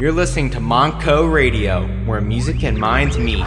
You're 0.00 0.12
listening 0.12 0.50
to 0.50 0.58
Monco 0.58 1.32
Radio, 1.32 1.86
where 2.04 2.20
music 2.20 2.62
and 2.62 2.78
minds 2.78 3.16
meet. 3.16 3.44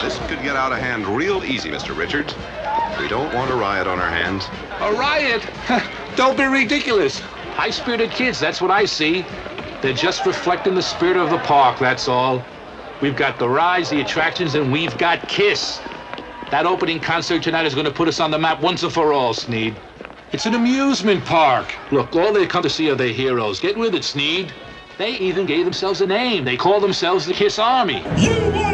This 0.00 0.18
could 0.26 0.42
get 0.42 0.56
out 0.56 0.72
of 0.72 0.78
hand 0.78 1.06
real 1.06 1.44
easy, 1.44 1.70
Mr. 1.70 1.96
Richards. 1.96 2.34
We 2.98 3.08
don't 3.08 3.32
want 3.34 3.50
a 3.50 3.54
riot 3.54 3.86
on 3.86 4.00
our 4.00 4.10
hands. 4.10 4.48
A 4.80 4.92
riot? 4.92 5.46
Don't 6.16 6.36
be 6.36 6.44
ridiculous. 6.44 7.20
High 7.20 7.70
spirited 7.70 8.10
kids, 8.10 8.40
that's 8.40 8.60
what 8.60 8.70
I 8.70 8.84
see. 8.84 9.24
They're 9.80 9.92
just 9.92 10.26
reflecting 10.26 10.74
the 10.74 10.82
spirit 10.82 11.16
of 11.16 11.30
the 11.30 11.38
park, 11.38 11.78
that's 11.78 12.08
all. 12.08 12.44
We've 13.00 13.14
got 13.14 13.38
the 13.38 13.48
rides, 13.48 13.90
the 13.90 14.00
attractions, 14.00 14.56
and 14.56 14.72
we've 14.72 14.98
got 14.98 15.28
Kiss. 15.28 15.80
That 16.50 16.66
opening 16.66 16.98
concert 16.98 17.42
tonight 17.44 17.66
is 17.66 17.74
going 17.74 17.86
to 17.86 17.92
put 17.92 18.08
us 18.08 18.18
on 18.18 18.32
the 18.32 18.38
map 18.38 18.60
once 18.60 18.82
and 18.82 18.92
for 18.92 19.12
all, 19.12 19.34
Sneed. 19.34 19.76
It's 20.32 20.46
an 20.46 20.54
amusement 20.54 21.24
park. 21.24 21.72
Look, 21.92 22.16
all 22.16 22.32
they 22.32 22.46
come 22.46 22.64
to 22.64 22.70
see 22.70 22.90
are 22.90 22.96
their 22.96 23.12
heroes. 23.12 23.60
Get 23.60 23.78
with 23.78 23.94
it, 23.94 24.02
Sneed. 24.04 24.52
They 24.98 25.12
even 25.12 25.46
gave 25.46 25.64
themselves 25.64 26.00
a 26.00 26.06
name. 26.06 26.44
They 26.44 26.56
call 26.56 26.80
themselves 26.80 27.24
the 27.24 27.34
Kiss 27.34 27.60
Army. 27.60 28.02
You 28.16 28.67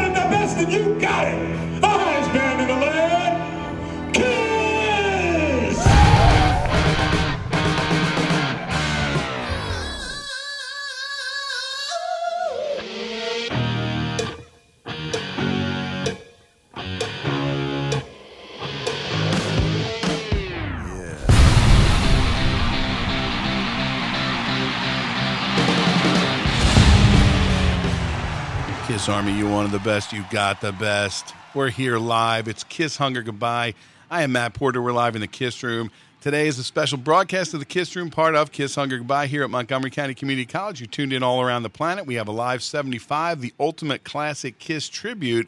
Army, 29.09 29.37
you 29.37 29.47
wanted 29.47 29.71
the 29.71 29.79
best, 29.79 30.13
you 30.13 30.25
got 30.31 30.61
the 30.61 30.71
best. 30.71 31.35
We're 31.53 31.69
here 31.69 31.99
live. 31.99 32.47
It's 32.47 32.63
Kiss 32.63 32.97
Hunger 32.97 33.21
Goodbye. 33.21 33.75
I 34.09 34.23
am 34.23 34.31
Matt 34.31 34.55
Porter. 34.55 34.81
We're 34.81 34.93
live 34.93 35.15
in 35.15 35.21
the 35.21 35.27
Kiss 35.27 35.61
Room. 35.61 35.91
Today 36.21 36.47
is 36.47 36.57
a 36.57 36.63
special 36.63 36.97
broadcast 36.97 37.53
of 37.53 37.59
the 37.59 37.67
Kiss 37.67 37.95
Room, 37.95 38.09
part 38.09 38.33
of 38.33 38.51
Kiss 38.51 38.73
Hunger 38.73 38.97
Goodbye 38.97 39.27
here 39.27 39.43
at 39.43 39.51
Montgomery 39.51 39.91
County 39.91 40.15
Community 40.15 40.47
College. 40.47 40.79
You're 40.79 40.87
tuned 40.87 41.13
in 41.13 41.21
all 41.21 41.41
around 41.41 41.63
the 41.63 41.69
planet. 41.69 42.07
We 42.07 42.15
have 42.15 42.27
a 42.27 42.31
live 42.31 42.63
75, 42.63 43.41
the 43.41 43.53
ultimate 43.59 44.03
classic 44.03 44.57
Kiss 44.57 44.89
tribute, 44.89 45.47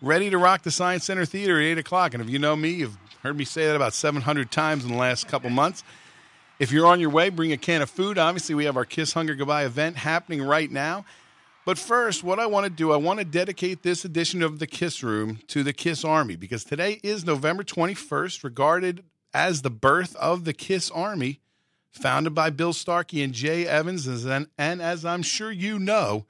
ready 0.00 0.30
to 0.30 0.38
rock 0.38 0.62
the 0.62 0.70
Science 0.70 1.04
Center 1.04 1.26
Theater 1.26 1.60
at 1.60 1.64
8 1.64 1.78
o'clock. 1.78 2.14
And 2.14 2.22
if 2.22 2.30
you 2.30 2.38
know 2.38 2.56
me, 2.56 2.70
you've 2.70 2.96
heard 3.22 3.36
me 3.36 3.44
say 3.44 3.66
that 3.66 3.76
about 3.76 3.92
700 3.92 4.50
times 4.50 4.82
in 4.82 4.90
the 4.90 4.98
last 4.98 5.28
couple 5.28 5.50
months. 5.50 5.84
If 6.58 6.72
you're 6.72 6.86
on 6.86 7.00
your 7.00 7.10
way, 7.10 7.28
bring 7.28 7.52
a 7.52 7.58
can 7.58 7.82
of 7.82 7.90
food. 7.90 8.16
Obviously, 8.16 8.54
we 8.54 8.64
have 8.64 8.78
our 8.78 8.86
Kiss 8.86 9.12
Hunger 9.12 9.34
Goodbye 9.34 9.64
event 9.64 9.96
happening 9.96 10.40
right 10.40 10.70
now. 10.70 11.04
But 11.64 11.78
first, 11.78 12.22
what 12.22 12.38
I 12.38 12.44
want 12.44 12.64
to 12.64 12.70
do, 12.70 12.92
I 12.92 12.96
want 12.96 13.20
to 13.20 13.24
dedicate 13.24 13.82
this 13.82 14.04
edition 14.04 14.42
of 14.42 14.58
the 14.58 14.66
Kiss 14.66 15.02
Room 15.02 15.38
to 15.48 15.62
the 15.62 15.72
Kiss 15.72 16.04
Army 16.04 16.36
because 16.36 16.62
today 16.62 17.00
is 17.02 17.24
November 17.24 17.64
21st, 17.64 18.44
regarded 18.44 19.02
as 19.32 19.62
the 19.62 19.70
birth 19.70 20.14
of 20.16 20.44
the 20.44 20.52
Kiss 20.52 20.90
Army, 20.90 21.40
founded 21.90 22.34
by 22.34 22.50
Bill 22.50 22.74
Starkey 22.74 23.22
and 23.22 23.32
Jay 23.32 23.66
Evans. 23.66 24.06
And, 24.06 24.48
and 24.58 24.82
as 24.82 25.06
I'm 25.06 25.22
sure 25.22 25.50
you 25.50 25.78
know, 25.78 26.26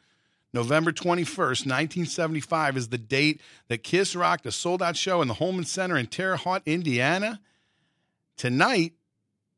November 0.53 0.93
21st, 0.93 1.67
1975 1.67 2.77
is 2.77 2.89
the 2.91 2.99
date 2.99 3.41
that 3.67 3.83
Kiss 3.83 4.15
rocked 4.15 4.47
a 4.47 4.53
sold 4.53 4.83
out 4.83 4.97
show 4.97 5.21
in 5.21 5.27
the 5.27 5.35
Hulman 5.35 5.65
Center 5.65 5.97
in 5.97 6.07
Terre 6.07 6.37
Haute, 6.37 6.63
Indiana. 6.65 7.41
Tonight, 8.37 8.93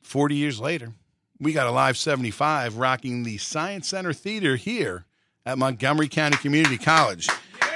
40 0.01 0.37
years 0.37 0.59
later, 0.59 0.95
we 1.39 1.53
got 1.53 1.67
a 1.67 1.71
live 1.71 1.99
75 1.99 2.79
rocking 2.79 3.25
the 3.25 3.37
Science 3.37 3.89
Center 3.89 4.15
Theater 4.15 4.57
here 4.57 5.05
at 5.47 5.57
Montgomery 5.57 6.09
County 6.09 6.37
Community 6.37 6.77
College. 6.77 7.29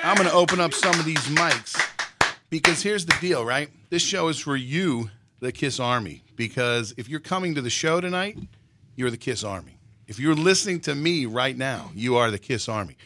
I'm 0.02 0.16
going 0.16 0.28
to 0.28 0.34
open 0.34 0.60
up 0.60 0.74
some 0.74 0.98
of 0.98 1.04
these 1.04 1.24
mics 1.28 1.80
because 2.50 2.82
here's 2.82 3.06
the 3.06 3.16
deal, 3.20 3.44
right? 3.44 3.70
This 3.90 4.02
show 4.02 4.28
is 4.28 4.38
for 4.38 4.56
you, 4.56 5.08
the 5.38 5.52
Kiss 5.52 5.78
Army, 5.78 6.24
because 6.34 6.92
if 6.96 7.08
you're 7.08 7.20
coming 7.20 7.54
to 7.54 7.62
the 7.62 7.70
show 7.70 8.00
tonight, 8.00 8.36
you're 8.96 9.10
the 9.10 9.16
Kiss 9.16 9.44
Army. 9.44 9.78
If 10.08 10.18
you're 10.18 10.34
listening 10.34 10.80
to 10.80 10.94
me 10.96 11.26
right 11.26 11.56
now, 11.56 11.92
you 11.94 12.16
are 12.16 12.32
the 12.32 12.38
Kiss 12.38 12.68
Army. 12.68 12.96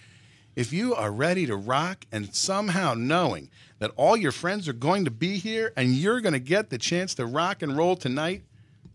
If 0.57 0.73
you 0.73 0.95
are 0.95 1.13
ready 1.13 1.47
to 1.47 1.57
rock 1.57 2.07
and 2.11 2.35
somehow 2.35 2.95
knowing 2.95 3.51
that 3.81 3.91
all 3.97 4.17
your 4.17 4.33
friends 4.33 4.69
are 4.69 4.73
going 4.73 5.05
to 5.05 5.11
be 5.11 5.37
here 5.37 5.73
and 5.77 5.91
you're 5.91 6.21
going 6.23 6.33
to 6.33 6.39
get 6.39 6.71
the 6.71 6.79
chance 6.79 7.15
to 7.17 7.27
rock 7.27 7.61
and 7.61 7.77
roll 7.77 7.97
tonight, 7.97 8.43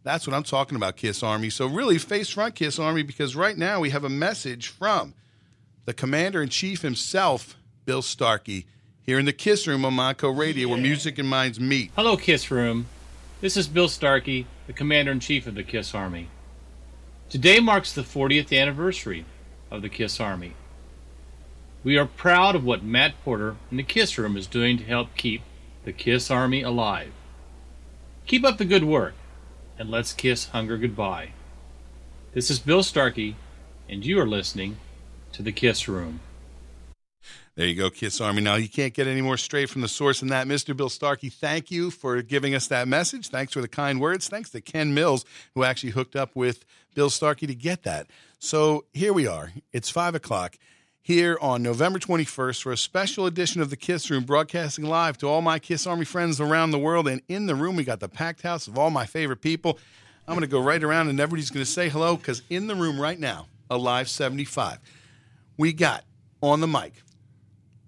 that's 0.04 0.26
what 0.26 0.36
I'm 0.36 0.44
talking 0.44 0.78
about, 0.78 0.96
Kiss 0.96 1.22
Army. 1.22 1.50
So, 1.50 1.68
really, 1.68 1.98
face 1.98 2.30
front, 2.30 2.56
Kiss 2.56 2.80
Army, 2.80 3.04
because 3.04 3.36
right 3.36 3.58
now 3.58 3.82
we 3.82 3.90
have 3.92 4.06
a 4.06 4.10
message 4.10 4.70
from 4.70 5.14
the 5.90 5.94
commander 5.96 6.44
in 6.44 6.50
chief 6.50 6.84
himself, 6.84 7.58
Bill 7.86 8.04
Starkey, 8.04 8.68
here 9.02 9.18
in 9.18 9.26
the 9.26 9.34
Kiss 9.34 9.66
Room 9.66 9.84
on 9.84 9.94
Monco 9.94 10.30
Radio, 10.38 10.68
where 10.68 10.78
music 10.78 11.18
and 11.18 11.28
minds 11.28 11.60
meet. 11.60 11.90
Hello, 11.96 12.16
Kiss 12.16 12.52
Room. 12.52 12.86
This 13.42 13.58
is 13.58 13.68
Bill 13.68 13.88
Starkey, 13.90 14.46
the 14.68 14.74
Commander 14.74 15.12
in 15.12 15.20
Chief 15.20 15.48
of 15.48 15.56
the 15.56 15.64
Kiss 15.64 15.96
Army. 15.96 16.28
Today 17.28 17.60
marks 17.60 17.92
the 17.92 18.04
40th 18.04 18.56
anniversary 18.56 19.26
of 19.72 19.82
the 19.82 19.90
Kiss 19.90 20.20
Army. 20.20 20.54
We 21.84 21.98
are 21.98 22.06
proud 22.06 22.56
of 22.56 22.64
what 22.64 22.84
Matt 22.84 23.16
Porter 23.24 23.56
and 23.72 23.80
the 23.80 23.84
Kiss 23.84 24.16
Room 24.20 24.38
is 24.38 24.46
doing 24.46 24.78
to 24.78 24.84
help 24.84 25.16
keep 25.16 25.42
the 25.86 25.92
Kiss 25.92 26.30
Army 26.30 26.62
alive. 26.62 27.12
Keep 28.28 28.46
up 28.46 28.60
the 28.60 28.66
good 28.66 28.84
work, 28.84 29.16
and 29.80 29.90
let's 29.90 30.14
kiss 30.14 30.50
hunger 30.50 30.78
goodbye. 30.78 31.30
This 32.36 32.52
is 32.52 32.60
Bill 32.60 32.84
Starkey, 32.84 33.38
and 33.90 34.06
you 34.06 34.20
are 34.20 34.28
listening 34.28 34.78
to 35.40 35.44
the 35.44 35.52
Kiss 35.54 35.88
Room. 35.88 36.20
There 37.56 37.66
you 37.66 37.74
go, 37.74 37.90
Kiss 37.90 38.20
Army. 38.20 38.42
Now, 38.42 38.56
you 38.56 38.68
can't 38.68 38.94
get 38.94 39.08
any 39.08 39.22
more 39.22 39.38
straight 39.38 39.70
from 39.70 39.80
the 39.80 39.88
source 39.88 40.20
than 40.20 40.28
that. 40.30 40.48
Mr. 40.48 40.76
Bill 40.76 40.90
Starkey, 40.90 41.30
thank 41.30 41.72
you 41.72 41.92
for 41.92 42.22
giving 42.22 42.56
us 42.56 42.68
that 42.68 42.90
message. 42.90 43.30
Thanks 43.30 43.54
for 43.54 43.62
the 43.62 43.70
kind 43.70 44.02
words. 44.02 44.28
Thanks 44.28 44.50
to 44.50 44.60
Ken 44.60 44.94
Mills, 44.94 45.24
who 45.56 45.64
actually 45.64 45.92
hooked 45.92 46.18
up 46.18 46.36
with 46.36 46.66
Bill 46.94 47.10
Starkey 47.10 47.48
to 47.48 47.56
get 47.56 47.84
that. 47.84 48.08
So 48.38 48.84
here 48.92 49.14
we 49.14 49.28
are. 49.28 49.54
It's 49.72 49.90
5 49.90 50.14
o'clock 50.14 50.58
here 51.02 51.38
on 51.42 51.64
November 51.64 52.00
21st 52.00 52.62
for 52.62 52.74
a 52.74 52.78
special 52.78 53.26
edition 53.26 53.62
of 53.62 53.70
the 53.70 53.78
Kiss 53.78 54.10
Room, 54.10 54.26
broadcasting 54.26 54.84
live 54.84 55.18
to 55.20 55.28
all 55.28 55.42
my 55.42 55.58
Kiss 55.58 55.88
Army 55.88 56.04
friends 56.04 56.42
around 56.42 56.72
the 56.72 56.80
world. 56.80 57.08
And 57.08 57.22
in 57.30 57.46
the 57.46 57.56
room, 57.56 57.78
we 57.78 57.86
got 57.86 58.02
the 58.02 58.10
packed 58.10 58.42
house 58.42 58.68
of 58.68 58.78
all 58.78 58.90
my 58.90 59.06
favorite 59.06 59.40
people. 59.40 59.80
I'm 60.28 60.34
going 60.34 60.42
to 60.42 60.48
go 60.48 60.62
right 60.62 60.84
around 60.84 61.08
and 61.08 61.18
everybody's 61.18 61.50
going 61.50 61.66
to 61.66 61.72
say 61.72 61.88
hello 61.88 62.18
because 62.18 62.42
in 62.50 62.68
the 62.68 62.76
room 62.76 63.00
right 63.00 63.18
now, 63.18 63.48
a 63.70 63.78
live 63.78 64.10
75, 64.10 64.80
we 65.60 65.74
got 65.74 66.06
on 66.42 66.62
the 66.62 66.68
mic 66.68 66.94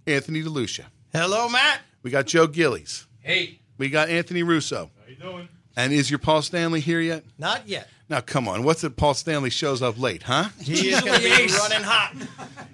Anthony 0.06 0.44
DeLucia. 0.44 0.86
Hello, 1.14 1.48
Matt. 1.48 1.80
We 2.04 2.12
got 2.12 2.28
Joe 2.28 2.46
Gillies. 2.46 3.08
Hey. 3.22 3.60
We 3.78 3.90
got 3.90 4.10
Anthony 4.10 4.44
Russo. 4.44 4.92
How 5.00 5.10
you 5.10 5.16
doing? 5.16 5.48
And 5.78 5.94
is 5.94 6.12
your 6.12 6.20
Paul 6.20 6.42
Stanley 6.42 6.82
here 6.82 7.00
yet? 7.00 7.24
Not 7.40 7.68
yet. 7.68 7.88
Now, 8.10 8.20
come 8.20 8.50
on. 8.50 8.64
What's 8.64 8.84
it 8.84 8.98
Paul 8.98 9.14
Stanley 9.14 9.50
shows 9.50 9.82
up 9.82 9.98
late, 9.98 10.24
huh? 10.24 10.50
He 10.62 10.90
is 10.90 11.00
going 11.00 11.14
to 11.14 11.24
be 11.24 11.48
running 11.54 11.82
hot. 11.84 12.14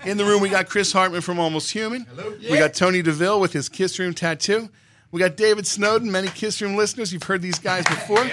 In 0.04 0.18
the 0.18 0.26
room, 0.26 0.42
we 0.42 0.50
got 0.50 0.68
Chris 0.68 0.92
Hartman 0.92 1.22
from 1.22 1.40
Almost 1.40 1.72
Human. 1.72 2.06
Hello. 2.06 2.36
We 2.50 2.58
got 2.58 2.74
Tony 2.74 3.04
DeVille 3.04 3.40
with 3.40 3.54
his 3.54 3.70
Kiss 3.70 4.00
Room 4.00 4.16
tattoo. 4.16 4.68
We 5.12 5.20
got 5.20 5.38
David 5.38 5.68
Snowden, 5.68 6.12
many 6.12 6.28
Kiss 6.30 6.60
Room 6.60 6.76
listeners. 6.76 7.14
You've 7.14 7.24
heard 7.24 7.44
these 7.44 7.60
guys 7.60 7.86
before. 7.90 8.28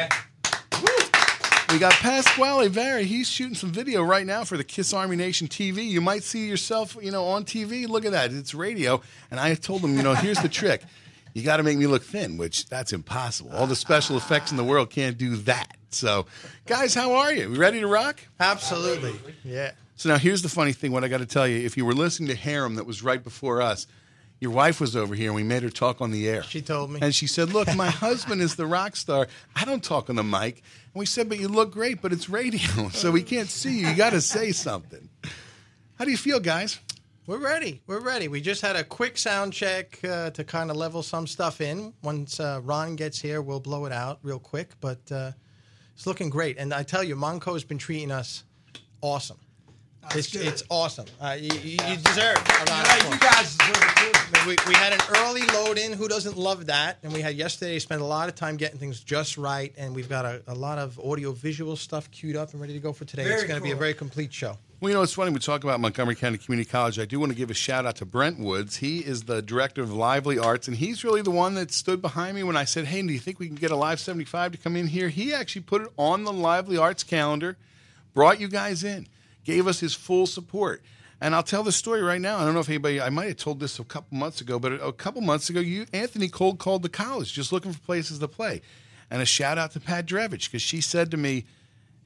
We 1.74 1.80
got 1.80 1.94
Pasquale 1.94 2.68
Vary. 2.68 3.04
He's 3.04 3.28
shooting 3.28 3.56
some 3.56 3.72
video 3.72 4.04
right 4.04 4.24
now 4.24 4.44
for 4.44 4.56
the 4.56 4.62
Kiss 4.62 4.94
Army 4.94 5.16
Nation 5.16 5.48
TV. 5.48 5.84
You 5.84 6.00
might 6.00 6.22
see 6.22 6.46
yourself, 6.46 6.96
you 7.02 7.10
know, 7.10 7.24
on 7.24 7.44
TV. 7.44 7.88
Look 7.88 8.04
at 8.04 8.12
that. 8.12 8.32
It's 8.32 8.54
radio. 8.54 9.02
And 9.28 9.40
I 9.40 9.56
told 9.56 9.82
him, 9.82 9.96
you 9.96 10.04
know, 10.04 10.14
here's 10.14 10.38
the 10.38 10.48
trick. 10.48 10.82
You 11.32 11.42
got 11.42 11.56
to 11.56 11.64
make 11.64 11.76
me 11.76 11.88
look 11.88 12.04
thin, 12.04 12.36
which 12.36 12.68
that's 12.68 12.92
impossible. 12.92 13.50
All 13.56 13.66
the 13.66 13.74
special 13.74 14.16
effects 14.16 14.52
in 14.52 14.56
the 14.56 14.62
world 14.62 14.88
can't 14.88 15.18
do 15.18 15.34
that. 15.34 15.76
So, 15.90 16.26
guys, 16.64 16.94
how 16.94 17.14
are 17.14 17.32
you? 17.32 17.50
We 17.50 17.56
ready 17.56 17.80
to 17.80 17.88
rock? 17.88 18.20
Absolutely. 18.38 19.16
Yeah. 19.42 19.72
So 19.96 20.10
now 20.10 20.18
here's 20.18 20.42
the 20.42 20.48
funny 20.48 20.72
thing. 20.72 20.92
What 20.92 21.02
I 21.02 21.08
got 21.08 21.18
to 21.18 21.26
tell 21.26 21.48
you, 21.48 21.58
if 21.66 21.76
you 21.76 21.84
were 21.84 21.92
listening 21.92 22.28
to 22.28 22.36
Harem 22.36 22.76
that 22.76 22.86
was 22.86 23.02
right 23.02 23.22
before 23.22 23.60
us, 23.60 23.88
your 24.44 24.52
wife 24.52 24.78
was 24.78 24.94
over 24.94 25.14
here 25.14 25.28
and 25.28 25.34
we 25.34 25.42
made 25.42 25.62
her 25.62 25.70
talk 25.70 26.02
on 26.02 26.10
the 26.10 26.28
air. 26.28 26.42
She 26.42 26.60
told 26.60 26.90
me. 26.90 27.00
And 27.00 27.14
she 27.14 27.26
said, 27.26 27.54
Look, 27.54 27.74
my 27.74 27.88
husband 28.06 28.42
is 28.42 28.56
the 28.56 28.66
rock 28.66 28.94
star. 28.94 29.26
I 29.56 29.64
don't 29.64 29.82
talk 29.82 30.10
on 30.10 30.16
the 30.16 30.22
mic. 30.22 30.56
And 30.92 31.00
we 31.00 31.06
said, 31.06 31.30
But 31.30 31.38
you 31.38 31.48
look 31.48 31.72
great, 31.72 32.02
but 32.02 32.12
it's 32.12 32.28
radio, 32.28 32.88
so 32.92 33.10
we 33.10 33.22
can't 33.22 33.48
see 33.48 33.80
you. 33.80 33.88
You 33.88 33.96
got 33.96 34.10
to 34.10 34.20
say 34.20 34.52
something. 34.52 35.08
How 35.98 36.04
do 36.04 36.10
you 36.10 36.18
feel, 36.18 36.40
guys? 36.40 36.78
We're 37.26 37.38
ready. 37.38 37.80
We're 37.86 38.00
ready. 38.00 38.28
We 38.28 38.42
just 38.42 38.60
had 38.60 38.76
a 38.76 38.84
quick 38.84 39.16
sound 39.16 39.54
check 39.54 39.98
uh, 40.04 40.28
to 40.30 40.44
kind 40.44 40.70
of 40.70 40.76
level 40.76 41.02
some 41.02 41.26
stuff 41.26 41.62
in. 41.62 41.94
Once 42.02 42.38
uh, 42.38 42.60
Ron 42.62 42.96
gets 42.96 43.18
here, 43.18 43.40
we'll 43.40 43.60
blow 43.60 43.86
it 43.86 43.92
out 43.92 44.18
real 44.22 44.38
quick. 44.38 44.72
But 44.82 45.10
uh, 45.10 45.32
it's 45.94 46.06
looking 46.06 46.28
great. 46.28 46.58
And 46.58 46.74
I 46.74 46.82
tell 46.82 47.02
you, 47.02 47.16
Monco 47.16 47.54
has 47.54 47.64
been 47.64 47.78
treating 47.78 48.10
us 48.10 48.44
awesome. 49.00 49.38
It's, 50.14 50.34
it's 50.34 50.62
awesome. 50.70 51.06
Uh, 51.20 51.36
you, 51.38 51.50
you, 51.60 51.78
you 51.88 51.96
deserve 51.96 52.36
a 52.36 52.64
round 52.70 52.86
of 52.86 53.12
you 53.12 53.18
guys 53.20 53.56
deserve 53.56 53.76
it 53.76 53.96
too. 53.96 54.48
we, 54.48 54.56
we 54.68 54.74
had 54.74 54.92
an 54.92 55.00
early 55.16 55.42
load 55.46 55.78
in. 55.78 55.92
Who 55.92 56.08
doesn't 56.08 56.36
love 56.36 56.66
that? 56.66 56.98
And 57.02 57.12
we 57.12 57.20
had 57.20 57.34
yesterday 57.34 57.78
spent 57.78 58.00
a 58.00 58.04
lot 58.04 58.28
of 58.28 58.34
time 58.34 58.56
getting 58.56 58.78
things 58.78 59.00
just 59.00 59.36
right. 59.38 59.72
And 59.76 59.94
we've 59.94 60.08
got 60.08 60.24
a, 60.24 60.42
a 60.46 60.54
lot 60.54 60.78
of 60.78 60.98
audio 61.00 61.32
visual 61.32 61.76
stuff 61.76 62.10
queued 62.10 62.36
up 62.36 62.52
and 62.52 62.60
ready 62.60 62.74
to 62.74 62.80
go 62.80 62.92
for 62.92 63.04
today. 63.04 63.24
it's 63.24 63.44
going 63.44 63.60
to 63.60 63.64
be 63.64 63.72
a 63.72 63.76
very 63.76 63.94
complete 63.94 64.32
show. 64.32 64.56
Well, 64.84 64.90
you 64.90 64.96
know, 64.96 65.02
it's 65.02 65.14
funny. 65.14 65.30
We 65.30 65.38
talk 65.38 65.64
about 65.64 65.80
Montgomery 65.80 66.14
County 66.14 66.36
Community 66.36 66.68
College. 66.68 66.98
I 66.98 67.06
do 67.06 67.18
want 67.18 67.32
to 67.32 67.38
give 67.38 67.50
a 67.50 67.54
shout 67.54 67.86
out 67.86 67.96
to 67.96 68.04
Brent 68.04 68.38
Woods. 68.38 68.76
He 68.76 68.98
is 68.98 69.22
the 69.22 69.40
director 69.40 69.82
of 69.82 69.90
Lively 69.90 70.38
Arts, 70.38 70.68
and 70.68 70.76
he's 70.76 71.02
really 71.02 71.22
the 71.22 71.30
one 71.30 71.54
that 71.54 71.72
stood 71.72 72.02
behind 72.02 72.36
me 72.36 72.42
when 72.42 72.54
I 72.54 72.64
said, 72.64 72.84
Hey, 72.84 73.00
do 73.00 73.10
you 73.10 73.18
think 73.18 73.38
we 73.38 73.46
can 73.46 73.54
get 73.54 73.70
a 73.70 73.76
Live 73.76 73.98
75 73.98 74.52
to 74.52 74.58
come 74.58 74.76
in 74.76 74.88
here? 74.88 75.08
He 75.08 75.32
actually 75.32 75.62
put 75.62 75.80
it 75.80 75.88
on 75.96 76.24
the 76.24 76.34
Lively 76.34 76.76
Arts 76.76 77.02
calendar, 77.02 77.56
brought 78.12 78.40
you 78.40 78.48
guys 78.48 78.84
in, 78.84 79.06
gave 79.44 79.66
us 79.66 79.80
his 79.80 79.94
full 79.94 80.26
support. 80.26 80.82
And 81.20 81.34
I'll 81.34 81.42
tell 81.42 81.62
the 81.62 81.72
story 81.72 82.02
right 82.02 82.20
now. 82.20 82.38
I 82.38 82.44
don't 82.44 82.54
know 82.54 82.60
if 82.60 82.68
anybody, 82.68 83.00
I 83.00 83.08
might 83.08 83.28
have 83.28 83.36
told 83.36 83.60
this 83.60 83.78
a 83.78 83.84
couple 83.84 84.18
months 84.18 84.40
ago, 84.40 84.58
but 84.58 84.72
a 84.72 84.92
couple 84.92 85.22
months 85.22 85.48
ago, 85.48 85.60
you, 85.60 85.86
Anthony 85.92 86.28
cold 86.28 86.58
called 86.58 86.82
the 86.82 86.88
college 86.88 87.32
just 87.32 87.52
looking 87.52 87.72
for 87.72 87.80
places 87.80 88.18
to 88.18 88.28
play. 88.28 88.60
And 89.10 89.22
a 89.22 89.26
shout 89.26 89.58
out 89.58 89.72
to 89.72 89.80
Pat 89.80 90.06
Drevich 90.06 90.46
because 90.46 90.62
she 90.62 90.80
said 90.80 91.10
to 91.12 91.16
me, 91.16 91.44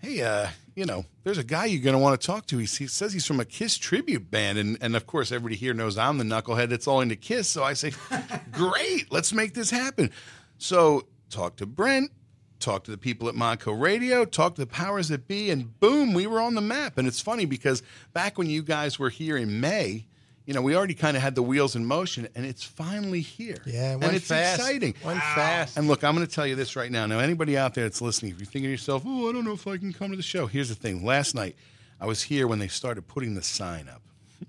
hey, 0.01 0.23
uh, 0.23 0.49
you 0.75 0.85
know, 0.85 1.05
there's 1.25 1.39
a 1.39 1.45
guy 1.45 1.67
you're 1.67 1.83
going 1.83 1.95
to 1.95 1.99
want 1.99 2.21
to 2.21 2.27
talk 2.27 2.47
to. 2.47 2.59
He, 2.59 2.67
he 2.67 2.87
says 2.87 3.13
he's 3.13 3.27
from 3.27 3.41
a 3.41 3.45
Kiss 3.45 3.77
tribute 3.77 4.31
band. 4.31 4.59
And, 4.59 4.79
and 4.81 4.95
of 4.95 5.07
course, 5.07 5.33
everybody 5.33 5.57
here 5.57 5.75
knows 5.75 5.99
I'm 5.99 6.19
the 6.19 6.25
knucklehead 6.25 6.69
that's 6.69 6.87
all 6.87 7.01
into 7.01 7.17
Kiss. 7.17 7.49
So 7.49 7.65
I 7.65 7.73
say, 7.73 7.93
great, 8.53 9.11
let's 9.11 9.33
make 9.33 9.55
this 9.55 9.71
happen. 9.71 10.11
So 10.59 11.07
talk 11.31 11.57
to 11.57 11.67
Brent, 11.67 12.13
talk 12.59 12.85
to 12.85 12.91
the 12.91 12.99
people 12.99 13.29
at 13.29 13.35
Monco 13.35 13.79
Radio, 13.79 14.25
talk 14.25 14.55
to 14.57 14.61
the 14.61 14.67
powers 14.67 15.09
that 15.09 15.29
be, 15.29 15.51
and 15.51 15.79
boom, 15.81 16.15
we 16.15 16.27
were 16.27 16.41
on 16.41 16.55
the 16.55 16.61
map. 16.61 16.99
And 16.99 17.07
it's 17.07 17.21
funny 17.21 17.45
because 17.45 17.83
back 18.13 18.39
when 18.39 18.49
you 18.49 18.63
guys 18.63 18.99
were 18.99 19.11
here 19.11 19.37
in 19.37 19.61
May, 19.61 20.07
you 20.45 20.55
know, 20.55 20.63
we 20.63 20.75
already 20.75 20.95
kind 20.95 21.15
of 21.15 21.23
had 21.23 21.35
the 21.35 21.43
wheels 21.43 21.77
in 21.77 21.85
motion, 21.85 22.27
and 22.35 22.47
it's 22.47 22.65
finally 22.65 23.21
here. 23.21 23.59
Yeah, 23.67 23.97
it 23.97 24.03
and 24.03 24.17
it's 24.17 24.29
fast. 24.29 24.59
exciting. 24.59 24.95
Went 25.05 25.21
fast. 25.21 25.77
And 25.77 25.89
look, 25.89 26.03
I'm 26.03 26.15
going 26.15 26.27
to 26.27 26.33
tell 26.33 26.47
you 26.47 26.55
this 26.55 26.75
right 26.75 26.91
now. 26.91 27.05
Now, 27.05 27.19
anybody 27.19 27.59
out 27.59 27.75
there 27.75 27.85
that's 27.85 28.01
listening, 28.01 28.33
if 28.33 28.39
you're 28.39 28.47
thinking 28.47 28.65
to 28.65 28.71
yourself, 28.71 29.03
oh, 29.05 29.29
I 29.29 29.33
don't 29.33 29.45
know 29.45 29.53
if 29.53 29.67
I 29.67 29.77
can 29.77 29.93
come 29.93 30.11
to 30.11 30.17
the 30.17 30.23
show, 30.23 30.47
here's 30.47 30.71
the 30.71 30.75
thing. 30.75 31.05
Last 31.05 31.35
night, 31.35 31.55
I 32.01 32.07
was 32.07 32.23
here 32.23 32.47
when 32.47 32.61
they 32.61 32.69
started 32.69 33.07
putting 33.09 33.35
the 33.35 33.43
sign 33.43 33.89
up. 33.89 34.03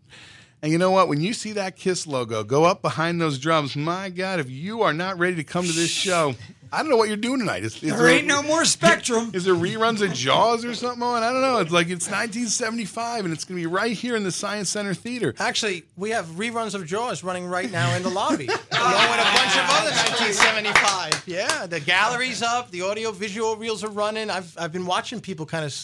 And 0.61 0.73
you 0.73 0.77
know 0.77 0.91
what? 0.91 1.07
When 1.07 1.21
you 1.21 1.33
see 1.33 1.53
that 1.53 1.77
Kiss 1.77 2.05
logo 2.05 2.43
go 2.43 2.65
up 2.65 2.81
behind 2.81 3.21
those 3.21 3.39
drums, 3.39 3.77
my 3.77 4.09
God, 4.09 4.41
if 4.41 4.49
you 4.49 4.81
are 4.81 4.91
not 4.91 5.17
ready 5.17 5.37
to 5.37 5.43
come 5.45 5.65
to 5.65 5.71
this 5.71 5.89
show, 5.89 6.35
I 6.71 6.81
don't 6.81 6.89
know 6.89 6.97
what 6.97 7.07
you're 7.07 7.17
doing 7.17 7.39
tonight. 7.39 7.63
Is, 7.63 7.81
is 7.81 7.95
There 7.97 8.07
ain't 8.07 8.27
no 8.27 8.43
more 8.43 8.63
Spectrum. 8.63 9.31
Is 9.33 9.45
there 9.45 9.55
reruns 9.55 10.01
of 10.01 10.13
Jaws 10.13 10.63
or 10.63 10.75
something 10.75 11.01
on? 11.01 11.23
I 11.23 11.31
don't 11.31 11.41
know. 11.41 11.57
It's 11.57 11.71
like 11.71 11.87
it's 11.87 12.05
1975 12.05 13.25
and 13.25 13.33
it's 13.33 13.43
going 13.43 13.59
to 13.59 13.67
be 13.67 13.73
right 13.73 13.91
here 13.91 14.15
in 14.15 14.23
the 14.23 14.31
Science 14.31 14.69
Center 14.69 14.93
Theater. 14.93 15.33
Actually, 15.39 15.83
we 15.97 16.11
have 16.11 16.25
reruns 16.27 16.75
of 16.75 16.85
Jaws 16.85 17.23
running 17.23 17.47
right 17.47 17.71
now 17.71 17.95
in 17.95 18.03
the 18.03 18.09
lobby, 18.09 18.45
along 18.71 19.09
with 19.09 19.19
a 19.19 19.31
bunch 19.33 19.55
of 19.57 19.65
other 19.69 19.91
1975. 19.91 21.23
Yeah, 21.25 21.65
the 21.65 21.79
gallery's 21.79 22.41
up, 22.43 22.69
the 22.71 22.83
audio 22.83 23.11
visual 23.11 23.55
reels 23.55 23.83
are 23.83 23.89
running. 23.89 24.29
I've 24.29 24.55
I've 24.57 24.71
been 24.71 24.85
watching 24.85 25.19
people 25.21 25.45
kind 25.45 25.65
of, 25.65 25.75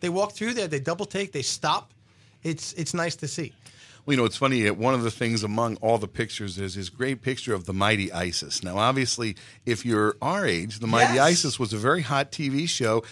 they 0.00 0.08
walk 0.10 0.32
through 0.32 0.54
there, 0.54 0.68
they 0.68 0.80
double 0.80 1.06
take, 1.06 1.32
they 1.32 1.42
stop. 1.42 1.92
It's 2.42 2.72
it's 2.74 2.94
nice 2.94 3.16
to 3.16 3.28
see. 3.28 3.52
Well, 4.08 4.14
you 4.14 4.20
know, 4.22 4.24
it's 4.24 4.38
funny. 4.38 4.66
uh, 4.66 4.72
One 4.72 4.94
of 4.94 5.02
the 5.02 5.10
things 5.10 5.44
among 5.44 5.76
all 5.82 5.98
the 5.98 6.08
pictures 6.08 6.56
is 6.58 6.76
this 6.76 6.88
great 6.88 7.20
picture 7.20 7.52
of 7.52 7.66
the 7.66 7.74
mighty 7.74 8.10
ISIS. 8.10 8.62
Now, 8.64 8.78
obviously, 8.78 9.36
if 9.66 9.84
you're 9.84 10.16
our 10.22 10.46
age, 10.46 10.78
the 10.78 10.86
mighty 10.86 11.16
Yes. 11.16 11.44
ISIS 11.44 11.58
was 11.58 11.74
a 11.74 11.76
very 11.76 12.00
hot 12.00 12.32
TV 12.32 12.66
show 12.66 13.04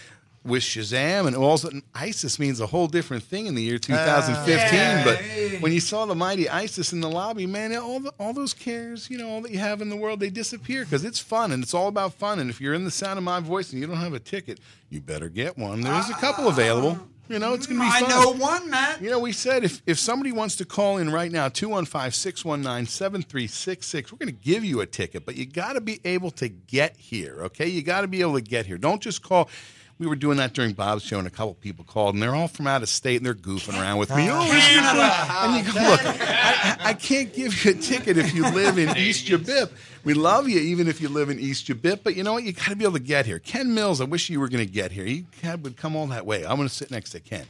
with 0.42 0.62
Shazam, 0.62 1.26
and 1.26 1.36
all 1.36 1.52
of 1.52 1.60
a 1.60 1.62
sudden, 1.64 1.82
ISIS 1.94 2.38
means 2.38 2.60
a 2.60 2.66
whole 2.68 2.86
different 2.86 3.24
thing 3.24 3.44
in 3.44 3.54
the 3.54 3.62
year 3.62 3.76
2015. 3.76 4.74
Yeah. 4.74 5.04
but 5.04 5.18
when 5.60 5.70
you 5.72 5.80
saw 5.80 6.06
the 6.06 6.14
mighty 6.14 6.48
ISIS 6.48 6.94
in 6.94 7.02
the 7.02 7.10
lobby, 7.10 7.44
man, 7.46 7.76
all 7.76 8.00
the, 8.00 8.14
all 8.18 8.32
those 8.32 8.54
cares, 8.54 9.10
you 9.10 9.18
know, 9.18 9.28
all 9.28 9.42
that 9.42 9.50
you 9.50 9.58
have 9.58 9.82
in 9.82 9.90
the 9.90 9.96
world, 9.96 10.18
they 10.18 10.30
disappear 10.30 10.84
because 10.84 11.04
it's 11.04 11.18
fun 11.18 11.52
and 11.52 11.62
it's 11.62 11.74
all 11.74 11.88
about 11.88 12.14
fun. 12.14 12.38
And 12.38 12.48
if 12.48 12.58
you're 12.58 12.72
in 12.72 12.84
the 12.84 12.90
sound 12.90 13.18
of 13.18 13.22
my 13.24 13.40
voice 13.40 13.70
and 13.70 13.78
you 13.82 13.86
don't 13.86 13.96
have 13.98 14.14
a 14.14 14.18
ticket, 14.18 14.60
you 14.88 15.02
better 15.02 15.28
get 15.28 15.58
one. 15.58 15.82
There's 15.82 16.08
a 16.08 16.14
couple 16.14 16.48
available. 16.48 17.06
You 17.28 17.38
know, 17.40 17.54
it's 17.54 17.66
going 17.66 17.80
to 17.80 17.84
be 17.86 17.90
I 17.90 18.00
fun. 18.00 18.10
know 18.10 18.32
one, 18.32 18.70
Matt. 18.70 19.02
You 19.02 19.10
know, 19.10 19.18
we 19.18 19.32
said 19.32 19.64
if, 19.64 19.82
if 19.86 19.98
somebody 19.98 20.30
wants 20.32 20.56
to 20.56 20.64
call 20.64 20.98
in 20.98 21.10
right 21.10 21.30
now, 21.30 21.48
215 21.48 22.12
619 22.12 22.86
7366, 22.86 24.12
we're 24.12 24.18
going 24.18 24.28
to 24.28 24.40
give 24.44 24.64
you 24.64 24.80
a 24.80 24.86
ticket, 24.86 25.26
but 25.26 25.36
you 25.36 25.44
got 25.46 25.72
to 25.72 25.80
be 25.80 26.00
able 26.04 26.30
to 26.32 26.48
get 26.48 26.96
here, 26.96 27.38
okay? 27.42 27.66
You 27.66 27.82
got 27.82 28.02
to 28.02 28.08
be 28.08 28.20
able 28.20 28.34
to 28.34 28.40
get 28.40 28.66
here. 28.66 28.78
Don't 28.78 29.02
just 29.02 29.22
call. 29.22 29.48
We 29.98 30.06
were 30.06 30.16
doing 30.16 30.36
that 30.36 30.52
during 30.52 30.74
Bob's 30.74 31.04
show, 31.04 31.18
and 31.18 31.26
a 31.26 31.30
couple 31.30 31.54
people 31.54 31.82
called, 31.82 32.14
and 32.14 32.22
they're 32.22 32.34
all 32.34 32.48
from 32.48 32.66
out 32.66 32.82
of 32.82 32.88
state, 32.90 33.16
and 33.16 33.24
they're 33.24 33.34
goofing 33.34 33.80
around 33.80 33.96
with 33.96 34.10
me. 34.10 34.28
Oh, 34.30 34.44
this 34.44 34.70
is 34.70 34.76
fun. 34.78 35.56
And 35.56 35.66
you 35.66 35.72
go, 35.72 35.80
look, 35.80 36.00
I, 36.04 36.76
I 36.80 36.92
can't 36.92 37.32
give 37.32 37.64
you 37.64 37.70
a 37.70 37.74
ticket 37.74 38.18
if 38.18 38.34
you 38.34 38.42
live 38.42 38.76
in 38.76 38.94
East 38.98 39.26
Jabip. 39.26 39.70
We 40.04 40.12
love 40.12 40.48
you, 40.50 40.60
even 40.60 40.86
if 40.86 41.00
you 41.00 41.08
live 41.08 41.30
in 41.30 41.40
East 41.40 41.66
Jabip, 41.66 42.00
but 42.04 42.14
you 42.14 42.22
know 42.24 42.34
what? 42.34 42.44
You 42.44 42.52
got 42.52 42.68
to 42.68 42.76
be 42.76 42.84
able 42.84 42.94
to 42.94 43.00
get 43.00 43.24
here. 43.24 43.38
Ken 43.38 43.74
Mills, 43.74 44.02
I 44.02 44.04
wish 44.04 44.28
you 44.28 44.38
were 44.38 44.48
going 44.48 44.64
to 44.64 44.70
get 44.70 44.92
here. 44.92 45.06
He 45.06 45.24
had, 45.42 45.64
would 45.64 45.78
come 45.78 45.96
all 45.96 46.06
that 46.08 46.26
way. 46.26 46.44
I'm 46.44 46.56
going 46.56 46.68
to 46.68 46.74
sit 46.74 46.90
next 46.90 47.10
to 47.10 47.20
Ken. 47.20 47.46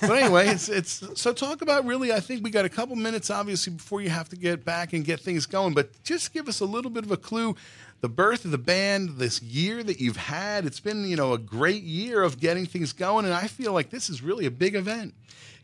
But 0.00 0.10
anyway, 0.10 0.46
it's 0.46 0.68
it's 0.68 1.02
so 1.20 1.32
talk 1.32 1.60
about 1.60 1.84
really. 1.84 2.12
I 2.12 2.20
think 2.20 2.44
we 2.44 2.50
got 2.50 2.64
a 2.64 2.68
couple 2.68 2.94
minutes, 2.94 3.30
obviously, 3.30 3.72
before 3.72 4.00
you 4.00 4.10
have 4.10 4.28
to 4.28 4.36
get 4.36 4.64
back 4.64 4.92
and 4.92 5.04
get 5.04 5.18
things 5.18 5.44
going. 5.44 5.74
But 5.74 6.04
just 6.04 6.32
give 6.32 6.48
us 6.48 6.60
a 6.60 6.64
little 6.64 6.90
bit 6.90 7.04
of 7.04 7.10
a 7.10 7.16
clue. 7.16 7.56
The 8.02 8.08
birth 8.08 8.44
of 8.44 8.50
the 8.50 8.58
band, 8.58 9.18
this 9.18 9.40
year 9.40 9.82
that 9.82 10.00
you've 10.00 10.16
had, 10.16 10.66
it's 10.66 10.80
been 10.80 11.08
you 11.08 11.16
know 11.16 11.32
a 11.32 11.38
great 11.38 11.84
year 11.84 12.22
of 12.22 12.40
getting 12.40 12.66
things 12.66 12.92
going, 12.92 13.24
and 13.24 13.32
I 13.32 13.46
feel 13.46 13.72
like 13.72 13.90
this 13.90 14.10
is 14.10 14.22
really 14.22 14.44
a 14.44 14.50
big 14.50 14.74
event. 14.74 15.14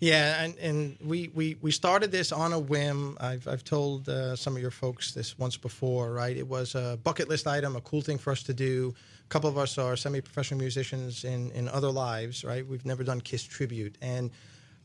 Yeah, 0.00 0.44
and, 0.44 0.56
and 0.58 0.96
we, 1.04 1.28
we, 1.34 1.56
we 1.60 1.72
started 1.72 2.12
this 2.12 2.30
on 2.30 2.52
a 2.52 2.58
whim. 2.58 3.16
I've, 3.20 3.48
I've 3.48 3.64
told 3.64 4.08
uh, 4.08 4.36
some 4.36 4.54
of 4.54 4.62
your 4.62 4.70
folks 4.70 5.10
this 5.10 5.36
once 5.36 5.56
before, 5.56 6.12
right? 6.12 6.36
It 6.36 6.46
was 6.46 6.76
a 6.76 6.98
bucket 7.02 7.28
list 7.28 7.48
item, 7.48 7.74
a 7.74 7.80
cool 7.80 8.00
thing 8.00 8.16
for 8.16 8.30
us 8.30 8.44
to 8.44 8.54
do. 8.54 8.94
A 9.24 9.28
couple 9.28 9.50
of 9.50 9.58
us 9.58 9.76
are 9.76 9.96
semi 9.96 10.20
professional 10.20 10.60
musicians 10.60 11.24
in, 11.24 11.50
in 11.50 11.68
other 11.68 11.90
lives, 11.90 12.44
right? 12.44 12.64
We've 12.64 12.86
never 12.86 13.02
done 13.02 13.20
Kiss 13.20 13.42
tribute. 13.42 13.98
And 14.00 14.30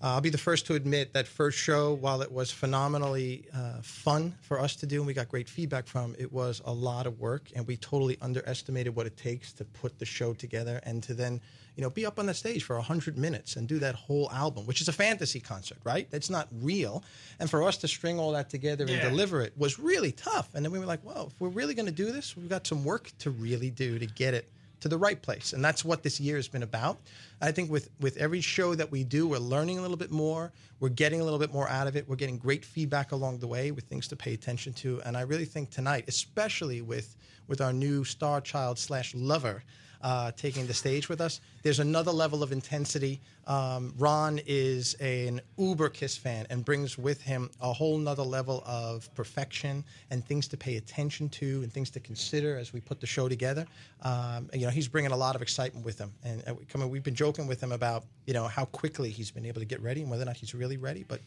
I'll 0.06 0.20
be 0.20 0.30
the 0.30 0.38
first 0.38 0.66
to 0.66 0.76
admit 0.76 1.14
that 1.14 1.30
first 1.30 1.58
show, 1.58 1.94
while 1.94 2.22
it 2.22 2.30
was 2.30 2.52
phenomenally 2.52 3.46
uh, 3.56 3.82
fun 3.82 4.36
for 4.42 4.60
us 4.60 4.76
to 4.78 4.86
do 4.86 4.98
and 4.98 5.08
we 5.08 5.14
got 5.14 5.30
great 5.30 5.48
feedback 5.48 5.88
from, 5.88 6.14
it 6.20 6.30
was 6.30 6.62
a 6.66 6.74
lot 6.74 7.08
of 7.08 7.22
work 7.22 7.50
and 7.56 7.66
we 7.66 7.78
totally 7.78 8.18
underestimated 8.22 8.94
what 8.94 9.06
it 9.08 9.16
takes 9.16 9.54
to 9.54 9.64
put 9.64 9.98
the 10.00 10.06
show 10.06 10.34
together 10.34 10.82
and 10.84 11.02
to 11.04 11.14
then, 11.14 11.40
you 11.78 11.82
know, 11.82 11.90
be 11.90 12.06
up 12.06 12.20
on 12.20 12.26
the 12.26 12.34
stage 12.34 12.66
for 12.66 12.76
100 12.76 13.18
minutes 13.18 13.56
and 13.56 13.66
do 13.66 13.80
that 13.80 13.96
whole 13.96 14.30
album, 14.32 14.66
which 14.66 14.82
is 14.82 14.90
a 14.90 14.94
fantasy 14.94 15.40
concert, 15.40 15.78
right? 15.86 16.10
It's 16.12 16.30
not 16.30 16.50
real. 16.52 17.02
And 17.40 17.50
for 17.50 17.64
us 17.64 17.78
to 17.78 17.88
string 17.88 18.20
all 18.20 18.34
that 18.34 18.50
together 18.50 18.86
and 18.86 19.00
deliver 19.02 19.40
it 19.40 19.54
was 19.58 19.80
really 19.80 20.12
tough. 20.12 20.54
And 20.54 20.66
then 20.66 20.74
we 20.74 20.80
were 20.80 20.86
like, 20.86 21.06
well, 21.06 21.28
if 21.28 21.40
we're 21.40 21.48
really 21.48 21.76
going 21.76 21.86
to 21.86 21.94
do 21.94 22.12
this, 22.12 22.36
we've 22.36 22.50
got 22.50 22.68
some 22.68 22.84
work 22.84 23.14
to 23.20 23.32
really 23.32 23.70
do 23.70 23.98
to 24.00 24.06
get 24.06 24.34
it 24.34 24.53
to 24.84 24.90
the 24.90 24.98
right 24.98 25.22
place. 25.22 25.54
And 25.54 25.64
that's 25.64 25.86
what 25.86 26.04
this 26.04 26.20
year 26.20 26.36
has 26.36 26.50
been 26.50 26.64
about. 26.64 27.00
I 27.42 27.52
think 27.54 27.72
with 27.72 27.90
with 28.02 28.18
every 28.18 28.42
show 28.42 28.76
that 28.76 28.92
we 28.92 29.06
do 29.06 29.28
we're 29.28 29.38
learning 29.38 29.80
a 29.80 29.82
little 29.82 29.98
bit 29.98 30.12
more. 30.12 30.52
We're 30.82 30.90
getting 30.90 31.22
a 31.22 31.24
little 31.24 31.40
bit 31.40 31.54
more 31.54 31.70
out 31.70 31.88
of 31.88 31.96
it. 31.96 32.08
We're 32.08 32.18
getting 32.18 32.38
great 32.38 32.66
feedback 32.66 33.14
along 33.14 33.40
the 33.40 33.48
way 33.48 33.72
with 33.72 33.86
things 33.86 34.10
to 34.10 34.18
pay 34.18 34.34
attention 34.34 34.74
to. 34.74 35.02
And 35.06 35.16
i 35.16 35.22
really 35.22 35.46
think 35.46 35.70
tonight 35.70 36.04
especially 36.10 36.82
with 36.82 37.16
with 37.48 37.62
our 37.62 37.72
new 37.72 38.04
star 38.04 38.42
child 38.42 38.78
slash 38.78 39.16
lover 39.16 39.64
uh, 40.04 40.32
taking 40.36 40.68
the 40.68 40.74
stage 40.74 41.08
with 41.08 41.22
us. 41.22 41.40
There's 41.64 41.80
another 41.80 42.12
level 42.12 42.44
of 42.44 42.52
intensity. 42.52 43.22
Um, 43.48 43.94
Ron 43.98 44.40
is 44.46 44.96
an 44.96 45.42
uber 45.58 45.90
Kiss 45.90 46.18
fan 46.18 46.46
and 46.50 46.64
brings 46.64 46.98
with 46.98 47.22
him 47.22 47.50
a 47.62 47.72
whole 47.72 47.98
nother 47.98 48.24
level 48.24 48.64
of 48.66 49.14
perfection 49.16 49.84
and 50.12 50.26
things 50.26 50.48
to 50.50 50.58
pay 50.58 50.76
attention 50.76 51.30
to 51.30 51.62
and 51.64 51.72
things 51.72 51.90
to 51.92 52.02
consider 52.02 52.58
as 52.58 52.74
we 52.74 52.82
put 52.82 53.00
the 53.00 53.08
show 53.08 53.30
together. 53.30 53.66
Um, 54.02 54.50
and, 54.52 54.62
you 54.62 54.68
know, 54.68 54.72
he's 54.72 54.90
bringing 54.90 55.12
a 55.12 55.18
lot 55.18 55.36
of 55.36 55.42
excitement 55.42 55.86
with 55.86 55.98
him. 55.98 56.12
And 56.24 56.44
uh, 56.48 56.56
come 56.68 56.82
on, 56.82 56.90
we've 56.90 57.04
been 57.04 57.16
joking 57.16 57.48
with 57.48 57.64
him 57.64 57.72
about 57.72 58.04
you 58.26 58.34
know 58.34 58.48
how 58.48 58.66
quickly 58.66 59.10
he's 59.10 59.32
been 59.32 59.46
able 59.46 59.62
to 59.62 59.66
get 59.66 59.82
ready 59.82 60.02
and 60.02 60.10
whether 60.10 60.24
or 60.24 60.26
not 60.26 60.38
he's 60.38 60.54
really 60.54 60.78
ready, 60.78 61.06
but. 61.08 61.22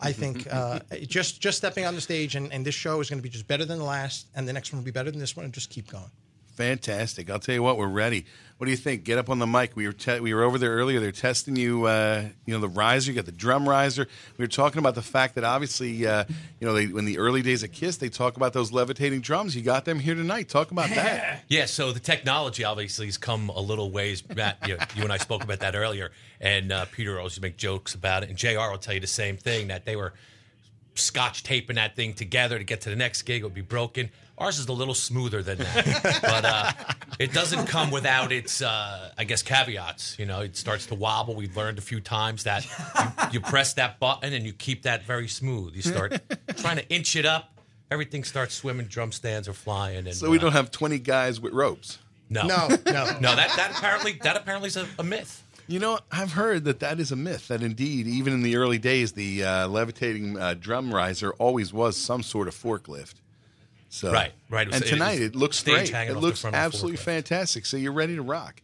I 0.00 0.12
think 0.12 0.46
uh, 0.52 0.78
just 1.08 1.40
just 1.40 1.58
stepping 1.58 1.84
on 1.84 1.96
the 1.96 2.00
stage 2.00 2.36
and, 2.36 2.52
and 2.52 2.64
this 2.64 2.76
show 2.76 3.00
is 3.00 3.10
going 3.10 3.18
to 3.18 3.22
be 3.22 3.28
just 3.28 3.48
better 3.48 3.64
than 3.64 3.78
the 3.78 3.84
last, 3.84 4.28
and 4.36 4.46
the 4.46 4.52
next 4.52 4.72
one 4.72 4.78
will 4.78 4.84
be 4.84 4.92
better 4.92 5.10
than 5.10 5.18
this 5.18 5.34
one, 5.34 5.44
and 5.44 5.52
just 5.52 5.70
keep 5.70 5.90
going. 5.90 6.08
Fantastic! 6.58 7.30
I'll 7.30 7.38
tell 7.38 7.54
you 7.54 7.62
what, 7.62 7.78
we're 7.78 7.86
ready. 7.86 8.26
What 8.56 8.64
do 8.64 8.72
you 8.72 8.76
think? 8.76 9.04
Get 9.04 9.16
up 9.16 9.30
on 9.30 9.38
the 9.38 9.46
mic. 9.46 9.76
We 9.76 9.86
were 9.86 9.92
te- 9.92 10.18
we 10.18 10.34
were 10.34 10.42
over 10.42 10.58
there 10.58 10.72
earlier. 10.72 10.98
They're 10.98 11.12
testing 11.12 11.54
you. 11.54 11.84
Uh, 11.84 12.24
you 12.46 12.52
know 12.52 12.58
the 12.58 12.68
riser. 12.68 13.12
You 13.12 13.14
got 13.14 13.26
the 13.26 13.30
drum 13.30 13.68
riser. 13.68 14.08
We 14.36 14.42
were 14.42 14.48
talking 14.48 14.80
about 14.80 14.96
the 14.96 15.02
fact 15.02 15.36
that 15.36 15.44
obviously, 15.44 16.04
uh, 16.04 16.24
you 16.58 16.66
know, 16.66 16.72
they, 16.72 16.86
in 16.86 17.04
the 17.04 17.18
early 17.18 17.42
days 17.42 17.62
of 17.62 17.70
Kiss, 17.70 17.98
they 17.98 18.08
talk 18.08 18.36
about 18.36 18.54
those 18.54 18.72
levitating 18.72 19.20
drums. 19.20 19.54
You 19.54 19.62
got 19.62 19.84
them 19.84 20.00
here 20.00 20.16
tonight. 20.16 20.48
Talk 20.48 20.72
about 20.72 20.90
that. 20.90 21.44
Yeah, 21.48 21.66
so 21.66 21.92
the 21.92 22.00
technology 22.00 22.64
obviously 22.64 23.06
has 23.06 23.18
come 23.18 23.50
a 23.50 23.60
little 23.60 23.92
ways. 23.92 24.24
Matt, 24.34 24.58
you, 24.66 24.78
you 24.96 25.04
and 25.04 25.12
I 25.12 25.18
spoke 25.18 25.44
about 25.44 25.60
that 25.60 25.76
earlier, 25.76 26.10
and 26.40 26.72
uh, 26.72 26.86
Peter 26.90 27.18
always 27.18 27.40
make 27.40 27.56
jokes 27.56 27.94
about 27.94 28.24
it, 28.24 28.30
and 28.30 28.36
J.R. 28.36 28.68
will 28.72 28.78
tell 28.78 28.94
you 28.94 29.00
the 29.00 29.06
same 29.06 29.36
thing 29.36 29.68
that 29.68 29.86
they 29.86 29.94
were 29.94 30.12
scotch 30.96 31.44
taping 31.44 31.76
that 31.76 31.94
thing 31.94 32.14
together 32.14 32.58
to 32.58 32.64
get 32.64 32.80
to 32.80 32.90
the 32.90 32.96
next 32.96 33.22
gig. 33.22 33.42
It 33.42 33.44
would 33.44 33.54
be 33.54 33.60
broken. 33.60 34.10
Ours 34.38 34.58
is 34.60 34.68
a 34.68 34.72
little 34.72 34.94
smoother 34.94 35.42
than 35.42 35.58
that, 35.58 36.18
but 36.22 36.44
uh, 36.44 36.72
it 37.18 37.32
doesn't 37.32 37.66
come 37.66 37.90
without 37.90 38.30
its, 38.30 38.62
uh, 38.62 39.10
I 39.18 39.24
guess, 39.24 39.42
caveats. 39.42 40.16
You 40.18 40.26
know, 40.26 40.40
it 40.42 40.56
starts 40.56 40.86
to 40.86 40.94
wobble. 40.94 41.34
We've 41.34 41.56
learned 41.56 41.76
a 41.78 41.82
few 41.82 42.00
times 42.00 42.44
that 42.44 42.64
you, 42.64 42.70
you 43.32 43.40
press 43.40 43.74
that 43.74 43.98
button 43.98 44.32
and 44.32 44.46
you 44.46 44.52
keep 44.52 44.82
that 44.84 45.02
very 45.04 45.26
smooth. 45.26 45.74
You 45.74 45.82
start 45.82 46.20
trying 46.56 46.76
to 46.76 46.88
inch 46.88 47.16
it 47.16 47.26
up, 47.26 47.52
everything 47.90 48.22
starts 48.22 48.54
swimming. 48.54 48.86
Drum 48.86 49.10
stands 49.10 49.48
are 49.48 49.52
flying, 49.52 50.06
and 50.06 50.14
So 50.14 50.30
we 50.30 50.38
uh, 50.38 50.42
don't 50.42 50.52
have 50.52 50.70
20 50.70 51.00
guys 51.00 51.40
with 51.40 51.52
ropes. 51.52 51.98
no, 52.30 52.46
No, 52.46 52.68
no. 52.86 53.18
no. 53.20 53.34
That 53.34 53.52
that 53.56 53.72
apparently 53.76 54.12
that 54.22 54.36
apparently 54.36 54.68
is 54.68 54.76
a, 54.76 54.86
a 55.00 55.02
myth. 55.02 55.42
You 55.66 55.80
know, 55.80 55.98
I've 56.10 56.32
heard 56.32 56.64
that 56.64 56.80
that 56.80 56.98
is 57.00 57.12
a 57.12 57.16
myth. 57.16 57.48
That 57.48 57.62
indeed, 57.62 58.06
even 58.06 58.32
in 58.32 58.42
the 58.42 58.56
early 58.56 58.78
days, 58.78 59.12
the 59.12 59.44
uh, 59.44 59.68
levitating 59.68 60.38
uh, 60.38 60.54
drum 60.54 60.94
riser 60.94 61.32
always 61.32 61.72
was 61.72 61.96
some 61.96 62.22
sort 62.22 62.48
of 62.48 62.54
forklift. 62.54 63.14
So 63.88 64.12
Right, 64.12 64.32
right. 64.50 64.66
Was- 64.66 64.76
and 64.76 64.84
tonight 64.84 65.20
was 65.20 65.28
it 65.28 65.36
looks 65.36 65.62
great. 65.62 65.90
It 65.92 66.16
looks 66.16 66.40
front 66.40 66.54
of 66.54 66.60
the 66.60 66.64
absolutely 66.64 66.98
fantastic. 66.98 67.66
So 67.66 67.76
you're 67.76 67.92
ready 67.92 68.16
to 68.16 68.22
rock. 68.22 68.60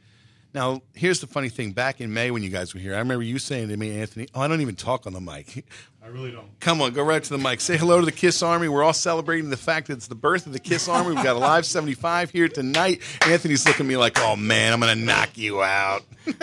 Now, 0.54 0.82
here's 0.94 1.20
the 1.20 1.26
funny 1.26 1.48
thing. 1.48 1.72
Back 1.72 2.00
in 2.00 2.14
May 2.14 2.30
when 2.30 2.44
you 2.44 2.48
guys 2.48 2.74
were 2.74 2.80
here, 2.80 2.94
I 2.94 2.98
remember 2.98 3.24
you 3.24 3.40
saying 3.40 3.68
to 3.70 3.76
me, 3.76 3.98
Anthony, 4.00 4.28
"Oh, 4.34 4.40
I 4.40 4.46
don't 4.46 4.60
even 4.60 4.76
talk 4.76 5.04
on 5.04 5.12
the 5.12 5.20
mic." 5.20 5.64
I 6.04 6.08
really 6.08 6.30
don't. 6.30 6.46
Come 6.60 6.80
on, 6.82 6.92
go 6.92 7.02
right 7.02 7.22
to 7.24 7.30
the 7.30 7.38
mic. 7.38 7.60
Say 7.62 7.76
hello 7.78 7.98
to 7.98 8.04
the 8.04 8.12
Kiss 8.12 8.42
Army. 8.42 8.68
We're 8.68 8.84
all 8.84 8.92
celebrating 8.92 9.48
the 9.48 9.56
fact 9.56 9.88
that 9.88 9.94
it's 9.94 10.06
the 10.06 10.14
birth 10.14 10.46
of 10.46 10.52
the 10.52 10.58
Kiss 10.58 10.86
Army. 10.86 11.14
We've 11.14 11.24
got 11.24 11.34
a 11.34 11.38
live 11.38 11.64
75 11.64 12.30
here 12.30 12.46
tonight. 12.46 13.00
Anthony's 13.26 13.66
looking 13.66 13.86
at 13.86 13.88
me 13.88 13.96
like, 13.96 14.18
oh 14.20 14.36
man, 14.36 14.74
I'm 14.74 14.80
going 14.80 14.98
to 14.98 15.02
knock 15.02 15.38
you 15.38 15.62
out. 15.62 16.02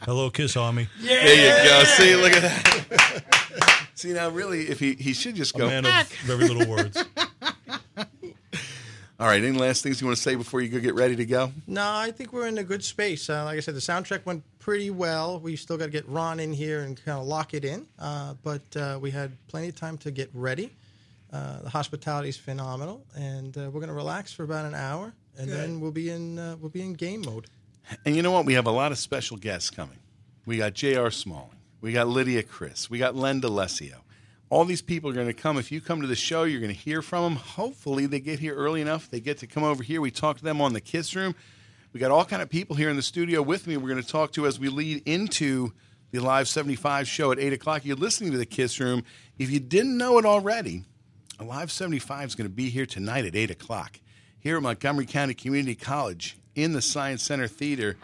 Hello, 0.00 0.30
Kiss 0.30 0.56
Army. 0.56 0.88
There 1.00 1.62
you 1.62 1.68
go. 1.68 1.84
See, 1.84 2.16
look 2.16 2.32
at 2.32 2.42
that. 2.42 3.42
See, 3.96 4.12
now 4.12 4.28
really, 4.28 4.68
if 4.68 4.78
he, 4.78 4.94
he 4.94 5.12
should 5.14 5.34
just 5.34 5.54
A 5.56 5.58
go. 5.58 5.66
man 5.66 5.84
of 5.86 6.08
very 6.24 6.46
little 6.48 6.66
words. 6.72 7.02
All 9.18 9.26
right, 9.26 9.42
any 9.42 9.56
last 9.58 9.82
things 9.82 9.98
you 9.98 10.06
want 10.06 10.18
to 10.18 10.22
say 10.22 10.34
before 10.34 10.60
you 10.60 10.68
go 10.68 10.78
get 10.78 10.94
ready 10.94 11.16
to 11.16 11.24
go? 11.24 11.50
No, 11.66 11.82
I 11.82 12.10
think 12.10 12.34
we're 12.34 12.46
in 12.48 12.58
a 12.58 12.62
good 12.62 12.84
space. 12.84 13.30
Uh, 13.30 13.44
like 13.46 13.56
I 13.56 13.60
said, 13.60 13.74
the 13.74 13.80
soundtrack 13.80 14.26
went 14.26 14.42
pretty 14.58 14.90
well. 14.90 15.40
We 15.40 15.56
still 15.56 15.78
got 15.78 15.86
to 15.86 15.90
get 15.90 16.06
Ron 16.06 16.38
in 16.38 16.52
here 16.52 16.82
and 16.82 17.02
kind 17.02 17.18
of 17.18 17.26
lock 17.26 17.54
it 17.54 17.64
in. 17.64 17.86
Uh, 17.98 18.34
but 18.44 18.60
uh, 18.76 18.98
we 19.00 19.10
had 19.10 19.32
plenty 19.48 19.70
of 19.70 19.74
time 19.74 19.96
to 19.98 20.10
get 20.10 20.28
ready. 20.34 20.70
Uh, 21.32 21.62
the 21.62 21.70
hospitality 21.70 22.28
is 22.28 22.36
phenomenal, 22.36 23.02
and 23.16 23.56
uh, 23.56 23.62
we're 23.72 23.80
going 23.80 23.88
to 23.88 23.94
relax 23.94 24.34
for 24.34 24.42
about 24.44 24.66
an 24.66 24.74
hour, 24.74 25.14
and 25.38 25.50
then 25.50 25.80
we'll 25.80 25.90
be 25.92 26.10
in 26.10 26.38
uh, 26.38 26.56
we'll 26.60 26.70
be 26.70 26.82
in 26.82 26.92
game 26.92 27.22
mode. 27.22 27.46
And 28.04 28.14
you 28.14 28.20
know 28.22 28.32
what? 28.32 28.44
We 28.44 28.52
have 28.52 28.66
a 28.66 28.70
lot 28.70 28.92
of 28.92 28.98
special 28.98 29.38
guests 29.38 29.70
coming. 29.70 29.98
We 30.44 30.58
got 30.58 30.74
J.R. 30.74 31.10
Smalling. 31.10 31.55
We 31.86 31.92
got 31.92 32.08
Lydia 32.08 32.42
Criss. 32.42 32.90
We 32.90 32.98
got 32.98 33.14
Len 33.14 33.40
DeLessio. 33.40 34.00
All 34.50 34.64
these 34.64 34.82
people 34.82 35.08
are 35.08 35.12
going 35.12 35.28
to 35.28 35.32
come. 35.32 35.56
If 35.56 35.70
you 35.70 35.80
come 35.80 36.00
to 36.00 36.08
the 36.08 36.16
show, 36.16 36.42
you're 36.42 36.58
going 36.58 36.74
to 36.74 36.76
hear 36.76 37.00
from 37.00 37.22
them. 37.22 37.36
Hopefully, 37.36 38.06
they 38.06 38.18
get 38.18 38.40
here 38.40 38.56
early 38.56 38.80
enough. 38.80 39.08
They 39.08 39.20
get 39.20 39.38
to 39.38 39.46
come 39.46 39.62
over 39.62 39.84
here. 39.84 40.00
We 40.00 40.10
talk 40.10 40.38
to 40.38 40.42
them 40.42 40.60
on 40.60 40.72
the 40.72 40.80
Kiss 40.80 41.14
Room. 41.14 41.36
We 41.92 42.00
got 42.00 42.10
all 42.10 42.24
kind 42.24 42.42
of 42.42 42.50
people 42.50 42.74
here 42.74 42.90
in 42.90 42.96
the 42.96 43.02
studio 43.02 43.40
with 43.40 43.68
me. 43.68 43.76
We're 43.76 43.88
going 43.88 44.02
to 44.02 44.08
talk 44.08 44.32
to 44.32 44.48
as 44.48 44.58
we 44.58 44.68
lead 44.68 45.06
into 45.06 45.74
the 46.10 46.18
Live 46.18 46.48
75 46.48 47.06
show 47.06 47.30
at 47.30 47.38
8 47.38 47.52
o'clock. 47.52 47.84
You're 47.84 47.94
listening 47.94 48.32
to 48.32 48.38
the 48.38 48.46
Kiss 48.46 48.80
Room. 48.80 49.04
If 49.38 49.52
you 49.52 49.60
didn't 49.60 49.96
know 49.96 50.18
it 50.18 50.24
already, 50.26 50.82
Live 51.40 51.70
75 51.70 52.30
is 52.30 52.34
going 52.34 52.50
to 52.50 52.52
be 52.52 52.68
here 52.68 52.86
tonight 52.86 53.26
at 53.26 53.36
8 53.36 53.52
o'clock 53.52 54.00
here 54.40 54.56
at 54.56 54.62
Montgomery 54.64 55.06
County 55.06 55.34
Community 55.34 55.76
College 55.76 56.36
in 56.56 56.72
the 56.72 56.82
Science 56.82 57.22
Center 57.22 57.46
Theater. 57.46 57.96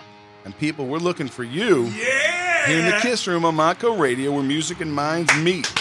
And 0.44 0.56
people, 0.56 0.86
we're 0.86 0.98
looking 0.98 1.26
for 1.26 1.42
you 1.42 1.86
Yeah! 1.86 2.31
Here 2.66 2.78
in 2.78 2.86
the 2.86 2.98
Kiss 3.00 3.26
Room 3.26 3.44
on 3.44 3.56
Monco 3.56 3.98
Radio 3.98 4.30
where 4.30 4.42
music 4.44 4.80
and 4.80 4.94
minds 4.94 5.34
meet. 5.38 5.72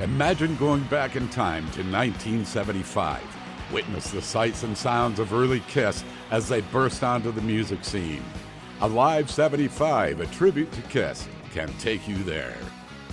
Imagine 0.00 0.56
going 0.56 0.82
back 0.84 1.14
in 1.14 1.28
time 1.28 1.64
to 1.72 1.82
1975. 1.82 3.20
Witness 3.70 4.10
the 4.10 4.22
sights 4.22 4.62
and 4.62 4.76
sounds 4.76 5.18
of 5.18 5.34
early 5.34 5.60
Kiss 5.68 6.02
as 6.30 6.48
they 6.48 6.62
burst 6.62 7.04
onto 7.04 7.32
the 7.32 7.42
music 7.42 7.84
scene. 7.84 8.22
A 8.80 8.88
Live 8.88 9.30
75, 9.30 10.20
a 10.20 10.26
tribute 10.26 10.72
to 10.72 10.82
Kiss, 10.82 11.28
can 11.52 11.70
take 11.74 12.08
you 12.08 12.16
there. 12.24 12.56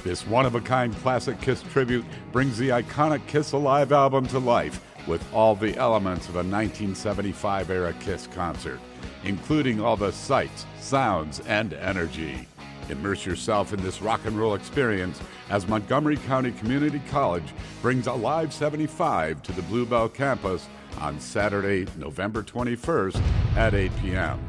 This 0.04 0.26
one 0.26 0.46
of 0.46 0.56
a 0.56 0.62
kind 0.62 0.96
classic 0.98 1.42
Kiss 1.42 1.62
tribute 1.62 2.06
brings 2.32 2.58
the 2.58 2.70
iconic 2.70 3.28
Kiss 3.28 3.52
Alive 3.52 3.92
album 3.92 4.28
to 4.28 4.40
life 4.40 4.82
with 5.08 5.26
all 5.34 5.56
the 5.56 5.76
elements 5.78 6.30
of 6.30 6.36
a 6.36 6.38
1975 6.38 7.70
era 7.70 7.94
Kiss 8.00 8.28
concert, 8.28 8.80
including 9.24 9.82
all 9.82 9.98
the 9.98 10.12
sights, 10.12 10.66
sounds, 10.80 11.40
and 11.42 11.74
energy. 11.74 12.48
Immerse 12.90 13.26
yourself 13.26 13.74
in 13.74 13.82
this 13.82 14.02
rock 14.02 14.22
and 14.26 14.38
roll 14.38 14.56
experience 14.56 15.20
as 15.50 15.68
Montgomery 15.68 16.18
County 16.18 16.52
Community 16.52 17.02
College 17.10 17.54
brings 17.82 18.08
Alive 18.08 18.54
75 18.54 19.42
to 19.44 19.52
the 19.52 19.62
Blue 19.64 19.86
Bell 19.86 20.10
campus 20.10 20.68
on 21.00 21.20
Saturday, 21.20 21.88
November 21.98 22.44
21st 22.44 23.22
at 23.56 23.74
8 23.74 23.92
p.m. 24.02 24.40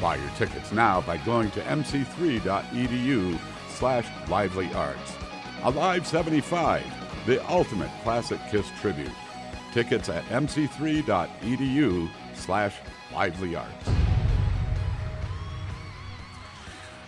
Buy 0.00 0.16
your 0.16 0.30
tickets 0.36 0.72
now 0.72 1.00
by 1.02 1.16
going 1.18 1.50
to 1.52 1.60
mc3.edu 1.60 3.38
slash 3.68 4.06
lively 4.28 4.72
arts. 4.74 5.12
Alive 5.62 6.06
75, 6.06 6.84
the 7.26 7.46
ultimate 7.50 7.90
classic 8.02 8.40
Kiss 8.50 8.66
tribute. 8.80 9.10
Tickets 9.72 10.08
at 10.08 10.24
mc3.edu 10.26 12.08
slash 12.34 12.76
lively 13.16 13.56
arts. 13.56 13.88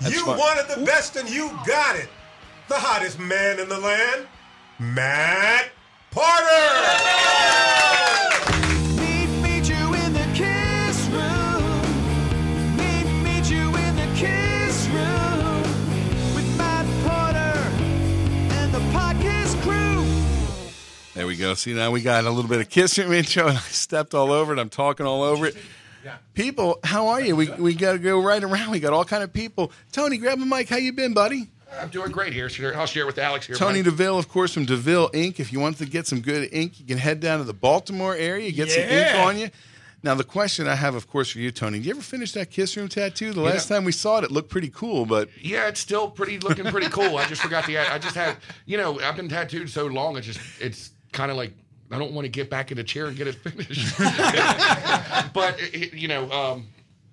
you 0.08 0.24
fun. 0.24 0.38
wanted 0.38 0.66
the 0.74 0.82
best 0.86 1.16
and 1.16 1.28
you 1.28 1.50
got 1.66 1.96
it. 1.96 2.08
The 2.68 2.76
hottest 2.76 3.18
man 3.18 3.60
in 3.60 3.68
the 3.68 3.78
land, 3.78 4.26
Matt 4.78 5.68
Porter. 6.10 7.28
There 21.14 21.26
we 21.26 21.36
go. 21.36 21.54
See, 21.54 21.74
now 21.74 21.90
we 21.90 22.00
got 22.00 22.24
a 22.24 22.30
little 22.30 22.48
bit 22.48 22.60
of 22.60 22.70
Kiss 22.70 22.96
Room 22.96 23.12
intro, 23.20 23.48
and 23.48 23.58
I 23.58 23.60
stepped 23.60 24.14
all 24.14 24.30
over 24.30 24.52
it. 24.52 24.58
I'm 24.58 24.70
talking 24.70 25.04
all 25.04 25.22
over 25.22 25.46
it. 25.46 25.56
People, 26.34 26.78
how 26.84 27.08
are 27.08 27.20
you? 27.20 27.36
We, 27.36 27.50
we 27.50 27.74
got 27.74 27.92
to 27.92 27.98
go 27.98 28.20
right 28.22 28.42
around. 28.42 28.70
We 28.70 28.80
got 28.80 28.92
all 28.92 29.04
kind 29.04 29.22
of 29.22 29.32
people. 29.32 29.72
Tony, 29.92 30.16
grab 30.16 30.40
a 30.40 30.46
mic. 30.46 30.68
How 30.68 30.76
you 30.76 30.92
been, 30.92 31.14
buddy? 31.14 31.48
I'm 31.80 31.88
doing 31.88 32.10
great 32.10 32.32
here. 32.32 32.48
So 32.48 32.66
I'll 32.70 32.86
share 32.86 33.06
with 33.06 33.18
Alex 33.18 33.46
here. 33.46 33.56
Tony 33.56 33.80
Mike. 33.80 33.84
DeVille, 33.86 34.18
of 34.18 34.28
course, 34.28 34.54
from 34.54 34.64
DeVille 34.64 35.10
Ink. 35.12 35.38
If 35.38 35.52
you 35.52 35.60
want 35.60 35.76
to 35.78 35.86
get 35.86 36.06
some 36.06 36.20
good 36.20 36.48
ink, 36.52 36.80
you 36.80 36.86
can 36.86 36.98
head 36.98 37.20
down 37.20 37.38
to 37.38 37.44
the 37.44 37.52
Baltimore 37.52 38.14
area, 38.16 38.50
get 38.50 38.70
some 38.70 38.82
ink 38.82 39.14
on 39.16 39.38
you. 39.38 39.50
Now, 40.02 40.14
the 40.14 40.24
question 40.24 40.68
I 40.68 40.76
have, 40.76 40.94
of 40.94 41.08
course, 41.08 41.30
for 41.32 41.40
you, 41.40 41.50
Tony, 41.50 41.78
did 41.78 41.86
you 41.86 41.90
ever 41.92 42.00
finish 42.00 42.32
that 42.32 42.50
Kiss 42.50 42.76
Room 42.76 42.88
tattoo? 42.88 43.32
The 43.32 43.40
last 43.40 43.68
time 43.68 43.84
we 43.84 43.90
saw 43.90 44.18
it, 44.18 44.24
it 44.24 44.30
looked 44.30 44.48
pretty 44.48 44.70
cool, 44.70 45.04
but 45.06 45.28
Yeah, 45.42 45.66
it's 45.66 45.80
still 45.80 46.08
pretty 46.08 46.38
looking 46.38 46.66
pretty 46.66 46.88
cool. 46.88 47.18
I 47.18 47.26
just 47.26 47.42
forgot 47.42 47.66
the. 47.66 47.78
I 47.78 47.98
just 47.98 48.14
had, 48.14 48.36
you 48.64 48.78
know, 48.78 49.00
I've 49.00 49.16
been 49.16 49.28
tattooed 49.28 49.68
so 49.68 49.86
long. 49.86 50.16
It's 50.16 50.26
just, 50.26 50.40
it's 50.60 50.92
kind 51.12 51.32
of 51.32 51.36
like 51.36 51.52
I 51.90 51.98
don't 51.98 52.12
want 52.12 52.24
to 52.26 52.28
get 52.28 52.50
back 52.50 52.70
in 52.70 52.76
the 52.76 52.84
chair 52.84 53.06
and 53.06 53.16
get 53.16 53.26
it 53.26 53.34
finished. 53.36 53.98
but 55.32 55.56
it, 55.58 55.94
you 55.94 56.08
know, 56.08 56.30
um, 56.30 56.66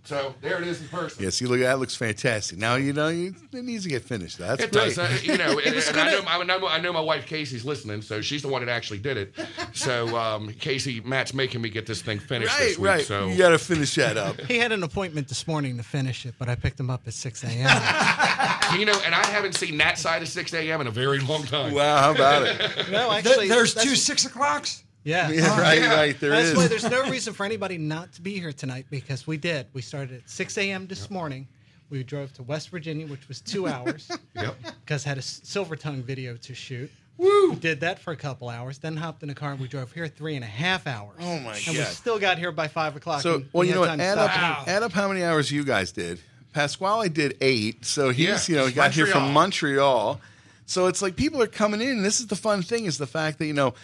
so 0.05 0.33
there 0.41 0.62
it 0.62 0.67
is 0.67 0.81
in 0.81 0.88
person. 0.88 1.24
yes, 1.24 1.41
you 1.41 1.47
look 1.47 1.59
that 1.59 1.79
looks 1.79 1.95
fantastic. 1.95 2.57
Now 2.57 2.75
you 2.75 2.93
know 2.93 3.09
you, 3.09 3.35
it 3.51 3.63
needs 3.63 3.83
to 3.83 3.89
get 3.89 4.03
finished. 4.03 4.38
That's 4.38 4.63
it 4.63 4.71
great. 4.71 4.95
does, 4.95 4.97
uh, 5.00 5.17
you 5.24 5.38
know, 5.38 5.59
and, 5.65 5.75
and 5.75 5.97
I, 5.97 6.12
know, 6.12 6.21
I, 6.27 6.43
know, 6.43 6.67
I 6.67 6.79
know 6.79 6.93
my 6.93 7.00
wife 7.01 7.25
Casey's 7.25 7.65
listening, 7.65 8.01
so 8.01 8.21
she's 8.21 8.41
the 8.41 8.47
one 8.47 8.65
that 8.65 8.71
actually 8.71 9.00
did 9.00 9.17
it. 9.17 9.35
So 9.74 10.15
um, 10.17 10.50
Casey, 10.53 11.01
Matt's 11.01 11.33
making 11.33 11.62
me 11.62 11.69
get 11.69 11.85
this 11.85 12.01
thing 12.01 12.19
finished 12.19 12.57
right, 12.57 12.67
this 12.67 12.77
week. 12.77 12.88
right. 12.88 13.05
So 13.05 13.27
You 13.27 13.38
got 13.38 13.50
to 13.50 13.59
finish 13.59 13.95
that 13.95 14.17
up. 14.17 14.39
He 14.41 14.57
had 14.57 14.71
an 14.71 14.83
appointment 14.83 15.27
this 15.27 15.47
morning 15.47 15.77
to 15.77 15.83
finish 15.83 16.25
it, 16.25 16.35
but 16.38 16.50
I 16.50 16.55
picked 16.55 16.79
him 16.79 16.89
up 16.89 17.01
at 17.07 17.13
6 17.13 17.43
a.m. 17.43 17.55
you 18.79 18.85
know, 18.85 19.00
and 19.05 19.15
I 19.15 19.25
haven't 19.27 19.55
seen 19.55 19.77
that 19.77 19.97
side 19.97 20.21
of 20.21 20.27
6 20.27 20.53
a.m. 20.53 20.81
in 20.81 20.88
a 20.88 20.91
very 20.91 21.19
long 21.19 21.43
time. 21.43 21.74
wow, 21.74 21.97
how 21.97 22.12
about 22.12 22.43
it? 22.43 22.91
no, 22.91 23.12
actually, 23.12 23.47
there's 23.47 23.74
two 23.74 23.95
six 23.95 24.25
o'clocks. 24.25 24.83
Yeah. 25.05 25.29
Yeah, 25.31 25.59
right, 25.59 25.81
right. 25.81 26.19
There 26.19 26.31
That's 26.31 26.50
is. 26.50 26.57
why 26.57 26.67
there's 26.67 26.89
no 26.89 27.03
reason 27.09 27.33
for 27.33 27.45
anybody 27.45 27.77
not 27.77 28.12
to 28.13 28.21
be 28.21 28.38
here 28.39 28.51
tonight 28.51 28.88
because 28.89 29.25
we 29.25 29.38
did. 29.38 29.67
We 29.74 29.81
started 29.81 30.17
at 30.24 30.29
6 30.29 30.57
a.m. 30.57 30.88
this 30.88 31.09
morning. 31.09 31.47
We 31.89 32.03
drove 32.03 32.33
to 32.33 32.43
West 32.43 32.69
Virginia, 32.69 33.05
which 33.07 33.27
was 33.27 33.39
two 33.39 33.67
hours. 33.74 34.12
Yep. 34.35 34.55
Because 34.83 35.03
had 35.03 35.17
a 35.17 35.21
Silver 35.21 35.75
Tongue 35.75 36.01
video 36.01 36.35
to 36.38 36.53
shoot. 36.55 36.91
Woo! 37.17 37.51
We 37.51 37.55
did 37.55 37.79
that 37.79 38.00
for 38.00 38.12
a 38.12 38.15
couple 38.17 38.50
hours, 38.50 38.79
then 38.79 38.97
hopped 38.97 39.24
in 39.24 39.29
a 39.29 39.35
car 39.35 39.51
and 39.51 39.59
we 39.62 39.69
drove 39.69 39.91
here 39.93 40.07
three 40.07 40.35
and 40.35 40.43
a 40.43 40.47
half 40.47 40.85
hours. 40.85 41.15
Oh, 41.21 41.39
my 41.39 41.53
and 41.67 41.77
we 41.77 41.83
still 41.85 42.19
got 42.19 42.38
here 42.38 42.51
by 42.51 42.67
five 42.67 42.95
o'clock. 42.97 43.21
So, 43.21 43.43
well, 43.53 43.62
we 43.62 43.69
you 43.69 43.74
know 43.75 43.81
what? 43.81 44.00
Add 44.00 44.17
up, 44.17 44.38
and 44.38 44.67
eat. 44.67 44.71
add 44.71 44.83
up 44.83 44.91
how 44.91 45.07
many 45.07 45.24
hours 45.24 45.50
you 45.50 45.63
guys 45.63 45.93
did. 45.93 46.19
Pasquale 46.51 47.07
did 47.09 47.38
eight, 47.41 47.85
so 47.85 48.09
he's 48.09 48.50
Yeah, 48.50 48.53
you 48.53 48.59
know 48.59 48.67
he 48.67 48.74
got 48.74 48.91
here 48.91 49.05
from 49.05 49.31
Montreal. 49.31 50.05
Montreal. 50.15 50.21
So 50.65 50.88
it's 50.88 51.01
like 51.01 51.15
people 51.15 51.41
are 51.41 51.47
coming 51.47 51.79
in. 51.81 51.89
And 51.89 52.05
this 52.05 52.19
is 52.19 52.27
the 52.27 52.35
fun 52.35 52.62
thing 52.63 52.83
is 52.85 52.97
the 52.97 53.07
fact 53.07 53.38
that 53.39 53.45
you 53.45 53.53
know 53.53 53.75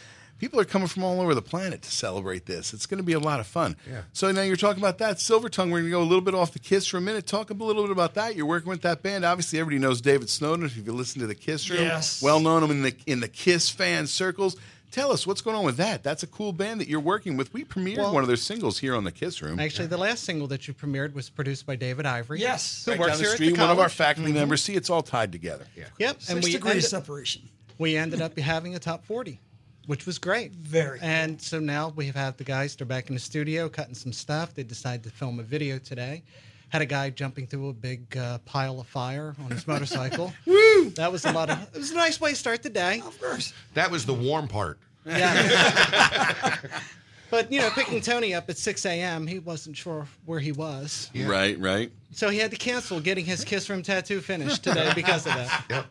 people 0.42 0.60
are 0.60 0.66
coming 0.66 0.88
from 0.88 1.04
all 1.04 1.22
over 1.22 1.34
the 1.36 1.42
planet 1.42 1.84
to 1.84 1.92
celebrate 1.92 2.48
this. 2.48 2.74
It's 2.74 2.86
going 2.88 2.98
to 2.98 3.04
be 3.04 3.14
a 3.14 3.20
lot 3.20 3.40
of 3.40 3.46
fun. 3.48 3.78
Yeah. 3.90 4.02
So 4.12 4.32
now 4.32 4.42
you're 4.42 4.56
talking 4.58 4.82
about 4.82 4.98
that 4.98 5.22
Silver 5.22 5.48
Tongue. 5.48 5.70
We're 5.72 5.80
going 5.82 5.92
to 5.92 5.98
go 5.98 6.02
a 6.02 6.04
little 6.04 6.20
bit 6.20 6.34
off 6.36 6.52
the 6.52 6.60
Kiss 6.60 6.88
for 6.88 6.98
a 6.98 7.02
minute. 7.02 7.28
Talk 7.28 7.52
a 7.52 7.54
little 7.54 7.84
bit 7.84 7.92
about 7.92 8.16
that. 8.16 8.36
You're 8.36 8.48
working 8.48 8.70
with 8.70 8.82
that 8.82 9.04
band. 9.04 9.24
Obviously, 9.24 9.60
everybody 9.60 9.80
knows 9.80 10.02
David 10.02 10.30
Snowden. 10.30 10.66
If 10.66 10.76
you 10.76 10.84
listen 10.92 11.22
to 11.22 11.28
the 11.28 11.36
Kiss 11.36 11.70
Room, 11.70 11.80
Yes. 11.84 12.22
well 12.22 12.40
known 12.40 12.70
in 12.70 12.82
the 12.82 12.96
in 13.06 13.20
the 13.22 13.28
Kiss 13.30 13.70
fan 13.70 14.08
circles. 14.08 14.58
Tell 14.90 15.14
us 15.14 15.26
what's 15.26 15.40
going 15.40 15.56
on 15.56 15.64
with 15.64 15.78
that. 15.78 16.04
That's 16.04 16.22
a 16.24 16.28
cool 16.28 16.52
band 16.52 16.82
that 16.82 16.90
you're 16.90 17.00
working 17.00 17.38
with. 17.38 17.54
We 17.54 17.64
premiered 17.64 18.00
Well- 18.00 18.14
one 18.14 18.24
of 18.24 18.28
their 18.28 18.36
singles 18.36 18.80
here 18.80 18.94
on 18.94 19.06
the 19.06 19.12
Kiss 19.14 19.42
Room. 19.42 19.58
Actually, 19.58 19.88
the 19.88 19.98
last 19.98 20.26
single 20.26 20.48
that 20.48 20.68
you 20.68 20.74
premiered 20.74 21.14
was 21.14 21.30
produced 21.30 21.66
by 21.66 21.78
David 21.78 22.06
Ivory. 22.06 22.42
Yes. 22.42 22.84
who 22.84 22.92
Right 22.92 23.00
works 23.00 23.12
down 23.14 23.18
the 23.20 23.24
here 23.26 23.36
street, 23.36 23.48
at 23.52 23.56
the 23.56 23.62
one 23.62 23.70
of 23.70 23.78
our 23.78 23.84
college. 23.86 23.94
faculty 23.94 24.32
Mhm. 24.32 24.36
members. 24.36 24.62
See, 24.64 24.74
it's 24.74 24.90
all 24.90 25.02
tied 25.04 25.32
together. 25.32 25.66
Yeah. 25.78 25.86
Yep, 26.00 26.22
Six 26.24 26.46
degrees 26.46 26.66
ended- 26.66 26.84
separation. 26.90 27.44
we 27.78 27.96
ended 27.96 28.22
up 28.22 28.38
having 28.38 28.76
a 28.76 28.80
top 28.80 29.06
40, 29.06 29.40
which 29.88 30.06
was 30.06 30.18
great. 30.18 30.52
Very 30.52 31.00
And 31.02 31.42
so 31.42 31.60
now 31.60 31.94
we 31.96 32.06
have 32.06 32.16
had 32.16 32.38
the 32.38 32.44
guys, 32.44 32.76
they're 32.76 32.86
back 32.88 33.10
in 33.10 33.16
the 33.16 33.20
studio 33.20 33.70
cutting 33.70 33.96
some 33.96 34.14
stuff. 34.14 34.54
They 34.54 34.64
decided 34.64 35.04
to 35.04 35.10
film 35.10 35.40
a 35.40 35.44
video 35.44 35.78
today. 35.78 36.24
Had 36.70 36.82
a 36.82 36.86
guy 36.86 37.10
jumping 37.10 37.48
through 37.48 37.70
a 37.70 37.74
big 37.74 38.16
uh, 38.16 38.38
pile 38.40 38.80
of 38.80 38.88
fire 38.88 39.36
on 39.44 39.52
his 39.52 39.68
motorcycle. 39.68 40.34
Woo! 40.46 40.90
That 40.92 41.12
was 41.12 41.26
a 41.26 41.32
lot 41.32 41.50
of, 41.50 41.62
it 41.74 41.78
was 41.78 41.92
a 41.92 41.96
nice 41.96 42.22
way 42.22 42.30
to 42.30 42.36
start 42.36 42.64
the 42.64 42.70
day. 42.70 43.02
Of 43.06 43.20
course. 43.20 43.54
That 43.74 43.92
was 43.92 44.06
the 44.06 44.14
warm 44.14 44.48
part. 44.48 44.80
Yeah. 45.06 46.56
but, 47.30 47.52
you 47.52 47.60
know, 47.60 47.70
picking 47.72 48.00
Tony 48.00 48.34
up 48.34 48.50
at 48.50 48.58
6 48.58 48.86
a.m., 48.86 49.28
he 49.28 49.40
wasn't 49.40 49.76
sure 49.76 50.08
where 50.26 50.40
he 50.40 50.54
was. 50.54 51.10
Right, 51.14 51.60
right. 51.60 51.92
So 52.12 52.30
he 52.30 52.38
had 52.38 52.52
to 52.52 52.58
cancel 52.58 53.02
getting 53.02 53.26
his 53.26 53.44
Kiss 53.44 53.70
Room 53.70 53.84
tattoo 53.84 54.22
finished 54.22 54.64
today 54.64 54.92
because 54.96 55.26
of 55.26 55.34
that. 55.34 55.66
Yep. 55.70 55.86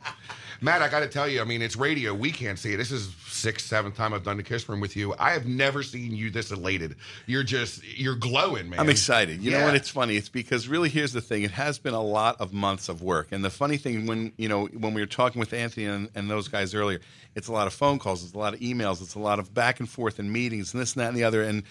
Matt, 0.62 0.82
I 0.82 0.88
got 0.88 1.00
to 1.00 1.06
tell 1.06 1.26
you, 1.26 1.40
I 1.40 1.44
mean, 1.44 1.62
it's 1.62 1.76
radio. 1.76 2.12
We 2.12 2.30
can't 2.30 2.58
see 2.58 2.74
it. 2.74 2.76
This 2.76 2.90
is 2.90 3.14
sixth, 3.26 3.66
seventh 3.66 3.96
time 3.96 4.12
I've 4.12 4.24
done 4.24 4.36
the 4.36 4.42
kiss 4.42 4.68
room 4.68 4.80
with 4.80 4.94
you. 4.94 5.14
I 5.18 5.30
have 5.30 5.46
never 5.46 5.82
seen 5.82 6.14
you 6.14 6.30
this 6.30 6.50
elated. 6.50 6.96
You're 7.26 7.42
just, 7.42 7.82
you're 7.98 8.14
glowing, 8.14 8.68
man. 8.68 8.78
I'm 8.80 8.90
excited. 8.90 9.42
You 9.42 9.52
know 9.52 9.64
what? 9.64 9.74
It's 9.74 9.88
funny. 9.88 10.16
It's 10.16 10.28
because 10.28 10.68
really, 10.68 10.90
here's 10.90 11.12
the 11.12 11.22
thing. 11.22 11.44
It 11.44 11.50
has 11.52 11.78
been 11.78 11.94
a 11.94 12.02
lot 12.02 12.40
of 12.40 12.52
months 12.52 12.88
of 12.88 13.02
work, 13.02 13.28
and 13.32 13.44
the 13.44 13.50
funny 13.50 13.78
thing 13.78 14.06
when 14.06 14.32
you 14.36 14.48
know 14.48 14.66
when 14.66 14.92
we 14.92 15.00
were 15.00 15.06
talking 15.06 15.40
with 15.40 15.52
Anthony 15.52 15.86
and, 15.86 16.10
and 16.14 16.30
those 16.30 16.48
guys 16.48 16.74
earlier, 16.74 17.00
it's 17.34 17.48
a 17.48 17.52
lot 17.52 17.66
of 17.66 17.72
phone 17.72 17.98
calls, 17.98 18.22
it's 18.22 18.34
a 18.34 18.38
lot 18.38 18.52
of 18.52 18.60
emails, 18.60 19.00
it's 19.00 19.14
a 19.14 19.18
lot 19.18 19.38
of 19.38 19.54
back 19.54 19.80
and 19.80 19.88
forth 19.88 20.18
and 20.18 20.32
meetings, 20.32 20.74
and 20.74 20.80
this 20.80 20.94
and 20.94 21.02
that 21.02 21.08
and 21.08 21.16
the 21.16 21.24
other. 21.24 21.42
And 21.42 21.62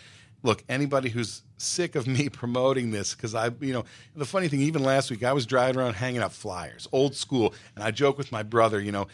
look, 0.43 0.63
anybody 0.69 1.09
who's 1.09 1.41
sick 1.57 1.95
of 1.95 2.07
me 2.07 2.29
promoting 2.41 2.91
this 2.91 3.13
because 3.13 3.35
I, 3.35 3.51
you 3.59 3.73
know, 3.73 3.85
the 4.15 4.25
funny 4.25 4.47
thing, 4.47 4.61
even 4.61 4.83
last 4.83 5.11
week 5.11 5.23
I 5.23 5.33
was 5.33 5.45
driving 5.45 5.79
around 5.79 5.93
hanging 5.93 6.21
up 6.21 6.31
flyers, 6.31 6.87
old 6.91 7.15
school, 7.15 7.53
and 7.75 7.83
I 7.83 7.91
joke 7.91 8.17
with 8.17 8.31
my 8.31 8.43
brother, 8.43 8.79
you 8.79 8.91
know. 8.91 9.07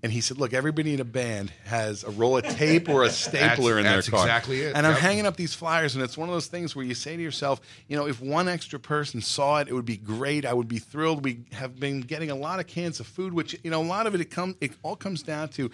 And 0.00 0.12
he 0.12 0.20
said, 0.20 0.38
"Look, 0.38 0.54
everybody 0.54 0.94
in 0.94 1.00
a 1.00 1.04
band 1.04 1.50
has 1.64 2.04
a 2.04 2.10
roll 2.10 2.36
of 2.36 2.44
tape 2.44 2.88
or 2.88 3.02
a 3.02 3.10
stapler 3.24 3.78
in 3.78 3.82
that's 3.82 4.06
their 4.06 4.12
car." 4.16 4.24
exactly 4.26 4.60
it. 4.60 4.76
And 4.76 4.86
I'm 4.86 4.92
Yep. 4.92 5.00
hanging 5.02 5.26
up 5.26 5.34
these 5.36 5.54
flyers, 5.54 5.96
and 5.96 6.04
it's 6.04 6.16
one 6.16 6.28
of 6.28 6.32
those 6.32 6.46
things 6.46 6.76
where 6.76 6.84
you 6.84 6.94
say 6.94 7.16
to 7.16 7.22
yourself, 7.22 7.60
you 7.88 7.96
know, 7.96 8.06
if 8.06 8.20
one 8.20 8.46
extra 8.46 8.78
person 8.78 9.20
saw 9.20 9.58
it, 9.58 9.66
it 9.66 9.72
would 9.74 9.84
be 9.84 9.96
great. 9.96 10.46
I 10.46 10.52
would 10.52 10.68
be 10.68 10.78
thrilled. 10.78 11.24
We 11.24 11.40
have 11.50 11.80
been 11.80 12.02
getting 12.02 12.30
a 12.30 12.36
lot 12.36 12.60
of 12.60 12.68
cans 12.68 13.00
of 13.00 13.08
food, 13.08 13.34
which 13.34 13.58
you 13.64 13.72
know, 13.72 13.82
a 13.82 13.88
lot 13.88 14.06
of 14.06 14.14
it 14.14 14.20
it 14.20 14.30
comes, 14.30 14.54
it 14.60 14.70
all 14.84 14.94
comes 14.94 15.24
down 15.24 15.48
to. 15.50 15.68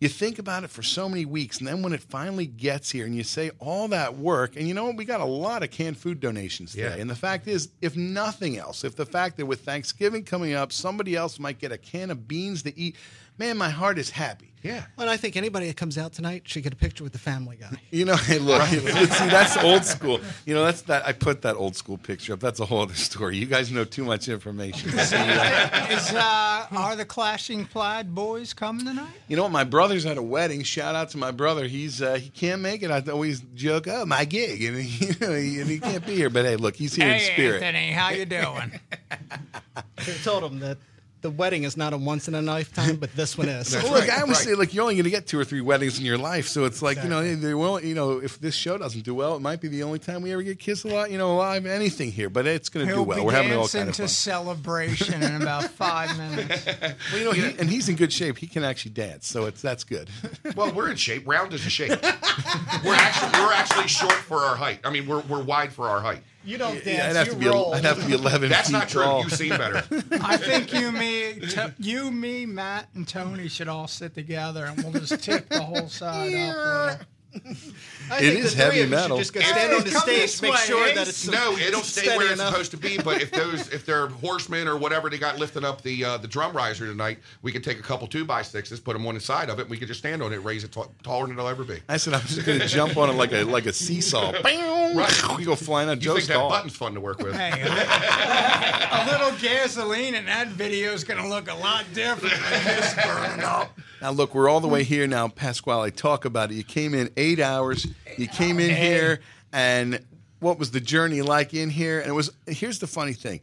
You 0.00 0.08
think 0.08 0.38
about 0.38 0.64
it 0.64 0.70
for 0.70 0.82
so 0.82 1.10
many 1.10 1.26
weeks, 1.26 1.58
and 1.58 1.68
then 1.68 1.82
when 1.82 1.92
it 1.92 2.00
finally 2.00 2.46
gets 2.46 2.90
here, 2.90 3.04
and 3.04 3.14
you 3.14 3.22
say 3.22 3.50
all 3.58 3.86
that 3.88 4.16
work, 4.16 4.56
and 4.56 4.66
you 4.66 4.72
know 4.72 4.86
what? 4.86 4.96
We 4.96 5.04
got 5.04 5.20
a 5.20 5.26
lot 5.26 5.62
of 5.62 5.70
canned 5.70 5.98
food 5.98 6.20
donations 6.20 6.70
today. 6.72 6.84
Yeah. 6.84 7.02
And 7.02 7.10
the 7.10 7.14
fact 7.14 7.46
is, 7.46 7.68
if 7.82 7.96
nothing 7.96 8.56
else, 8.56 8.82
if 8.82 8.96
the 8.96 9.04
fact 9.04 9.36
that 9.36 9.44
with 9.44 9.60
Thanksgiving 9.60 10.24
coming 10.24 10.54
up, 10.54 10.72
somebody 10.72 11.16
else 11.16 11.38
might 11.38 11.58
get 11.58 11.70
a 11.70 11.76
can 11.76 12.10
of 12.10 12.26
beans 12.26 12.62
to 12.62 12.78
eat, 12.78 12.96
man, 13.40 13.56
my 13.56 13.70
heart 13.70 13.98
is 13.98 14.10
happy. 14.10 14.52
Yeah. 14.62 14.84
Well, 14.98 15.08
I 15.08 15.16
think 15.16 15.36
anybody 15.38 15.66
that 15.68 15.78
comes 15.78 15.96
out 15.96 16.12
tonight 16.12 16.42
should 16.44 16.62
get 16.62 16.74
a 16.74 16.76
picture 16.76 17.02
with 17.02 17.14
the 17.14 17.18
family 17.18 17.56
guy. 17.56 17.70
You 17.90 18.04
know, 18.04 18.14
hey, 18.14 18.38
look, 18.38 18.62
see, 18.68 18.76
that's 18.78 19.56
old 19.56 19.84
school. 19.84 20.20
You 20.44 20.54
know, 20.54 20.64
that's 20.64 20.82
that. 20.82 21.06
I 21.06 21.12
put 21.12 21.42
that 21.42 21.56
old 21.56 21.74
school 21.74 21.96
picture 21.96 22.34
up. 22.34 22.40
That's 22.40 22.60
a 22.60 22.66
whole 22.66 22.82
other 22.82 22.94
story. 22.94 23.36
You 23.38 23.46
guys 23.46 23.72
know 23.72 23.84
too 23.84 24.04
much 24.04 24.28
information. 24.28 24.90
See, 24.98 25.16
uh, 25.16 25.86
Is 25.90 26.12
uh, 26.12 26.66
are 26.70 26.94
the 26.94 27.04
Clashing 27.06 27.64
Plaid 27.64 28.14
boys 28.14 28.52
coming 28.52 28.86
tonight? 28.86 29.08
you 29.28 29.36
know 29.36 29.42
what? 29.44 29.52
My 29.52 29.64
brother's 29.64 30.06
at 30.06 30.18
a 30.18 30.22
wedding. 30.22 30.62
Shout 30.62 30.94
out 30.94 31.10
to 31.10 31.18
my 31.18 31.30
brother. 31.30 31.66
He's 31.66 32.00
uh, 32.00 32.14
he 32.14 32.28
can't 32.28 32.60
make 32.60 32.82
it. 32.82 32.90
I 32.90 33.00
always 33.10 33.40
joke, 33.54 33.88
oh, 33.88 34.04
my 34.04 34.24
gig, 34.26 34.62
and 34.62 34.76
he, 34.76 35.06
you 35.06 35.14
know, 35.20 35.34
he, 35.34 35.60
and 35.60 35.70
he 35.70 35.80
can't 35.80 36.04
be 36.06 36.14
here. 36.14 36.30
But 36.30 36.44
hey, 36.44 36.56
look, 36.56 36.76
he's 36.76 36.94
here 36.94 37.06
in 37.06 37.18
Hey, 37.18 37.32
spirit. 37.32 37.62
Anthony, 37.62 37.90
how 37.92 38.10
you 38.10 38.26
doing? 38.26 38.78
I 39.10 39.82
told 40.22 40.44
him 40.44 40.60
that 40.60 40.78
the 41.22 41.30
wedding 41.30 41.64
is 41.64 41.76
not 41.76 41.92
a 41.92 41.96
once 41.96 42.28
in 42.28 42.34
a 42.34 42.42
lifetime, 42.42 42.96
but 42.96 43.14
this 43.14 43.36
one 43.36 43.48
is. 43.48 43.74
Well, 43.82 43.92
look, 43.92 44.10
I 44.10 44.20
always 44.22 44.38
say, 44.38 44.54
like, 44.54 44.74
you're 44.74 44.82
only 44.82 44.94
going 44.94 45.04
to 45.04 45.10
get 45.10 45.26
two 45.26 45.38
or 45.38 45.44
three 45.44 45.60
weddings 45.60 45.98
in 45.98 46.04
your 46.04 46.18
life, 46.18 46.46
so 46.48 46.64
it's 46.64 46.82
like, 46.82 47.02
you 47.02 47.08
know, 47.08 47.22
they 47.34 47.54
will, 47.54 47.80
you 47.82 47.94
know, 47.94 48.18
if 48.18 48.38
this 48.40 48.54
show 48.54 48.78
doesn't 48.78 49.02
do 49.04 49.14
well, 49.14 49.36
it 49.36 49.40
might 49.40 49.60
be 49.60 49.68
the 49.68 49.82
only 49.82 49.98
time 49.98 50.22
we 50.22 50.32
ever 50.32 50.42
get 50.42 50.58
kissed 50.58 50.84
a 50.84 50.88
lot, 50.88 51.10
you 51.10 51.18
know, 51.18 51.36
live 51.36 51.66
anything 51.66 52.12
here, 52.12 52.28
but 52.30 52.46
it's 52.46 52.68
going 52.68 52.86
to 52.86 52.94
do 52.94 53.02
well. 53.02 53.24
We're 53.24 53.32
having 53.32 53.52
all 53.52 53.60
dancing 53.62 53.80
kind 53.80 53.88
of 53.90 53.96
to 53.96 54.02
fun. 54.02 54.08
celebration 54.08 55.22
in 55.22 55.42
about 55.42 55.64
five 55.70 56.16
minutes. 56.18 56.66
Well, 57.12 57.18
you 57.18 57.24
know, 57.24 57.32
he, 57.32 57.58
and 57.58 57.68
he's 57.70 57.88
in 57.88 57.96
good 57.96 58.12
shape. 58.12 58.38
He 58.38 58.46
can 58.46 58.64
actually 58.64 58.92
dance, 58.92 59.26
so 59.26 59.46
it's 59.46 59.62
that's 59.62 59.84
good. 59.84 60.08
Well, 60.56 60.72
we're 60.72 60.90
in 60.90 60.96
shape. 60.96 61.26
Round 61.28 61.52
is 61.54 61.64
a 61.64 61.70
shape. 61.70 61.90
we're 61.90 62.94
actually 62.94 63.40
we're 63.40 63.52
actually 63.52 63.88
short 63.88 64.12
for 64.12 64.38
our 64.38 64.56
height. 64.56 64.80
I 64.84 64.90
mean, 64.90 65.06
we're 65.06 65.20
we're 65.20 65.42
wide 65.42 65.72
for 65.72 65.88
our 65.88 66.00
height. 66.00 66.22
You 66.44 66.58
don't 66.58 66.74
dance. 66.82 66.86
Yeah, 66.86 67.08
I'd 67.10 67.16
have 67.16 67.26
you 67.26 67.32
to 67.34 67.38
be. 67.38 67.46
roll. 67.48 67.74
I'd 67.74 67.84
have 67.84 68.00
to 68.00 68.06
be 68.06 68.14
11 68.14 68.48
That's 68.48 68.68
feet 68.68 68.72
not 68.72 68.88
true. 68.88 69.02
tall. 69.02 69.22
You 69.24 69.30
seem 69.30 69.50
better. 69.50 69.84
I 70.22 70.36
think 70.36 70.72
you, 70.72 70.90
me, 70.90 71.38
to, 71.50 71.74
you, 71.78 72.10
me, 72.10 72.46
Matt, 72.46 72.88
and 72.94 73.06
Tony 73.06 73.48
should 73.48 73.68
all 73.68 73.86
sit 73.86 74.14
together, 74.14 74.64
and 74.64 74.82
we'll 74.82 74.92
just 74.92 75.22
tip 75.22 75.48
the 75.48 75.60
whole 75.62 75.88
side 75.88 76.32
up. 76.34 77.00
a 77.34 77.38
little. 77.38 77.72
I 78.10 78.18
It 78.18 78.20
think 78.20 78.38
is 78.38 78.44
the 78.44 78.50
three 78.50 78.58
heavy 78.64 78.68
of 78.70 78.76
you 78.76 78.82
should 78.82 78.90
metal. 78.90 79.18
just 79.18 79.32
go 79.32 79.40
Hey, 79.40 79.46
stand 79.52 79.72
on 79.74 79.84
the 79.84 79.90
come 79.90 80.00
stage, 80.02 80.42
make 80.42 80.52
way, 80.52 80.58
sure 80.58 80.94
that 80.94 81.08
it's 81.08 81.28
No, 81.28 81.56
it'll 81.56 81.82
stay 81.82 82.02
steady 82.02 82.18
where 82.18 82.26
it's 82.26 82.34
enough. 82.40 82.48
supposed 82.52 82.70
to 82.72 82.76
be. 82.76 82.98
But 82.98 83.22
if 83.22 83.30
those, 83.30 83.68
if 83.72 83.86
they're 83.86 84.08
horsemen 84.08 84.66
or 84.68 84.76
whatever 84.76 85.08
they 85.10 85.18
got 85.18 85.38
lifting 85.38 85.64
up 85.64 85.82
the 85.82 86.04
uh, 86.04 86.16
the 86.18 86.26
drum 86.28 86.52
riser 86.56 86.86
tonight, 86.86 87.18
we 87.42 87.52
could 87.52 87.62
take 87.64 87.78
a 87.78 87.82
couple 87.82 88.06
two 88.08 88.24
by 88.24 88.42
sixes, 88.42 88.80
put 88.80 88.94
them 88.94 89.06
on 89.06 89.14
the 89.14 89.20
side 89.20 89.48
of 89.48 89.58
it, 89.58 89.62
and 89.62 89.70
we 89.70 89.76
could 89.76 89.88
just 89.88 90.00
stand 90.00 90.22
on 90.22 90.32
it, 90.32 90.38
raise 90.44 90.64
it 90.64 90.72
t- 90.72 90.82
taller 91.02 91.26
than 91.26 91.36
it'll 91.36 91.48
ever 91.48 91.62
be. 91.64 91.78
I 91.88 91.96
said 91.98 92.14
I'm 92.14 92.22
just 92.22 92.44
going 92.44 92.58
to 92.58 92.66
jump 92.66 92.96
on 92.96 93.10
it 93.10 93.14
like 93.14 93.32
a 93.32 93.44
like 93.44 93.66
a 93.66 93.72
seesaw. 93.72 94.32
right. 94.44 95.36
We 95.38 95.44
go 95.44 95.54
flying 95.54 95.88
on 95.88 95.96
You 95.98 96.02
Joe's 96.02 96.16
think 96.16 96.28
that 96.28 96.34
stall. 96.34 96.48
button's 96.50 96.74
fun 96.76 96.94
to 96.94 97.00
work 97.00 97.18
with? 97.18 97.34
Hey, 97.36 97.62
a 97.62 99.06
little 99.10 99.32
gasoline, 99.40 100.14
and 100.16 100.26
that 100.26 100.48
video 100.48 100.92
is 100.92 101.04
going 101.04 101.22
to 101.22 101.28
look 101.28 101.48
a 101.50 101.54
lot 101.54 101.84
different 101.94 102.34
than 102.34 102.64
this 102.64 102.94
burning 102.94 103.44
up. 103.44 103.78
Now 104.00 104.10
look, 104.10 104.34
we're 104.34 104.48
all 104.48 104.60
the 104.60 104.68
way 104.68 104.82
here 104.82 105.06
now, 105.06 105.28
Pasquale. 105.28 105.90
Talk 105.90 106.24
about 106.24 106.50
it. 106.50 106.54
You 106.54 106.64
came 106.64 106.94
in 106.94 107.10
eight 107.16 107.38
hours. 107.40 107.86
You 108.16 108.28
came 108.28 108.58
in 108.58 108.74
here, 108.74 109.20
and 109.52 110.04
what 110.40 110.58
was 110.58 110.70
the 110.70 110.80
journey 110.80 111.20
like 111.22 111.52
in 111.54 111.70
here? 111.70 112.00
And 112.00 112.08
it 112.08 112.14
was. 112.14 112.30
Here's 112.46 112.78
the 112.78 112.86
funny 112.86 113.12
thing. 113.12 113.40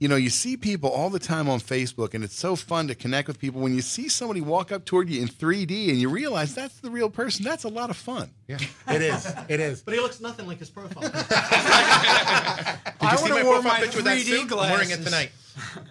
You 0.00 0.06
know, 0.06 0.14
you 0.14 0.30
see 0.30 0.56
people 0.56 0.90
all 0.90 1.10
the 1.10 1.18
time 1.18 1.48
on 1.48 1.58
Facebook, 1.58 2.14
and 2.14 2.22
it's 2.22 2.36
so 2.36 2.54
fun 2.54 2.86
to 2.86 2.94
connect 2.94 3.26
with 3.26 3.40
people. 3.40 3.60
When 3.60 3.74
you 3.74 3.82
see 3.82 4.08
somebody 4.08 4.40
walk 4.40 4.70
up 4.70 4.84
toward 4.84 5.10
you 5.10 5.20
in 5.20 5.26
3D 5.26 5.88
and 5.88 5.98
you 5.98 6.08
realize 6.08 6.54
that's 6.54 6.78
the 6.78 6.88
real 6.90 7.10
person, 7.10 7.44
that's 7.44 7.64
a 7.64 7.68
lot 7.68 7.90
of 7.90 7.96
fun. 7.96 8.30
Yeah. 8.46 8.58
It 8.88 9.02
is. 9.02 9.34
It 9.48 9.58
is. 9.58 9.82
But 9.82 9.94
he 9.94 10.00
looks 10.00 10.20
nothing 10.20 10.46
like 10.46 10.58
his 10.60 10.70
profile. 10.70 11.02
Did 11.02 11.12
you 11.18 11.18
I 13.08 13.16
see 13.16 13.22
would've 13.24 13.36
my 13.38 13.42
wore 13.42 13.54
profile 13.54 13.72
my 13.72 13.80
picture 13.80 13.98
with 13.98 14.04
that 14.04 14.18
3D 14.18 14.22
suit? 14.22 14.52
I'm 14.52 14.58
wearing 14.58 14.82
it 14.82 14.86
glasses. 14.86 15.04
tonight. 15.04 15.30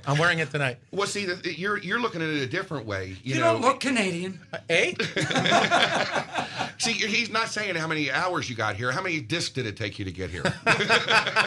I'm 0.06 0.18
wearing 0.18 0.40
it 0.40 0.52
tonight. 0.52 0.78
Well, 0.92 1.08
see, 1.08 1.26
the, 1.26 1.54
you're 1.58 1.78
you're 1.78 2.00
looking 2.00 2.22
at 2.22 2.30
it 2.30 2.42
a 2.42 2.48
different 2.48 2.86
way. 2.86 3.16
You, 3.24 3.36
You 3.36 3.40
know, 3.42 3.54
don't 3.54 3.62
look 3.62 3.80
Canadian. 3.80 4.40
Eh? 4.70 4.94
see, 6.78 6.94
he's 6.94 7.30
not 7.30 7.50
saying 7.50 7.76
how 7.76 7.88
many 7.88 8.12
hours 8.12 8.50
you 8.50 8.56
got 8.56 8.76
here. 8.76 8.92
How 8.92 9.02
many 9.02 9.20
discs 9.20 9.54
did 9.54 9.66
it 9.66 9.78
take 9.78 10.00
you 10.00 10.06
to 10.06 10.12
get 10.12 10.30
here? 10.30 10.44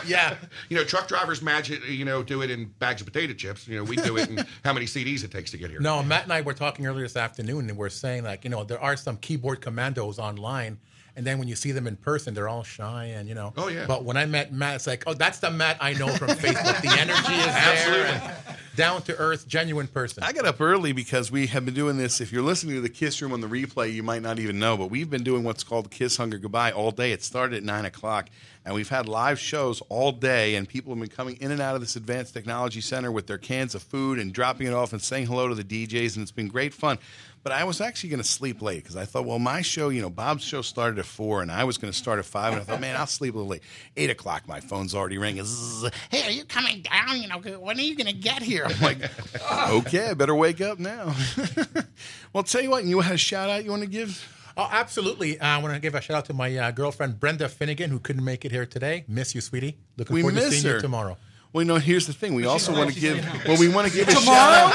Yeah. 0.06 0.36
you 0.68 0.76
know, 0.76 0.84
truck 0.84 1.08
drivers 1.08 1.42
magic. 1.42 1.86
You 1.86 2.04
know, 2.04 2.22
do 2.22 2.42
it 2.42 2.50
in 2.50 2.66
bags 2.78 3.00
of 3.00 3.06
potato 3.06 3.32
chips. 3.34 3.68
You 3.68 3.76
know, 3.78 3.84
we 3.84 3.96
do 3.96 4.16
it 4.16 4.28
in 4.28 4.38
how 4.64 4.72
many 4.72 4.86
CDs 4.86 5.22
it 5.24 5.30
takes 5.30 5.50
to 5.52 5.58
get 5.58 5.70
here. 5.70 5.80
No, 5.80 6.02
Matt 6.02 6.24
and 6.24 6.32
I 6.32 6.40
were 6.40 6.54
talking 6.54 6.86
earlier 6.86 7.04
this 7.04 7.16
afternoon, 7.16 7.68
and 7.68 7.78
we're 7.78 7.88
saying 7.90 8.24
like, 8.24 8.44
you 8.44 8.50
know, 8.50 8.64
there 8.64 8.80
are 8.80 8.96
some 8.96 9.16
keyboard 9.18 9.60
commandos 9.60 10.18
online, 10.18 10.78
and 11.16 11.26
then 11.26 11.38
when 11.38 11.48
you 11.48 11.56
see 11.56 11.72
them 11.72 11.86
in 11.86 11.96
person, 11.96 12.34
they're 12.34 12.48
all 12.48 12.62
shy 12.62 13.06
and 13.06 13.28
you 13.28 13.34
know. 13.34 13.52
Oh, 13.56 13.68
yeah. 13.68 13.86
But 13.86 14.04
when 14.04 14.16
I 14.16 14.26
met 14.26 14.52
Matt, 14.52 14.76
it's 14.76 14.86
like, 14.86 15.04
oh, 15.06 15.14
that's 15.14 15.38
the 15.38 15.50
Matt 15.50 15.78
I 15.80 15.92
know 15.94 16.08
from 16.08 16.28
Facebook. 16.30 16.80
The 16.82 16.88
energy 16.98 17.34
is 17.34 17.46
there, 17.46 18.06
and 18.06 18.56
down 18.76 19.02
to 19.02 19.16
earth, 19.16 19.46
genuine 19.46 19.86
person. 19.86 20.22
I 20.22 20.32
got 20.32 20.46
up 20.46 20.60
early 20.60 20.92
because 20.92 21.30
we 21.30 21.46
have 21.48 21.64
been 21.64 21.74
doing 21.74 21.96
this. 21.96 22.20
If 22.20 22.32
you're 22.32 22.42
listening 22.42 22.76
to 22.76 22.80
the 22.80 22.88
Kiss 22.88 23.20
Room 23.20 23.32
on 23.32 23.40
the 23.40 23.46
replay, 23.48 23.92
you 23.92 24.02
might 24.02 24.22
not 24.22 24.38
even 24.38 24.58
know, 24.58 24.76
but 24.76 24.86
we've 24.86 25.10
been 25.10 25.22
doing 25.22 25.44
what's 25.44 25.64
called 25.64 25.90
Kiss 25.90 26.16
Hunger 26.16 26.38
Goodbye 26.38 26.72
all 26.72 26.90
day. 26.90 27.12
It 27.12 27.22
started 27.22 27.56
at 27.56 27.62
nine 27.62 27.84
o'clock, 27.84 28.28
and 28.64 28.74
we've 28.74 28.88
had 28.88 29.08
live 29.08 29.38
shows 29.38 29.80
all 29.88 30.12
day, 30.12 30.54
and 30.54 30.68
people 30.68 30.92
have 30.92 31.00
been 31.00 31.08
coming 31.08 31.36
in 31.40 31.50
and 31.50 31.60
out 31.60 31.74
of 31.74 31.80
this 31.80 31.96
advanced 31.96 32.34
technology 32.34 32.80
center 32.80 33.10
with 33.10 33.26
their 33.26 33.38
cans 33.38 33.74
of 33.74 33.82
food 33.82 34.18
and 34.18 34.32
dropping 34.32 34.66
it 34.66 34.74
off 34.74 34.92
and 34.92 35.00
saying 35.00 35.26
hello 35.26 35.48
to 35.48 35.54
the 35.54 35.64
DJs, 35.64 36.16
and 36.16 36.22
it's 36.22 36.30
been 36.30 36.48
great 36.48 36.74
fun. 36.74 36.98
But 37.42 37.52
I 37.52 37.64
was 37.64 37.80
actually 37.80 38.10
going 38.10 38.22
to 38.22 38.28
sleep 38.28 38.60
late 38.60 38.82
because 38.82 38.96
I 38.96 39.06
thought, 39.06 39.24
well, 39.24 39.38
my 39.38 39.62
show, 39.62 39.88
you 39.88 40.02
know, 40.02 40.10
Bob's 40.10 40.44
show 40.44 40.60
started 40.60 40.98
at 40.98 41.06
four, 41.06 41.40
and 41.40 41.50
I 41.50 41.64
was 41.64 41.78
going 41.78 41.90
to 41.90 41.98
start 41.98 42.18
at 42.18 42.26
five, 42.26 42.52
and 42.52 42.60
I 42.60 42.64
thought, 42.64 42.82
man, 42.82 42.96
I'll 42.96 43.06
sleep 43.06 43.32
a 43.32 43.38
little 43.38 43.50
late. 43.50 43.62
Eight 43.96 44.10
o'clock, 44.10 44.46
my 44.46 44.60
phone's 44.60 44.94
already 44.94 45.16
ringing. 45.16 45.44
Zzz. 45.44 45.90
Hey, 46.10 46.26
are 46.26 46.30
you 46.30 46.44
coming 46.44 46.82
down? 46.82 47.18
You 47.18 47.28
know, 47.28 47.38
when 47.38 47.78
are 47.78 47.82
you 47.82 47.96
going 47.96 48.08
to 48.08 48.12
get 48.12 48.42
here? 48.42 48.66
I'm 48.66 48.80
like, 48.82 48.98
okay, 49.70 50.10
I 50.10 50.14
better 50.14 50.34
wake 50.34 50.60
up 50.60 50.78
now. 50.78 51.14
well, 52.34 52.42
tell 52.42 52.60
you 52.60 52.68
what, 52.68 52.84
you 52.84 53.00
had 53.00 53.14
a 53.14 53.18
shout 53.18 53.48
out 53.48 53.64
you 53.64 53.70
want 53.70 53.84
to 53.84 53.88
give? 53.88 54.36
Oh, 54.60 54.68
absolutely. 54.70 55.40
Uh, 55.40 55.46
I 55.46 55.56
want 55.56 55.72
to 55.72 55.80
give 55.80 55.94
a 55.94 56.02
shout 56.02 56.18
out 56.18 56.24
to 56.26 56.34
my 56.34 56.54
uh, 56.54 56.70
girlfriend 56.70 57.18
Brenda 57.18 57.48
Finnegan, 57.48 57.88
who 57.88 57.98
couldn't 57.98 58.22
make 58.22 58.44
it 58.44 58.52
here 58.52 58.66
today. 58.66 59.04
Miss 59.08 59.34
you, 59.34 59.40
sweetie. 59.40 59.78
Looking 59.96 60.12
we 60.12 60.20
forward 60.20 60.36
to 60.36 60.50
seeing 60.50 60.64
her 60.64 60.74
you 60.74 60.82
tomorrow. 60.82 61.16
Well, 61.50 61.62
you 61.62 61.68
know, 61.68 61.76
here's 61.76 62.06
the 62.06 62.12
thing. 62.12 62.34
We 62.34 62.44
also 62.44 62.72
want 62.74 62.92
to 62.92 63.00
give. 63.00 63.26
Well, 63.46 63.58
we 63.58 63.70
want 63.70 63.88
to 63.88 63.94
give 63.94 64.06
a 64.06 64.12
Tomorrow? 64.12 64.70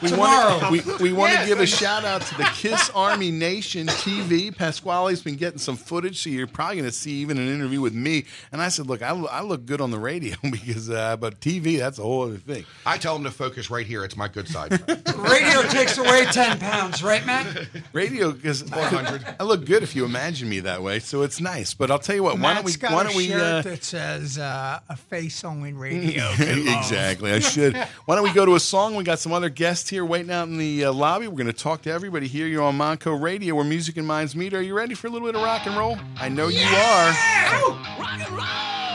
Shout 0.00 0.02
out. 0.02 0.02
We 0.02 0.08
Tomorrow. 0.10 0.58
want 0.60 0.84
to, 0.86 0.96
we, 0.98 1.10
we 1.10 1.12
want 1.12 1.32
to 1.32 1.38
Yes, 1.38 1.48
give 1.48 1.58
a 1.58 1.60
I'm- 1.62 1.66
shout 1.66 2.04
out 2.04 2.22
to 2.22 2.34
the 2.36 2.44
Kiss 2.54 2.90
Army 2.94 3.30
Nation 3.30 3.86
TV. 3.86 4.54
Pasquale's 4.56 5.22
been 5.22 5.36
getting 5.36 5.58
some 5.58 5.76
footage, 5.76 6.22
so 6.22 6.30
you're 6.30 6.46
probably 6.46 6.76
going 6.76 6.88
to 6.90 6.94
see 6.96 7.12
even 7.20 7.38
an 7.38 7.48
interview 7.48 7.80
with 7.80 7.94
me. 7.94 8.24
And 8.52 8.60
I 8.62 8.68
said, 8.68 8.86
look, 8.86 9.02
I, 9.02 9.10
I 9.10 9.42
look 9.42 9.66
good 9.66 9.80
on 9.80 9.90
the 9.90 9.98
radio 9.98 10.36
because, 10.50 10.90
uh, 10.90 11.16
but 11.16 11.40
TV, 11.40 11.78
that's 11.78 11.98
a 11.98 12.02
whole 12.02 12.22
other 12.24 12.36
thing. 12.36 12.64
I 12.86 12.98
tell 12.98 13.14
them 13.14 13.24
to 13.24 13.30
focus 13.30 13.70
right 13.70 13.86
here. 13.86 14.04
It's 14.04 14.16
my 14.16 14.28
good 14.28 14.48
side. 14.48 14.72
Radio 15.18 15.62
takes 15.62 15.98
away 15.98 16.24
10 16.26 16.58
pounds, 16.58 17.02
right, 17.02 17.24
Matt? 17.26 17.68
Radio, 17.92 18.32
because 18.32 18.62
400. 18.62 19.36
I 19.40 19.44
look 19.44 19.64
good 19.64 19.82
if 19.82 19.94
you 19.96 20.04
imagine 20.04 20.48
me 20.48 20.60
that 20.60 20.82
way, 20.82 20.98
so 21.00 21.22
it's 21.22 21.40
nice. 21.40 21.74
But 21.74 21.90
I'll 21.90 21.98
tell 21.98 22.14
you 22.16 22.22
what, 22.22 22.38
why 22.38 22.54
don't 22.54 22.64
we? 22.64 22.70
Matt's 22.72 22.76
got 22.76 22.92
Why 22.92 23.00
a 23.02 23.04
don't 23.04 23.16
we? 23.16 23.26
shirt 23.28 23.40
Uh, 23.40 23.62
that 23.62 23.84
says 23.84 24.38
uh, 24.38 24.80
a 24.88 24.96
face 24.96 25.44
only 25.44 25.72
radio. 25.78 26.28
exactly. 26.38 27.32
I 27.32 27.38
should. 27.40 27.76
Why 28.04 28.14
don't 28.14 28.24
we 28.24 28.32
go 28.32 28.44
to 28.46 28.54
a 28.54 28.60
song? 28.60 28.94
We 28.94 29.04
got 29.04 29.18
some 29.18 29.32
other 29.32 29.48
guests 29.48 29.87
here 29.88 30.04
waiting 30.04 30.30
out 30.30 30.48
in 30.48 30.58
the 30.58 30.84
uh, 30.86 30.92
lobby. 30.92 31.28
We're 31.28 31.36
going 31.36 31.46
to 31.46 31.52
talk 31.52 31.82
to 31.82 31.90
everybody 31.90 32.26
here. 32.26 32.46
You're 32.46 32.62
on 32.62 32.76
Monco 32.78 33.20
Radio, 33.20 33.54
where 33.54 33.64
music 33.64 33.96
and 33.96 34.06
minds 34.06 34.34
meet. 34.36 34.54
Are 34.54 34.62
you 34.62 34.74
ready 34.74 34.94
for 34.94 35.06
a 35.06 35.10
little 35.10 35.26
bit 35.28 35.34
of 35.36 35.42
rock 35.42 35.66
and 35.66 35.76
roll? 35.76 35.98
I 36.16 36.28
know 36.28 36.48
you 36.48 36.60
are. 36.60 37.12
That's 37.12 38.30
right. 38.30 38.30
We're 38.30 38.87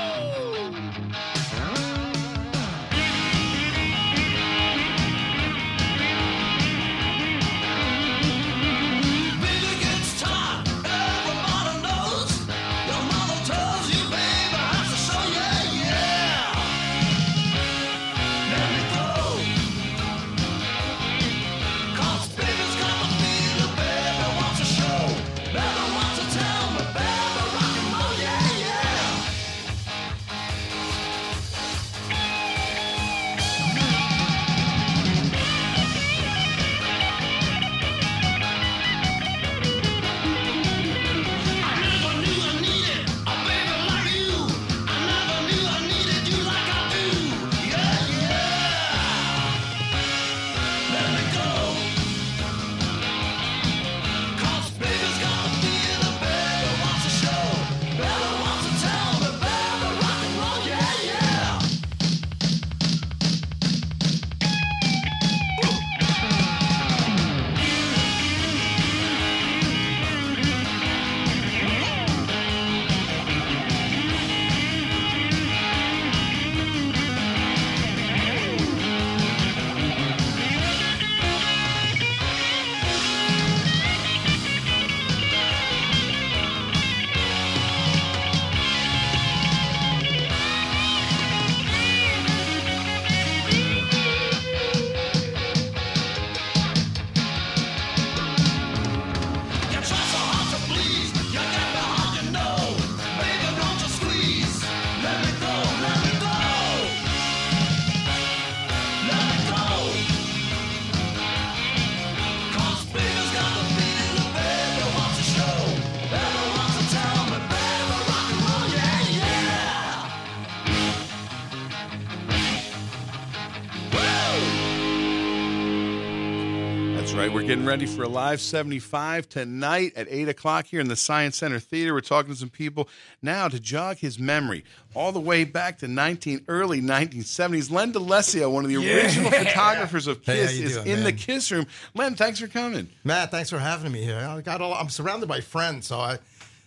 getting 127.53 127.67
ready 127.67 127.85
for 127.85 128.01
a 128.01 128.09
live 128.09 128.41
75 128.41 129.29
tonight 129.29 129.93
at 129.95 130.07
8 130.09 130.27
o'clock 130.29 130.65
here 130.65 130.79
in 130.81 130.87
the 130.87 130.95
Science 130.95 131.37
Center 131.37 131.59
Theater. 131.59 131.93
We're 131.93 132.01
talking 132.01 132.33
to 132.33 132.39
some 132.39 132.49
people 132.49 132.89
now 133.21 133.47
to 133.47 133.59
jog 133.59 133.97
his 133.97 134.17
memory 134.17 134.63
all 134.95 135.11
the 135.11 135.19
way 135.19 135.43
back 135.43 135.77
to 135.79 135.87
19 135.87 136.45
early 136.47 136.81
1970s. 136.81 137.69
Len 137.69 137.93
DeLessio, 137.93 138.51
one 138.51 138.65
of 138.65 138.71
the 138.71 138.81
Yeah. 138.81 139.03
original 139.03 139.29
photographers 139.31 140.07
of 140.07 140.23
Kiss, 140.23 140.57
you 140.57 140.65
is 140.65 140.73
doing, 140.77 140.87
in 140.87 141.03
the? 141.03 141.13
Kiss 141.13 141.51
room. 141.51 141.67
Len, 141.93 142.15
thanks 142.15 142.39
for 142.39 142.47
coming. 142.47 142.89
Matt, 143.03 143.29
thanks 143.29 143.51
for 143.51 143.59
having 143.59 143.91
me 143.91 144.01
here. 144.03 144.17
I 144.17 144.41
got 144.41 144.59
all, 144.59 144.73
I'm 144.73 144.89
surrounded 144.89 145.29
by 145.29 145.39
friends, 145.41 145.85
so 145.85 145.99
I, 145.99 146.17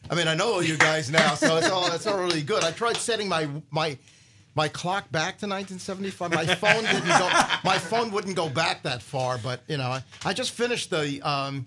I 0.09 0.15
mean, 0.15 0.29
I 0.29 0.37
know 0.37 0.53
all 0.53 0.63
you 0.63 0.77
guys 0.77 1.11
now, 1.11 1.35
so 1.35 1.57
it's 1.57 1.69
all 1.69 1.91
it's 1.93 2.07
all 2.07 2.17
really 2.23 2.43
good. 2.43 2.63
I 2.63 2.71
tried 2.71 2.97
setting 2.97 3.29
my 3.29 3.49
my 3.73 3.99
my 4.57 4.69
clock 4.69 5.13
back 5.13 5.39
to 5.39 5.47
1975. 5.47 6.33
My 6.33 6.47
phone 6.47 6.83
didn't 6.83 7.07
go. 7.07 7.31
My 7.63 7.79
phone 7.79 8.11
wouldn't 8.11 8.35
go 8.35 8.49
back 8.49 8.83
that 8.83 9.03
far, 9.03 9.39
but 9.39 9.61
you 9.69 9.77
know, 9.77 9.85
I, 9.85 10.03
I 10.25 10.33
just 10.33 10.51
finished 10.53 10.91
the. 10.91 11.21
Um, 11.23 11.67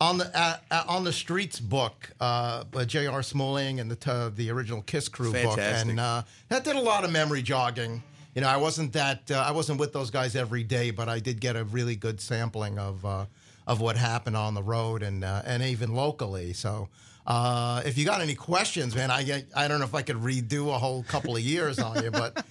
on 0.00 0.18
the 0.18 0.36
uh, 0.36 0.56
uh, 0.72 0.84
on 0.88 1.04
the 1.04 1.12
streets 1.12 1.60
book, 1.60 2.10
uh, 2.20 2.64
by 2.64 2.84
J.R. 2.84 3.22
Smalling 3.22 3.78
and 3.78 3.88
the 3.88 4.32
the 4.34 4.50
original 4.50 4.82
Kiss 4.82 5.08
Crew 5.08 5.32
book, 5.32 5.58
and 5.58 6.00
uh, 6.00 6.22
that 6.48 6.64
did 6.64 6.74
a 6.74 6.80
lot 6.80 7.04
of 7.04 7.12
memory 7.12 7.40
jogging. 7.40 8.02
You 8.34 8.40
know, 8.40 8.48
I 8.48 8.56
wasn't 8.56 8.92
that 8.94 9.30
uh, 9.30 9.44
I 9.46 9.52
wasn't 9.52 9.78
with 9.78 9.92
those 9.92 10.10
guys 10.10 10.34
every 10.34 10.64
day, 10.64 10.90
but 10.90 11.08
I 11.08 11.20
did 11.20 11.40
get 11.40 11.54
a 11.54 11.62
really 11.62 11.94
good 11.94 12.20
sampling 12.20 12.80
of 12.80 13.04
uh, 13.06 13.26
of 13.66 13.80
what 13.80 13.96
happened 13.96 14.36
on 14.36 14.54
the 14.54 14.62
road 14.62 15.04
and 15.04 15.22
uh, 15.22 15.42
and 15.44 15.62
even 15.62 15.94
locally. 15.94 16.52
So. 16.52 16.88
Uh, 17.24 17.82
if 17.84 17.96
you 17.96 18.04
got 18.04 18.20
any 18.20 18.34
questions, 18.34 18.96
man, 18.96 19.10
I 19.10 19.44
I 19.54 19.68
don't 19.68 19.78
know 19.78 19.84
if 19.84 19.94
I 19.94 20.02
could 20.02 20.16
redo 20.16 20.74
a 20.74 20.78
whole 20.78 21.04
couple 21.04 21.36
of 21.36 21.42
years 21.42 21.78
on 21.78 22.02
you, 22.02 22.10
but 22.10 22.38
uh, 22.38 22.42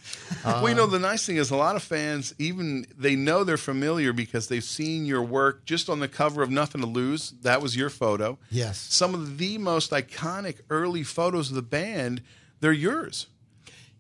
well, 0.45 0.69
you 0.69 0.75
know, 0.75 0.88
the 0.88 0.99
nice 0.99 1.25
thing 1.25 1.36
is 1.36 1.51
a 1.51 1.57
lot 1.57 1.75
of 1.75 1.84
fans, 1.84 2.34
even 2.39 2.86
they 2.97 3.15
know 3.15 3.43
they're 3.43 3.57
familiar 3.57 4.13
because 4.13 4.47
they've 4.47 4.63
seen 4.63 5.05
your 5.05 5.23
work 5.23 5.65
just 5.65 5.89
on 5.89 5.99
the 5.99 6.07
cover 6.07 6.41
of 6.41 6.49
Nothing 6.49 6.81
to 6.81 6.88
Lose. 6.88 7.31
That 7.41 7.62
was 7.62 7.75
your 7.75 7.89
photo. 7.89 8.38
Yes. 8.49 8.79
Some 8.79 9.13
of 9.13 9.38
the 9.38 9.57
most 9.57 9.91
iconic 9.91 10.62
early 10.69 11.03
photos 11.03 11.49
of 11.49 11.55
the 11.55 11.62
band, 11.62 12.21
they're 12.62 12.71
yours. 12.71 13.27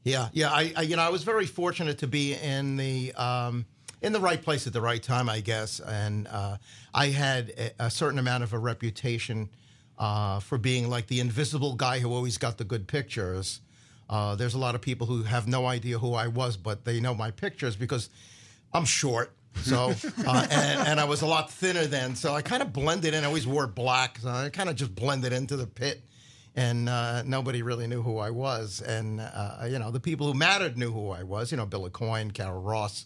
Yeah, 0.03 0.29
yeah. 0.31 0.51
I, 0.51 0.73
I 0.77 0.81
you 0.83 0.95
know 0.95 1.03
I 1.03 1.09
was 1.09 1.23
very 1.23 1.45
fortunate 1.45 1.97
to 1.97 2.07
be 2.07 2.33
in 2.33 2.77
the 2.77 3.13
um, 3.15 3.65
in 4.01 4.13
the 4.13 4.21
right 4.21 4.41
place 4.41 4.67
at 4.67 4.73
the 4.73 4.81
right 4.81 5.03
time, 5.03 5.29
I 5.29 5.41
guess, 5.41 5.81
and 5.81 6.27
uh, 6.29 6.57
I 6.93 7.07
had 7.07 7.49
a, 7.49 7.85
a 7.85 7.91
certain 7.91 8.19
amount 8.19 8.43
of 8.43 8.53
a 8.53 8.57
reputation 8.57 9.49
uh, 10.01 10.39
for 10.39 10.57
being 10.57 10.89
like 10.89 11.05
the 11.07 11.19
invisible 11.19 11.75
guy 11.75 11.99
who 11.99 12.11
always 12.11 12.39
got 12.39 12.57
the 12.57 12.63
good 12.63 12.87
pictures. 12.87 13.61
Uh, 14.09 14.35
there's 14.35 14.55
a 14.55 14.57
lot 14.57 14.73
of 14.73 14.81
people 14.81 15.05
who 15.05 15.21
have 15.21 15.47
no 15.47 15.67
idea 15.67 15.99
who 15.99 16.15
I 16.15 16.27
was, 16.27 16.57
but 16.57 16.85
they 16.85 16.99
know 16.99 17.13
my 17.13 17.29
pictures 17.29 17.75
because 17.75 18.09
I'm 18.73 18.83
short. 18.83 19.31
So, 19.61 19.93
uh, 20.27 20.47
and, 20.49 20.87
and 20.87 20.99
I 20.99 21.03
was 21.03 21.21
a 21.21 21.27
lot 21.27 21.51
thinner 21.51 21.85
then. 21.85 22.15
So 22.15 22.33
I 22.33 22.41
kind 22.41 22.63
of 22.63 22.73
blended 22.73 23.13
in. 23.13 23.23
I 23.23 23.27
always 23.27 23.45
wore 23.45 23.67
black. 23.67 24.17
So 24.17 24.29
I 24.29 24.49
kind 24.49 24.69
of 24.69 24.75
just 24.75 24.95
blended 24.95 25.33
into 25.33 25.55
the 25.55 25.67
pit 25.67 26.01
and 26.55 26.89
uh, 26.89 27.21
nobody 27.21 27.61
really 27.61 27.85
knew 27.85 28.01
who 28.01 28.17
I 28.17 28.31
was. 28.31 28.81
And 28.81 29.21
uh, 29.21 29.67
you 29.69 29.77
know, 29.77 29.91
the 29.91 29.99
people 29.99 30.25
who 30.25 30.33
mattered 30.33 30.79
knew 30.79 30.91
who 30.91 31.11
I 31.11 31.21
was. 31.21 31.51
You 31.51 31.57
know, 31.57 31.67
Bill 31.67 31.87
Aucoin, 31.87 32.33
Carol 32.33 32.59
Ross. 32.59 33.05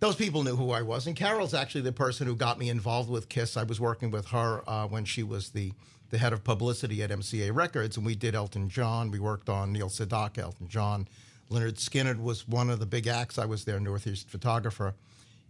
Those 0.00 0.16
people 0.16 0.42
knew 0.42 0.56
who 0.56 0.70
I 0.70 0.82
was. 0.82 1.06
And 1.06 1.16
Carol's 1.16 1.54
actually 1.54 1.82
the 1.82 1.92
person 1.92 2.26
who 2.26 2.36
got 2.36 2.58
me 2.58 2.68
involved 2.68 3.08
with 3.08 3.30
Kiss. 3.30 3.56
I 3.56 3.62
was 3.62 3.80
working 3.80 4.10
with 4.10 4.26
her 4.28 4.62
uh, 4.68 4.86
when 4.86 5.06
she 5.06 5.22
was 5.22 5.50
the 5.50 5.72
the 6.10 6.18
head 6.18 6.32
of 6.32 6.44
publicity 6.44 7.02
at 7.02 7.10
MCA 7.10 7.54
Records, 7.54 7.96
and 7.96 8.04
we 8.04 8.14
did 8.14 8.34
Elton 8.34 8.68
John. 8.68 9.10
We 9.10 9.18
worked 9.18 9.48
on 9.48 9.72
Neil 9.72 9.88
Sedaka, 9.88 10.38
Elton 10.38 10.68
John. 10.68 11.08
Lynyrd 11.50 11.78
Skynyrd 11.78 12.20
was 12.20 12.46
one 12.46 12.70
of 12.70 12.78
the 12.78 12.86
big 12.86 13.06
acts. 13.06 13.38
I 13.38 13.46
was 13.46 13.64
their 13.64 13.80
Northeast 13.80 14.28
photographer. 14.28 14.94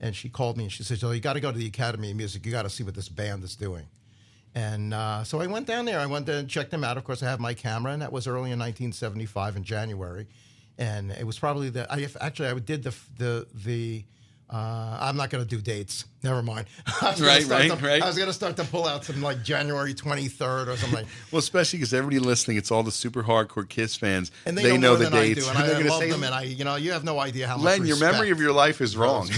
And 0.01 0.17
she 0.17 0.31
called 0.31 0.57
me 0.57 0.65
and 0.65 0.73
she 0.73 0.83
said, 0.83 0.99
Oh, 1.03 1.11
you 1.11 1.21
got 1.21 1.35
to 1.35 1.41
go 1.41 1.53
to 1.53 1.59
the 1.59 1.67
Academy 1.67 2.11
of 2.11 2.17
Music. 2.17 2.47
You 2.47 2.53
got 2.53 2.63
to 2.63 2.71
see 2.71 2.83
what 2.83 2.95
this 2.95 3.11
band 3.11 3.45
is 3.45 3.55
doing. 3.55 3.87
And 4.55 4.95
uh, 4.95 5.25
so 5.25 5.41
I 5.41 5.47
went 5.47 5.67
down 5.67 5.85
there. 5.85 6.01
I 6.01 6.07
went 6.07 6.27
there 6.27 6.39
and 6.39 6.49
checked 6.49 6.71
them 6.71 6.83
out. 6.83 6.97
Of 6.97 7.05
course, 7.05 7.23
I 7.23 7.27
have 7.27 7.39
my 7.39 7.55
camera, 7.55 7.93
and 7.93 8.03
that 8.03 8.11
was 8.11 8.27
early 8.27 8.51
in 8.51 8.59
1975 8.59 9.57
in 9.57 9.63
January. 9.63 10.27
And 10.79 11.13
it 11.13 11.27
was 11.27 11.39
probably 11.39 11.69
the 11.69 11.87
I 11.93 12.09
actually 12.21 12.49
I 12.49 12.55
did 12.59 12.83
the 12.83 12.95
the 13.19 13.47
the. 13.55 14.05
Uh, 14.53 14.99
I'm 15.01 15.17
not 15.17 15.31
going 15.31 15.45
to 15.45 15.49
do 15.49 15.63
dates. 15.63 16.07
Never 16.25 16.43
mind. 16.43 16.67
I 17.01 17.11
was 17.13 17.21
gonna 17.21 17.31
Right, 17.33 17.47
right, 17.47 17.71
to- 17.71 17.87
right. 17.87 18.03
I 18.03 18.07
was 18.07 18.17
going 18.17 18.27
to 18.29 18.33
start 18.33 18.57
to 18.57 18.65
pull 18.65 18.85
out 18.87 19.05
some 19.05 19.23
like 19.23 19.45
January 19.45 19.95
23rd 19.95 20.67
or 20.67 20.77
something. 20.77 21.07
Well, 21.31 21.39
especially 21.39 21.79
because 21.79 21.95
everybody 21.95 22.19
listening, 22.19 22.57
it's 22.57 22.73
all 22.73 22.83
the 22.83 22.91
super 22.91 23.23
hardcore 23.23 23.69
Kiss 23.69 23.95
fans. 23.95 24.33
And 24.47 24.59
they, 24.59 24.77
know, 24.77 24.95
know, 24.95 24.97
the 24.97 25.11
dates. 25.11 25.49
I 25.49 25.53
do, 25.53 25.59
and 25.61 25.69
They're 25.71 25.77
I, 25.77 25.81
I 25.81 25.89
love 25.89 26.01
say, 26.01 26.11
them. 26.11 26.25
And 26.25 26.35
I, 26.35 26.43
you 26.43 26.65
know, 26.65 26.75
you 26.75 26.91
have 26.91 27.05
no 27.05 27.21
idea 27.21 27.47
how 27.47 27.57
much. 27.57 27.65
Len, 27.65 27.87
your 27.87 27.99
memory 27.99 28.31
of 28.31 28.41
your 28.41 28.53
life 28.53 28.81
is 28.81 28.97
wrong. 28.97 29.29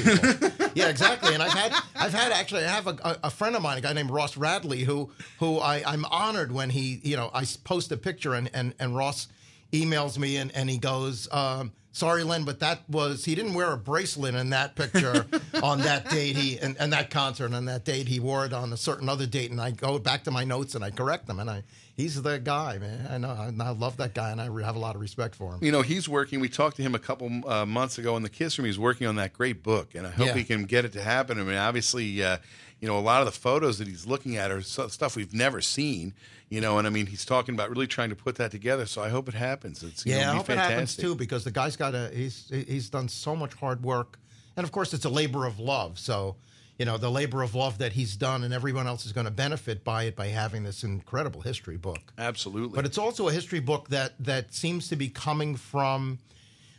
yeah, 0.74 0.88
exactly. 0.88 1.34
And 1.34 1.42
I've 1.42 1.52
had, 1.52 1.74
I've 1.94 2.14
had 2.14 2.32
actually, 2.32 2.64
I 2.64 2.68
have 2.68 2.86
a, 2.86 2.96
a, 3.04 3.18
a 3.24 3.30
friend 3.30 3.54
of 3.54 3.60
mine, 3.62 3.76
a 3.76 3.80
guy 3.82 3.92
named 3.92 4.10
Ross 4.10 4.36
Radley, 4.38 4.84
who, 4.84 5.10
who 5.38 5.58
I, 5.58 5.82
I'm 5.86 6.06
honored 6.06 6.52
when 6.52 6.70
he, 6.70 7.00
you 7.04 7.16
know, 7.16 7.30
I 7.34 7.44
post 7.64 7.92
a 7.92 7.96
picture 7.98 8.32
and 8.34 8.50
and, 8.54 8.74
and 8.78 8.96
Ross 8.96 9.28
emails 9.72 10.18
me 10.18 10.36
and, 10.36 10.54
and 10.54 10.68
he 10.70 10.78
goes, 10.78 11.28
um, 11.32 11.72
"Sorry, 11.92 12.22
Len, 12.24 12.44
but 12.44 12.60
that 12.60 12.88
was 12.88 13.24
he 13.24 13.34
didn't 13.34 13.54
wear 13.54 13.72
a 13.72 13.76
bracelet 13.76 14.34
in 14.34 14.50
that 14.50 14.76
picture 14.76 15.26
on 15.62 15.80
that 15.80 16.08
date. 16.10 16.36
He 16.36 16.58
and, 16.58 16.76
and 16.78 16.92
that 16.92 17.10
concert 17.10 17.46
and 17.46 17.54
on 17.54 17.64
that 17.66 17.84
date 17.84 18.08
he 18.08 18.20
wore 18.20 18.44
it 18.46 18.52
on 18.52 18.72
a 18.72 18.76
certain 18.76 19.08
other 19.08 19.26
date." 19.26 19.50
And 19.50 19.60
I 19.60 19.70
go 19.70 19.98
back 19.98 20.24
to 20.24 20.30
my 20.30 20.44
notes 20.44 20.74
and 20.74 20.84
I 20.84 20.90
correct 20.90 21.26
them, 21.26 21.38
and 21.40 21.50
I 21.50 21.62
he's 21.96 22.20
the 22.22 22.38
guy, 22.38 22.78
man. 22.78 23.06
I 23.10 23.18
know, 23.18 23.28
I, 23.30 23.52
I 23.64 23.70
love 23.70 23.96
that 23.98 24.14
guy, 24.14 24.30
and 24.30 24.40
I 24.40 24.44
have 24.64 24.76
a 24.76 24.78
lot 24.78 24.94
of 24.94 25.00
respect 25.00 25.34
for 25.34 25.54
him. 25.54 25.58
You 25.62 25.72
know, 25.72 25.82
he's 25.82 26.08
working. 26.08 26.40
We 26.40 26.48
talked 26.48 26.76
to 26.76 26.82
him 26.82 26.94
a 26.94 26.98
couple 26.98 27.30
uh, 27.46 27.66
months 27.66 27.98
ago 27.98 28.16
in 28.16 28.22
the 28.22 28.30
Kiss 28.30 28.58
Room. 28.58 28.66
He's 28.66 28.78
working 28.78 29.06
on 29.06 29.16
that 29.16 29.32
great 29.32 29.62
book, 29.62 29.94
and 29.94 30.06
I 30.06 30.10
hope 30.10 30.28
Yeah. 30.28 30.34
he 30.34 30.44
can 30.44 30.64
get 30.64 30.84
it 30.84 30.92
to 30.94 31.02
happen. 31.02 31.38
I 31.38 31.42
mean, 31.42 31.56
obviously, 31.56 32.22
uh, 32.22 32.38
you 32.80 32.88
know, 32.88 32.98
a 32.98 33.00
lot 33.00 33.20
of 33.20 33.26
the 33.26 33.32
photos 33.38 33.78
that 33.78 33.86
he's 33.86 34.06
looking 34.06 34.36
at 34.36 34.50
are 34.50 34.62
so- 34.62 34.88
stuff 34.88 35.16
we've 35.16 35.34
never 35.34 35.60
seen. 35.60 36.14
You 36.52 36.60
know, 36.60 36.76
and 36.76 36.86
I 36.86 36.90
mean, 36.90 37.06
he's 37.06 37.24
talking 37.24 37.54
about 37.54 37.70
really 37.70 37.86
trying 37.86 38.10
to 38.10 38.14
put 38.14 38.34
that 38.34 38.50
together. 38.50 38.84
So 38.84 39.00
I 39.00 39.08
hope 39.08 39.26
it 39.26 39.32
happens. 39.32 39.82
It's 39.82 40.04
you 40.04 40.12
yeah, 40.12 40.26
know, 40.26 40.32
I 40.32 40.36
hope 40.36 40.50
it 40.50 40.58
happens 40.58 40.94
too 40.94 41.14
because 41.14 41.44
the 41.44 41.50
guy's 41.50 41.76
got 41.76 41.94
a 41.94 42.10
he's 42.12 42.46
he's 42.50 42.90
done 42.90 43.08
so 43.08 43.34
much 43.34 43.54
hard 43.54 43.82
work, 43.82 44.18
and 44.54 44.62
of 44.62 44.70
course 44.70 44.92
it's 44.92 45.06
a 45.06 45.08
labor 45.08 45.46
of 45.46 45.58
love. 45.58 45.98
So 45.98 46.36
you 46.78 46.84
know 46.84 46.98
the 46.98 47.10
labor 47.10 47.40
of 47.42 47.54
love 47.54 47.78
that 47.78 47.94
he's 47.94 48.16
done, 48.16 48.44
and 48.44 48.52
everyone 48.52 48.86
else 48.86 49.06
is 49.06 49.12
going 49.12 49.24
to 49.24 49.30
benefit 49.30 49.82
by 49.82 50.02
it 50.02 50.14
by 50.14 50.26
having 50.26 50.62
this 50.62 50.84
incredible 50.84 51.40
history 51.40 51.78
book. 51.78 52.12
Absolutely, 52.18 52.76
But 52.76 52.84
it's 52.84 52.98
also 52.98 53.28
a 53.28 53.32
history 53.32 53.60
book 53.60 53.88
that 53.88 54.12
that 54.22 54.52
seems 54.52 54.88
to 54.88 54.96
be 54.96 55.08
coming 55.08 55.56
from 55.56 56.18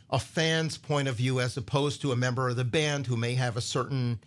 a 0.08 0.20
fan's 0.20 0.78
point 0.78 1.08
of 1.08 1.16
view 1.16 1.40
as 1.40 1.56
opposed 1.56 2.00
to 2.02 2.12
a 2.12 2.16
member 2.16 2.48
of 2.48 2.54
the 2.54 2.64
band 2.64 3.08
who 3.08 3.16
may 3.16 3.34
have 3.34 3.56
a 3.56 3.60
certain 3.60 4.20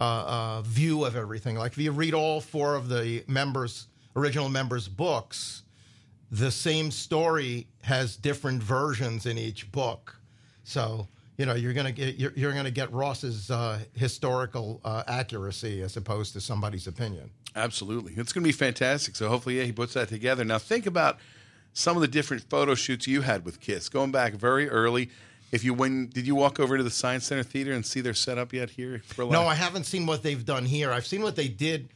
uh, 0.00 0.04
uh, 0.04 0.62
view 0.62 1.04
of 1.04 1.14
everything. 1.14 1.54
Like 1.54 1.70
if 1.70 1.78
you 1.78 1.92
read 1.92 2.12
all 2.12 2.40
four 2.40 2.74
of 2.74 2.88
the 2.88 3.22
members, 3.28 3.86
original 4.16 4.48
members' 4.48 4.88
books, 4.88 5.62
the 6.30 6.50
same 6.50 6.90
story 6.90 7.66
has 7.82 8.16
different 8.16 8.62
versions 8.62 9.26
in 9.26 9.38
each 9.38 9.70
book. 9.72 10.16
So 10.64 11.08
you 11.36 11.46
know 11.46 11.54
you're 11.54 11.72
gonna 11.72 11.92
get 11.92 12.16
you're, 12.16 12.32
you're 12.36 12.52
gonna 12.52 12.70
get 12.70 12.92
Ross's 12.92 13.50
uh, 13.50 13.80
historical 13.94 14.80
uh, 14.84 15.02
accuracy 15.06 15.82
as 15.82 15.96
opposed 15.96 16.32
to 16.34 16.40
somebody's 16.40 16.86
opinion. 16.86 17.30
Absolutely. 17.56 18.12
It's 18.16 18.32
going 18.32 18.44
to 18.44 18.48
be 18.48 18.52
fantastic. 18.52 19.16
So 19.16 19.28
hopefully, 19.28 19.58
yeah, 19.58 19.64
he 19.64 19.72
puts 19.72 19.94
that 19.94 20.08
together. 20.08 20.44
Now, 20.44 20.58
think 20.58 20.86
about 20.86 21.18
some 21.72 21.96
of 21.96 22.00
the 22.00 22.08
different 22.08 22.48
photo 22.48 22.74
shoots 22.74 23.06
you 23.06 23.22
had 23.22 23.44
with 23.44 23.60
Kiss, 23.60 23.88
going 23.88 24.12
back 24.12 24.34
very 24.34 24.68
early. 24.68 25.10
If 25.52 25.64
you 25.64 25.74
when 25.74 26.06
did 26.06 26.28
you 26.28 26.36
walk 26.36 26.60
over 26.60 26.76
to 26.76 26.82
the 26.82 26.90
Science 26.90 27.26
Center 27.26 27.42
Theater 27.42 27.72
and 27.72 27.84
see 27.84 28.00
their 28.00 28.14
setup 28.14 28.52
yet 28.52 28.70
here? 28.70 29.02
For 29.04 29.24
No, 29.24 29.42
I 29.42 29.54
haven't 29.54 29.84
seen 29.84 30.06
what 30.06 30.22
they've 30.22 30.44
done 30.44 30.64
here. 30.64 30.92
I've 30.92 31.06
seen 31.06 31.22
what 31.22 31.34
they 31.34 31.48
did 31.48 31.88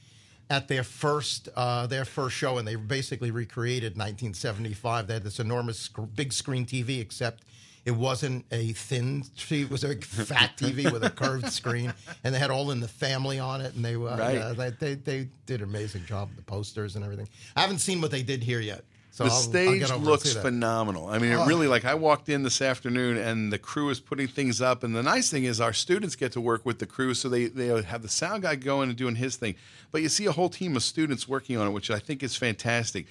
at 0.51 0.69
their 0.69 0.85
first 0.85 1.49
uh, 1.57 1.87
their 1.87 2.05
first 2.05 2.37
show, 2.37 2.59
and 2.59 2.67
they 2.69 2.77
basically 2.77 3.31
recreated 3.31 3.93
1975. 3.97 5.07
They 5.07 5.15
had 5.15 5.25
this 5.25 5.41
enormous 5.41 5.79
sc- 5.79 5.99
big 6.15 6.33
screen 6.33 6.67
TV, 6.67 7.01
except 7.01 7.45
it 7.85 7.93
wasn't 7.93 8.45
a 8.51 8.73
thin. 8.73 9.23
TV; 9.37 9.63
It 9.63 9.71
was 9.71 9.85
a 9.85 9.97
fat 9.97 10.57
TV 10.57 10.91
with 10.93 11.05
a 11.05 11.11
curved 11.11 11.51
screen, 11.53 11.93
and 12.23 12.35
they 12.35 12.39
had 12.39 12.51
all 12.51 12.71
in 12.71 12.81
the 12.81 12.89
family 12.89 13.39
on 13.39 13.61
it. 13.61 13.75
And 13.75 13.85
they 13.85 13.95
uh, 13.95 13.99
Right. 14.17 14.35
yeah, 14.35 14.53
they, 14.53 14.71
they 14.71 14.95
they 14.95 15.29
did 15.47 15.61
an 15.63 15.69
amazing 15.69 16.05
job 16.07 16.29
with 16.29 16.37
the 16.37 16.43
posters 16.51 16.97
and 16.97 17.05
everything. 17.05 17.29
I 17.57 17.61
haven't 17.63 17.79
seen 17.79 18.01
what 18.01 18.11
they 18.11 18.23
did 18.23 18.43
here 18.43 18.61
yet. 18.61 18.85
So 19.15 19.23
the 19.23 19.31
I'll- 19.31 19.37
I'll 19.37 19.43
stage 19.43 19.91
and 19.91 20.05
looks 20.05 20.33
phenomenal. 20.33 21.07
I 21.07 21.21
mean, 21.21 21.31
it 21.31 21.37
Oh. 21.37 21.47
really 21.47 21.69
like 21.69 21.85
I 21.85 21.95
walked 21.95 22.29
in 22.29 22.43
this 22.43 22.61
afternoon 22.61 23.17
and 23.17 23.53
the 23.53 23.61
crew 23.61 23.89
is 23.91 24.01
putting 24.01 24.27
things 24.27 24.61
up. 24.61 24.83
And 24.83 24.93
the 24.93 25.05
nice 25.05 25.31
thing 25.31 25.45
is 25.45 25.61
our 25.61 25.73
students 25.73 26.17
get 26.17 26.33
to 26.33 26.41
work 26.41 26.67
with 26.67 26.81
the 26.81 26.87
crew, 26.87 27.15
so 27.15 27.29
they 27.29 27.47
they 27.47 27.69
have 27.83 28.03
the 28.03 28.09
sound 28.09 28.43
guy 28.43 28.57
going 28.57 28.89
and 28.89 28.99
doing 28.99 29.15
his 29.15 29.37
thing. 29.37 29.55
But 29.93 30.03
you 30.03 30.09
see 30.09 30.27
a 30.27 30.33
whole 30.33 30.49
team 30.49 30.75
of 30.75 30.83
students 30.83 31.29
working 31.29 31.57
on 31.57 31.69
it, 31.69 31.71
which 31.71 31.93
I 31.93 32.01
think 32.01 32.25
is 32.25 32.35
fantastic. 32.35 33.07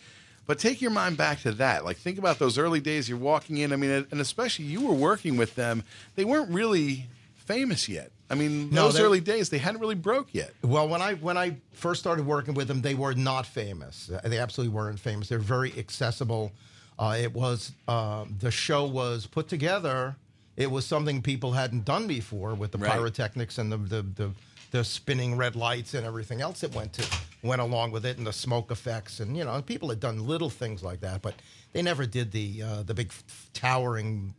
But 0.45 0.59
take 0.59 0.81
your 0.81 0.91
mind 0.91 1.15
back 1.15 1.41
to 1.43 1.53
that. 1.53 1.85
Like 1.85 1.95
think 1.95 2.17
about 2.17 2.37
those 2.37 2.57
early 2.57 2.81
days. 2.81 3.07
You're 3.07 3.17
walking 3.17 3.59
in. 3.59 3.71
I 3.71 3.77
mean, 3.77 4.05
and 4.11 4.19
especially 4.19 4.65
you 4.65 4.81
were 4.81 4.93
working 4.93 5.37
with 5.37 5.55
them. 5.55 5.85
They 6.15 6.25
weren't 6.25 6.49
really 6.51 7.07
famous 7.45 7.87
yet. 7.87 8.11
I 8.29 8.35
mean, 8.35 8.69
No, 8.71 8.83
those 8.85 8.95
they- 8.95 9.01
early 9.03 9.19
days 9.19 9.49
they 9.49 9.57
hadn't 9.59 9.79
really 9.81 9.95
broke 9.95 10.33
yet. 10.33 10.53
Well, 10.63 10.87
when 10.87 11.01
I 11.01 11.13
when 11.15 11.37
I 11.37 11.57
first 11.73 11.99
started 12.01 12.25
working 12.25 12.53
with 12.53 12.67
them, 12.67 12.81
they 12.81 12.95
were 12.95 13.13
not 13.13 13.45
famous. 13.45 14.09
Uh, 14.09 14.21
They 14.27 14.39
absolutely 14.39 14.73
weren't 14.73 14.99
famous. 14.99 15.27
They're 15.29 15.39
very 15.39 15.77
accessible. 15.77 16.51
Uh, 16.97 17.17
it 17.19 17.33
was 17.33 17.71
um, 17.87 18.35
the 18.39 18.51
show 18.51 18.85
was 18.85 19.25
put 19.27 19.47
together. 19.47 20.15
It 20.55 20.69
was 20.71 20.85
something 20.85 21.21
people 21.21 21.51
hadn't 21.53 21.85
done 21.85 22.07
before 22.07 22.53
with 22.53 22.71
the 22.71 22.77
Right. 22.77 22.91
pyrotechnics 22.91 23.57
and 23.57 23.71
the, 23.71 23.77
the 23.77 24.01
the 24.03 24.31
the 24.71 24.83
spinning 24.83 25.37
red 25.37 25.55
lights 25.55 25.93
and 25.93 26.03
everything 26.05 26.41
else 26.41 26.61
that 26.61 26.73
went 26.73 26.93
to 26.93 27.05
went 27.43 27.61
along 27.61 27.91
with 27.91 28.05
it 28.05 28.17
and 28.17 28.25
the 28.25 28.33
smoke 28.33 28.71
effects 28.71 29.19
and 29.19 29.37
you 29.37 29.43
know 29.43 29.61
people 29.61 29.89
had 29.89 29.99
done 29.99 30.25
little 30.25 30.49
things 30.49 30.81
like 30.81 31.01
that, 31.01 31.21
but 31.21 31.35
they 31.73 31.81
never 31.81 32.05
did 32.07 32.31
the 32.31 32.63
uh, 32.63 32.83
the 32.83 32.93
big 32.93 33.07
f- 33.09 33.49
towering 33.53 34.33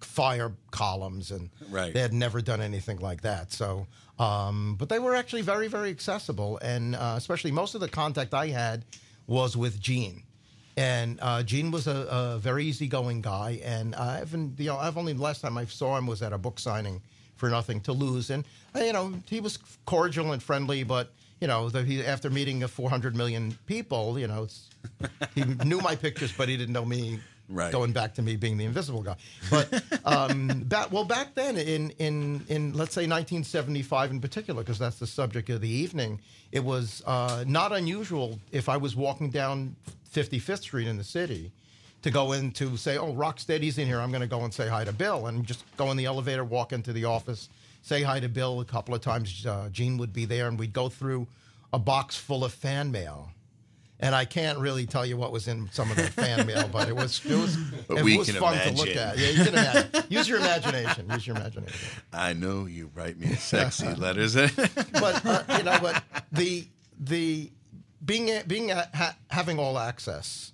fire 0.00 0.52
columns 0.70 1.30
and 1.30 1.50
Right. 1.70 1.92
they 1.94 2.00
had 2.00 2.12
never 2.12 2.40
done 2.40 2.60
anything 2.60 2.98
like 2.98 3.22
that. 3.22 3.52
So, 3.52 3.86
um, 4.18 4.76
but 4.78 4.88
they 4.88 4.98
were 4.98 5.14
actually 5.14 5.42
very, 5.42 5.68
very 5.68 5.90
accessible, 5.90 6.58
and 6.62 6.94
uh, 6.96 7.14
especially 7.16 7.52
most 7.52 7.74
of 7.74 7.80
the 7.80 7.88
contact 7.88 8.32
I 8.34 8.48
had 8.48 8.84
was 9.26 9.56
with 9.56 9.80
Gene. 9.80 10.22
And 10.78 11.18
uh, 11.22 11.42
Gene 11.42 11.70
was 11.70 11.86
a, 11.86 12.06
a 12.10 12.38
very 12.38 12.64
easygoing 12.66 13.22
guy, 13.22 13.60
and 13.64 13.94
I 13.94 14.18
haven't, 14.18 14.58
you 14.60 14.66
know, 14.66 14.76
I've 14.76 14.98
only 14.98 15.14
the 15.14 15.22
last 15.22 15.40
time 15.40 15.56
I 15.56 15.64
saw 15.64 15.96
him 15.96 16.06
was 16.06 16.22
at 16.22 16.32
a 16.34 16.38
book 16.38 16.58
signing 16.58 17.00
for 17.36 17.48
Nothing 17.48 17.80
to 17.82 17.92
Lose, 17.92 18.30
and 18.30 18.44
uh, 18.74 18.80
you 18.80 18.92
know, 18.92 19.14
he 19.28 19.40
was 19.40 19.58
cordial 19.86 20.32
and 20.32 20.42
friendly, 20.42 20.82
but 20.82 21.12
you 21.40 21.46
know, 21.48 21.68
the, 21.68 21.82
he, 21.82 22.02
after 22.04 22.30
meeting 22.30 22.62
a 22.62 22.68
400 22.68 23.14
million 23.16 23.56
people, 23.66 24.18
you 24.18 24.26
know, 24.26 24.48
he 25.34 25.44
knew 25.44 25.80
my 25.80 25.94
pictures, 25.96 26.32
but 26.32 26.48
he 26.48 26.56
didn't 26.56 26.72
know 26.72 26.84
me. 26.84 27.20
Right. 27.48 27.70
Going 27.70 27.92
back 27.92 28.14
to 28.14 28.22
me 28.22 28.34
being 28.34 28.56
the 28.56 28.64
invisible 28.64 29.02
guy, 29.02 29.16
but 29.50 29.82
um, 30.04 30.64
back 30.66 30.90
well 30.90 31.04
back 31.04 31.34
then 31.34 31.56
in 31.56 31.90
in 31.98 32.44
in 32.48 32.72
let's 32.72 32.92
say 32.92 33.02
1975 33.02 34.10
in 34.10 34.20
particular, 34.20 34.62
because 34.62 34.80
that's 34.80 34.98
the 34.98 35.06
subject 35.06 35.48
of 35.50 35.60
the 35.60 35.68
evening. 35.68 36.20
It 36.50 36.64
was 36.64 37.02
uh, 37.06 37.44
not 37.46 37.72
unusual 37.72 38.40
if 38.50 38.68
I 38.68 38.76
was 38.76 38.96
walking 38.96 39.30
down 39.30 39.76
55th 40.12 40.62
Street 40.62 40.88
in 40.88 40.96
the 40.96 41.04
city 41.04 41.52
to 42.02 42.10
go 42.10 42.32
in 42.32 42.50
to 42.52 42.76
say, 42.76 42.98
"Oh, 42.98 43.12
Rocksteady's 43.12 43.78
in 43.78 43.86
here. 43.86 44.00
I'm 44.00 44.10
going 44.10 44.22
to 44.22 44.26
go 44.26 44.42
and 44.42 44.52
say 44.52 44.68
hi 44.68 44.84
to 44.84 44.92
Bill," 44.92 45.26
and 45.26 45.44
just 45.46 45.64
go 45.76 45.90
in 45.92 45.96
the 45.96 46.06
elevator, 46.06 46.44
walk 46.44 46.72
into 46.72 46.92
the 46.92 47.04
office, 47.04 47.48
say 47.82 48.02
hi 48.02 48.18
to 48.18 48.28
Bill. 48.28 48.60
A 48.60 48.64
couple 48.64 48.94
of 48.94 49.02
times, 49.02 49.46
uh, 49.46 49.68
Gene 49.70 49.98
would 49.98 50.12
be 50.12 50.24
there, 50.24 50.48
and 50.48 50.58
we'd 50.58 50.72
go 50.72 50.88
through 50.88 51.28
a 51.72 51.78
box 51.78 52.16
full 52.16 52.44
of 52.44 52.52
fan 52.52 52.90
mail. 52.90 53.30
And 53.98 54.14
I 54.14 54.26
can't 54.26 54.58
really 54.58 54.84
tell 54.84 55.06
you 55.06 55.16
what 55.16 55.32
was 55.32 55.48
in 55.48 55.70
some 55.72 55.90
of 55.90 55.96
that 55.96 56.12
fan 56.12 56.46
mail, 56.46 56.68
but 56.70 56.88
it 56.88 56.94
was 56.94 57.24
it 57.24 57.34
was, 57.34 57.56
it 57.88 58.04
we 58.04 58.18
was 58.18 58.30
fun 58.30 58.58
to 58.58 58.72
look 58.72 58.94
at. 58.94 59.16
Yeah, 59.16 59.28
you 59.30 59.44
can 59.44 59.54
imagine. 59.54 60.02
Use 60.10 60.28
your 60.28 60.38
imagination. 60.38 61.08
Use 61.10 61.26
your 61.26 61.36
imagination. 61.36 61.88
I 62.12 62.34
know 62.34 62.66
you 62.66 62.90
write 62.94 63.18
me 63.18 63.34
sexy 63.36 63.94
letters. 63.94 64.34
but 64.92 65.24
uh, 65.24 65.42
you 65.56 65.62
know, 65.62 65.78
but 65.80 66.04
the 66.30 66.66
the 67.00 67.50
being 68.04 68.30
being 68.46 68.70
uh, 68.70 68.86
ha, 68.94 69.16
having 69.30 69.58
all 69.58 69.78
access 69.78 70.52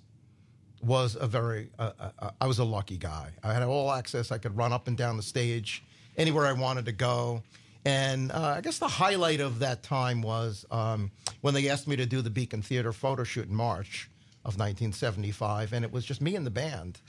was 0.81 1.17
a 1.19 1.27
very 1.27 1.69
uh, 1.79 1.91
uh, 1.99 2.31
I 2.39 2.47
was 2.47 2.59
a 2.59 2.63
lucky 2.63 2.97
guy. 2.97 3.31
I 3.43 3.53
had 3.53 3.63
all 3.63 3.91
access. 3.91 4.31
I 4.31 4.37
could 4.37 4.55
run 4.55 4.71
up 4.71 4.87
and 4.87 4.97
down 4.97 5.17
the 5.17 5.23
stage 5.23 5.83
anywhere 6.17 6.45
I 6.45 6.53
wanted 6.53 6.85
to 6.85 6.91
go. 6.91 7.43
And 7.85 8.31
uh, 8.31 8.55
I 8.57 8.61
guess 8.61 8.79
the 8.79 8.87
highlight 8.87 9.41
of 9.41 9.59
that 9.59 9.83
time 9.83 10.21
was 10.21 10.65
um, 10.71 11.11
when 11.41 11.53
they 11.53 11.67
asked 11.69 11.87
me 11.87 11.95
to 11.97 12.05
do 12.05 12.21
the 12.21 12.29
Beacon 12.29 12.61
Theater 12.61 12.93
photo 12.93 13.23
shoot 13.23 13.49
in 13.49 13.55
March 13.55 14.09
of 14.45 14.57
1975, 14.57 15.73
and 15.73 15.83
it 15.83 15.91
was 15.91 16.05
just 16.05 16.21
me 16.21 16.35
and 16.35 16.45
the 16.45 16.51
band. 16.51 16.99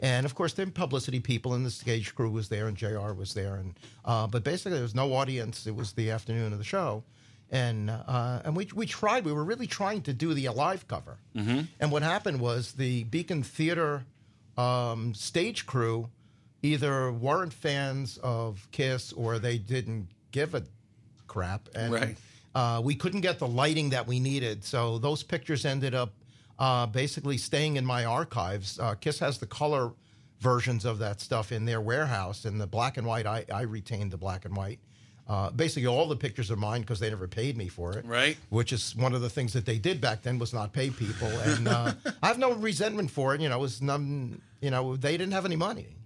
And 0.00 0.26
of 0.26 0.34
course, 0.34 0.52
the 0.52 0.66
publicity 0.66 1.20
people 1.20 1.54
and 1.54 1.64
the 1.64 1.70
stage 1.70 2.14
crew 2.14 2.30
was 2.30 2.48
there, 2.48 2.66
and 2.68 2.76
J.R. 2.76 3.14
was 3.14 3.34
there, 3.34 3.56
and 3.56 3.78
uh, 4.04 4.26
but 4.26 4.44
basically 4.44 4.72
there 4.72 4.82
was 4.82 4.94
no 4.94 5.14
audience. 5.14 5.66
It 5.66 5.74
was 5.74 5.92
the 5.92 6.10
afternoon 6.10 6.52
of 6.52 6.58
the 6.58 6.64
show, 6.64 7.02
and 7.50 7.88
uh, 7.88 8.42
and 8.44 8.54
we 8.54 8.68
we 8.74 8.84
tried. 8.84 9.24
We 9.24 9.32
were 9.32 9.44
really 9.44 9.66
trying 9.66 10.02
to 10.02 10.12
do 10.12 10.34
the 10.34 10.48
live 10.50 10.86
cover. 10.86 11.16
Mm-hmm. 11.34 11.60
And 11.80 11.90
what 11.90 12.02
happened 12.02 12.40
was 12.40 12.72
the 12.72 13.04
Beacon 13.04 13.42
Theater 13.42 14.04
um, 14.58 15.14
stage 15.14 15.64
crew 15.64 16.10
either 16.62 17.10
weren't 17.12 17.52
fans 17.52 18.18
of 18.18 18.68
Kiss 18.72 19.12
or 19.12 19.38
they 19.38 19.56
didn't 19.56 20.08
give 20.32 20.54
a 20.54 20.62
crap. 21.26 21.68
And 21.74 21.92
Right. 21.92 22.16
uh, 22.54 22.80
we 22.84 22.94
couldn't 22.94 23.20
get 23.22 23.38
the 23.38 23.46
lighting 23.48 23.90
that 23.90 24.06
we 24.06 24.20
needed. 24.20 24.64
So 24.64 24.98
those 24.98 25.22
pictures 25.22 25.64
ended 25.64 25.94
up 25.94 26.12
uh, 26.58 26.86
basically 26.86 27.36
staying 27.36 27.76
in 27.76 27.84
my 27.84 28.04
archives. 28.04 28.78
Uh, 28.78 28.94
Kiss 28.94 29.18
has 29.18 29.38
the 29.38 29.46
color 29.46 29.92
versions 30.40 30.84
of 30.84 30.98
that 30.98 31.20
stuff 31.20 31.52
in 31.52 31.64
their 31.64 31.80
warehouse, 31.80 32.44
and 32.44 32.60
the 32.60 32.66
black 32.66 32.96
and 32.96 33.06
white, 33.06 33.26
I, 33.26 33.44
I 33.52 33.62
retained 33.62 34.10
the 34.10 34.16
black 34.18 34.44
and 34.44 34.56
white. 34.56 34.78
Uh, 35.28 35.50
basically, 35.50 35.86
all 35.88 36.06
the 36.06 36.14
pictures 36.16 36.50
are 36.52 36.56
mine 36.56 36.82
because 36.82 37.00
they 37.00 37.10
never 37.10 37.26
paid 37.26 37.56
me 37.56 37.68
for 37.68 37.98
it. 37.98 38.04
Right. 38.06 38.36
Which 38.50 38.72
is 38.72 38.94
one 38.94 39.12
of 39.12 39.22
the 39.22 39.28
things 39.30 39.52
that 39.54 39.66
they 39.66 39.76
did 39.78 40.00
back 40.00 40.22
then 40.22 40.38
was 40.38 40.54
not 40.54 40.72
pay 40.72 40.88
people, 40.90 41.26
and 41.28 41.66
uh, 41.66 41.92
I 42.22 42.28
have 42.28 42.38
no 42.38 42.52
resentment 42.52 43.10
for 43.10 43.34
it. 43.34 43.40
You 43.40 43.48
know, 43.48 43.56
it 43.58 43.60
was 43.60 43.82
none. 43.82 44.40
You 44.60 44.70
know, 44.70 44.96
they 44.96 45.16
didn't 45.16 45.32
have 45.32 45.44
any 45.44 45.56
money. 45.56 45.96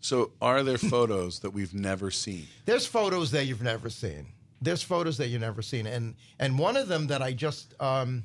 So, 0.00 0.32
are 0.40 0.62
there 0.62 0.78
photos 0.78 1.40
that 1.40 1.50
we've 1.50 1.74
never 1.74 2.10
seen? 2.10 2.46
There's 2.64 2.86
photos 2.86 3.30
that 3.32 3.46
you've 3.46 3.62
never 3.62 3.90
seen. 3.90 4.26
There's 4.62 4.82
photos 4.82 5.18
that 5.18 5.28
you've 5.28 5.40
never 5.40 5.62
seen, 5.62 5.86
and 5.86 6.14
and 6.38 6.58
one 6.58 6.76
of 6.76 6.88
them 6.88 7.08
that 7.08 7.22
I 7.22 7.32
just 7.32 7.74
um, 7.80 8.24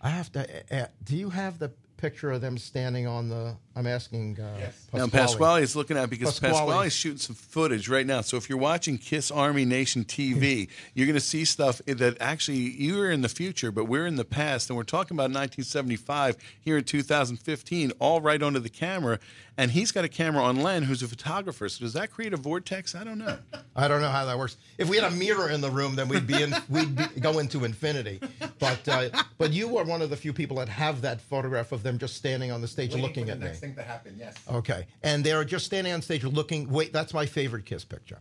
I 0.00 0.10
have 0.10 0.30
to. 0.32 0.64
Uh, 0.70 0.86
do 1.04 1.16
you 1.16 1.30
have 1.30 1.58
the 1.58 1.72
picture 1.96 2.30
of 2.30 2.40
them 2.40 2.58
standing 2.58 3.06
on 3.06 3.28
the? 3.28 3.56
I'm 3.74 3.86
asking. 3.86 4.38
Uh, 4.40 4.56
yes. 4.58 4.86
Now 4.92 5.06
Pasquale 5.08 5.62
is 5.62 5.74
looking 5.74 5.96
at 5.96 6.10
because 6.10 6.38
Pasquale. 6.38 6.66
Pasquale 6.66 6.86
is 6.86 6.92
shooting 6.92 7.18
some 7.18 7.34
footage 7.34 7.88
right 7.88 8.06
now. 8.06 8.20
So 8.20 8.36
if 8.36 8.48
you're 8.48 8.58
watching 8.58 8.98
Kiss 8.98 9.30
Army 9.30 9.64
Nation 9.64 10.04
TV, 10.04 10.68
you're 10.94 11.06
going 11.06 11.14
to 11.14 11.20
see 11.20 11.44
stuff 11.44 11.80
that 11.86 12.16
actually 12.20 12.58
you 12.58 13.00
are 13.00 13.10
in 13.10 13.22
the 13.22 13.28
future, 13.28 13.72
but 13.72 13.86
we're 13.86 14.06
in 14.06 14.16
the 14.16 14.24
past, 14.24 14.70
and 14.70 14.76
we're 14.76 14.84
talking 14.84 15.16
about 15.16 15.30
1975 15.30 16.36
here 16.60 16.76
in 16.78 16.84
2015, 16.84 17.92
all 17.98 18.20
right 18.20 18.42
onto 18.42 18.60
the 18.60 18.68
camera. 18.68 19.18
And 19.58 19.70
he's 19.70 19.90
got 19.90 20.04
a 20.04 20.08
camera 20.08 20.42
on 20.42 20.56
Len, 20.62 20.82
who's 20.82 21.02
a 21.02 21.08
photographer. 21.08 21.68
So 21.68 21.84
does 21.84 21.94
that 21.94 22.10
create 22.10 22.34
a 22.34 22.36
vortex? 22.36 22.94
I 22.94 23.04
don't 23.04 23.18
know. 23.18 23.38
I 23.74 23.88
don't 23.88 24.02
know 24.02 24.10
how 24.10 24.26
that 24.26 24.36
works. 24.38 24.58
If 24.76 24.88
we 24.90 24.96
had 24.98 25.10
a 25.10 25.14
mirror 25.14 25.48
in 25.48 25.62
the 25.62 25.70
room, 25.70 25.96
then 25.96 26.08
we'd 26.08 26.26
be 26.26 26.42
in, 26.42 26.54
we'd 26.68 26.94
be, 26.94 27.20
go 27.20 27.38
into 27.38 27.64
infinity. 27.64 28.20
But 28.58 28.86
uh, 28.88 29.08
but 29.38 29.52
you 29.52 29.78
are 29.78 29.84
one 29.84 30.02
of 30.02 30.10
the 30.10 30.16
few 30.16 30.32
people 30.32 30.58
that 30.58 30.68
have 30.68 31.00
that 31.02 31.20
photograph 31.20 31.72
of 31.72 31.82
them 31.82 31.98
just 31.98 32.16
standing 32.16 32.50
on 32.52 32.60
the 32.60 32.68
stage 32.68 32.90
Waiting 32.90 33.02
looking 33.06 33.26
for 33.26 33.32
at 33.32 33.38
the 33.38 33.44
me. 33.44 33.50
next 33.50 33.60
thing 33.60 33.74
to 33.76 33.82
happen. 33.82 34.16
Yes. 34.18 34.34
Okay, 34.50 34.86
and 35.02 35.24
they're 35.24 35.44
just 35.44 35.64
standing 35.66 35.92
on 35.92 36.02
stage 36.02 36.24
looking. 36.24 36.68
Wait, 36.70 36.92
that's 36.92 37.14
my 37.14 37.24
favorite 37.26 37.64
Kiss 37.64 37.84
picture. 37.84 38.18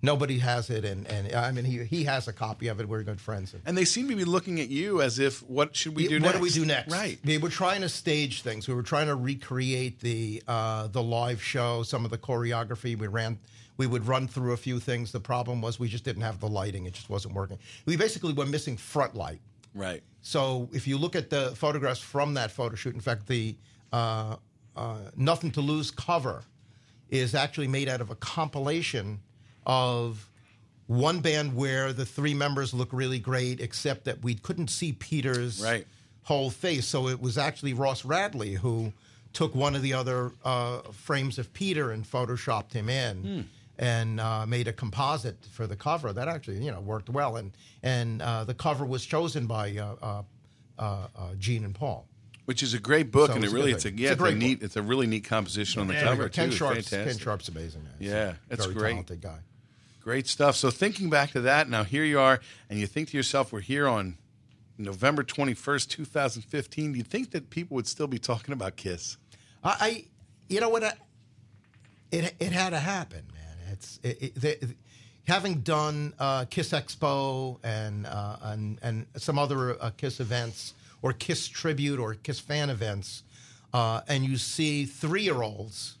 Nobody 0.00 0.38
has 0.38 0.70
it, 0.70 0.84
and 0.84 1.06
and 1.08 1.34
I 1.34 1.50
mean 1.50 1.64
he 1.64 1.82
he 1.84 2.04
has 2.04 2.28
a 2.28 2.32
copy 2.32 2.68
of 2.68 2.80
it. 2.80 2.88
We're 2.88 3.02
good 3.02 3.20
friends. 3.20 3.54
And 3.66 3.76
they 3.76 3.84
seem 3.84 4.08
to 4.08 4.14
be 4.14 4.24
looking 4.24 4.60
at 4.60 4.68
you 4.68 5.02
as 5.02 5.18
if, 5.18 5.42
what 5.48 5.74
should 5.74 5.96
we 5.96 6.06
do 6.06 6.16
what 6.16 6.22
next? 6.22 6.36
do 6.36 6.42
we 6.42 6.50
do 6.50 6.64
next? 6.64 6.92
Right. 6.92 7.18
We 7.24 7.38
were 7.38 7.48
trying 7.48 7.80
to 7.80 7.88
stage 7.88 8.42
things. 8.42 8.68
We 8.68 8.74
were 8.74 8.84
trying 8.84 9.08
to 9.08 9.16
recreate 9.16 9.98
the 10.00 10.42
uh, 10.46 10.86
the 10.86 11.02
live 11.02 11.42
show, 11.42 11.82
some 11.82 12.04
of 12.04 12.12
the 12.12 12.18
choreography. 12.18 12.96
We 12.96 13.08
ran. 13.08 13.38
We 13.76 13.86
would 13.86 14.06
run 14.06 14.28
through 14.28 14.52
a 14.52 14.56
few 14.56 14.78
things. 14.80 15.10
The 15.12 15.20
problem 15.20 15.60
was 15.60 15.80
we 15.80 15.88
just 15.88 16.04
didn't 16.04 16.22
have 16.22 16.38
the 16.38 16.48
lighting. 16.48 16.86
It 16.86 16.94
just 16.94 17.10
wasn't 17.10 17.34
working. 17.34 17.58
We 17.86 17.96
basically 17.96 18.32
were 18.32 18.46
missing 18.46 18.76
front 18.76 19.14
light. 19.14 19.40
Right. 19.74 20.02
So 20.22 20.68
if 20.72 20.86
you 20.86 20.98
look 20.98 21.16
at 21.16 21.30
the 21.30 21.52
photographs 21.54 22.00
from 22.00 22.34
that 22.34 22.50
photo 22.50 22.74
shoot, 22.74 22.94
in 22.94 23.00
fact, 23.00 23.26
the 23.26 23.56
uh, 23.92 24.36
uh, 24.76 24.96
Nothing 25.16 25.50
to 25.52 25.60
Lose 25.60 25.90
cover 25.90 26.42
is 27.08 27.34
actually 27.34 27.68
made 27.68 27.88
out 27.88 28.00
of 28.00 28.10
a 28.10 28.14
compilation 28.16 29.20
of 29.68 30.28
one 30.86 31.20
band 31.20 31.54
where 31.54 31.92
the 31.92 32.06
three 32.06 32.34
members 32.34 32.72
look 32.74 32.88
really 32.92 33.18
great, 33.18 33.60
except 33.60 34.04
that 34.06 34.22
we 34.24 34.34
couldn't 34.34 34.68
see 34.68 34.92
Peter's 34.94 35.62
Right. 35.62 35.86
whole 36.22 36.50
face. 36.50 36.86
So 36.86 37.08
it 37.08 37.20
was 37.20 37.36
actually 37.36 37.74
Ross 37.74 38.04
Radley 38.04 38.54
who 38.54 38.92
took 39.34 39.54
one 39.54 39.76
of 39.76 39.82
the 39.82 39.92
other 39.92 40.32
uh, 40.44 40.80
frames 40.92 41.38
of 41.38 41.52
Peter 41.52 41.92
and 41.92 42.04
photoshopped 42.10 42.72
him 42.72 42.88
in. 42.88 43.22
Hmm. 43.22 43.40
And 43.80 44.18
uh, 44.18 44.44
made 44.44 44.66
a 44.66 44.72
composite 44.72 45.36
for 45.52 45.68
the 45.68 45.76
cover 45.76 46.12
that 46.12 46.26
actually, 46.26 46.64
you 46.64 46.72
know, 46.72 46.80
worked 46.80 47.08
well. 47.08 47.36
And 47.36 47.52
and 47.80 48.20
uh, 48.20 48.42
the 48.42 48.52
cover 48.52 48.84
was 48.84 49.06
chosen 49.06 49.46
by 49.46 49.76
uh, 49.76 49.94
uh, 50.02 50.82
uh, 51.16 51.34
Gene 51.38 51.64
and 51.64 51.76
Paul. 51.76 52.08
Which 52.46 52.60
is 52.64 52.74
a 52.74 52.80
great 52.80 53.12
book, 53.12 53.28
So 53.30 53.36
and 53.36 53.44
it 53.44 53.52
really 53.52 53.70
it's 53.70 53.84
a 53.84 53.92
yeah, 53.92 54.10
It's 54.14 54.20
a 54.20 54.24
it's 54.24 54.34
a, 54.34 54.36
neat, 54.36 54.62
it's 54.64 54.74
a 54.76 54.82
really 54.82 55.06
neat 55.06 55.22
composition 55.22 55.80
on 55.80 55.86
the 55.86 55.94
Yeah, 55.94 56.02
cover 56.02 56.28
Ken 56.28 56.50
too. 56.50 56.56
Sharp's- 56.56 56.88
Fantastic. 56.88 57.04
Ken 57.06 57.18
Sharp's 57.18 57.48
amazing. 57.50 57.84
man. 57.84 57.92
Yeah, 58.00 58.34
a 58.50 58.56
very 58.56 58.74
great. 58.74 58.90
talented 58.94 59.20
guy. 59.20 59.38
Great 60.08 60.26
stuff. 60.26 60.56
So 60.56 60.70
thinking 60.70 61.10
back 61.10 61.32
to 61.32 61.42
that, 61.42 61.68
now 61.68 61.84
here 61.84 62.02
you 62.02 62.18
are, 62.18 62.40
and 62.70 62.80
you 62.80 62.86
think 62.86 63.10
to 63.10 63.16
yourself, 63.18 63.52
we're 63.52 63.60
here 63.60 63.86
on 63.86 64.16
November 64.78 65.22
twenty 65.22 65.52
first, 65.52 65.90
two 65.90 66.06
thousand 66.06 66.46
fifteen. 66.46 66.92
Do 66.92 66.98
you 66.98 67.04
think 67.04 67.32
that 67.32 67.50
people 67.50 67.74
would 67.74 67.86
still 67.86 68.06
be 68.06 68.18
talking 68.18 68.54
about 68.54 68.76
Kiss? 68.76 69.18
I, 69.62 69.76
I 69.80 70.04
you 70.48 70.62
know 70.62 70.70
what? 70.70 70.82
I, 70.82 70.92
it 72.10 72.34
it 72.40 72.52
had 72.52 72.70
to 72.70 72.78
happen, 72.78 73.24
man. 73.34 73.72
It's 73.72 74.00
it, 74.02 74.22
it, 74.22 74.34
the, 74.34 74.74
having 75.24 75.60
done 75.60 76.14
uh, 76.18 76.46
Kiss 76.46 76.70
Expo 76.70 77.58
and 77.62 78.06
uh, 78.06 78.36
and 78.44 78.78
and 78.80 79.04
some 79.16 79.38
other 79.38 79.76
uh, 79.78 79.90
Kiss 79.90 80.20
events 80.20 80.72
or 81.02 81.12
Kiss 81.12 81.46
tribute 81.48 82.00
or 82.00 82.14
Kiss 82.14 82.40
fan 82.40 82.70
events, 82.70 83.24
uh, 83.74 84.00
and 84.08 84.24
you 84.24 84.38
see 84.38 84.86
three 84.86 85.24
year 85.24 85.42
olds 85.42 85.97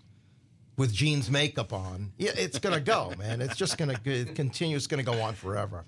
with 0.78 0.92
Gene's 0.94 1.30
makeup 1.30 1.72
on. 1.74 2.12
Yeah, 2.16 2.30
it's 2.34 2.58
gonna 2.58 2.80
go, 2.80 3.12
man. 3.18 3.42
It's 3.42 3.56
just 3.56 3.76
gonna 3.76 4.00
go- 4.02 4.24
continue. 4.34 4.76
It's 4.76 4.86
gonna 4.86 5.02
go 5.02 5.20
on 5.20 5.34
forever. 5.34 5.84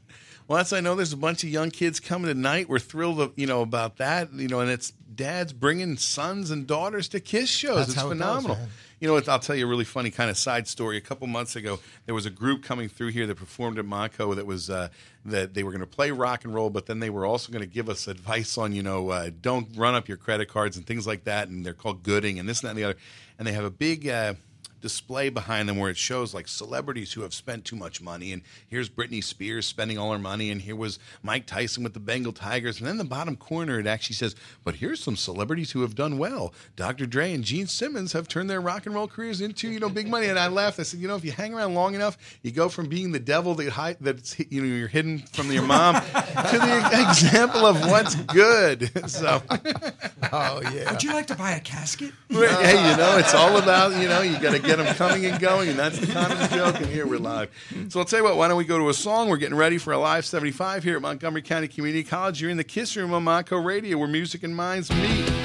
Well, 0.49 0.57
that's 0.57 0.73
I 0.73 0.81
know. 0.81 0.97
There's 0.97 1.13
a 1.13 1.17
bunch 1.17 1.45
of 1.45 1.49
young 1.49 1.71
kids 1.71 2.01
coming 2.01 2.27
tonight. 2.27 2.69
We're 2.69 2.81
thrilled, 2.81 3.33
you 3.37 3.47
know, 3.47 3.63
about 3.63 3.99
that. 3.99 4.33
You 4.33 4.49
know, 4.49 4.59
and 4.59 4.69
it's 4.69 4.91
dads 5.15 5.53
bringing 5.53 5.97
sons 5.97 6.51
and 6.51 6.67
daughters 6.67 7.07
to 7.11 7.21
Kiss 7.21 7.49
shows. 7.49 7.77
That's 7.77 7.89
it's 7.91 7.99
how 7.99 8.07
it 8.11 8.19
goes, 8.19 8.19
phenomenal. 8.19 8.59
you 8.99 9.07
know, 9.07 9.23
I'll 9.29 9.39
tell 9.39 9.55
you 9.55 9.65
a 9.65 9.69
really 9.69 9.85
funny 9.85 10.11
kind 10.11 10.29
of 10.29 10.37
side 10.37 10.67
story. 10.67 10.97
A 10.97 11.01
couple 11.01 11.29
months 11.29 11.55
ago, 11.55 11.79
there 12.07 12.17
was 12.17 12.27
a 12.27 12.31
group 12.31 12.65
coming 12.65 12.89
through 12.89 13.11
here 13.13 13.29
that 13.29 13.37
performed 13.37 13.79
at 13.79 13.85
Monco 13.85 14.35
that 14.35 14.45
was 14.45 14.69
uh, 14.71 14.89
that 15.25 15.55
they 15.55 15.63
were 15.63 15.71
going 15.71 15.83
to 15.83 15.87
play 15.87 16.11
rock 16.11 16.45
and 16.45 16.53
roll, 16.53 16.69
but 16.69 16.87
then 16.87 16.99
they 16.99 17.11
were 17.11 17.25
also 17.25 17.53
going 17.53 17.63
to 17.63 17.73
give 17.73 17.89
us 17.89 18.09
advice 18.09 18.59
on, 18.59 18.73
you 18.73 18.83
know, 18.83 19.11
uh, 19.11 19.31
don't 19.41 19.69
run 19.77 19.95
up 19.95 20.09
your 20.09 20.17
credit 20.17 20.49
cards 20.49 20.77
and 20.77 20.85
things 20.85 21.07
like 21.07 21.23
that. 21.25 21.47
And 21.47 21.65
they're 21.65 21.75
called 21.75 22.03
Gooding 22.03 22.41
and 22.41 22.49
this 22.49 22.61
and 22.63 22.67
that 22.67 22.71
and 22.71 22.79
the 22.79 22.85
other. 22.85 22.99
And 23.39 23.47
they 23.47 23.53
have 23.53 23.65
a 23.65 23.71
big. 23.71 24.09
Uh, 24.09 24.35
display 24.81 25.29
behind 25.29 25.69
them 25.69 25.77
where 25.79 25.91
it 25.91 25.97
shows 25.97 26.33
like 26.35 26.49
celebrities 26.49 27.13
who 27.13 27.23
have 27.23 27.35
spent 27.35 27.65
too 27.65 27.77
much 27.77 28.01
money 28.01 28.33
and 28.33 28.43
here's 28.67 28.89
Britney 28.89 29.23
Spears 29.23 29.67
spending 29.67 29.99
all 29.99 30.13
her 30.13 30.19
money 30.19 30.51
and 30.51 30.63
here 30.63 30.77
was 30.77 30.99
Mike 31.23 31.47
Tyson 31.47 31.83
with 31.85 31.95
the 31.95 32.01
Bengal 32.01 32.33
Tigers 32.33 32.79
and 32.79 32.89
then 32.89 32.97
the 32.99 33.05
bottom 33.05 33.37
corner 33.37 33.79
it 33.79 33.87
actually 33.87 34.17
says 34.17 34.35
but 34.65 34.77
here's 34.77 35.03
some 35.03 35.17
celebrities 35.17 35.73
who 35.73 35.83
have 35.83 35.95
done 35.95 36.19
well 36.19 36.53
Dr. 36.77 37.07
Dre 37.07 37.33
and 37.33 37.45
Gene 37.45 37.67
Simmons 37.67 38.13
have 38.13 38.29
turned 38.29 38.49
their 38.51 38.61
rock 38.61 38.87
and 38.87 38.95
roll 38.95 39.09
careers 39.09 39.41
into 39.41 39.69
you 39.69 39.81
know 39.81 39.89
big 39.89 40.09
money 40.09 40.27
and 40.27 40.39
I 40.39 40.49
laughed 40.49 40.81
I 40.81 40.85
said 40.85 41.01
you 41.01 41.09
know 41.09 41.17
if 41.17 41.25
you 41.25 41.33
hang 41.33 41.55
around 41.55 41.75
long 41.75 41.95
enough 41.95 42.17
you 42.43 42.51
go 42.51 42.69
from 42.69 42.89
being 42.89 43.13
the 43.13 43.21
devil 43.21 43.55
that 43.57 43.69
hi- 43.71 43.97
that's 44.01 44.39
you 44.51 44.63
know 44.63 44.67
you're 44.67 44.89
hidden 44.89 45.19
from 45.33 45.51
your 45.53 45.63
mom 45.63 45.95
to 46.05 46.59
the 46.59 47.07
example 47.09 47.67
of 47.67 47.81
what's 47.91 48.15
good 48.15 48.91
so 49.11 49.43
oh 50.33 50.61
yeah 50.75 50.91
Would 50.91 51.03
you 51.03 51.13
like 51.13 51.27
to 51.29 51.35
buy 51.35 51.53
a 51.53 51.61
casket? 51.61 52.13
hey, 52.31 52.91
you 52.91 52.97
know, 52.97 53.17
it's 53.19 53.35
all 53.35 53.57
about, 53.59 54.01
you 54.01 54.09
know, 54.09 54.21
you 54.23 54.39
got 54.39 54.53
to 54.53 54.59
get 54.77 54.85
them 54.85 54.95
coming 54.95 55.27
and 55.27 55.41
going, 55.41 55.69
and 55.69 55.79
that's 55.79 55.99
the 55.99 56.07
comedy 56.07 56.55
joke, 56.55 56.77
and 56.77 56.87
here 56.87 57.07
we're 57.07 57.19
live. 57.19 57.51
So 57.89 57.99
I'll 57.99 58.05
tell 58.07 58.21
you 58.21 58.25
what, 58.25 58.37
why 58.37 58.47
don't 58.47 58.57
we 58.57 58.65
go 58.65 58.79
to 58.79 58.89
a 58.89 58.95
song? 58.95 59.29
We're 59.29 59.37
getting 59.37 59.57
ready 59.57 59.79
for 59.79 59.93
a 59.93 59.99
live 59.99 60.25
75 60.25 60.85
here 60.85 60.97
at 60.97 61.03
Montgomery 61.03 61.43
County 61.43 61.67
Community 61.67 62.05
College. 62.05 62.41
You're 62.41 62.51
in 62.51 62.57
the 62.57 62.65
Kiss 62.65 62.97
Room 62.97 63.13
on 63.13 63.25
Monco 63.25 63.65
Radio, 63.65 63.99
where 63.99 64.09
music 64.09 64.45
and 64.45 64.55
minds 64.55 64.91
meet. 64.93 65.40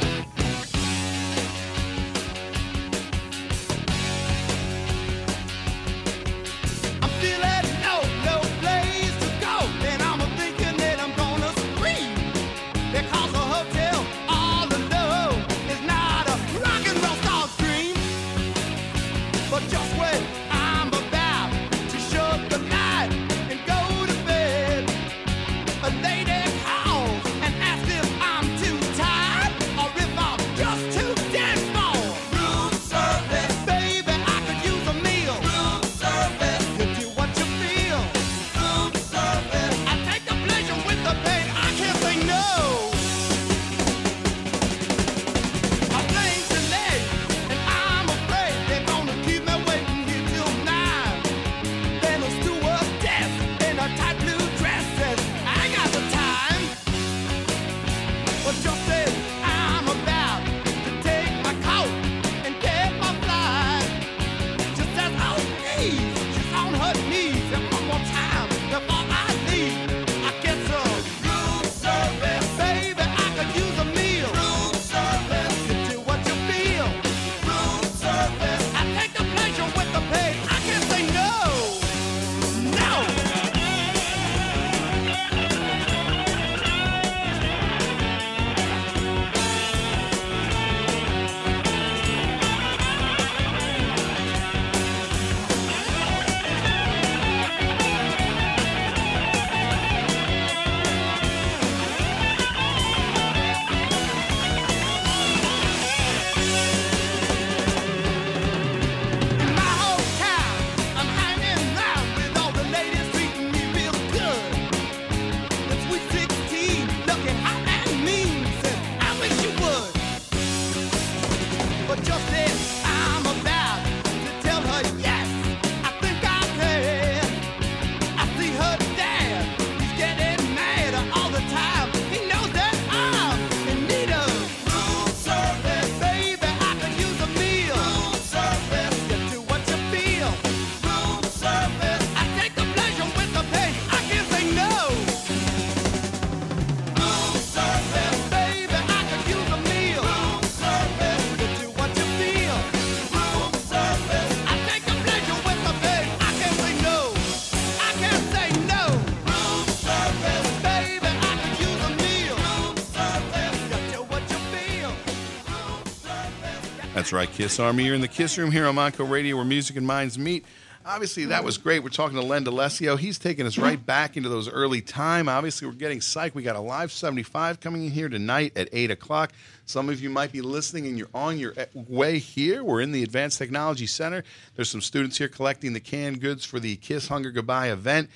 That's 167.06 167.14
right, 167.14 167.32
Kiss 167.32 167.60
Army. 167.60 167.86
You're 167.86 167.94
in 167.94 168.02
the 168.02 168.08
Kiss 168.08 168.36
Room 168.36 168.50
here 168.50 168.66
on 168.66 168.78
Monco 168.78 169.08
Radio 169.08 169.36
where 169.36 169.46
music 169.46 169.78
and 169.78 169.86
minds 169.86 170.18
meet. 170.18 170.44
Obviously, 170.84 171.26
that 171.26 171.44
was 171.44 171.60
great. 171.60 171.84
We're 171.84 171.90
talking 171.90 172.18
to 172.18 172.26
Len 172.26 172.44
DeLessio. 172.44 172.98
He's 172.98 173.20
taking 173.20 173.46
us 173.46 173.60
right 173.60 173.86
back 173.86 174.18
into 174.18 174.28
those 174.28 174.50
early 174.50 174.82
time. 174.82 175.30
Obviously, 175.30 175.68
we're 175.68 175.76
getting 175.76 176.00
psyched. 176.00 176.34
We 176.34 176.42
got 176.42 176.56
a 176.56 176.60
live 176.60 176.92
75 176.92 177.60
coming 177.60 177.86
in 177.86 177.92
here 177.92 178.10
tonight 178.10 178.54
at 178.58 178.70
8 178.72 178.90
o'clock. 178.90 179.34
Some 179.68 179.88
of 179.90 180.02
you 180.02 180.10
might 180.10 180.32
be 180.32 180.42
listening 180.42 180.88
and 180.88 180.98
you're 180.98 181.12
on 181.14 181.38
your 181.38 181.54
eh, 181.58 181.68
way 181.76 182.18
here. 182.18 182.64
We're 182.64 182.82
in 182.82 182.92
the 182.92 183.04
Advanced 183.04 183.38
Technology 183.38 183.86
Center. 183.86 184.24
There's 184.56 184.72
some 184.72 184.82
students 184.82 185.20
here 185.20 185.28
collecting 185.28 185.74
the 185.74 185.80
canned 185.80 186.22
goods 186.22 186.44
for 186.44 186.60
the 186.60 186.76
Kiss 186.78 187.08
Hunger 187.08 187.30
Goodbye 187.30 187.72
event. 187.72 188.10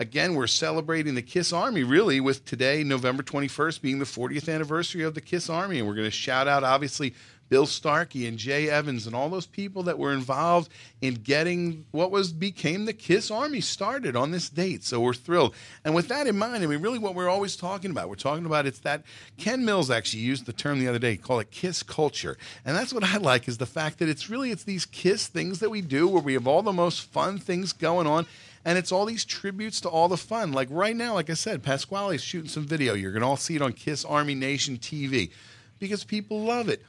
Again, 0.00 0.34
we're 0.34 0.48
celebrating 0.48 1.14
the 1.14 1.22
Kiss 1.22 1.52
Army 1.52 1.84
really 1.84 2.20
with 2.20 2.44
today, 2.44 2.82
November 2.82 3.22
21st, 3.22 3.80
being 3.80 4.00
the 4.00 4.04
40th 4.04 4.52
anniversary 4.52 5.04
of 5.04 5.14
the 5.14 5.20
Kiss 5.20 5.48
Army. 5.48 5.78
And 5.78 5.86
we're 5.86 5.94
going 5.94 6.08
to 6.08 6.10
shout 6.10 6.48
out, 6.48 6.64
obviously, 6.64 7.14
Bill 7.54 7.66
Starkey 7.66 8.26
and 8.26 8.36
Jay 8.36 8.68
Evans 8.68 9.06
and 9.06 9.14
all 9.14 9.28
those 9.28 9.46
people 9.46 9.84
that 9.84 9.96
were 9.96 10.12
involved 10.12 10.72
in 11.00 11.14
getting 11.14 11.86
what 11.92 12.10
was 12.10 12.32
became 12.32 12.84
the 12.84 12.92
Kiss 12.92 13.30
Army 13.30 13.60
started 13.60 14.16
on 14.16 14.32
this 14.32 14.48
date. 14.48 14.82
So 14.82 15.00
we're 15.00 15.14
thrilled. 15.14 15.54
And 15.84 15.94
with 15.94 16.08
that 16.08 16.26
in 16.26 16.36
mind, 16.36 16.64
I 16.64 16.66
mean, 16.66 16.82
really 16.82 16.98
what 16.98 17.14
we're 17.14 17.28
always 17.28 17.54
talking 17.54 17.92
about, 17.92 18.08
we're 18.08 18.16
talking 18.16 18.44
about 18.44 18.66
it's 18.66 18.80
that 18.80 19.04
Ken 19.36 19.64
Mills 19.64 19.88
actually 19.88 20.22
used 20.22 20.46
the 20.46 20.52
term 20.52 20.80
the 20.80 20.88
other 20.88 20.98
day, 20.98 21.16
call 21.16 21.38
it 21.38 21.52
Kiss 21.52 21.84
culture. 21.84 22.36
And 22.64 22.76
that's 22.76 22.92
what 22.92 23.04
I 23.04 23.18
like 23.18 23.46
is 23.46 23.58
the 23.58 23.66
fact 23.66 24.00
that 24.00 24.08
it's 24.08 24.28
really 24.28 24.50
it's 24.50 24.64
these 24.64 24.84
Kiss 24.84 25.28
things 25.28 25.60
that 25.60 25.70
we 25.70 25.80
do 25.80 26.08
where 26.08 26.22
we 26.22 26.32
have 26.32 26.48
all 26.48 26.62
the 26.62 26.72
most 26.72 27.02
fun 27.02 27.38
things 27.38 27.72
going 27.72 28.08
on. 28.08 28.26
And 28.64 28.76
it's 28.76 28.90
all 28.90 29.06
these 29.06 29.24
tributes 29.24 29.80
to 29.82 29.88
all 29.88 30.08
the 30.08 30.16
fun. 30.16 30.50
Like 30.50 30.66
right 30.72 30.96
now, 30.96 31.14
like 31.14 31.30
I 31.30 31.34
said, 31.34 31.62
Pasquale's 31.62 32.20
shooting 32.20 32.50
some 32.50 32.66
video. 32.66 32.94
You're 32.94 33.12
to 33.12 33.24
all 33.24 33.36
see 33.36 33.54
it 33.54 33.62
on 33.62 33.74
Kiss 33.74 34.04
Army 34.04 34.34
Nation 34.34 34.76
TV 34.76 35.30
because 35.78 36.02
people 36.02 36.40
love 36.40 36.68
it. 36.68 36.82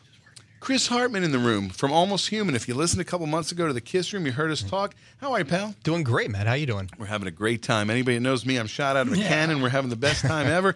Chris 0.65 0.87
Hartman 0.87 1.23
in 1.23 1.31
the 1.31 1.37
room 1.37 1.69
from 1.69 1.91
Almost 1.91 2.29
Human. 2.29 2.55
If 2.55 2.67
you 2.67 2.73
listened 2.73 2.99
a 2.99 3.03
couple 3.05 3.27
months 3.27 3.51
ago 3.51 3.67
to 3.67 3.73
the 3.73 3.79
Kiss 3.79 4.11
Room, 4.11 4.25
you 4.25 4.31
heard 4.31 4.49
us 4.49 4.63
talk. 4.63 4.95
How 5.19 5.31
are 5.33 5.37
you, 5.37 5.45
pal? 5.45 5.75
Doing 5.83 6.01
great, 6.01 6.31
Matt. 6.31 6.47
How 6.47 6.53
you 6.53 6.65
doing? 6.65 6.89
We're 6.97 7.05
having 7.05 7.27
a 7.27 7.31
great 7.31 7.61
time. 7.61 7.91
Anybody 7.91 8.17
that 8.17 8.21
knows 8.21 8.47
me, 8.47 8.57
I'm 8.57 8.65
shot 8.65 8.95
out 8.97 9.05
of 9.05 9.13
a 9.13 9.17
Yeah. 9.19 9.27
cannon. 9.27 9.61
We're 9.61 9.69
having 9.69 9.91
the 9.91 9.95
best 9.95 10.21
time 10.25 10.47
ever. 10.47 10.75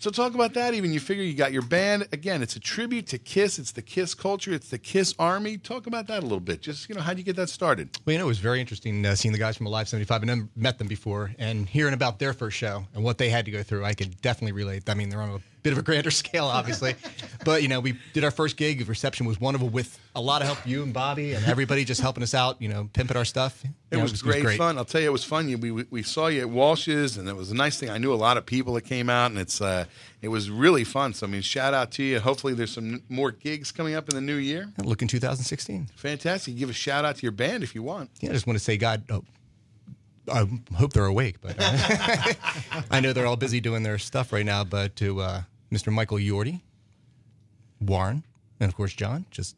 So 0.00 0.10
talk 0.10 0.34
about 0.34 0.54
that. 0.54 0.74
Even 0.74 0.92
you 0.92 0.98
figure 0.98 1.22
you 1.22 1.34
got 1.34 1.52
your 1.52 1.62
band 1.62 2.08
again. 2.10 2.42
It's 2.42 2.56
a 2.56 2.60
tribute 2.60 3.06
to 3.08 3.18
Kiss. 3.18 3.60
It's 3.60 3.70
the 3.70 3.80
Kiss 3.82 4.12
culture. 4.12 4.52
It's 4.52 4.70
the 4.70 4.78
Kiss 4.78 5.14
Army. 5.20 5.56
Talk 5.56 5.86
about 5.86 6.08
that 6.08 6.18
a 6.18 6.22
little 6.26 6.40
bit. 6.40 6.60
Just 6.60 6.88
you 6.88 6.96
know, 6.96 7.00
how 7.00 7.12
would 7.12 7.18
you 7.18 7.24
get 7.24 7.36
that 7.36 7.48
started? 7.48 7.90
Well, 8.04 8.14
you 8.14 8.18
know, 8.18 8.24
it 8.24 8.28
was 8.28 8.38
very 8.38 8.60
interesting 8.60 9.06
uh, 9.06 9.14
seeing 9.14 9.30
the 9.32 9.38
guys 9.38 9.56
from 9.56 9.66
Alive 9.66 9.88
75. 9.88 10.20
I 10.20 10.26
never 10.26 10.48
met 10.56 10.78
them 10.78 10.88
before, 10.88 11.30
and 11.38 11.68
hearing 11.68 11.94
about 11.94 12.18
their 12.18 12.32
first 12.32 12.56
show 12.56 12.86
and 12.92 13.04
what 13.04 13.18
they 13.18 13.28
had 13.28 13.44
to 13.44 13.52
go 13.52 13.62
through, 13.62 13.84
I 13.84 13.94
could 13.94 14.20
definitely 14.20 14.52
relate. 14.52 14.88
I 14.90 14.94
mean, 14.94 15.10
they're 15.10 15.22
on 15.22 15.30
a 15.30 15.38
bit 15.62 15.72
of 15.72 15.78
a 15.78 15.82
grander 15.82 16.10
scale, 16.12 16.44
obviously. 16.46 16.94
but, 17.44 17.62
you 17.62 17.68
know, 17.68 17.80
we 17.80 17.98
did 18.12 18.24
our 18.24 18.30
first 18.30 18.56
gig. 18.56 18.88
Reception 18.88 19.26
was 19.26 19.40
wonderful 19.40 19.68
with 19.68 19.98
a 20.14 20.20
lot 20.20 20.40
of 20.42 20.48
help, 20.48 20.66
you 20.66 20.82
and 20.82 20.92
Bobby 20.92 21.32
and 21.32 21.44
everybody 21.46 21.84
just 21.84 22.00
helping 22.00 22.22
us 22.22 22.34
out, 22.34 22.60
you 22.60 22.68
know, 22.68 22.88
pimping 22.92 23.16
our 23.16 23.24
stuff. 23.24 23.62
You 23.64 23.70
It 23.90 23.96
know, 23.96 24.02
was, 24.02 24.20
great, 24.22 24.58
fun. 24.58 24.76
I'll 24.78 24.84
tell 24.84 25.00
you, 25.00 25.08
it 25.08 25.12
was 25.12 25.24
fun. 25.24 25.46
We, 25.60 25.70
we 25.70 25.84
we 25.90 26.02
saw 26.02 26.26
you 26.26 26.40
at 26.42 26.50
Walsh's, 26.50 27.16
and 27.16 27.28
it 27.28 27.36
was 27.36 27.50
a 27.50 27.54
nice 27.54 27.78
thing. 27.78 27.88
I 27.90 27.98
knew 27.98 28.12
a 28.12 28.16
lot 28.16 28.36
of 28.36 28.44
people 28.44 28.74
that 28.74 28.82
came 28.82 29.08
out, 29.08 29.30
and 29.30 29.38
it's 29.38 29.60
uh, 29.60 29.84
it 30.20 30.28
was 30.28 30.50
really 30.50 30.84
fun. 30.84 31.14
So 31.14 31.26
I 31.26 31.30
mean, 31.30 31.42
shout 31.42 31.72
out 31.72 31.92
to 31.92 32.02
you. 32.02 32.18
Hopefully, 32.20 32.52
there's 32.54 32.72
some 32.72 33.02
more 33.08 33.30
gigs 33.30 33.72
coming 33.72 33.94
up 33.94 34.08
in 34.08 34.14
the 34.14 34.20
new 34.20 34.34
year. 34.36 34.70
Look 34.82 35.00
in 35.02 35.08
2016. 35.08 35.88
Fantastic. 35.96 36.56
Give 36.56 36.68
a 36.68 36.72
shout 36.74 37.04
out 37.04 37.16
to 37.16 37.22
your 37.22 37.32
band 37.32 37.62
if 37.62 37.74
you 37.74 37.82
want. 37.82 38.10
Yeah, 38.20 38.30
I 38.30 38.32
just 38.34 38.46
want 38.46 38.58
to 38.58 38.64
say, 38.64 38.76
God, 38.76 39.04
oh, 39.10 39.24
I 40.30 40.48
hope 40.74 40.92
they're 40.92 41.04
awake, 41.04 41.40
but 41.40 41.56
uh, 41.58 42.32
I 42.90 43.00
know 43.00 43.12
they're 43.12 43.26
all 43.26 43.36
busy 43.36 43.60
doing 43.60 43.82
their 43.82 43.98
stuff 43.98 44.32
right 44.32 44.46
now. 44.46 44.64
But 44.64 44.96
to 44.96 45.20
uh, 45.20 45.42
Mr. 45.72 45.92
Michael 45.92 46.18
Yordi, 46.18 46.60
Warren, 47.80 48.24
and 48.60 48.68
of 48.68 48.76
course 48.76 48.94
John, 48.94 49.26
just 49.30 49.56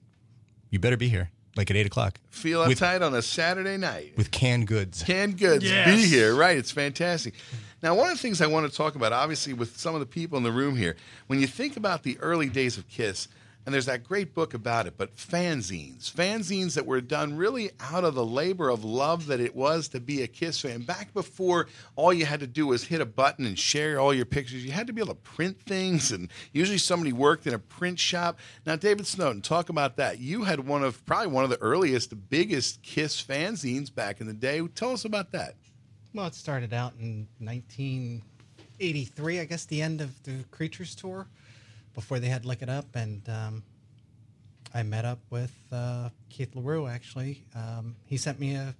you 0.70 0.78
better 0.78 0.96
be 0.96 1.08
here 1.08 1.30
like 1.56 1.70
at 1.70 1.76
eight 1.76 1.86
o'clock. 1.86 2.18
Feel 2.30 2.66
with, 2.66 2.78
uptight 2.78 3.02
on 3.02 3.14
a 3.14 3.22
Saturday 3.22 3.76
night. 3.76 4.12
with 4.16 4.30
canned 4.30 4.66
goods. 4.66 5.02
Canned 5.02 5.38
goods. 5.38 5.64
Yes. 5.64 5.86
Be 5.86 6.06
here. 6.06 6.34
Right. 6.34 6.56
It's 6.56 6.70
fantastic. 6.70 7.34
Now, 7.82 7.94
one 7.94 8.10
of 8.10 8.16
the 8.16 8.22
things 8.22 8.40
I 8.40 8.46
want 8.46 8.70
to 8.70 8.76
talk 8.76 8.94
about, 8.94 9.12
obviously, 9.12 9.52
with 9.52 9.76
some 9.78 9.94
of 9.94 10.00
the 10.00 10.06
people 10.06 10.36
in 10.36 10.44
the 10.44 10.52
room 10.52 10.76
here, 10.76 10.96
when 11.28 11.40
you 11.40 11.46
think 11.46 11.76
about 11.76 12.02
the 12.02 12.18
early 12.20 12.48
days 12.48 12.76
of 12.76 12.88
Kiss, 12.88 13.28
and 13.70 13.74
there's 13.76 13.86
that 13.86 14.02
great 14.02 14.34
book 14.34 14.52
about 14.52 14.88
it, 14.88 14.94
but 14.96 15.16
fanzines, 15.16 16.12
fanzines 16.12 16.74
that 16.74 16.86
were 16.86 17.00
done 17.00 17.36
really 17.36 17.70
out 17.78 18.02
of 18.02 18.16
the 18.16 18.26
labor 18.26 18.68
of 18.68 18.82
love 18.82 19.28
that 19.28 19.38
it 19.38 19.54
was 19.54 19.86
to 19.86 20.00
be 20.00 20.24
a 20.24 20.26
Kiss 20.26 20.60
fan. 20.60 20.80
Back 20.80 21.14
before 21.14 21.68
all 21.94 22.12
you 22.12 22.26
had 22.26 22.40
to 22.40 22.48
do 22.48 22.66
was 22.66 22.82
hit 22.82 23.00
a 23.00 23.06
button 23.06 23.46
and 23.46 23.56
share 23.56 24.00
all 24.00 24.12
your 24.12 24.24
pictures, 24.24 24.64
you 24.64 24.72
had 24.72 24.88
to 24.88 24.92
be 24.92 25.00
able 25.00 25.14
to 25.14 25.20
print 25.20 25.62
things, 25.62 26.10
and 26.10 26.28
usually 26.52 26.78
somebody 26.78 27.12
worked 27.12 27.46
in 27.46 27.54
a 27.54 27.60
print 27.60 28.00
shop. 28.00 28.40
Now, 28.66 28.74
David 28.74 29.06
Snowden, 29.06 29.40
talk 29.40 29.68
about 29.68 29.94
that. 29.98 30.18
You 30.18 30.42
had 30.42 30.66
one 30.66 30.82
of 30.82 31.06
probably 31.06 31.28
one 31.28 31.44
of 31.44 31.50
the 31.50 31.60
earliest, 31.60 32.28
biggest 32.28 32.82
Kiss 32.82 33.22
fanzines 33.22 33.94
back 33.94 34.20
in 34.20 34.26
the 34.26 34.32
day. 34.32 34.66
Tell 34.74 34.90
us 34.90 35.04
about 35.04 35.30
that. 35.30 35.54
Well, 36.12 36.26
it 36.26 36.34
started 36.34 36.74
out 36.74 36.94
in 36.98 37.28
1983, 37.38 39.38
I 39.38 39.44
guess, 39.44 39.64
the 39.64 39.80
end 39.80 40.00
of 40.00 40.20
the 40.24 40.42
Creatures 40.50 40.96
tour, 40.96 41.28
before 41.94 42.18
they 42.18 42.28
had 42.28 42.44
Lick 42.44 42.62
It 42.62 42.68
Up, 42.68 42.94
and 42.94 43.22
um, 43.28 43.62
I 44.72 44.82
met 44.82 45.04
up 45.04 45.20
with 45.30 45.54
uh, 45.72 46.10
Keith 46.28 46.54
LaRue. 46.54 46.86
Actually, 46.86 47.44
um, 47.54 47.96
he 48.06 48.16
sent 48.16 48.38
me 48.38 48.54
a. 48.54 48.74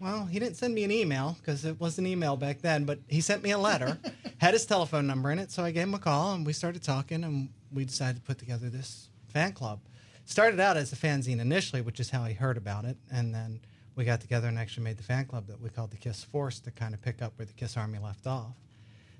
Well, 0.00 0.26
he 0.26 0.38
didn't 0.38 0.56
send 0.56 0.74
me 0.74 0.84
an 0.84 0.90
email 0.90 1.36
because 1.40 1.64
it 1.64 1.80
wasn't 1.80 2.06
email 2.08 2.36
back 2.36 2.60
then, 2.60 2.84
but 2.84 2.98
he 3.08 3.20
sent 3.20 3.42
me 3.42 3.52
a 3.52 3.58
letter, 3.58 3.98
had 4.38 4.52
his 4.52 4.66
telephone 4.66 5.06
number 5.06 5.30
in 5.30 5.38
it, 5.38 5.50
so 5.50 5.64
I 5.64 5.70
gave 5.70 5.84
him 5.84 5.94
a 5.94 5.98
call 5.98 6.34
and 6.34 6.44
we 6.44 6.52
started 6.52 6.82
talking, 6.82 7.24
and 7.24 7.48
we 7.72 7.84
decided 7.84 8.16
to 8.16 8.22
put 8.22 8.38
together 8.38 8.68
this 8.68 9.08
fan 9.28 9.52
club. 9.52 9.80
Started 10.26 10.60
out 10.60 10.76
as 10.76 10.92
a 10.92 10.96
fanzine 10.96 11.40
initially, 11.40 11.80
which 11.80 12.00
is 12.00 12.10
how 12.10 12.24
he 12.24 12.34
heard 12.34 12.56
about 12.56 12.84
it, 12.84 12.96
and 13.10 13.34
then 13.34 13.60
we 13.96 14.04
got 14.04 14.20
together 14.20 14.48
and 14.48 14.58
actually 14.58 14.84
made 14.84 14.96
the 14.96 15.02
fan 15.02 15.24
club 15.26 15.46
that 15.46 15.60
we 15.60 15.68
called 15.70 15.90
the 15.90 15.96
Kiss 15.96 16.24
Force 16.24 16.60
to 16.60 16.70
kind 16.70 16.94
of 16.94 17.00
pick 17.00 17.22
up 17.22 17.32
where 17.36 17.46
the 17.46 17.52
Kiss 17.52 17.76
Army 17.76 17.98
left 17.98 18.26
off. 18.26 18.56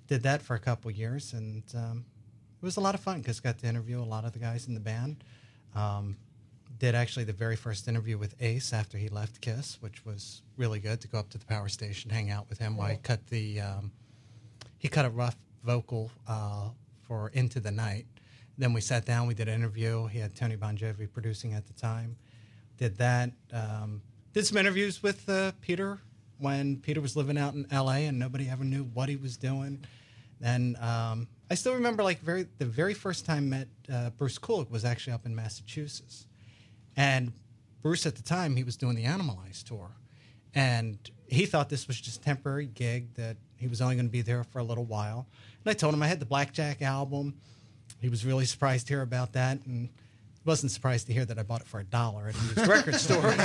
Did 0.09 0.23
that 0.25 0.43
for 0.43 0.55
a 0.55 0.59
couple 0.59 0.91
years, 0.91 1.33
and 1.33 1.63
um, 1.75 2.05
it 2.65 2.67
was 2.67 2.79
a 2.79 2.81
lot 2.81 2.95
of 2.95 3.01
fun 3.03 3.21
because 3.21 3.41
got 3.41 3.59
to 3.59 3.67
interview 3.67 4.01
a 4.01 4.03
lot 4.03 4.25
of 4.25 4.33
the 4.33 4.39
guys 4.39 4.69
in 4.69 4.73
the 4.73 4.81
band. 4.81 5.23
Um, 5.75 6.17
did 6.79 6.95
actually 6.95 7.25
the 7.25 7.35
very 7.35 7.57
first 7.57 7.87
interview 7.89 8.17
with 8.17 8.35
Ace 8.41 8.73
after 8.73 8.97
he 8.97 9.11
left 9.11 9.43
Kiss, 9.43 9.77
which 9.83 10.07
was 10.07 10.41
really 10.57 10.79
good 10.79 10.99
to 11.03 11.09
go 11.09 11.19
up 11.19 11.29
to 11.31 11.39
the 11.39 11.45
power 11.45 11.69
station, 11.69 12.11
hang 12.11 12.31
out 12.31 12.49
with 12.49 12.59
him 12.59 12.79
while 12.79 12.89
he 12.89 12.97
cut 12.97 13.27
the 13.27 13.61
um, 13.61 13.93
he 14.79 14.89
cut 14.89 15.05
a 15.05 15.11
rough 15.11 15.37
vocal 15.63 16.11
uh, 16.27 16.71
for 17.07 17.29
Into 17.35 17.61
the 17.61 17.71
Night. 17.71 18.07
Then 18.57 18.73
we 18.73 18.81
sat 18.81 19.05
down, 19.05 19.27
we 19.27 19.35
did 19.35 19.49
an 19.49 19.55
interview. 19.55 20.07
He 20.07 20.19
had 20.19 20.35
Tony 20.35 20.57
Bongiovi 20.57 21.13
producing 21.13 21.53
at 21.53 21.67
the 21.67 21.75
time. 21.75 22.17
Did 22.79 22.97
that. 22.97 23.31
Um, 23.53 24.01
did 24.33 24.47
some 24.47 24.57
interviews 24.57 25.03
with 25.03 25.29
uh, 25.29 25.53
Peter 25.61 25.99
when 26.39 26.79
Peter 26.79 27.03
was 27.03 27.15
living 27.15 27.37
out 27.37 27.53
in 27.53 27.67
L.A. 27.71 28.07
and 28.07 28.19
nobody 28.19 28.49
ever 28.49 28.65
knew 28.65 28.85
what 28.85 29.11
he 29.11 29.17
was 29.17 29.37
doing. 29.37 29.85
Then 30.41 30.77
um, 30.81 31.29
I 31.55 31.57
still 31.57 31.75
remember 31.75 32.03
like 32.03 32.19
very 32.19 32.49
the 32.59 32.65
very 32.65 32.95
first 32.95 33.25
time 33.25 33.49
met 33.51 33.69
uh, 33.89 34.11
Bruce 34.11 34.41
Kulick 34.41 34.73
was 34.73 34.85
actually 34.85 35.13
up 35.13 35.25
in 35.25 35.37
Massachusetts, 35.37 36.27
and 36.97 37.33
Bruce 37.81 38.07
at 38.07 38.17
the 38.17 38.25
time 38.25 38.57
he 38.57 38.65
was 38.65 38.77
doing 38.77 38.97
the 38.97 39.05
Animalize 39.05 39.63
tour, 39.63 39.93
and 40.53 40.99
he 41.29 41.47
thought 41.47 41.69
this 41.69 41.87
was 41.87 42.01
just 42.01 42.23
a 42.23 42.25
temporary 42.25 42.67
gig 42.67 43.15
that 43.15 43.37
he 43.57 43.69
was 43.69 43.81
only 43.81 43.95
going 43.95 44.07
to 44.07 44.11
be 44.11 44.21
there 44.21 44.43
for 44.43 44.59
a 44.59 44.65
little 44.65 44.83
while. 44.85 45.29
And 45.65 45.71
I 45.71 45.75
told 45.75 45.95
him 45.95 46.03
I 46.03 46.09
had 46.09 46.19
the 46.19 46.27
Blackjack 46.27 46.83
album. 46.83 47.37
He 48.01 48.09
was 48.09 48.27
really 48.27 48.47
surprised 48.47 48.89
to 48.89 48.95
hear 48.95 49.03
about 49.03 49.35
that, 49.35 49.65
and 49.65 49.91
wasn't 50.45 50.73
surprised 50.73 51.07
to 51.07 51.13
hear 51.13 51.25
that 51.25 51.39
I 51.39 51.43
bought 51.43 51.63
it 51.63 51.67
for 51.67 51.81
a 51.81 51.85
dollar 51.85 52.29
at 52.29 52.35
a 52.35 52.39
used 52.39 52.67
record 52.69 52.97
store. 52.97 53.23
but 53.23 53.37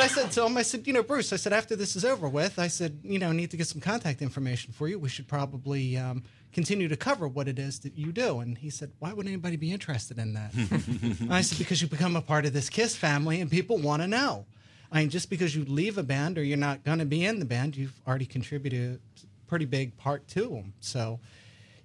I 0.00 0.06
said 0.06 0.30
to 0.32 0.46
him, 0.46 0.56
I 0.56 0.62
said, 0.62 0.86
you 0.86 0.92
know, 0.92 1.02
Bruce, 1.02 1.32
I 1.32 1.36
said, 1.36 1.52
after 1.52 1.76
this 1.76 1.96
is 1.96 2.04
over 2.04 2.28
with, 2.28 2.58
I 2.58 2.68
said, 2.68 3.00
you 3.02 3.18
know, 3.18 3.32
need 3.32 3.50
to 3.50 3.56
get 3.56 3.66
some 3.66 3.80
contact 3.80 4.22
information 4.22 4.72
for 4.72 4.88
you. 4.88 4.98
We 4.98 5.08
should 5.08 5.28
probably 5.28 5.96
um, 5.96 6.22
continue 6.52 6.88
to 6.88 6.96
cover 6.96 7.28
what 7.28 7.48
it 7.48 7.58
is 7.58 7.80
that 7.80 7.96
you 7.96 8.12
do. 8.12 8.40
And 8.40 8.56
he 8.56 8.70
said, 8.70 8.92
why 8.98 9.12
would 9.12 9.26
anybody 9.26 9.56
be 9.56 9.72
interested 9.72 10.18
in 10.18 10.34
that? 10.34 10.52
I 11.30 11.42
said, 11.42 11.58
because 11.58 11.82
you 11.82 11.88
become 11.88 12.16
a 12.16 12.22
part 12.22 12.46
of 12.46 12.52
this 12.52 12.70
KISS 12.70 12.96
family 12.96 13.40
and 13.40 13.50
people 13.50 13.78
want 13.78 14.02
to 14.02 14.08
know. 14.08 14.46
I 14.90 15.00
mean, 15.00 15.10
just 15.10 15.28
because 15.28 15.54
you 15.54 15.64
leave 15.66 15.98
a 15.98 16.02
band 16.02 16.38
or 16.38 16.42
you're 16.42 16.56
not 16.56 16.84
going 16.84 16.98
to 17.00 17.04
be 17.04 17.24
in 17.24 17.38
the 17.38 17.44
band, 17.44 17.76
you've 17.76 18.00
already 18.06 18.24
contributed 18.24 18.98
a 19.22 19.26
pretty 19.46 19.66
big 19.66 19.96
part 19.98 20.26
to 20.28 20.48
them. 20.48 20.72
So 20.80 21.20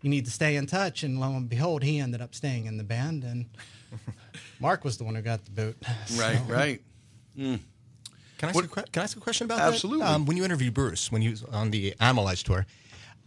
you 0.03 0.09
need 0.11 0.25
to 0.25 0.31
stay 0.31 0.55
in 0.57 0.67
touch. 0.67 1.01
And 1.01 1.19
lo 1.19 1.31
and 1.31 1.49
behold, 1.49 1.81
he 1.81 1.97
ended 1.99 2.21
up 2.21 2.35
staying 2.35 2.67
in 2.67 2.77
the 2.77 2.83
band, 2.83 3.23
and 3.23 3.45
Mark 4.59 4.83
was 4.83 4.97
the 4.97 5.03
one 5.03 5.15
who 5.15 5.21
got 5.21 5.43
the 5.45 5.51
boot. 5.51 5.77
Right, 6.15 6.37
So- 6.37 6.53
right. 6.53 6.81
Mm. 7.37 7.59
Can 8.37 8.49
I, 8.49 8.51
ask 8.59 8.63
a, 8.65 8.67
can 8.67 8.99
I 8.99 9.03
ask 9.03 9.15
a 9.17 9.21
question 9.21 9.45
about 9.45 9.59
Absolutely. 9.61 10.03
that? 10.05 10.11
Um, 10.13 10.25
when 10.25 10.35
you 10.35 10.43
interviewed 10.43 10.73
Bruce, 10.73 11.09
when 11.11 11.21
he 11.21 11.29
was 11.29 11.43
on 11.45 11.71
the 11.71 11.93
Animalize 12.01 12.43
tour, 12.43 12.65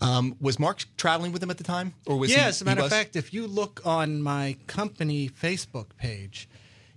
um, 0.03 0.37
was 0.43 0.59
Mark 0.59 0.85
traveling 0.99 1.33
with 1.33 1.43
him 1.43 1.51
at 1.51 1.57
the 1.57 1.65
time, 1.65 1.95
or 2.07 2.19
was 2.19 2.31
yeah, 2.31 2.43
he? 2.43 2.49
as 2.49 2.61
a 2.61 2.67
matter 2.67 2.83
of 2.83 2.91
fact, 2.91 3.17
if 3.17 3.33
you 3.33 3.47
look 3.47 3.81
on 3.87 4.21
my 4.21 4.57
company 4.67 5.31
Facebook 5.31 5.87
page, 5.97 6.51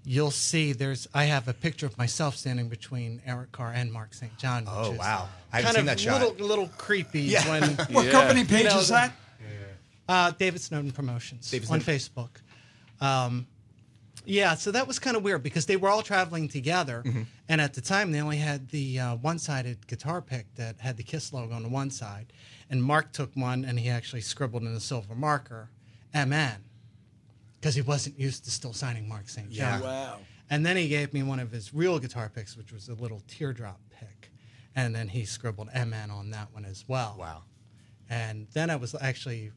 you'll 0.03 0.31
see 0.31 0.73
there's 0.73 1.07
I 1.13 1.25
have 1.25 1.47
a 1.47 1.53
picture 1.53 1.85
of 1.85 1.97
myself 1.97 2.35
standing 2.35 2.67
between 2.67 3.21
Eric 3.25 3.53
Carr 3.53 3.71
and 3.73 3.89
Mark 3.89 4.13
St. 4.13 4.37
John. 4.37 4.65
Which 4.65 4.73
Oh, 4.75 4.91
wow. 4.91 5.29
I 5.53 5.61
haven't 5.61 5.63
kind 5.63 5.75
seen 5.75 5.79
of 5.79 5.85
that 5.85 5.99
shot. 6.01 6.21
Little, 6.21 6.45
little 6.45 6.67
creepy 6.77 7.21
Yeah. 7.21 7.47
when 7.49 7.63
What 7.93 8.05
Yeah. 8.05 8.11
company 8.11 8.43
page 8.43 8.63
you 8.63 8.69
know, 8.69 8.79
is 8.79 8.89
that? 8.89 9.13
Uh, 10.09 10.31
David 10.31 10.59
Snowden 10.59 10.91
Promotions 10.91 11.49
David 11.51 11.69
on 11.69 11.79
Facebook. 11.81 12.29
Um, 12.99 13.45
yeah, 14.25 14.55
so 14.55 14.71
that 14.71 14.87
was 14.87 14.97
kind 14.99 15.15
of 15.15 15.23
weird 15.23 15.43
because 15.43 15.65
they 15.67 15.77
were 15.77 15.87
all 15.89 16.01
traveling 16.01 16.47
together, 16.49 17.03
Mhm. 17.05 17.25
and 17.47 17.61
at 17.61 17.73
the 17.75 17.81
time 17.81 18.11
they 18.11 18.19
only 18.19 18.37
had 18.37 18.69
the 18.69 18.99
uh, 18.99 19.15
one-sided 19.17 19.85
guitar 19.87 20.21
pick 20.21 20.53
that 20.55 20.79
had 20.79 20.97
the 20.97 21.03
Kiss 21.03 21.31
logo 21.31 21.53
on 21.53 21.61
the 21.63 21.69
one 21.69 21.91
side, 21.91 22.33
and 22.69 22.83
Mark 22.83 23.13
took 23.13 23.35
one 23.35 23.63
and 23.63 23.79
he 23.79 23.87
actually 23.87 24.21
scribbled 24.21 24.63
in 24.63 24.69
a 24.75 24.79
silver 24.79 25.13
marker, 25.15 25.69
"MN," 26.13 26.63
because 27.53 27.75
he 27.75 27.81
wasn't 27.81 28.19
used 28.19 28.43
to 28.45 28.51
still 28.51 28.73
signing 28.73 29.07
Mark 29.07 29.29
St. 29.29 29.51
John. 29.51 29.81
Wow. 29.81 30.19
And 30.49 30.65
then 30.65 30.75
he 30.75 30.87
gave 30.87 31.13
me 31.13 31.21
one 31.21 31.39
of 31.39 31.51
his 31.51 31.71
real 31.73 31.99
guitar 31.99 32.29
picks, 32.29 32.57
which 32.57 32.71
was 32.71 32.89
a 32.89 32.95
little 32.95 33.21
teardrop 33.27 33.79
pick, 33.91 34.31
and 34.75 34.95
then 34.95 35.09
he 35.09 35.23
scribbled 35.23 35.69
"MN" 35.73 36.09
on 36.09 36.31
that 36.31 36.51
one 36.51 36.65
as 36.65 36.83
well. 36.87 37.15
Wow. 37.17 37.43
And 38.09 38.47
then 38.53 38.69
I 38.71 38.75
was 38.75 38.95
actually 38.99 39.51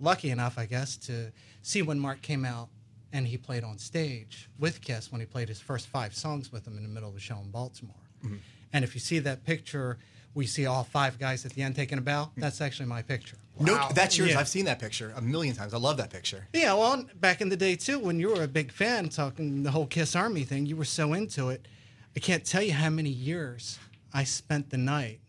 lucky 0.00 0.30
enough, 0.30 0.58
I 0.58 0.66
guess, 0.66 0.96
to 0.98 1.32
see 1.62 1.82
when 1.82 1.98
Mark 1.98 2.22
came 2.22 2.44
out 2.44 2.68
and 3.12 3.26
he 3.26 3.36
played 3.36 3.64
on 3.64 3.78
stage 3.78 4.48
with 4.58 4.80
Kiss 4.80 5.10
when 5.10 5.20
he 5.20 5.26
played 5.26 5.48
his 5.48 5.60
first 5.60 5.86
five 5.86 6.14
songs 6.14 6.52
with 6.52 6.64
them 6.64 6.76
in 6.76 6.82
the 6.82 6.88
middle 6.88 7.08
of 7.08 7.16
a 7.16 7.20
show 7.20 7.38
in 7.38 7.50
Baltimore. 7.50 7.94
Mhm. 8.24 8.38
And 8.72 8.84
if 8.84 8.94
you 8.94 9.00
see 9.00 9.18
that 9.20 9.44
picture, 9.44 9.98
we 10.34 10.46
see 10.46 10.66
all 10.66 10.84
five 10.84 11.18
guys 11.18 11.46
at 11.46 11.52
the 11.52 11.62
end 11.62 11.76
taking 11.76 11.96
a 11.96 12.02
bow. 12.02 12.30
That's 12.36 12.60
actually 12.60 12.86
my 12.86 13.00
picture. 13.02 13.38
No, 13.58 13.88
that's 13.94 14.18
yours. 14.18 14.32
Yeah. 14.32 14.38
I've 14.40 14.48
seen 14.48 14.66
that 14.66 14.78
picture 14.78 15.14
a 15.16 15.22
million 15.22 15.54
times. 15.56 15.72
I 15.72 15.78
love 15.78 15.96
that 15.96 16.10
picture. 16.10 16.46
Yeah, 16.52 16.74
well, 16.74 17.06
back 17.14 17.40
in 17.40 17.48
the 17.48 17.56
day 17.56 17.74
too, 17.74 17.98
when 17.98 18.20
you 18.20 18.28
were 18.28 18.42
a 18.42 18.48
big 18.48 18.70
fan, 18.70 19.08
talking 19.08 19.62
the 19.62 19.70
whole 19.70 19.86
Kiss 19.86 20.14
Army 20.14 20.44
thing, 20.44 20.66
you 20.66 20.76
were 20.76 20.84
so 20.84 21.14
into 21.14 21.48
it. 21.48 21.66
I 22.14 22.20
can't 22.20 22.44
tell 22.44 22.60
you 22.60 22.74
how 22.74 22.90
many 22.90 23.08
years 23.08 23.78
I 24.12 24.24
spent 24.24 24.68
the 24.68 24.76
night 24.76 25.20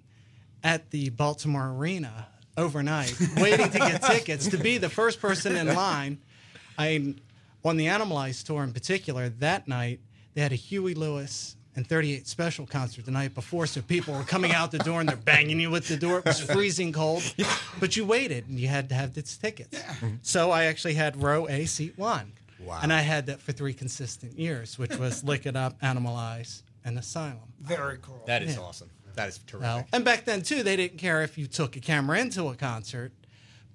at 0.62 0.90
the 0.92 1.10
Baltimore 1.10 1.70
Arena 1.70 2.28
overnight, 2.58 3.16
waiting 3.38 3.70
to 3.70 3.78
get 3.80 4.02
tickets 4.04 4.48
to 4.48 4.58
be 4.58 4.78
the 4.78 4.90
first 4.90 5.22
person 5.22 5.56
in 5.56 5.74
line. 5.74 6.18
I, 6.78 7.16
on 7.64 7.78
the 7.78 7.86
Animalize 7.88 8.44
tour 8.44 8.64
in 8.64 8.74
particular, 8.74 9.30
that 9.30 9.68
night 9.68 10.00
they 10.34 10.42
had 10.42 10.52
a 10.52 10.56
Huey 10.56 10.94
Lewis 10.94 11.56
and 11.76 11.86
38 11.88 12.28
Special 12.28 12.66
concert 12.66 13.06
the 13.06 13.12
night 13.12 13.36
before, 13.36 13.68
so 13.68 13.82
people 13.82 14.14
were 14.16 14.24
coming 14.24 14.52
out 14.52 14.72
the 14.72 14.80
door 14.80 15.00
and 15.00 15.08
they're 15.08 15.16
banging 15.16 15.60
you 15.60 15.70
with 15.70 15.88
the 15.88 15.98
door. 15.98 16.20
It 16.20 16.26
was 16.26 16.40
freezing 16.52 16.92
cold, 16.92 17.24
but 17.80 17.96
you 17.96 18.06
waited 18.06 18.48
and 18.48 18.60
you 18.60 18.68
had 18.68 18.90
to 18.90 18.96
have 18.96 19.16
its 19.18 19.38
tickets. 19.38 19.80
Mm-hmm. 19.80 20.16
So 20.24 20.50
I 20.52 20.66
actually 20.66 20.96
had 20.96 21.22
row 21.22 21.48
A, 21.48 21.66
seat 21.66 21.98
one. 21.98 22.34
Wow. 22.60 22.80
And 22.82 22.92
I 22.92 23.02
had 23.02 23.28
that 23.28 23.40
for 23.40 23.52
three 23.52 23.74
consistent 23.74 24.38
years, 24.40 24.80
which 24.80 24.96
was 24.98 25.24
Lick 25.24 25.46
It 25.46 25.56
Up, 25.56 25.80
Animalize, 25.82 26.64
and 26.84 26.98
Asylum. 26.98 27.38
Very 27.62 28.00
cool. 28.02 28.24
That 28.26 28.42
is 28.42 28.56
Yeah. 28.56 28.62
awesome. 28.64 28.90
That 29.18 29.30
is 29.30 29.40
terrific. 29.40 29.88
And 29.92 30.06
back 30.06 30.26
then 30.26 30.42
too, 30.42 30.64
they 30.64 30.76
didn't 30.76 31.00
care 31.00 31.24
if 31.24 31.38
you 31.38 31.48
took 31.48 31.76
a 31.76 31.80
camera 31.80 32.20
into 32.20 32.48
a 32.48 32.56
concert. 32.56 33.12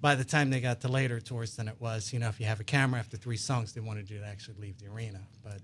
By 0.01 0.15
the 0.15 0.23
time 0.23 0.49
they 0.49 0.59
got 0.59 0.81
to 0.81 0.87
later 0.87 1.19
tours 1.19 1.55
than 1.55 1.67
it 1.67 1.75
was, 1.79 2.11
you 2.11 2.19
know, 2.19 2.27
if 2.29 2.39
you 2.39 2.45
have 2.45 2.59
a 2.59 2.63
camera 2.65 2.99
after 2.99 3.15
three 3.15 3.37
songs, 3.37 3.73
they 3.73 3.81
wanted 3.81 4.09
you 4.09 4.19
to 4.19 4.25
actually 4.25 4.55
leave 4.59 4.77
the 4.79 4.87
arena. 4.87 5.19
But 5.43 5.59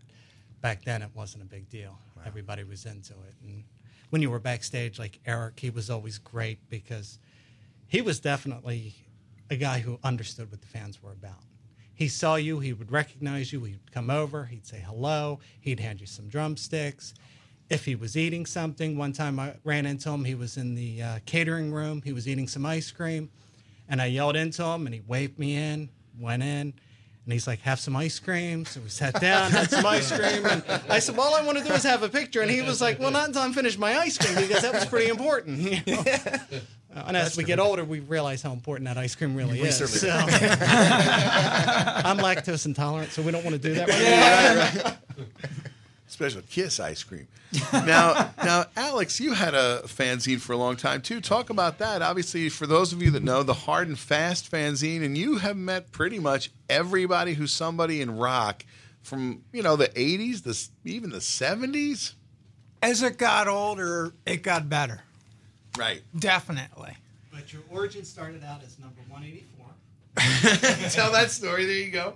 back 0.62 0.86
then, 0.86 1.02
it 1.02 1.10
wasn't 1.14 1.44
a 1.44 1.46
big 1.46 1.70
deal. 1.70 1.98
Everybody 2.26 2.64
was 2.64 2.86
into 2.86 3.14
it, 3.14 3.34
and 3.44 3.64
when 4.10 4.22
you 4.22 4.30
were 4.30 4.40
backstage, 4.40 5.00
like 5.00 5.20
Eric, 5.26 5.60
he 5.60 5.70
was 5.70 5.90
always 5.90 6.18
great 6.18 6.60
because 6.70 7.20
he 7.88 8.02
was 8.02 8.20
definitely 8.20 8.96
a 9.50 9.56
guy 9.56 9.80
who 9.80 10.00
understood 10.04 10.52
what 10.52 10.62
the 10.62 10.68
fans 10.68 11.02
were 11.02 11.12
about. 11.12 11.44
He 11.94 12.08
saw 12.08 12.36
you, 12.36 12.60
he 12.60 12.74
would 12.74 12.92
recognize 12.92 13.52
you, 13.52 13.64
he'd 13.64 13.92
come 13.92 14.10
over, 14.10 14.46
he'd 14.46 14.66
say 14.66 14.84
hello, 14.86 15.40
he'd 15.60 15.80
hand 15.80 16.00
you 16.02 16.08
some 16.08 16.28
drumsticks. 16.28 17.14
If 17.70 17.86
he 17.86 17.96
was 17.96 18.18
eating 18.18 18.46
something, 18.46 18.98
one 18.98 19.14
time 19.14 19.40
I 19.40 19.54
ran 19.64 19.86
into 19.86 20.10
him, 20.10 20.24
he 20.24 20.36
was 20.36 20.58
in 20.58 20.76
the 20.76 21.04
uh, 21.04 21.20
catering 21.26 21.72
room, 21.72 22.02
he 22.04 22.14
was 22.14 22.28
eating 22.28 22.48
some 22.48 22.66
ice 22.66 22.92
cream, 22.92 23.30
and 23.88 24.02
I 24.02 24.08
yelled 24.08 24.36
into 24.36 24.64
him, 24.64 24.88
and 24.88 24.94
he 24.94 25.02
waved 25.08 25.38
me 25.38 25.56
in, 25.56 25.90
went 26.20 26.42
in, 26.42 26.74
and 27.30 27.34
he's 27.34 27.46
like, 27.46 27.60
"Have 27.60 27.80
some 27.80 27.96
ice 27.96 28.18
cream." 28.18 28.66
So 28.66 28.82
we 28.82 28.90
sat 28.90 29.22
down, 29.22 29.52
had 29.52 29.70
some 29.70 29.86
ice 29.86 30.12
cream, 30.18 30.48
and 30.48 30.64
I 30.90 30.98
said, 30.98 31.16
"Well, 31.16 31.28
all 31.28 31.36
I 31.36 31.46
want 31.46 31.60
to 31.60 31.64
do 31.64 31.72
is 31.74 31.84
have 31.84 32.02
a 32.02 32.10
picture." 32.10 32.42
And 32.42 32.50
he 32.50 32.64
was 32.64 32.82
like, 32.82 33.00
"Well, 33.00 33.12
not 33.12 33.28
until 33.28 33.44
I'm 33.44 33.54
finished 33.54 33.78
my 33.78 34.00
ice 34.00 34.18
cream 34.18 34.34
because 34.36 34.64
that 34.64 34.74
was 34.74 34.86
pretty 34.86 35.12
important." 35.12 35.86
you 35.86 35.96
know? 35.96 36.04
Uh, 36.92 37.04
and 37.06 37.16
as 37.16 37.38
we 37.38 37.44
get 37.44 37.60
older, 37.60 37.86
we 37.86 38.00
realize 38.00 38.42
how 38.42 38.52
important 38.52 38.88
that 38.88 38.98
ice 38.98 39.14
cream 39.14 39.36
really 39.36 39.62
We 39.62 39.68
is. 39.68 39.78
So. 39.78 40.10
I'm 40.20 40.28
lactose 42.18 42.66
intolerant, 42.66 43.12
so 43.12 43.22
we 43.22 43.32
don't 43.32 43.46
want 43.46 43.56
to 43.56 43.62
do 43.62 43.76
that. 43.76 43.88
Right 43.88 44.84
now. 45.20 45.28
Special 46.20 46.42
Kiss 46.50 46.82
ice 46.82 47.02
cream. 47.02 47.30
Now, 47.72 48.32
now, 48.44 48.66
Alex, 48.76 49.22
you 49.22 49.32
had 49.32 49.54
a 49.54 49.84
fanzine 49.86 50.42
for 50.42 50.52
a 50.52 50.58
long 50.58 50.76
time 50.76 51.02
too. 51.02 51.22
Talk 51.22 51.50
about 51.50 51.78
that. 51.78 52.02
Obviously, 52.02 52.50
for 52.50 52.68
those 52.68 52.92
of 52.92 53.02
you 53.02 53.10
that 53.12 53.24
know 53.24 53.42
the 53.42 53.54
Hard 53.54 53.88
and 53.88 53.98
Fast 53.98 54.52
fanzine, 54.52 55.02
and 55.02 55.18
you 55.18 55.38
have 55.38 55.56
met 55.56 55.94
pretty 55.94 56.20
much 56.20 56.52
everybody 56.70 57.36
who's 57.36 57.54
somebody 57.54 58.02
in 58.02 58.18
rock 58.18 58.66
from 59.02 59.44
you 59.54 59.64
know 59.64 59.78
the 59.78 59.88
'80s, 59.88 60.44
the 60.44 60.92
even 60.92 61.12
the 61.12 61.20
'70s. 61.20 62.16
As 62.82 63.02
it 63.02 63.18
got 63.18 63.48
older, 63.48 64.12
it 64.26 64.44
got 64.44 64.68
better. 64.68 65.00
Right. 65.78 66.02
Definitely. 66.18 66.98
But 67.32 67.54
your 67.54 67.62
origin 67.70 68.04
started 68.04 68.44
out 68.44 68.62
as 68.62 68.78
number 68.78 69.00
184. 69.08 70.90
Tell 70.90 71.14
that 71.14 71.32
story. 71.32 71.64
There 71.64 71.76
you 71.76 71.92
go. 71.92 72.16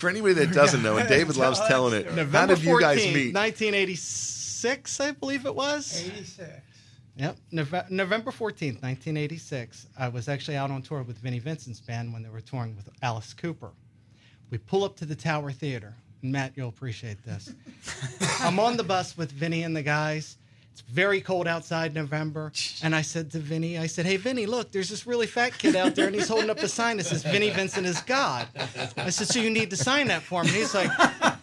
For 0.00 0.08
anybody 0.08 0.34
that 0.34 0.52
doesn't 0.54 0.82
know, 0.82 0.96
and 0.96 1.08
David 1.08 1.36
loves 1.36 1.60
telling 1.68 1.94
it. 1.94 2.06
How 2.06 2.16
November 2.16 2.54
did 2.56 2.64
you 2.64 2.80
guys 2.80 2.98
14th, 3.00 3.14
meet? 3.14 3.34
1986, 3.34 5.00
I 5.00 5.10
believe 5.12 5.46
it 5.46 5.54
was. 5.54 6.02
86. 6.02 6.48
Yep, 7.16 7.36
Nove- 7.52 7.90
November 7.90 8.30
14th, 8.30 8.82
1986. 8.82 9.88
I 9.98 10.08
was 10.08 10.28
actually 10.28 10.56
out 10.56 10.70
on 10.70 10.80
tour 10.80 11.02
with 11.02 11.18
Vinnie 11.18 11.38
Vincent's 11.38 11.80
band 11.80 12.12
when 12.14 12.22
they 12.22 12.30
were 12.30 12.40
touring 12.40 12.74
with 12.76 12.88
Alice 13.02 13.34
Cooper. 13.34 13.72
We 14.48 14.56
pull 14.58 14.84
up 14.84 14.96
to 14.96 15.04
the 15.04 15.14
Tower 15.14 15.52
Theater. 15.52 15.94
And 16.22 16.32
Matt, 16.32 16.52
you'll 16.56 16.70
appreciate 16.70 17.22
this. 17.24 17.52
I'm 18.40 18.58
on 18.58 18.76
the 18.78 18.84
bus 18.84 19.18
with 19.18 19.32
Vinnie 19.32 19.64
and 19.64 19.76
the 19.76 19.82
guys. 19.82 20.38
It's 20.80 20.90
very 20.90 21.20
cold 21.20 21.46
outside 21.46 21.94
November. 21.94 22.52
And 22.82 22.94
I 22.94 23.02
said 23.02 23.30
to 23.32 23.38
Vinny, 23.38 23.78
I 23.78 23.86
said, 23.86 24.06
Hey, 24.06 24.16
Vinny, 24.16 24.46
look, 24.46 24.72
there's 24.72 24.88
this 24.88 25.06
really 25.06 25.26
fat 25.26 25.56
kid 25.58 25.76
out 25.76 25.94
there 25.94 26.06
and 26.06 26.14
he's 26.14 26.28
holding 26.28 26.50
up 26.50 26.58
a 26.58 26.68
sign 26.68 26.96
that 26.96 27.04
says 27.04 27.22
Vinnie 27.22 27.50
Vincent 27.50 27.86
is 27.86 28.00
God. 28.02 28.46
I 28.96 29.10
said, 29.10 29.28
So 29.28 29.40
you 29.40 29.50
need 29.50 29.70
to 29.70 29.76
sign 29.76 30.08
that 30.08 30.22
for 30.22 30.42
me. 30.42 30.48
And 30.48 30.56
he's 30.56 30.74
like, 30.74 30.90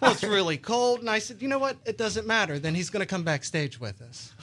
Well, 0.02 0.12
it's 0.12 0.24
really 0.24 0.58
cold. 0.58 1.02
And 1.02 1.10
I 1.10 1.20
said, 1.20 1.42
You 1.42 1.48
know 1.48 1.60
what? 1.60 1.78
It 1.86 1.98
doesn't 1.98 2.26
matter. 2.26 2.58
Then 2.60 2.74
he's 2.76 2.90
going 2.90 3.02
to 3.02 3.06
come 3.06 3.24
backstage 3.24 3.80
with 3.80 4.02
us. 4.02 4.34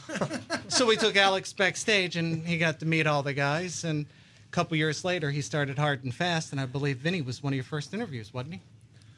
so 0.69 0.87
we 0.87 0.97
took 0.97 1.17
Alex 1.17 1.53
backstage 1.53 2.17
and 2.17 2.47
he 2.47 2.57
got 2.59 2.81
to 2.81 2.87
meet 2.87 3.07
all 3.07 3.23
the 3.23 3.35
guys. 3.35 3.85
And 3.85 4.07
a 4.07 4.53
couple 4.53 4.77
years 4.77 5.05
later, 5.05 5.31
he 5.31 5.41
started 5.41 5.79
Hard 5.79 6.05
and 6.05 6.15
Fast. 6.15 6.53
And 6.53 6.61
I 6.61 6.67
believe 6.67 6.99
Vinny 6.99 7.21
was 7.21 7.43
one 7.43 7.53
of 7.53 7.57
your 7.57 7.65
first 7.65 7.93
interviews, 7.95 8.33
wasn't 8.33 8.55
he? 8.55 8.61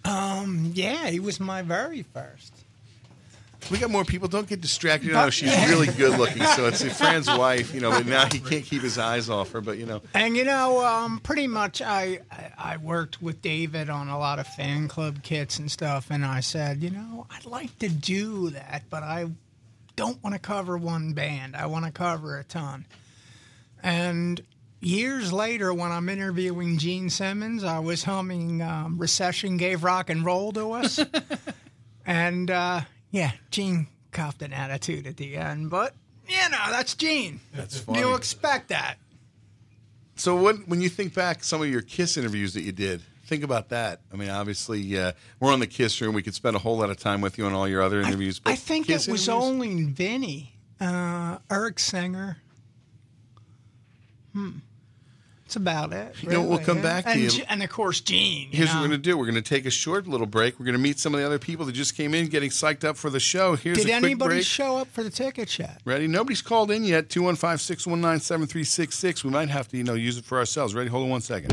Um, 0.08 0.70
yeah, 0.74 1.08
he 1.08 1.20
was 1.20 1.38
my 1.38 1.62
very 1.62 2.02
first. 2.02 2.52
We 3.70 3.78
got 3.78 3.90
more 3.90 4.04
people. 4.04 4.28
Don't 4.28 4.48
get 4.48 4.60
distracted. 4.60 5.08
You 5.08 5.12
know, 5.14 5.30
she's 5.30 5.50
really 5.68 5.86
good 5.96 6.18
looking. 6.18 6.42
So 6.42 6.66
it's 6.66 6.82
Fran's 6.96 7.28
wife, 7.28 7.74
you 7.74 7.80
know, 7.80 7.90
but 7.90 8.06
now 8.06 8.26
he 8.26 8.38
can't 8.40 8.64
keep 8.64 8.82
his 8.82 8.98
eyes 8.98 9.28
off 9.28 9.50
her. 9.52 9.60
But, 9.60 9.78
you 9.78 9.86
know, 9.86 10.02
And 10.14 10.36
you 10.36 10.44
know, 10.44 10.84
um, 10.84 11.18
pretty 11.20 11.46
much 11.46 11.82
I, 11.82 12.20
I 12.30 12.52
I 12.58 12.76
worked 12.78 13.20
with 13.22 13.42
David 13.42 13.90
on 13.90 14.08
a 14.08 14.18
lot 14.18 14.38
of 14.38 14.46
fan 14.46 14.88
club 14.88 15.22
kits 15.22 15.58
and 15.58 15.70
stuff, 15.70 16.08
and 16.10 16.24
I 16.24 16.40
said, 16.40 16.82
you 16.82 16.90
know, 16.90 17.26
I'd 17.30 17.46
like 17.46 17.78
to 17.80 17.88
do 17.88 18.50
that, 18.50 18.84
but 18.90 19.02
I 19.02 19.26
don't 19.96 20.22
want 20.22 20.34
to 20.34 20.38
cover 20.40 20.76
one 20.76 21.12
band. 21.14 21.56
I 21.56 21.66
want 21.66 21.84
to 21.86 21.90
cover 21.90 22.38
a 22.38 22.44
ton. 22.44 22.86
And 23.82 24.40
years 24.80 25.32
later, 25.32 25.72
when 25.72 25.90
I'm 25.92 26.08
interviewing 26.08 26.78
Gene 26.78 27.08
Simmons, 27.10 27.64
I 27.64 27.78
was 27.78 28.04
humming 28.04 28.62
um, 28.62 28.98
"Recession 28.98 29.56
Gave 29.56 29.84
Rock 29.84 30.10
and 30.10 30.24
Roll 30.24 30.52
to 30.52 30.72
Us," 30.72 31.00
and 32.06 32.50
uh, 32.50 32.80
yeah, 33.16 33.32
Gene 33.50 33.86
copped 34.12 34.42
an 34.42 34.52
attitude 34.52 35.06
at 35.06 35.16
the 35.16 35.36
end, 35.36 35.70
but 35.70 35.94
you 36.28 36.36
know, 36.50 36.58
that's 36.70 36.94
Gene. 36.94 37.40
That's 37.54 37.78
funny. 37.80 38.00
You 38.00 38.14
expect 38.14 38.68
that. 38.68 38.96
So 40.16 40.36
when 40.42 40.56
when 40.66 40.82
you 40.82 40.90
think 40.90 41.14
back 41.14 41.42
some 41.42 41.62
of 41.62 41.68
your 41.68 41.80
Kiss 41.82 42.16
interviews 42.18 42.52
that 42.54 42.62
you 42.62 42.72
did, 42.72 43.00
think 43.24 43.42
about 43.42 43.70
that. 43.70 44.00
I 44.12 44.16
mean, 44.16 44.28
obviously 44.28 44.98
uh, 44.98 45.12
we're 45.40 45.52
on 45.52 45.60
the 45.60 45.66
Kiss 45.66 45.98
room. 46.00 46.14
We 46.14 46.22
could 46.22 46.34
spend 46.34 46.56
a 46.56 46.58
whole 46.58 46.76
lot 46.76 46.90
of 46.90 46.98
time 46.98 47.22
with 47.22 47.38
you 47.38 47.46
on 47.46 47.54
all 47.54 47.66
your 47.66 47.80
other 47.82 48.00
interviews. 48.02 48.38
but 48.38 48.52
I 48.52 48.56
think 48.56 48.86
Kiss 48.86 49.08
it 49.08 49.12
was 49.12 49.26
interviews? 49.28 49.44
only 49.50 49.84
Vinny, 49.84 50.52
uh, 50.80 51.38
Eric 51.50 51.78
Singer. 51.78 52.36
Hmm. 54.34 54.50
That's 55.46 55.54
about 55.54 55.92
it. 55.92 56.20
You 56.24 56.30
know, 56.30 56.42
we'll 56.42 56.58
come 56.58 56.78
yeah. 56.78 56.82
back 56.82 57.04
to 57.04 57.12
and, 57.12 57.32
you. 57.32 57.44
And 57.48 57.62
of 57.62 57.70
course, 57.70 58.00
Gene. 58.00 58.48
you 58.50 58.58
Here's 58.58 58.70
what 58.70 58.80
we're 58.80 58.88
going 58.88 58.90
to 58.90 58.98
do. 58.98 59.16
We're 59.16 59.26
going 59.26 59.36
to 59.36 59.42
take 59.42 59.64
a 59.64 59.70
short 59.70 60.08
little 60.08 60.26
break. 60.26 60.58
We're 60.58 60.66
going 60.66 60.76
to 60.76 60.82
meet 60.82 60.98
some 60.98 61.14
of 61.14 61.20
the 61.20 61.26
other 61.26 61.38
people 61.38 61.64
that 61.66 61.72
just 61.72 61.96
came 61.96 62.14
in, 62.14 62.26
getting 62.26 62.50
psyched 62.50 62.82
up 62.82 62.96
for 62.96 63.10
the 63.10 63.20
show. 63.20 63.54
Here's 63.54 63.76
Did 63.76 63.84
a 63.84 63.90
quick 63.90 64.02
anybody 64.02 64.34
break. 64.34 64.44
show 64.44 64.78
up 64.78 64.88
for 64.88 65.04
the 65.04 65.10
ticket 65.10 65.56
yet? 65.56 65.80
Ready? 65.84 66.08
Nobody's 66.08 66.42
called 66.42 66.72
in 66.72 66.82
yet. 66.82 67.10
215-619-7366. 67.10 69.22
We 69.22 69.30
might 69.30 69.48
have 69.48 69.68
to, 69.68 69.76
you 69.76 69.84
know, 69.84 69.94
use 69.94 70.18
it 70.18 70.24
for 70.24 70.38
ourselves. 70.38 70.74
Ready? 70.74 70.90
Hold 70.90 71.04
on 71.04 71.10
one 71.10 71.20
second. 71.20 71.52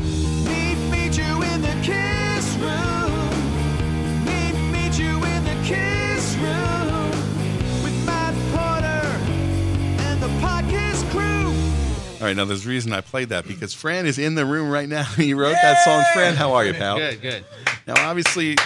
All 12.24 12.28
right, 12.30 12.36
now 12.38 12.46
there's 12.46 12.64
a 12.64 12.68
reason 12.70 12.90
I 12.94 13.02
played 13.02 13.28
that 13.28 13.46
because 13.46 13.74
Fran 13.74 14.06
is 14.06 14.18
in 14.18 14.34
the 14.34 14.46
room 14.46 14.70
right 14.70 14.88
now. 14.88 15.02
He 15.16 15.34
wrote 15.34 15.52
that 15.60 15.84
song. 15.84 16.02
Fran, 16.14 16.34
how 16.36 16.54
are 16.54 16.64
you, 16.64 16.72
pal? 16.72 16.96
Good, 16.96 17.20
good. 17.20 17.44
Now, 17.86 17.96
obviously, 17.98 18.56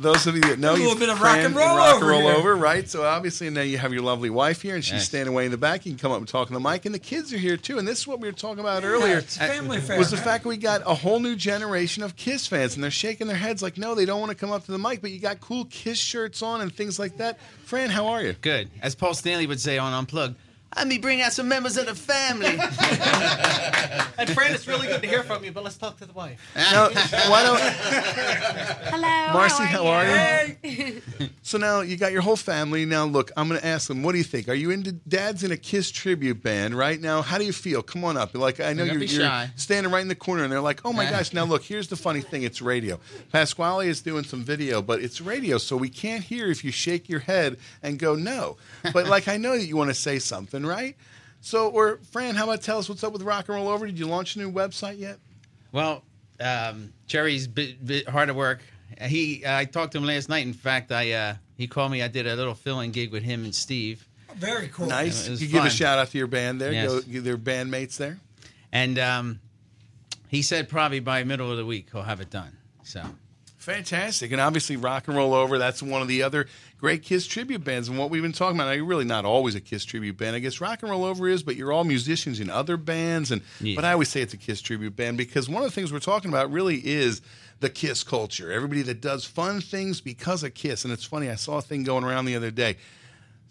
those 0.00 0.26
of 0.26 0.34
you 0.34 0.40
that 0.40 0.58
know 0.58 0.72
A 0.72 0.76
little 0.76 0.98
bit 0.98 1.08
of 1.08 1.20
rock 1.22 1.36
and 1.36 1.54
roll 1.54 1.76
rock 1.76 2.00
and 2.00 2.08
roll 2.08 2.22
here. 2.22 2.32
over, 2.32 2.56
right? 2.56 2.88
So 2.90 3.04
obviously 3.04 3.48
now 3.50 3.60
you 3.60 3.78
have 3.78 3.92
your 3.92 4.02
lovely 4.02 4.30
wife 4.30 4.62
here, 4.62 4.74
and 4.74 4.84
she's 4.84 4.94
Yes. 4.94 5.04
standing 5.06 5.32
away 5.32 5.44
in 5.44 5.52
the 5.52 5.56
back. 5.56 5.86
You 5.86 5.92
can 5.92 5.98
come 6.00 6.10
up 6.10 6.18
and 6.18 6.26
talk 6.26 6.48
on 6.50 6.54
the 6.60 6.68
mic, 6.68 6.86
and 6.86 6.92
the 6.94 6.98
kids 6.98 7.32
are 7.32 7.38
here 7.38 7.56
too. 7.56 7.78
And 7.78 7.86
this 7.86 8.00
is 8.00 8.06
what 8.08 8.18
we 8.18 8.26
were 8.26 8.32
talking 8.32 8.58
about 8.58 8.82
earlier. 8.82 9.18
it's 9.18 9.36
family 9.36 9.76
affair, 9.78 9.96
Was 9.96 10.10
the 10.10 10.16
man. 10.16 10.24
fact 10.24 10.44
we 10.44 10.56
got 10.56 10.82
a 10.84 10.94
whole 10.94 11.20
new 11.20 11.36
generation 11.36 12.02
of 12.02 12.16
Kiss 12.16 12.48
fans, 12.48 12.74
and 12.74 12.82
they're 12.82 12.90
shaking 12.90 13.28
their 13.28 13.36
heads 13.36 13.62
like, 13.62 13.78
no, 13.78 13.94
they 13.94 14.06
don't 14.06 14.18
want 14.18 14.30
to 14.30 14.36
come 14.36 14.50
up 14.50 14.64
to 14.64 14.72
the 14.72 14.78
mic, 14.78 15.00
but 15.02 15.12
you 15.12 15.20
got 15.20 15.40
cool 15.40 15.66
Kiss 15.66 15.98
shirts 16.00 16.42
on 16.42 16.60
and 16.62 16.74
things 16.74 16.98
like 16.98 17.18
that. 17.18 17.38
Fran, 17.64 17.90
how 17.90 18.08
are 18.08 18.20
you? 18.22 18.32
Good. 18.40 18.70
As 18.82 18.96
Paul 18.96 19.14
Stanley 19.14 19.46
would 19.46 19.60
say 19.60 19.78
on 19.78 19.92
Unplugged, 19.92 20.34
let 20.76 20.86
me 20.86 20.98
bring 20.98 21.22
out 21.22 21.32
some 21.32 21.48
members 21.48 21.76
of 21.76 21.86
the 21.86 21.94
family. 21.94 22.58
And 24.16 24.30
Fran, 24.30 24.54
it's 24.54 24.68
really 24.68 24.86
good 24.86 25.02
to 25.02 25.08
hear 25.08 25.22
from 25.24 25.44
you, 25.44 25.50
but 25.50 25.64
let's 25.64 25.76
talk 25.76 25.98
to 25.98 26.06
the 26.06 26.12
wife. 26.12 26.40
No, 26.72 26.88
why 27.28 27.42
don't 27.42 27.60
Hello. 27.60 29.32
Marcy, 29.32 29.64
how 29.64 29.86
are 29.86 30.06
you? 30.06 30.56
you? 30.62 31.02
So 31.42 31.58
now 31.58 31.82
you 31.82 31.98
got 31.98 32.10
your 32.10 32.22
whole 32.22 32.36
family. 32.36 32.86
Now 32.86 33.04
look, 33.04 33.30
I'm 33.36 33.48
going 33.48 33.60
to 33.60 33.66
ask 33.66 33.86
them. 33.86 34.02
What 34.02 34.12
do 34.12 34.18
you 34.18 34.24
think? 34.24 34.48
Are 34.48 34.54
you 34.54 34.70
into 34.70 34.92
Dad's 34.92 35.44
in 35.44 35.52
a 35.52 35.58
Kiss 35.58 35.90
tribute 35.90 36.42
band 36.42 36.74
right 36.74 36.98
now? 36.98 37.20
How 37.20 37.36
do 37.36 37.44
you 37.44 37.52
feel? 37.52 37.82
Come 37.82 38.02
on 38.02 38.16
up. 38.16 38.34
Like 38.34 38.60
I 38.60 38.72
know 38.72 38.86
Don't 38.86 38.98
you're, 38.98 39.04
you're 39.04 39.50
standing 39.56 39.92
right 39.92 40.00
in 40.00 40.08
the 40.08 40.14
corner, 40.14 40.44
and 40.44 40.50
they're 40.50 40.62
like, 40.62 40.80
"Oh 40.86 40.92
my 40.92 41.04
gosh!" 41.04 41.34
Now 41.34 41.44
look, 41.44 41.62
here's 41.62 41.88
the 41.88 41.96
funny 41.96 42.22
thing. 42.22 42.44
It's 42.44 42.62
radio. 42.62 42.98
Pasquale 43.30 43.88
is 43.88 44.00
doing 44.00 44.24
some 44.24 44.42
video, 44.42 44.80
but 44.80 45.02
it's 45.02 45.20
radio, 45.20 45.58
so 45.58 45.76
we 45.76 45.90
can't 45.90 46.24
hear 46.24 46.50
if 46.50 46.64
you 46.64 46.72
shake 46.72 47.08
your 47.10 47.20
head 47.20 47.58
and 47.82 47.98
go 47.98 48.14
no. 48.14 48.56
But 48.94 49.06
like 49.06 49.28
I 49.28 49.36
know 49.36 49.56
that 49.58 49.66
you 49.66 49.76
want 49.76 49.90
to 49.90 49.94
say 49.94 50.18
something, 50.18 50.63
right? 50.66 50.96
So, 51.40 51.68
or 51.68 51.98
Fran, 52.10 52.34
how 52.34 52.44
about 52.44 52.62
tell 52.62 52.78
us 52.78 52.88
what's 52.88 53.04
up 53.04 53.12
with 53.12 53.22
Rock 53.22 53.48
and 53.48 53.56
Roll 53.56 53.68
Over? 53.68 53.86
Did 53.86 53.98
you 53.98 54.06
launch 54.06 54.36
a 54.36 54.38
new 54.38 54.50
website 54.50 54.98
yet? 54.98 55.18
Well, 55.72 56.02
um, 56.40 56.92
Jerry's 57.06 57.46
bit, 57.46 57.84
bit 57.84 58.08
hard 58.08 58.28
at 58.28 58.34
work. 58.34 58.60
He, 59.00 59.44
I 59.46 59.64
talked 59.64 59.92
to 59.92 59.98
him 59.98 60.04
last 60.04 60.28
night. 60.28 60.46
In 60.46 60.52
fact, 60.52 60.92
I 60.92 61.12
uh, 61.12 61.34
he 61.56 61.66
called 61.66 61.92
me. 61.92 62.02
I 62.02 62.08
did 62.08 62.26
a 62.26 62.36
little 62.36 62.54
filling 62.54 62.92
gig 62.92 63.12
with 63.12 63.22
him 63.22 63.44
and 63.44 63.54
Steve. 63.54 64.06
Very 64.36 64.68
cool. 64.68 64.86
Nice. 64.86 65.26
It 65.26 65.30
was 65.30 65.42
you 65.42 65.48
give 65.48 65.64
a 65.64 65.70
shout 65.70 65.98
out 65.98 66.08
to 66.08 66.18
your 66.18 66.26
band 66.26 66.60
there. 66.60 66.72
Yes. 66.72 67.04
Go, 67.04 67.20
their 67.20 67.38
bandmates 67.38 67.96
there. 67.96 68.18
And 68.72 68.98
um, 68.98 69.40
he 70.28 70.42
said 70.42 70.68
probably 70.68 71.00
by 71.00 71.22
middle 71.24 71.50
of 71.50 71.56
the 71.56 71.66
week 71.66 71.88
he'll 71.92 72.02
have 72.02 72.20
it 72.20 72.30
done. 72.30 72.56
So 72.82 73.02
Fantastic. 73.64 74.30
And 74.30 74.42
obviously, 74.42 74.76
Rock 74.76 75.08
and 75.08 75.16
Roll 75.16 75.32
Over, 75.32 75.56
that's 75.56 75.82
one 75.82 76.02
of 76.02 76.08
the 76.08 76.22
other 76.22 76.46
great 76.78 77.02
Kiss 77.02 77.26
tribute 77.26 77.64
bands. 77.64 77.88
And 77.88 77.98
what 77.98 78.10
we've 78.10 78.20
been 78.20 78.32
talking 78.32 78.58
about, 78.58 78.66
now, 78.66 78.72
you're 78.72 78.84
really 78.84 79.06
not 79.06 79.24
always 79.24 79.54
a 79.54 79.60
Kiss 79.60 79.86
tribute 79.86 80.18
band. 80.18 80.36
I 80.36 80.40
guess 80.40 80.60
Rock 80.60 80.82
and 80.82 80.90
Roll 80.90 81.04
Over 81.04 81.28
is, 81.28 81.42
but 81.42 81.56
you're 81.56 81.72
all 81.72 81.84
musicians 81.84 82.40
in 82.40 82.50
other 82.50 82.76
bands. 82.76 83.30
And 83.30 83.40
Yeah. 83.60 83.74
But 83.76 83.86
I 83.86 83.92
always 83.92 84.10
say 84.10 84.20
it's 84.20 84.34
a 84.34 84.36
Kiss 84.38 84.60
tribute 84.60 84.96
band 84.96 85.16
because 85.16 85.48
one 85.48 85.62
of 85.62 85.68
the 85.70 85.74
things 85.74 85.94
we're 85.94 85.98
talking 85.98 86.30
about 86.30 86.52
really 86.52 86.76
is 86.86 87.22
the 87.60 87.70
Kiss 87.70 88.04
culture. 88.04 88.52
Everybody 88.52 88.82
that 88.82 89.00
does 89.00 89.24
fun 89.24 89.62
things 89.62 90.02
because 90.02 90.42
of 90.42 90.52
Kiss. 90.52 90.84
And 90.84 90.92
it's 90.92 91.04
funny, 91.04 91.30
I 91.30 91.36
saw 91.36 91.56
a 91.56 91.62
thing 91.62 91.84
going 91.84 92.04
around 92.04 92.26
the 92.26 92.36
other 92.36 92.50
day. 92.50 92.76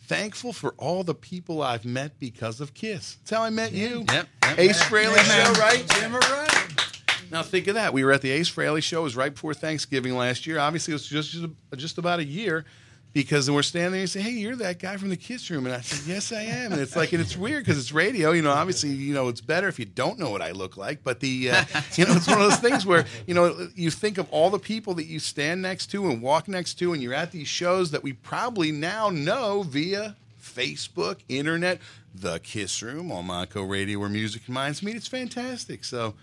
Thankful 0.05 0.53
for 0.53 0.76
all 0.78 1.03
the 1.03 1.16
people 1.16 1.64
I've 1.64 1.86
met 1.86 2.20
because 2.20 2.61
of 2.61 2.76
Kiss. 2.76 3.16
That's 3.16 3.32
how 3.32 3.41
I 3.41 3.49
met 3.49 3.72
you. 3.72 4.05
Yep. 4.11 4.28
Ace 4.59 4.84
Frehley 4.84 5.16
Yeah, 5.16 5.53
show, 5.53 5.59
right? 5.59 5.88
Jim 5.89 6.16
Array. 6.16 6.93
Now 7.34 7.41
think 7.41 7.65
of 7.65 7.73
that. 7.73 7.93
We 7.93 8.03
were 8.03 8.11
at 8.11 8.21
the 8.21 8.29
Ace 8.29 8.47
Frehley 8.47 8.84
show. 8.84 9.01
It 9.01 9.05
was 9.05 9.15
right 9.15 9.34
before 9.34 9.55
Thanksgiving 9.55 10.15
last 10.15 10.45
year. 10.45 10.59
Obviously, 10.59 10.91
it 10.91 10.95
was 10.95 11.07
just 11.07 11.36
just, 11.75 11.97
about 11.97 12.19
a 12.19 12.23
year 12.23 12.63
because 13.11 13.49
we're 13.49 13.63
standing 13.63 13.93
there 13.93 14.01
and 14.01 14.09
say, 14.09 14.21
"Hey, 14.21 14.29
you're 14.34 14.55
that 14.57 14.77
guy 14.77 14.97
from 14.97 15.09
the 15.09 15.17
Kiss 15.17 15.49
Room," 15.49 15.65
and 15.65 15.73
I 15.73 15.81
said, 15.81 16.07
"Yes, 16.07 16.31
I 16.31 16.43
am." 16.43 16.73
And 16.73 16.79
it's 16.79 16.95
like, 16.95 17.11
and 17.11 17.19
it's 17.19 17.36
weird 17.36 17.65
because 17.65 17.79
it's 17.79 17.91
radio. 17.91 18.34
You 18.34 18.43
know, 18.43 18.51
obviously, 18.51 18.91
you 18.91 19.15
know, 19.15 19.29
it's 19.29 19.41
better 19.41 19.67
if 19.67 19.79
you 19.79 19.86
don't 19.86 20.19
know 20.19 20.29
what 20.29 20.43
I 20.43 20.51
look 20.51 20.77
like. 20.77 21.03
But 21.03 21.21
the, 21.21 21.49
uh, 21.49 21.65
you 21.95 22.05
know, 22.05 22.13
it's 22.13 22.27
one 22.27 22.39
of 22.39 22.51
those 22.51 22.59
things 22.59 22.86
where 22.86 23.03
you 23.25 23.34
know 23.34 23.67
you 23.73 23.89
think 23.89 24.19
of 24.19 24.29
all 24.29 24.51
the 24.51 24.59
people 24.59 24.93
that 24.93 25.05
you 25.05 25.17
stand 25.17 25.59
next 25.59 25.88
to 25.88 26.11
and 26.11 26.21
walk 26.21 26.47
next 26.47 26.75
to, 26.75 26.93
and 26.93 27.01
you're 27.01 27.15
at 27.15 27.31
these 27.31 27.47
shows 27.47 27.89
that 27.89 28.03
we 28.03 28.13
probably 28.13 28.71
now 28.71 29.09
know 29.09 29.63
via 29.63 30.15
Facebook, 30.39 31.21
internet, 31.29 31.79
the 32.13 32.38
Kiss 32.41 32.84
Room 32.84 33.11
on 33.11 33.25
Monco 33.25 33.67
Radio, 33.67 33.97
where 33.97 34.09
music 34.09 34.47
minds 34.47 34.84
meet. 34.84 34.95
It's 34.95 35.07
fantastic. 35.07 35.84
So. 35.84 36.13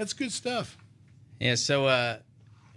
That's 0.00 0.14
good 0.14 0.32
stuff. 0.32 0.78
yeah, 1.40 1.56
so 1.56 1.84
uh, 1.84 2.16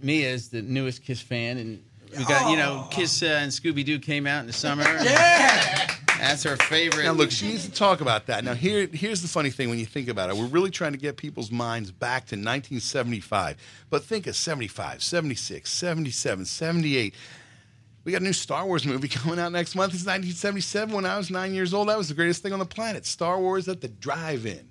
Mia 0.01 0.29
is 0.29 0.49
the 0.49 0.61
newest 0.61 1.05
Kiss 1.05 1.21
fan, 1.21 1.57
and 1.57 1.81
we 2.17 2.25
got 2.25 2.51
you 2.51 2.57
know 2.57 2.85
Kiss 2.91 3.23
uh, 3.23 3.27
and 3.27 3.49
Scooby 3.49 3.85
Doo 3.85 3.97
came 3.97 4.27
out 4.27 4.41
in 4.41 4.47
the 4.47 4.51
summer. 4.51 4.83
Yeah. 4.83 5.89
That's 6.17 6.43
her 6.43 6.57
favorite. 6.57 7.05
Now, 7.05 7.13
look, 7.13 7.31
she 7.31 7.47
needs 7.47 7.63
to 7.63 7.71
talk 7.71 8.01
about 8.01 8.25
that. 8.25 8.43
Now, 8.43 8.55
here, 8.55 8.87
here's 8.87 9.21
the 9.21 9.29
funny 9.29 9.51
thing 9.51 9.69
when 9.69 9.79
you 9.79 9.85
think 9.85 10.09
about 10.09 10.29
it. 10.29 10.35
We're 10.35 10.47
really 10.47 10.69
trying 10.69 10.91
to 10.91 10.97
get 10.97 11.15
people's 11.15 11.49
minds 11.49 11.91
back 11.91 12.23
to 12.27 12.35
1975. 12.35 13.57
But 13.89 14.03
think 14.03 14.27
of 14.27 14.35
75, 14.35 15.01
76, 15.01 15.71
77, 15.71 16.45
78. 16.45 17.15
We 18.03 18.11
got 18.11 18.21
a 18.21 18.23
new 18.23 18.33
Star 18.33 18.65
Wars 18.65 18.85
movie 18.85 19.07
coming 19.09 19.39
out 19.39 19.53
next 19.53 19.75
month. 19.75 19.93
It's 19.93 20.05
1977. 20.05 20.93
When 20.93 21.05
I 21.05 21.17
was 21.17 21.29
nine 21.29 21.53
years 21.53 21.73
old, 21.73 21.87
that 21.87 21.97
was 21.97 22.09
the 22.09 22.15
greatest 22.15 22.43
thing 22.43 22.51
on 22.51 22.59
the 22.59 22.65
planet. 22.65 23.05
Star 23.05 23.39
Wars 23.39 23.69
at 23.69 23.79
the 23.79 23.87
drive-in. 23.87 24.69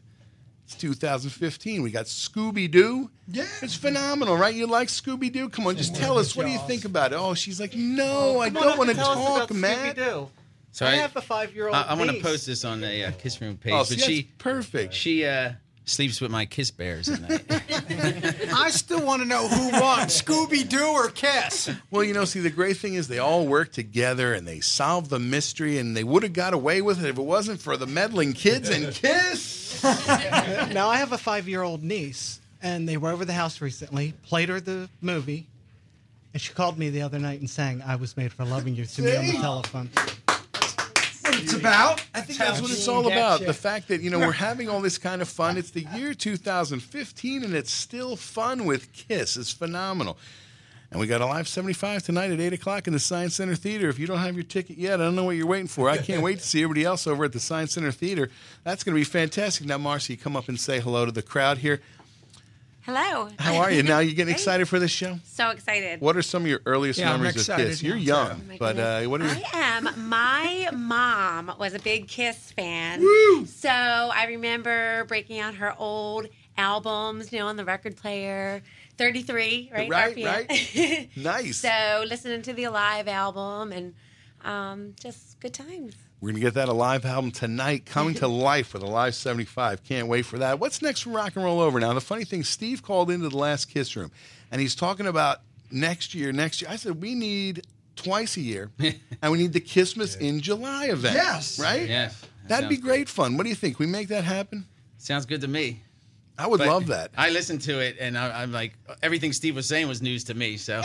It's 0.73 0.81
2015. 0.81 1.83
We 1.83 1.91
got 1.91 2.07
Scooby 2.07 2.70
Doo. 2.70 3.11
Yeah. 3.29 3.45
It's 3.61 3.75
phenomenal, 3.75 4.37
right? 4.37 4.55
You 4.55 4.66
like 4.66 4.89
Scooby 4.89 5.31
Doo? 5.33 5.49
Come 5.49 5.66
on, 5.66 5.77
just 5.77 5.95
tell 5.95 6.18
us. 6.18 6.35
What 6.35 6.47
do 6.47 6.53
you 6.53 6.59
think 6.61 6.85
about 6.85 7.12
it? 7.12 7.16
Oh, 7.16 7.35
she's 7.35 7.61
like, 7.61 7.75
no, 7.75 8.41
I 8.41 8.49
don't 8.49 8.79
want 8.79 8.91
to 8.91 8.97
and 8.97 8.99
tell 8.99 9.11
us 9.11 9.39
talk, 9.41 9.51
man. 9.53 9.61
Matt. 9.61 9.97
Scooby-Doo. 9.97 10.29
So 10.73 10.87
I 10.87 10.91
I- 10.93 10.95
have 10.97 11.14
a 11.16 11.20
five-year-old. 11.20 11.75
I, 11.77 11.83
I'm 11.89 11.99
going 11.99 12.09
to 12.09 12.14
niece. 12.14 12.23
post 12.23 12.47
this 12.47 12.64
on 12.64 12.81
the 12.81 13.09
uh, 13.09 13.12
Kiss 13.18 13.39
Room 13.43 13.59
page, 13.59 13.73
Oh, 13.75 13.81
but 13.81 13.89
that's 13.91 14.05
she 14.05 14.23
perfect. 14.39 14.95
she 14.95 15.27
uh, 15.27 15.53
sleeps 15.85 16.20
with 16.20 16.30
my 16.30 16.47
Kiss 16.47 16.70
bears 16.70 17.09
at 17.09 17.20
night. 17.20 17.45
I 18.55 18.70
still 18.70 19.05
want 19.05 19.22
to 19.22 19.28
know 19.28 19.49
who 19.49 19.70
won, 19.70 20.07
Scooby 20.09 20.68
Doo 20.68 20.85
or 20.87 21.09
Kiss. 21.09 21.70
Well, 21.91 22.05
you 22.05 22.14
know, 22.14 22.24
see, 22.24 22.41
the 22.41 22.51
great 22.51 22.76
thing 22.76 22.95
is 22.95 23.09
they 23.09 23.18
all 23.18 23.47
work 23.47 23.72
together 23.72 24.33
and 24.35 24.47
they 24.47 24.61
solve 24.61 25.09
the 25.09 25.18
mystery, 25.18 25.78
and 25.78 25.97
they 25.97 26.05
would 26.05 26.22
have 26.22 26.33
got 26.33 26.55
away 26.55 26.83
with 26.83 27.03
it 27.05 27.09
if 27.09 27.18
it 27.18 27.22
wasn't 27.22 27.61
for 27.61 27.76
the 27.76 27.87
meddling 27.87 28.33
kids 28.33 28.68
and 28.68 28.93
Kiss. 28.95 29.83
now 29.83 30.89
I 30.89 30.97
have 30.99 31.12
a 31.12 31.18
five-year-old 31.18 31.83
niece, 31.83 32.41
and 32.62 32.89
they 32.89 32.97
were 32.97 33.11
over 33.11 33.24
the 33.24 33.33
house 33.33 33.61
recently. 33.61 34.14
Played 34.22 34.49
her 34.51 34.61
the 34.61 34.89
movie, 35.01 35.47
and 36.33 36.41
she 36.41 36.53
called 36.53 36.78
me 36.78 36.91
the 36.91 37.03
other 37.03 37.18
night 37.18 37.41
and 37.41 37.51
sang 37.51 37.83
"I 37.83 37.97
Was 37.97 38.16
Made 38.16 38.33
for 38.33 38.45
Loving 38.45 38.76
You" 38.76 38.85
to 38.85 39.03
me 39.03 39.16
on 39.16 39.26
the 39.26 39.33
telephone. 39.33 39.91
It's 41.43 41.53
about. 41.55 42.05
I 42.14 42.20
think 42.20 42.38
that's 42.38 42.61
what 42.61 42.70
it's 42.70 42.86
all 42.88 43.07
about. 43.07 43.40
The 43.40 43.55
fact 43.55 43.88
that, 43.88 44.01
you 44.01 44.11
know, 44.11 44.18
we're 44.18 44.32
having 44.32 44.68
all 44.68 44.80
this 44.80 44.99
kind 44.99 45.20
of 45.20 45.28
fun. 45.28 45.57
It's 45.57 45.70
the 45.70 45.86
year 45.97 46.14
2015, 46.14 47.45
and 47.45 47.55
it's 47.55 47.72
still 47.72 48.16
fun 48.16 48.64
with 48.64 48.93
Kiss. 48.93 49.36
It's 49.36 49.53
phenomenal. 49.53 50.18
And 50.90 51.01
we 51.01 51.07
got 51.07 51.22
a 51.22 51.26
live 51.26 51.49
75 51.49 52.03
tonight 52.03 52.30
at 52.30 52.38
8 52.38 52.53
o'clock 52.53 52.86
in 52.86 52.93
the 52.93 52.99
Science 52.99 53.34
Center 53.36 53.55
Theater. 53.55 53.88
If 53.88 53.99
you 53.99 54.07
don't 54.07 54.18
have 54.18 54.34
your 54.34 54.45
ticket 54.45 54.76
yet, 54.76 55.01
I 55.01 55.05
don't 55.05 55.16
know 55.16 55.24
what 55.24 55.36
you're 55.36 55.47
waiting 55.47 55.66
for. 55.66 55.88
I 55.88 55.97
can't 55.97 56.22
wait 56.24 56.40
to 56.40 56.45
see 56.47 56.62
everybody 56.62 56.84
else 56.84 57.07
over 57.07 57.24
at 57.24 57.32
the 57.32 57.40
Science 57.40 57.72
Center 57.72 57.90
Theater. 57.90 58.28
That's 58.62 58.84
going 58.84 58.95
to 58.95 59.01
be 59.01 59.05
fantastic. 59.05 59.66
Now, 59.66 59.78
Marcy, 59.78 60.16
come 60.16 60.36
up 60.36 60.49
and 60.51 60.61
say 60.61 60.80
hello 60.80 61.07
to 61.07 61.12
the 61.12 61.22
crowd 61.22 61.59
here. 61.59 61.80
Hello. 62.85 63.28
How 63.39 63.57
are 63.59 63.70
you? 63.70 63.83
Now, 63.85 64.01
you 64.01 64.12
getting 64.12 64.35
excited 64.39 64.68
for 64.68 64.78
this 64.80 64.91
show? 64.91 65.18
So 65.24 65.51
excited. 65.51 66.01
What 66.01 66.16
are 66.16 66.22
some 66.22 66.43
of 66.43 66.49
your 66.49 66.61
earliest 66.66 66.99
Yeah, 66.99 67.12
I'm 67.12 67.20
memories 67.20 67.37
of 67.37 67.41
excited 67.43 67.68
Kiss? 67.68 67.83
now. 67.83 67.89
You're 67.89 67.97
Oh 67.97 68.01
young, 68.01 68.49
my 68.49 68.57
but 68.59 68.76
uh, 68.78 69.01
goodness. 69.03 69.09
what 69.09 69.20
are 69.20 69.26
your, 69.26 69.37
I 69.55 69.76
am. 69.87 70.09
My 70.09 70.68
mom 70.72 71.53
was 71.61 71.74
a 71.74 71.78
big 71.78 72.09
Kiss 72.09 72.51
fan. 72.53 73.01
So 73.47 73.68
I 73.68 74.24
remember 74.28 75.05
breaking 75.05 75.39
out 75.39 75.55
her 75.55 75.74
old 75.78 76.26
albums, 76.59 77.33
you 77.33 77.39
know, 77.39 77.47
on 77.47 77.57
the 77.57 77.64
record 77.64 77.97
player. 77.97 78.62
33, 78.99 79.70
right? 79.72 79.89
Right, 79.91 80.16
RPM. 80.16 80.26
right. 80.26 81.09
Nice. 81.16 81.57
so 81.59 82.05
listening 82.07 82.43
to 82.43 82.53
the 82.53 82.64
Alive 82.64 83.09
album 83.09 83.72
and 83.72 83.95
um, 84.45 84.95
just 85.01 85.39
good 85.41 85.55
times. 85.55 85.95
We're 86.23 86.29
going 86.29 86.37
to 86.37 86.41
get 86.43 86.55
that 86.55 86.68
Alive 86.68 87.05
album 87.05 87.33
tonight, 87.33 87.85
coming 87.85 88.14
to 88.14 88.29
life 88.29 88.75
with 88.75 88.85
a 88.85 88.87
live 88.87 89.16
75. 89.16 89.83
Can't 89.83 90.07
wait 90.07 90.25
for 90.25 90.39
that. 90.39 90.61
What's 90.61 90.81
next 90.81 91.01
for 91.01 91.11
Rock 91.11 91.35
and 91.35 91.45
Roll 91.45 91.59
Over? 91.59 91.81
Now, 91.81 91.93
the 91.95 92.01
funny 92.01 92.25
thing, 92.25 92.45
Steve 92.45 92.81
called 92.81 93.11
into 93.11 93.29
the 93.29 93.37
last 93.37 93.68
Kiss 93.68 93.97
Room, 93.97 94.12
and 94.53 94.61
he's 94.61 94.77
talking 94.77 95.09
about 95.09 95.39
next 95.73 96.14
year, 96.14 96.31
next 96.31 96.62
year. 96.62 96.70
I 96.70 96.77
said, 96.77 97.03
we 97.03 97.16
need 97.16 97.66
twice 97.97 98.37
a 98.37 98.41
year, 98.41 98.70
and 99.20 99.33
we 99.33 99.39
need 99.39 99.53
the 99.53 99.61
Kissmas 99.61 100.16
in 100.16 100.41
July 100.41 100.87
event. 100.87 101.16
Yes. 101.16 101.59
Right? 101.59 101.89
Yes. 101.89 102.23
That'd 102.47 102.68
be 102.68 102.77
great 102.77 103.09
fun. 103.09 103.37
What 103.37 103.43
do 103.43 103.49
you 103.49 103.57
think? 103.57 103.81
We 103.81 103.87
make 103.87 104.07
that 104.09 104.23
happen? 104.23 104.66
Sounds 104.99 105.27
good 105.27 105.41
to 105.41 105.49
me. 105.49 105.83
I 106.39 106.47
would 106.47 106.59
But 106.59 106.68
love 106.68 106.87
that. 106.87 107.11
I 107.16 107.30
listened 107.30 107.61
to 107.62 107.78
it, 107.78 107.97
and 108.01 108.16
I, 108.16 108.43
I'm 108.43 108.53
like, 108.53 108.72
everything 109.03 109.33
Steve 109.33 109.55
was 109.55 109.68
saying 109.68 109.87
was 109.87 110.01
news 110.01 110.24
to 110.24 110.35
me. 110.35 110.57
So, 110.57 110.78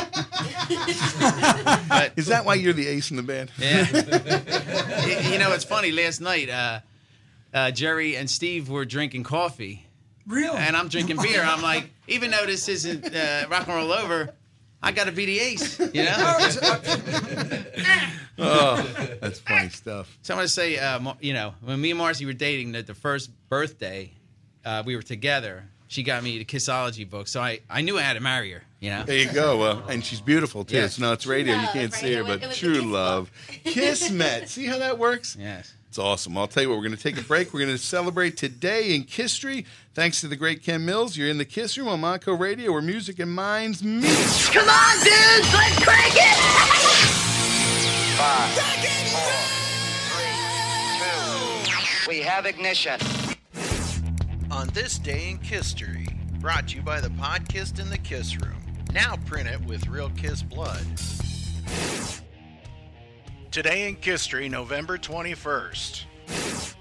Is 2.15 2.27
that 2.27 2.43
why 2.45 2.55
you're 2.55 2.73
the 2.73 2.87
ace 2.87 3.11
in 3.11 3.17
the 3.17 3.23
band? 3.23 3.51
yeah. 3.57 3.87
you 5.05 5.31
you 5.31 5.39
know, 5.39 5.53
it's 5.53 5.63
funny. 5.63 5.91
Last 5.91 6.19
night, 6.19 6.49
uh, 6.49 6.79
uh, 7.53 7.71
Jerry 7.71 8.17
and 8.17 8.29
Steve 8.29 8.69
were 8.69 8.85
drinking 8.85 9.23
coffee. 9.23 9.85
Really? 10.27 10.57
And 10.57 10.75
I'm 10.75 10.89
drinking 10.89 11.17
beer. 11.21 11.41
I'm 11.41 11.61
like, 11.61 11.89
even 12.07 12.31
though 12.31 12.45
this 12.45 12.67
isn't 12.67 13.15
uh, 13.15 13.45
rock 13.49 13.67
and 13.67 13.75
roll 13.77 13.93
over, 13.93 14.33
I 14.83 14.91
got 14.91 15.05
to 15.05 15.13
be 15.13 15.25
the 15.25 15.39
ace. 15.39 15.79
You 15.79 16.03
know. 16.03 16.15
oh, 18.39 18.89
that's 19.21 19.39
funny 19.39 19.69
stuff. 19.69 20.17
So 20.21 20.33
I'm 20.33 20.37
gonna 20.39 20.47
say, 20.49 20.77
uh, 20.77 21.13
you 21.21 21.33
know, 21.33 21.53
when 21.63 21.79
me 21.79 21.91
and 21.91 21.97
Marcy 21.97 22.25
were 22.25 22.33
dating, 22.33 22.73
the, 22.73 22.83
the 22.83 22.93
first 22.93 23.31
birthday 23.49 24.11
uh, 24.67 24.83
we 24.85 24.95
were 24.95 25.01
together, 25.01 25.63
she 25.87 26.03
got 26.03 26.21
me 26.23 26.37
the 26.37 26.45
Kissology 26.45 27.09
book. 27.09 27.27
So 27.27 27.41
I, 27.41 27.61
I 27.69 27.81
knew 27.81 27.97
I 27.97 28.01
had 28.01 28.13
to 28.13 28.19
marry 28.19 28.51
her. 28.51 28.63
You 28.79 28.91
know. 28.91 29.03
There 29.03 29.17
you 29.17 29.31
go. 29.31 29.57
Well, 29.57 29.87
and 29.87 30.03
she's 30.05 30.21
beautiful 30.21 30.63
too. 30.65 30.75
Yes. 30.75 30.85
It's 30.85 30.99
no, 30.99 31.13
it's 31.13 31.25
radio. 31.25 31.55
You 31.55 31.67
can't 31.73 31.93
see 31.93 32.13
her, 32.13 32.23
but 32.23 32.41
was- 32.41 32.43
it 32.43 32.47
was 32.49 32.57
true 32.57 32.75
Kiss 32.75 32.83
love. 32.85 33.31
Kiss 33.63 34.11
met. 34.11 34.49
See 34.49 34.65
how 34.65 34.77
that 34.79 34.99
works? 34.99 35.35
Yes. 35.39 35.73
It's 35.87 35.97
awesome. 35.97 36.37
I'll 36.37 36.47
tell 36.47 36.61
you 36.61 36.69
what, 36.69 36.75
we're 36.77 36.83
going 36.83 36.97
to 36.97 37.01
take 37.01 37.17
a 37.17 37.23
break. 37.23 37.53
We're 37.53 37.61
going 37.61 37.71
to 37.75 37.77
celebrate 37.81 38.35
today 38.37 38.93
in 38.93 39.05
Kisstory. 39.05 39.65
Thanks 39.95 40.19
to 40.21 40.27
the 40.27 40.35
great 40.35 40.61
Ken 40.61 40.85
Mills. 40.85 41.15
You're 41.17 41.29
in 41.29 41.37
the 41.39 41.45
Kiss 41.45 41.77
Room 41.77 41.87
on 41.87 42.01
Monco 42.01 42.37
Radio 42.37 42.71
where 42.73 42.81
music 42.81 43.17
and 43.19 43.33
minds 43.33 43.81
meet. 43.81 44.03
Come 44.51 44.67
on, 44.69 44.97
dudes, 44.97 45.53
let's 45.53 45.83
crank 45.83 46.13
it! 46.13 46.37
Five, 48.17 48.51
four, 49.13 49.31
three, 50.11 52.03
two. 52.03 52.09
We 52.09 52.19
have 52.21 52.45
ignition. 52.45 52.99
On 54.49 54.67
this 54.69 54.97
day 54.97 55.31
in 55.31 55.39
Kisstory, 55.39 56.07
brought 56.39 56.69
to 56.69 56.77
you 56.77 56.81
by 56.81 57.01
the 57.01 57.09
podcast 57.09 57.81
in 57.81 57.89
the 57.89 57.97
Kiss 57.97 58.37
Room. 58.39 58.55
Now 58.93 59.17
print 59.25 59.49
it 59.49 59.59
with 59.65 59.87
real 59.87 60.09
Kiss 60.11 60.41
blood. 60.41 60.85
Today 63.51 63.89
in 63.89 63.97
Kisstory, 63.97 64.49
November 64.49 64.97
21st. 64.97 66.03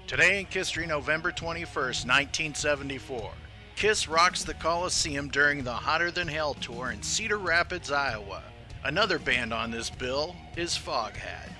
Today 0.07 0.39
in 0.39 0.45
Kisstory, 0.45 0.87
November 0.87 1.29
21st, 1.29 2.05
1974. 2.05 3.31
Kiss 3.75 4.07
rocks 4.07 4.45
the 4.45 4.53
Coliseum 4.53 5.27
during 5.27 5.65
the 5.65 5.73
Hotter 5.73 6.09
Than 6.09 6.29
Hell 6.29 6.53
tour 6.53 6.91
in 6.91 7.03
Cedar 7.03 7.37
Rapids, 7.37 7.91
Iowa. 7.91 8.43
Another 8.85 9.19
band 9.19 9.53
on 9.53 9.71
this 9.71 9.89
bill 9.89 10.37
is 10.55 10.77
Foghat. 10.77 11.51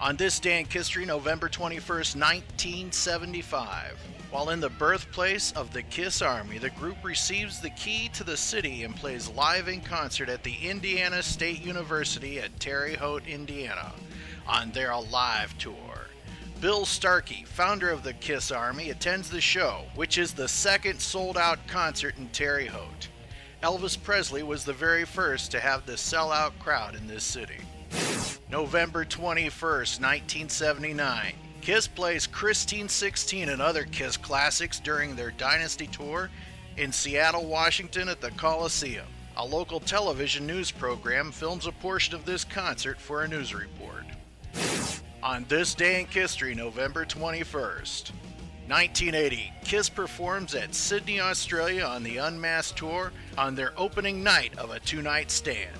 On 0.00 0.14
this 0.16 0.38
day 0.38 0.60
in 0.60 0.66
history, 0.66 1.04
November 1.04 1.48
21st, 1.48 2.14
1975, 2.14 3.98
while 4.34 4.50
in 4.50 4.58
the 4.58 4.68
birthplace 4.68 5.52
of 5.52 5.72
the 5.72 5.82
Kiss 5.84 6.20
Army, 6.20 6.58
the 6.58 6.70
group 6.70 6.96
receives 7.04 7.60
the 7.60 7.70
key 7.70 8.10
to 8.14 8.24
the 8.24 8.36
city 8.36 8.82
and 8.82 8.96
plays 8.96 9.28
live 9.28 9.68
in 9.68 9.80
concert 9.80 10.28
at 10.28 10.42
the 10.42 10.56
Indiana 10.56 11.22
State 11.22 11.64
University 11.64 12.40
at 12.40 12.58
Terre 12.58 12.96
Haute, 12.96 13.28
Indiana, 13.28 13.92
on 14.44 14.72
their 14.72 14.90
Alive 14.90 15.56
tour. 15.56 16.08
Bill 16.60 16.84
Starkey, 16.84 17.44
founder 17.44 17.90
of 17.90 18.02
the 18.02 18.12
Kiss 18.14 18.50
Army, 18.50 18.90
attends 18.90 19.30
the 19.30 19.40
show, 19.40 19.84
which 19.94 20.18
is 20.18 20.32
the 20.32 20.48
second 20.48 21.00
sold 21.00 21.38
out 21.38 21.64
concert 21.68 22.16
in 22.18 22.28
Terre 22.30 22.66
Haute. 22.66 23.06
Elvis 23.62 23.96
Presley 24.02 24.42
was 24.42 24.64
the 24.64 24.72
very 24.72 25.04
first 25.04 25.52
to 25.52 25.60
have 25.60 25.86
the 25.86 25.92
sellout 25.92 26.58
crowd 26.58 26.96
in 26.96 27.06
this 27.06 27.22
city. 27.22 27.60
November 28.50 29.04
21st, 29.04 30.00
1979. 30.00 31.34
Kiss 31.64 31.88
plays 31.88 32.26
Christine 32.26 32.90
16 32.90 33.48
and 33.48 33.62
other 33.62 33.84
Kiss 33.84 34.18
classics 34.18 34.78
during 34.78 35.16
their 35.16 35.30
Dynasty 35.30 35.86
tour 35.86 36.28
in 36.76 36.92
Seattle, 36.92 37.46
Washington 37.46 38.10
at 38.10 38.20
the 38.20 38.32
Coliseum. 38.32 39.06
A 39.38 39.46
local 39.46 39.80
television 39.80 40.46
news 40.46 40.70
program 40.70 41.32
films 41.32 41.66
a 41.66 41.72
portion 41.72 42.14
of 42.14 42.26
this 42.26 42.44
concert 42.44 43.00
for 43.00 43.22
a 43.22 43.28
news 43.28 43.54
report. 43.54 44.04
On 45.22 45.46
this 45.48 45.74
day 45.74 46.00
in 46.00 46.06
history, 46.06 46.54
November 46.54 47.06
21st, 47.06 48.10
1980, 48.68 49.50
Kiss 49.64 49.88
performs 49.88 50.54
at 50.54 50.74
Sydney, 50.74 51.18
Australia 51.18 51.84
on 51.84 52.02
the 52.02 52.18
Unmasked 52.18 52.76
Tour 52.76 53.10
on 53.38 53.54
their 53.54 53.72
opening 53.78 54.22
night 54.22 54.52
of 54.58 54.70
a 54.70 54.80
two 54.80 55.00
night 55.00 55.30
stand. 55.30 55.70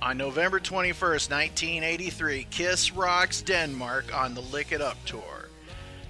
On 0.00 0.16
November 0.16 0.60
21st, 0.60 1.28
1983, 1.28 2.46
Kiss 2.50 2.92
rocks 2.92 3.42
Denmark 3.42 4.16
on 4.16 4.32
the 4.32 4.40
Lick 4.40 4.70
It 4.70 4.80
Up 4.80 4.96
tour. 5.04 5.48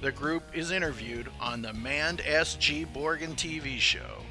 The 0.02 0.12
group 0.12 0.42
is 0.52 0.72
interviewed 0.72 1.28
on 1.40 1.62
the 1.62 1.72
Manned 1.72 2.20
S.G. 2.26 2.84
Borgen 2.94 3.34
TV 3.34 3.78
show. 3.78 4.22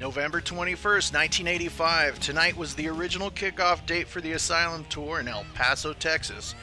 November 0.00 0.40
21st, 0.40 1.12
1985, 1.12 2.20
tonight 2.20 2.56
was 2.56 2.76
the 2.76 2.88
original 2.88 3.32
kickoff 3.32 3.84
date 3.84 4.06
for 4.06 4.20
the 4.20 4.32
Asylum 4.32 4.84
tour 4.84 5.18
in 5.18 5.26
El 5.26 5.44
Paso, 5.54 5.92
Texas. 5.92 6.54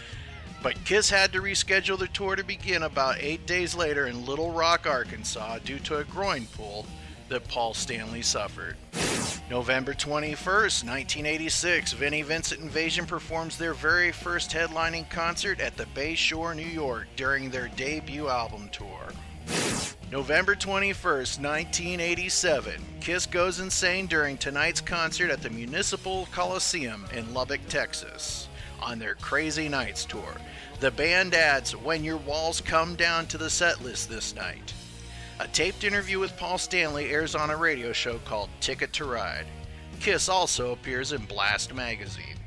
But 0.63 0.81
Kiss 0.85 1.09
had 1.09 1.33
to 1.33 1.41
reschedule 1.41 1.99
the 1.99 2.07
tour 2.07 2.37
to 2.37 2.45
begin 2.45 2.83
about 2.83 3.17
eight 3.19 3.45
days 3.45 3.75
later 3.75 4.07
in 4.07 4.25
Little 4.25 4.51
Rock, 4.51 4.87
Arkansas, 4.87 5.59
due 5.65 5.79
to 5.79 5.97
a 5.97 6.05
groin 6.05 6.47
pull 6.55 6.85
that 7.29 7.47
Paul 7.47 7.73
Stanley 7.73 8.21
suffered. 8.21 8.75
November 9.49 9.93
21st, 9.93 10.83
1986, 10.83 11.93
Vinnie 11.93 12.21
Vincent 12.23 12.61
Invasion 12.61 13.05
performs 13.05 13.57
their 13.57 13.73
very 13.73 14.11
first 14.11 14.51
headlining 14.51 15.09
concert 15.09 15.59
at 15.59 15.77
the 15.77 15.85
Bay 15.87 16.15
Shore, 16.15 16.55
New 16.55 16.65
York 16.65 17.07
during 17.15 17.49
their 17.49 17.67
debut 17.69 18.27
album 18.27 18.69
tour. 18.71 19.09
November 20.11 20.55
21st, 20.55 21.41
1987, 21.41 22.73
Kiss 23.01 23.25
goes 23.25 23.59
insane 23.59 24.07
during 24.07 24.37
tonight's 24.37 24.81
concert 24.81 25.29
at 25.29 25.41
the 25.41 25.49
Municipal 25.49 26.27
Coliseum 26.31 27.05
in 27.13 27.33
Lubbock, 27.33 27.61
Texas, 27.69 28.47
on 28.81 28.97
their 28.97 29.15
Crazy 29.15 29.67
Nights 29.67 30.05
tour. 30.05 30.35
The 30.79 30.91
band 30.91 31.33
adds 31.33 31.75
When 31.75 32.03
Your 32.03 32.17
Walls 32.17 32.61
Come 32.61 32.95
Down 32.95 33.25
to 33.27 33.37
the 33.37 33.49
set 33.49 33.83
list 33.83 34.09
this 34.09 34.35
night. 34.35 34.73
A 35.37 35.47
taped 35.49 35.83
interview 35.83 36.17
with 36.17 36.37
Paul 36.37 36.57
Stanley 36.57 37.09
airs 37.11 37.35
on 37.35 37.49
a 37.49 37.57
radio 37.57 37.91
show 37.91 38.19
called 38.19 38.49
Ticket 38.61 38.93
to 38.93 39.03
Ride. 39.03 39.45
Kiss 39.99 40.29
also 40.29 40.71
appears 40.71 41.11
in 41.11 41.25
Blast 41.25 41.73
magazine. 41.73 42.37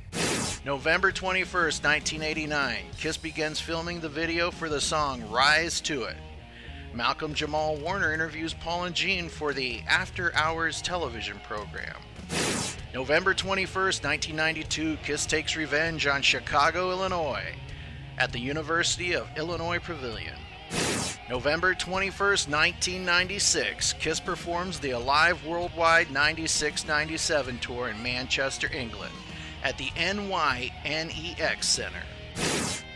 November 0.64 1.12
21st, 1.12 1.84
1989, 1.84 2.84
Kiss 2.96 3.18
begins 3.18 3.60
filming 3.60 4.00
the 4.00 4.08
video 4.08 4.50
for 4.50 4.70
the 4.70 4.80
song 4.80 5.22
Rise 5.30 5.82
to 5.82 6.04
It. 6.04 6.16
Malcolm 6.94 7.34
Jamal 7.34 7.76
Warner 7.76 8.14
interviews 8.14 8.54
Paul 8.54 8.84
and 8.84 8.94
Gene 8.94 9.28
for 9.28 9.52
the 9.52 9.82
After 9.86 10.34
Hours 10.34 10.80
television 10.80 11.38
program. 11.46 11.96
November 12.94 13.34
21st, 13.34 14.02
1992, 14.02 14.96
Kiss 15.04 15.26
takes 15.26 15.56
revenge 15.56 16.06
on 16.06 16.22
Chicago, 16.22 16.90
Illinois, 16.90 17.54
at 18.16 18.32
the 18.32 18.40
University 18.40 19.12
of 19.12 19.28
Illinois 19.36 19.78
Pavilion. 19.78 20.34
November 21.28 21.74
21st, 21.74 22.48
1996, 22.48 23.92
Kiss 23.94 24.18
performs 24.18 24.80
the 24.80 24.90
Alive 24.90 25.44
Worldwide 25.44 26.10
96 26.10 26.86
97 26.86 27.58
tour 27.58 27.88
in 27.88 28.02
Manchester, 28.02 28.70
England, 28.74 29.12
at 29.62 29.76
the 29.76 29.90
NYNEX 29.96 31.64
Center. 31.64 32.02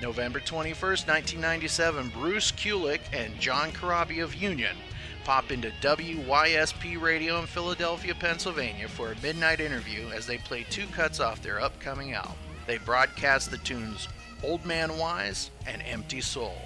November 0.00 0.40
21st, 0.40 1.06
1997, 1.06 2.08
Bruce 2.08 2.52
Kulick 2.52 3.00
and 3.12 3.38
John 3.38 3.70
Corabi 3.70 4.22
of 4.22 4.34
Union 4.34 4.76
pop 5.24 5.52
into 5.52 5.70
WYSP 5.80 7.00
Radio 7.00 7.38
in 7.38 7.46
Philadelphia, 7.46 8.14
Pennsylvania 8.14 8.88
for 8.88 9.12
a 9.12 9.20
midnight 9.22 9.60
interview 9.60 10.08
as 10.10 10.26
they 10.26 10.38
play 10.38 10.64
two 10.68 10.86
cuts 10.88 11.20
off 11.20 11.42
their 11.42 11.60
upcoming 11.60 12.12
album. 12.12 12.32
They 12.66 12.78
broadcast 12.78 13.50
the 13.50 13.58
tunes 13.58 14.08
Old 14.42 14.64
Man 14.64 14.98
Wise 14.98 15.50
and 15.66 15.82
Empty 15.82 16.20
Soul. 16.20 16.56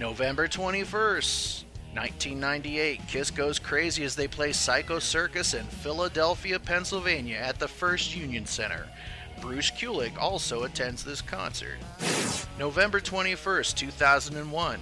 November 0.00 0.46
21st, 0.46 1.64
1998, 1.94 3.00
Kiss 3.08 3.30
goes 3.30 3.58
crazy 3.58 4.04
as 4.04 4.14
they 4.14 4.28
play 4.28 4.52
Psycho 4.52 4.98
Circus 4.98 5.54
in 5.54 5.64
Philadelphia, 5.64 6.58
Pennsylvania 6.58 7.36
at 7.36 7.58
the 7.58 7.66
First 7.66 8.14
Union 8.14 8.46
Center. 8.46 8.86
Bruce 9.40 9.70
Kulick 9.70 10.16
also 10.18 10.64
attends 10.64 11.02
this 11.02 11.20
concert. 11.20 11.78
November 12.58 13.00
21st, 13.00 13.74
2001, 13.74 14.80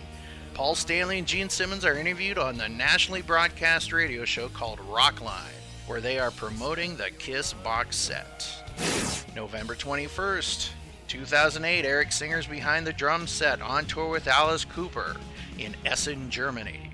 Paul 0.55 0.75
Stanley 0.75 1.19
and 1.19 1.27
Gene 1.27 1.51
Simmons 1.51 1.85
are 1.85 1.99
interviewed 1.99 2.39
on 2.39 2.57
the 2.57 2.69
nationally 2.69 3.23
broadcast 3.23 3.93
radio 3.93 4.25
show 4.25 4.49
called 4.49 4.79
Rockline, 4.81 5.53
where 5.87 6.01
they 6.01 6.19
are 6.19 6.31
promoting 6.31 6.97
the 6.97 7.11
Kiss 7.19 7.53
box 7.53 7.97
set. 7.97 8.47
November 9.35 9.75
21st, 9.75 10.71
2008, 11.17 11.87
Eric 11.87 12.13
Singer's 12.13 12.47
behind 12.47 12.87
the 12.87 12.93
drum 12.93 13.27
set 13.27 13.63
on 13.63 13.87
tour 13.87 14.11
with 14.11 14.29
Alice 14.29 14.67
Cooper 14.67 15.17
in 15.59 15.75
Essen, 15.87 16.29
Germany. 16.29 16.91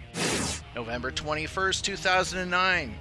November 0.76 1.10
21st, 1.10 1.82
2009, 1.82 2.94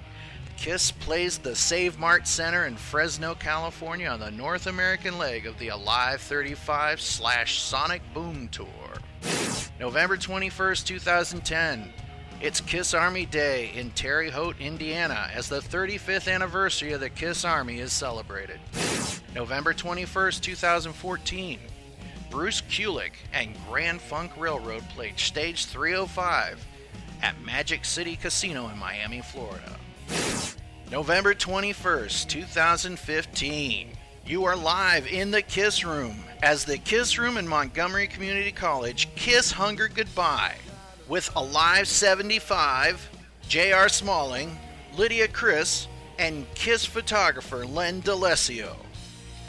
Kiss 0.57 0.91
plays 0.91 1.38
the 1.38 1.55
Save 1.55 1.99
Mart 1.99 2.28
Center 2.28 2.65
in 2.65 2.76
Fresno, 2.76 3.36
California 3.36 4.07
on 4.07 4.19
the 4.19 4.32
North 4.32 4.65
American 4.65 5.19
leg 5.19 5.45
of 5.45 5.57
the 5.59 5.67
Alive 5.67 6.22
35 6.22 6.99
slash 6.99 7.61
Sonic 7.61 8.01
Boom 8.15 8.49
Tour. 8.49 8.67
November 9.80 10.17
21st, 10.17 10.86
2010, 10.86 11.93
it's 12.42 12.60
Kiss 12.60 12.96
Army 12.96 13.28
Day 13.28 13.72
in 13.76 13.92
Terre 13.92 14.32
Haute, 14.32 14.60
Indiana, 14.60 15.30
as 15.34 15.48
the 15.48 15.60
35th 15.60 16.32
anniversary 16.32 16.92
of 16.92 17.00
the 17.00 17.10
Kiss 17.10 17.46
Army 17.46 17.78
is 17.80 17.94
celebrated. 17.94 18.60
November 19.36 19.74
21st, 19.74 20.42
2014, 20.42 21.60
Bruce 22.32 22.62
Kulick 22.62 23.14
and 23.32 23.56
Grand 23.70 24.02
Funk 24.02 24.32
Railroad 24.38 24.82
played 24.89 25.20
Stage 25.20 25.68
305 25.68 26.66
at 27.22 27.39
Magic 27.44 27.86
City 27.86 28.16
Casino 28.16 28.70
in 28.70 28.78
Miami, 28.80 29.22
Florida. 29.22 29.78
November 30.92 31.36
21st, 31.36 32.28
2015. 32.28 33.89
You 34.26 34.46
are 34.46 34.56
live 34.56 35.06
in 35.06 35.30
the 35.30 35.44
Kiss 35.44 35.86
Room 35.86 36.16
as 36.42 36.66
the 36.66 36.80
Kiss 36.80 37.20
Room 37.20 37.38
in 37.38 37.48
Montgomery 37.48 38.08
Community 38.08 38.52
College 38.52 39.10
Kiss 39.16 39.52
Hunger 39.52 39.88
Goodbye 39.88 40.56
with 41.12 41.30
Alive 41.36 41.89
75, 41.89 43.09
J.R. 43.49 43.89
Smalling, 43.89 44.57
Lydia 44.95 45.28
Criss, 45.28 45.89
and 46.18 46.45
Kiss 46.55 46.86
photographer 46.86 47.66
Len 47.66 48.01
DeLessio. 48.01 48.78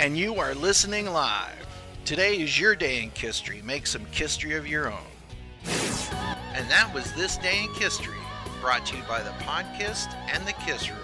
And 0.01 0.19
you 0.19 0.41
are 0.41 0.57
listening 0.57 1.07
live. 1.07 1.65
Today 2.05 2.41
is 2.41 2.59
your 2.59 2.75
day 2.75 3.01
in 3.05 3.13
Kisstory. 3.13 3.63
Make 3.63 3.87
some 3.87 4.05
Kisstory 4.07 4.59
of 4.59 4.67
your 4.67 4.91
own. 4.91 5.07
And 6.53 6.69
that 6.69 6.91
was 6.93 7.13
This 7.13 7.37
Day 7.37 7.63
in 7.63 7.69
Kisstory, 7.75 8.19
brought 8.61 8.85
to 8.87 8.97
you 8.97 9.05
by 9.05 9.23
the 9.23 9.31
Podkiss 9.45 10.13
and 10.33 10.45
the 10.45 10.55
Kiss 10.55 10.91
Room. 10.91 10.99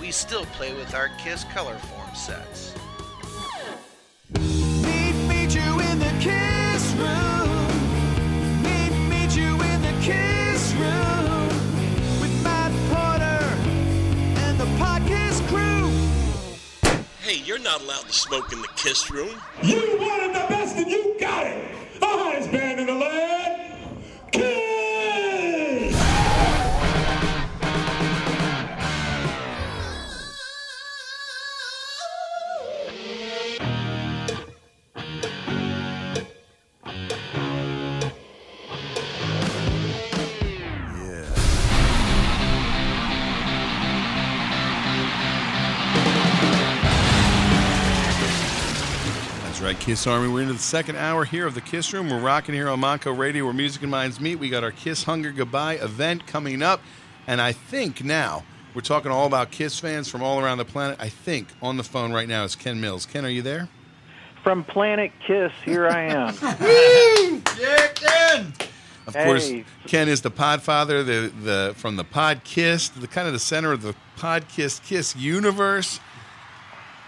We 0.00 0.12
still 0.12 0.46
play 0.46 0.72
with 0.72 0.94
our 0.94 1.10
Kiss 1.18 1.44
color 1.52 1.76
form 1.76 2.14
sets. 2.14 2.72
Meet, 4.30 5.28
meet 5.28 5.54
Hey, 17.26 17.42
you're 17.44 17.58
not 17.58 17.82
allowed 17.82 18.06
to 18.06 18.12
smoke 18.12 18.52
in 18.52 18.62
the 18.62 18.68
kiss 18.76 19.10
room. 19.10 19.42
You 19.60 19.98
wanted 19.98 20.28
the 20.28 20.46
best 20.48 20.76
and 20.76 20.88
you 20.88 21.16
got 21.18 21.44
it. 21.44 21.74
Hottest 22.00 22.52
right, 49.66 49.80
Kiss 49.80 50.06
Army. 50.06 50.28
We're 50.28 50.42
into 50.42 50.52
the 50.52 50.60
second 50.60 50.94
hour 50.94 51.24
here 51.24 51.44
of 51.44 51.54
the 51.54 51.60
Kiss 51.60 51.92
Room. 51.92 52.08
We're 52.08 52.20
rocking 52.20 52.54
here 52.54 52.68
on 52.68 52.80
Monco 52.80 53.16
Radio 53.16 53.44
where 53.44 53.52
music 53.52 53.82
and 53.82 53.90
minds 53.90 54.20
meet. 54.20 54.36
We 54.36 54.48
got 54.48 54.62
our 54.62 54.70
Kiss 54.70 55.02
Hunger 55.02 55.32
Goodbye 55.32 55.74
event 55.74 56.24
coming 56.28 56.62
up. 56.62 56.80
And 57.26 57.40
I 57.40 57.50
think 57.50 58.04
now 58.04 58.44
we're 58.74 58.82
talking 58.82 59.10
all 59.10 59.26
about 59.26 59.50
Kiss 59.50 59.80
fans 59.80 60.08
from 60.08 60.22
all 60.22 60.38
around 60.38 60.58
the 60.58 60.64
planet. 60.64 60.98
I 61.00 61.08
think 61.08 61.48
on 61.60 61.76
the 61.78 61.82
phone 61.82 62.12
right 62.12 62.28
now 62.28 62.44
is 62.44 62.54
Ken 62.54 62.80
Mills. 62.80 63.06
Ken, 63.06 63.24
are 63.24 63.28
you 63.28 63.42
there? 63.42 63.68
From 64.44 64.62
Planet 64.62 65.10
Kiss, 65.26 65.50
here 65.64 65.88
I 65.88 66.02
am. 66.02 66.34
Yeah, 67.58 67.86
Ken! 67.94 68.52
Of 69.08 69.14
Hey. 69.14 69.24
course, 69.24 69.52
Ken 69.86 70.08
is 70.08 70.20
the 70.20 70.30
Podfather, 70.30 71.04
the 71.04 71.32
the 71.42 71.74
from 71.76 71.96
the 71.96 72.04
Podkiss, 72.04 72.92
the 73.00 73.08
kind 73.08 73.26
of 73.26 73.32
the 73.32 73.38
center 73.40 73.72
of 73.72 73.82
the 73.82 73.94
Podkiss 74.18 74.82
Kiss 74.84 75.16
universe. 75.16 75.98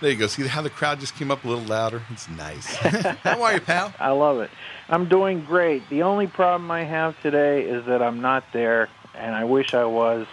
There 0.01 0.11
you 0.11 0.17
go. 0.17 0.29
See 0.29 0.47
how 0.47 0.63
the 0.63 0.71
crowd 0.71 1.01
just 1.01 1.17
came 1.17 1.33
up 1.33 1.45
a 1.45 1.49
little 1.49 1.65
louder. 1.65 2.03
It's 2.11 2.29
nice. 2.29 2.67
how 2.77 3.43
are 3.43 3.55
you, 3.55 3.61
pal? 3.61 3.93
I 4.01 4.11
love 4.11 4.41
it. 4.41 4.51
I'm 4.89 5.09
doing 5.09 5.45
great. 5.45 5.89
The 5.91 6.03
only 6.03 6.29
problem 6.29 6.71
I 6.71 6.85
have 6.85 7.21
today 7.21 7.65
is 7.65 7.85
that 7.87 8.01
I'm 8.01 8.21
not 8.21 8.45
there, 8.53 8.89
and 9.15 9.35
I 9.35 9.45
wish 9.45 9.75
I 9.75 9.85
was. 9.85 10.27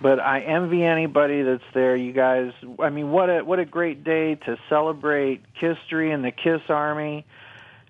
But 0.00 0.20
I 0.20 0.42
envy 0.42 0.84
anybody 0.84 1.42
that's 1.42 1.64
there. 1.74 1.96
You 1.96 2.12
guys, 2.12 2.52
I 2.78 2.90
mean, 2.90 3.10
what 3.10 3.28
a 3.28 3.40
what 3.42 3.58
a 3.58 3.64
great 3.64 4.04
day 4.04 4.36
to 4.36 4.56
celebrate 4.68 5.42
Kisstory 5.60 6.14
and 6.14 6.24
the 6.24 6.30
Kiss 6.30 6.60
Army, 6.68 7.26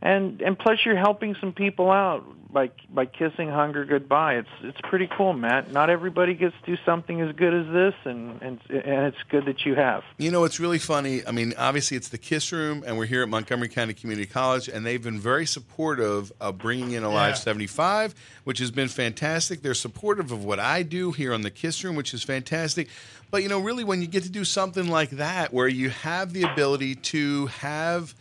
and 0.00 0.40
and 0.40 0.58
plus 0.58 0.78
you're 0.86 0.96
helping 0.96 1.34
some 1.34 1.52
people 1.52 1.90
out 1.90 2.24
by 2.50 2.70
by 2.88 3.04
kissing 3.06 3.48
hunger 3.48 3.84
goodbye. 3.84 4.34
It's 4.36 4.48
it's 4.62 4.80
pretty 4.82 5.08
cool, 5.16 5.32
Matt. 5.32 5.70
Not 5.70 5.90
everybody 5.90 6.34
gets 6.34 6.54
to 6.64 6.76
do 6.76 6.82
something 6.84 7.20
as 7.20 7.34
good 7.36 7.52
as 7.52 7.66
this, 7.72 7.94
and 8.04 8.40
and 8.40 8.58
and 8.70 9.06
it's 9.06 9.22
good 9.28 9.44
that 9.46 9.64
you 9.66 9.74
have. 9.74 10.02
You 10.16 10.30
know, 10.30 10.44
it's 10.44 10.58
really 10.58 10.78
funny. 10.78 11.26
I 11.26 11.30
mean, 11.32 11.52
obviously, 11.58 11.96
it's 11.96 12.08
the 12.08 12.18
Kiss 12.18 12.50
Room, 12.52 12.82
and 12.86 12.96
we're 12.96 13.06
here 13.06 13.22
at 13.22 13.28
Montgomery 13.28 13.68
County 13.68 13.94
Community 13.94 14.26
College, 14.26 14.68
and 14.68 14.86
they've 14.86 15.02
been 15.02 15.20
very 15.20 15.46
supportive 15.46 16.32
of 16.40 16.58
bringing 16.58 16.92
in 16.92 17.02
Alive 17.04 17.32
Yeah. 17.32 17.34
75, 17.34 18.14
which 18.44 18.58
has 18.60 18.70
been 18.70 18.88
fantastic. 18.88 19.62
They're 19.62 19.74
supportive 19.74 20.32
of 20.32 20.44
what 20.44 20.58
I 20.58 20.82
do 20.82 21.12
here 21.12 21.34
on 21.34 21.42
the 21.42 21.50
Kiss 21.50 21.84
Room, 21.84 21.96
which 21.96 22.14
is 22.14 22.22
fantastic. 22.22 22.88
But, 23.30 23.42
you 23.42 23.50
know, 23.50 23.58
really, 23.60 23.84
when 23.84 24.00
you 24.00 24.08
get 24.08 24.22
to 24.22 24.30
do 24.30 24.44
something 24.44 24.88
like 24.88 25.10
that, 25.10 25.52
where 25.52 25.68
you 25.68 25.90
have 25.90 26.32
the 26.32 26.44
ability 26.44 26.94
to 26.94 27.46
have 27.48 28.14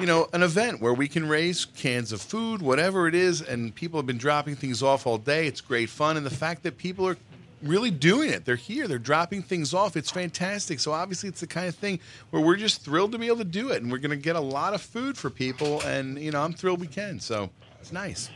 you 0.00 0.06
know, 0.06 0.28
an 0.32 0.42
event 0.42 0.80
where 0.80 0.94
we 0.94 1.08
can 1.08 1.28
raise 1.28 1.64
cans 1.64 2.12
of 2.12 2.20
food, 2.20 2.60
whatever 2.60 3.08
it 3.08 3.14
is, 3.14 3.40
and 3.40 3.74
people 3.74 3.98
have 3.98 4.06
been 4.06 4.18
dropping 4.18 4.56
things 4.56 4.82
off 4.82 5.06
all 5.06 5.18
day. 5.18 5.46
It's 5.46 5.60
great 5.60 5.88
fun, 5.88 6.16
and 6.16 6.26
the 6.26 6.30
fact 6.30 6.62
that 6.64 6.76
people 6.76 7.06
are 7.08 7.16
really 7.62 7.90
doing 7.90 8.30
it, 8.30 8.44
they're 8.44 8.56
here, 8.56 8.86
they're 8.86 8.98
dropping 8.98 9.42
things 9.42 9.72
off. 9.72 9.96
It's 9.96 10.10
fantastic. 10.10 10.80
So 10.80 10.92
obviously, 10.92 11.28
it's 11.28 11.40
the 11.40 11.46
kind 11.46 11.68
of 11.68 11.74
thing 11.74 12.00
where 12.30 12.42
we're 12.42 12.56
just 12.56 12.84
thrilled 12.84 13.12
to 13.12 13.18
be 13.18 13.26
able 13.26 13.38
to 13.38 13.44
do 13.44 13.70
it, 13.70 13.82
and 13.82 13.90
we're 13.90 13.98
going 13.98 14.10
to 14.10 14.16
get 14.16 14.36
a 14.36 14.40
lot 14.40 14.74
of 14.74 14.82
food 14.82 15.16
for 15.16 15.30
people, 15.30 15.80
and 15.82 16.18
you 16.18 16.30
know, 16.30 16.42
I'm 16.42 16.52
thrilled 16.52 16.80
we 16.80 16.86
can. 16.86 17.18
So 17.18 17.50
it's 17.80 17.92
nice. 17.92 18.30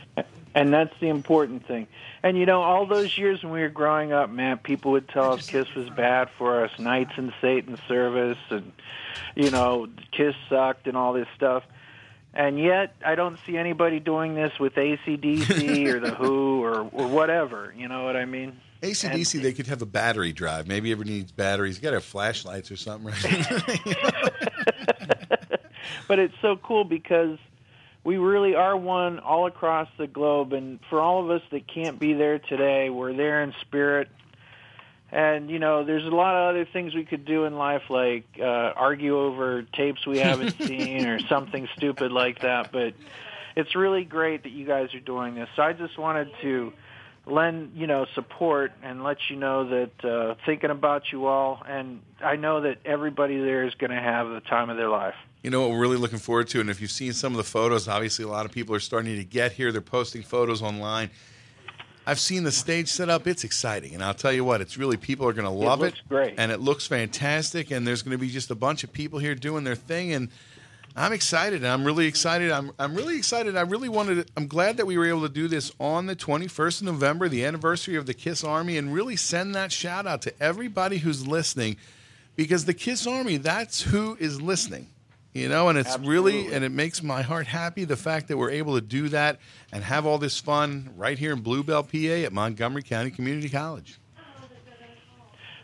And 0.53 0.73
that's 0.73 0.93
the 0.99 1.07
important 1.07 1.65
thing. 1.65 1.87
And 2.23 2.37
you 2.37 2.45
know, 2.45 2.61
all 2.61 2.85
those 2.85 3.17
years 3.17 3.41
when 3.43 3.53
we 3.53 3.61
were 3.61 3.69
growing 3.69 4.11
up, 4.11 4.29
man, 4.29 4.57
people 4.57 4.91
would 4.91 5.07
tell 5.07 5.33
us 5.33 5.49
Kiss 5.49 5.73
was 5.75 5.89
bad 5.89 6.29
for 6.37 6.65
us, 6.65 6.77
Knights 6.77 7.13
in 7.17 7.33
Satan 7.39 7.77
service, 7.87 8.37
and 8.49 8.71
you 9.35 9.49
know, 9.49 9.87
Kiss 10.11 10.35
sucked 10.49 10.87
and 10.87 10.97
all 10.97 11.13
this 11.13 11.27
stuff. 11.35 11.63
And 12.33 12.57
yet, 12.59 12.95
I 13.05 13.15
don't 13.15 13.37
see 13.45 13.57
anybody 13.57 13.99
doing 13.99 14.35
this 14.35 14.57
with 14.59 14.75
ACDC 14.75 15.85
or 15.93 15.99
the 15.99 16.11
Who 16.11 16.63
or 16.63 16.89
or 16.91 17.07
whatever. 17.07 17.73
You 17.77 17.87
know 17.87 18.03
what 18.03 18.15
I 18.15 18.25
mean? 18.25 18.59
ACDC, 18.81 19.41
they 19.41 19.53
could 19.53 19.67
have 19.67 19.81
a 19.81 19.85
battery 19.85 20.33
drive. 20.33 20.67
Maybe 20.67 20.91
everybody 20.91 21.17
needs 21.17 21.31
batteries. 21.31 21.77
You 21.77 21.83
got 21.83 21.91
to 21.91 21.97
have 21.97 22.05
flashlights 22.05 22.71
or 22.71 22.75
something, 22.75 23.07
right? 23.07 23.23
but 26.07 26.19
it's 26.19 26.33
so 26.41 26.55
cool 26.57 26.83
because 26.83 27.37
we 28.03 28.17
really 28.17 28.55
are 28.55 28.75
one 28.75 29.19
all 29.19 29.45
across 29.45 29.87
the 29.97 30.07
globe 30.07 30.53
and 30.53 30.79
for 30.89 30.99
all 30.99 31.23
of 31.23 31.29
us 31.29 31.41
that 31.51 31.67
can't 31.67 31.99
be 31.99 32.13
there 32.13 32.39
today 32.39 32.89
we're 32.89 33.13
there 33.13 33.43
in 33.43 33.53
spirit. 33.61 34.09
And 35.11 35.49
you 35.49 35.59
know 35.59 35.83
there's 35.83 36.05
a 36.05 36.09
lot 36.15 36.35
of 36.35 36.49
other 36.49 36.65
things 36.65 36.95
we 36.95 37.03
could 37.03 37.25
do 37.25 37.43
in 37.43 37.57
life 37.57 37.83
like 37.89 38.23
uh 38.39 38.43
argue 38.43 39.17
over 39.17 39.63
tapes 39.63 40.05
we 40.07 40.19
haven't 40.19 40.51
seen 40.63 41.05
or 41.05 41.19
something 41.19 41.67
stupid 41.75 42.13
like 42.13 42.41
that 42.41 42.71
but 42.71 42.93
it's 43.55 43.75
really 43.75 44.05
great 44.05 44.43
that 44.43 44.53
you 44.53 44.65
guys 44.65 44.93
are 44.93 45.01
doing 45.01 45.35
this. 45.35 45.49
So 45.55 45.63
i 45.63 45.73
just 45.73 45.97
wanted 45.97 46.29
to 46.41 46.71
lend 47.25 47.71
you 47.75 47.85
know 47.85 48.05
support 48.15 48.71
and 48.81 49.03
let 49.03 49.17
you 49.29 49.35
know 49.35 49.69
that 49.69 50.05
uh 50.05 50.35
thinking 50.45 50.71
about 50.71 51.11
you 51.11 51.27
all 51.27 51.61
and 51.67 52.01
i 52.23 52.35
know 52.35 52.61
that 52.61 52.77
everybody 52.83 53.37
there 53.37 53.63
is 53.63 53.73
going 53.75 53.91
to 53.91 54.01
have 54.01 54.27
the 54.29 54.39
time 54.41 54.69
of 54.71 54.77
their 54.77 54.89
life 54.89 55.13
You 55.43 55.51
know 55.51 55.61
what 55.61 55.69
we're 55.71 55.79
really 55.79 55.97
looking 55.97 56.19
forward 56.19 56.47
to, 56.49 56.59
and 56.61 56.69
if 56.69 56.81
you've 56.81 56.91
seen 56.91 57.13
some 57.13 57.33
of 57.33 57.37
the 57.37 57.43
photos, 57.43 57.87
obviously 57.87 58.25
a 58.25 58.27
lot 58.27 58.45
of 58.45 58.51
people 58.51 58.75
are 58.75 58.79
starting 58.79 59.15
to 59.17 59.23
get 59.23 59.51
here. 59.53 59.71
They're 59.71 59.81
posting 59.81 60.21
photos 60.23 60.61
online. 60.61 61.09
I've 62.05 62.19
seen 62.19 62.43
the 62.43 62.51
stage 62.51 62.87
set 62.89 63.09
up; 63.09 63.25
it's 63.27 63.43
exciting, 63.43 63.93
and 63.93 64.03
I'll 64.03 64.13
tell 64.15 64.31
you 64.33 64.43
what, 64.43 64.61
it's 64.61 64.77
really 64.77 64.97
people 64.97 65.27
are 65.27 65.33
going 65.33 65.45
to 65.45 65.51
love 65.51 65.81
It 65.81 65.85
looks 65.85 66.01
great. 66.09 66.33
and 66.37 66.51
it 66.51 66.59
looks 66.59 66.85
fantastic. 66.87 67.69
And 67.71 67.85
there's 67.87 68.01
going 68.01 68.17
to 68.17 68.17
be 68.21 68.29
just 68.29 68.49
a 68.51 68.55
bunch 68.55 68.83
of 68.83 68.91
people 68.91 69.19
here 69.19 69.35
doing 69.35 69.63
their 69.63 69.75
thing, 69.75 70.13
and 70.13 70.29
I'm 70.95 71.13
excited. 71.13 71.63
I'm 71.63 71.85
really 71.85 72.05
excited. 72.05 72.51
I'm 72.51 72.71
I'm 72.77 72.95
really 72.95 73.17
excited. 73.17 73.55
I 73.55 73.61
really 73.61 73.89
wanted. 73.89 74.27
To, 74.27 74.33
I'm 74.35 74.47
glad 74.47 74.77
that 74.77 74.85
we 74.85 74.97
were 74.97 75.05
able 75.05 75.21
to 75.21 75.29
do 75.29 75.47
this 75.47 75.71
on 75.79 76.05
the 76.05 76.15
21st 76.15 76.81
of 76.81 76.87
November, 76.87 77.29
the 77.29 77.45
anniversary 77.45 77.95
of 77.95 78.05
the 78.05 78.13
Kiss 78.13 78.43
Army, 78.43 78.77
and 78.77 78.93
really 78.93 79.15
send 79.15 79.55
that 79.55 79.71
shout 79.71 80.05
out 80.05 80.21
to 80.23 80.33
everybody 80.43 80.97
who's 80.97 81.25
listening, 81.25 81.77
because 82.35 82.65
the 82.65 82.73
Kiss 82.73 83.07
Army, 83.07 83.37
that's 83.37 83.81
who 83.81 84.17
is 84.19 84.41
listening. 84.41 84.87
You 85.33 85.47
know, 85.47 85.69
and 85.69 85.77
it's 85.77 85.97
really 85.99 86.53
and 86.53 86.65
it 86.65 86.73
makes 86.73 87.01
my 87.01 87.21
heart 87.21 87.47
happy 87.47 87.85
the 87.85 87.95
fact 87.95 88.27
that 88.27 88.37
we're 88.37 88.51
able 88.51 88.75
to 88.75 88.81
do 88.81 89.07
that 89.09 89.39
and 89.71 89.81
have 89.81 90.05
all 90.05 90.17
this 90.17 90.37
fun 90.37 90.89
right 90.97 91.17
here 91.17 91.31
in 91.31 91.39
Blue 91.39 91.63
Bell, 91.63 91.83
PA, 91.83 91.97
at 91.97 92.33
Montgomery 92.33 92.83
County 92.83 93.11
Community 93.11 93.47
College. 93.47 94.00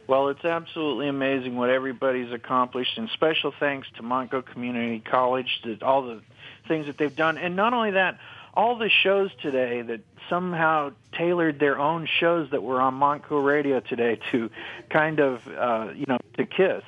Well, 0.08 0.30
it's 0.30 0.45
absolutely 0.45 1.10
amazing 1.10 1.58
what 1.58 1.70
everybody's 1.70 2.32
accomplished, 2.32 2.97
and 2.97 3.10
special 3.10 3.53
thanks 3.60 3.89
to 3.97 4.03
Monco 4.03 4.45
Community 4.45 4.99
College, 4.99 5.62
to 5.64 5.78
all 5.82 6.03
the 6.03 6.22
things 6.66 6.86
that 6.86 6.97
they've 6.97 7.16
done. 7.16 7.38
And 7.38 7.58
not 7.58 7.74
only 7.74 7.91
that, 7.91 8.18
all 8.53 8.78
the 8.78 8.89
shows 8.89 9.32
today 9.41 9.82
that 9.82 9.99
somehow 10.30 10.91
tailored 11.12 11.60
their 11.60 11.78
own 11.78 12.08
shows 12.20 12.49
that 12.51 12.64
were 12.64 12.80
on 12.80 12.95
Monco 12.95 13.43
Radio 13.43 13.82
today 13.82 14.18
to 14.32 14.49
kind 14.89 15.20
of, 15.20 15.45
uh, 15.47 15.89
you 15.93 16.05
know, 16.08 16.18
to 16.38 16.45
Kiss. 16.45 16.84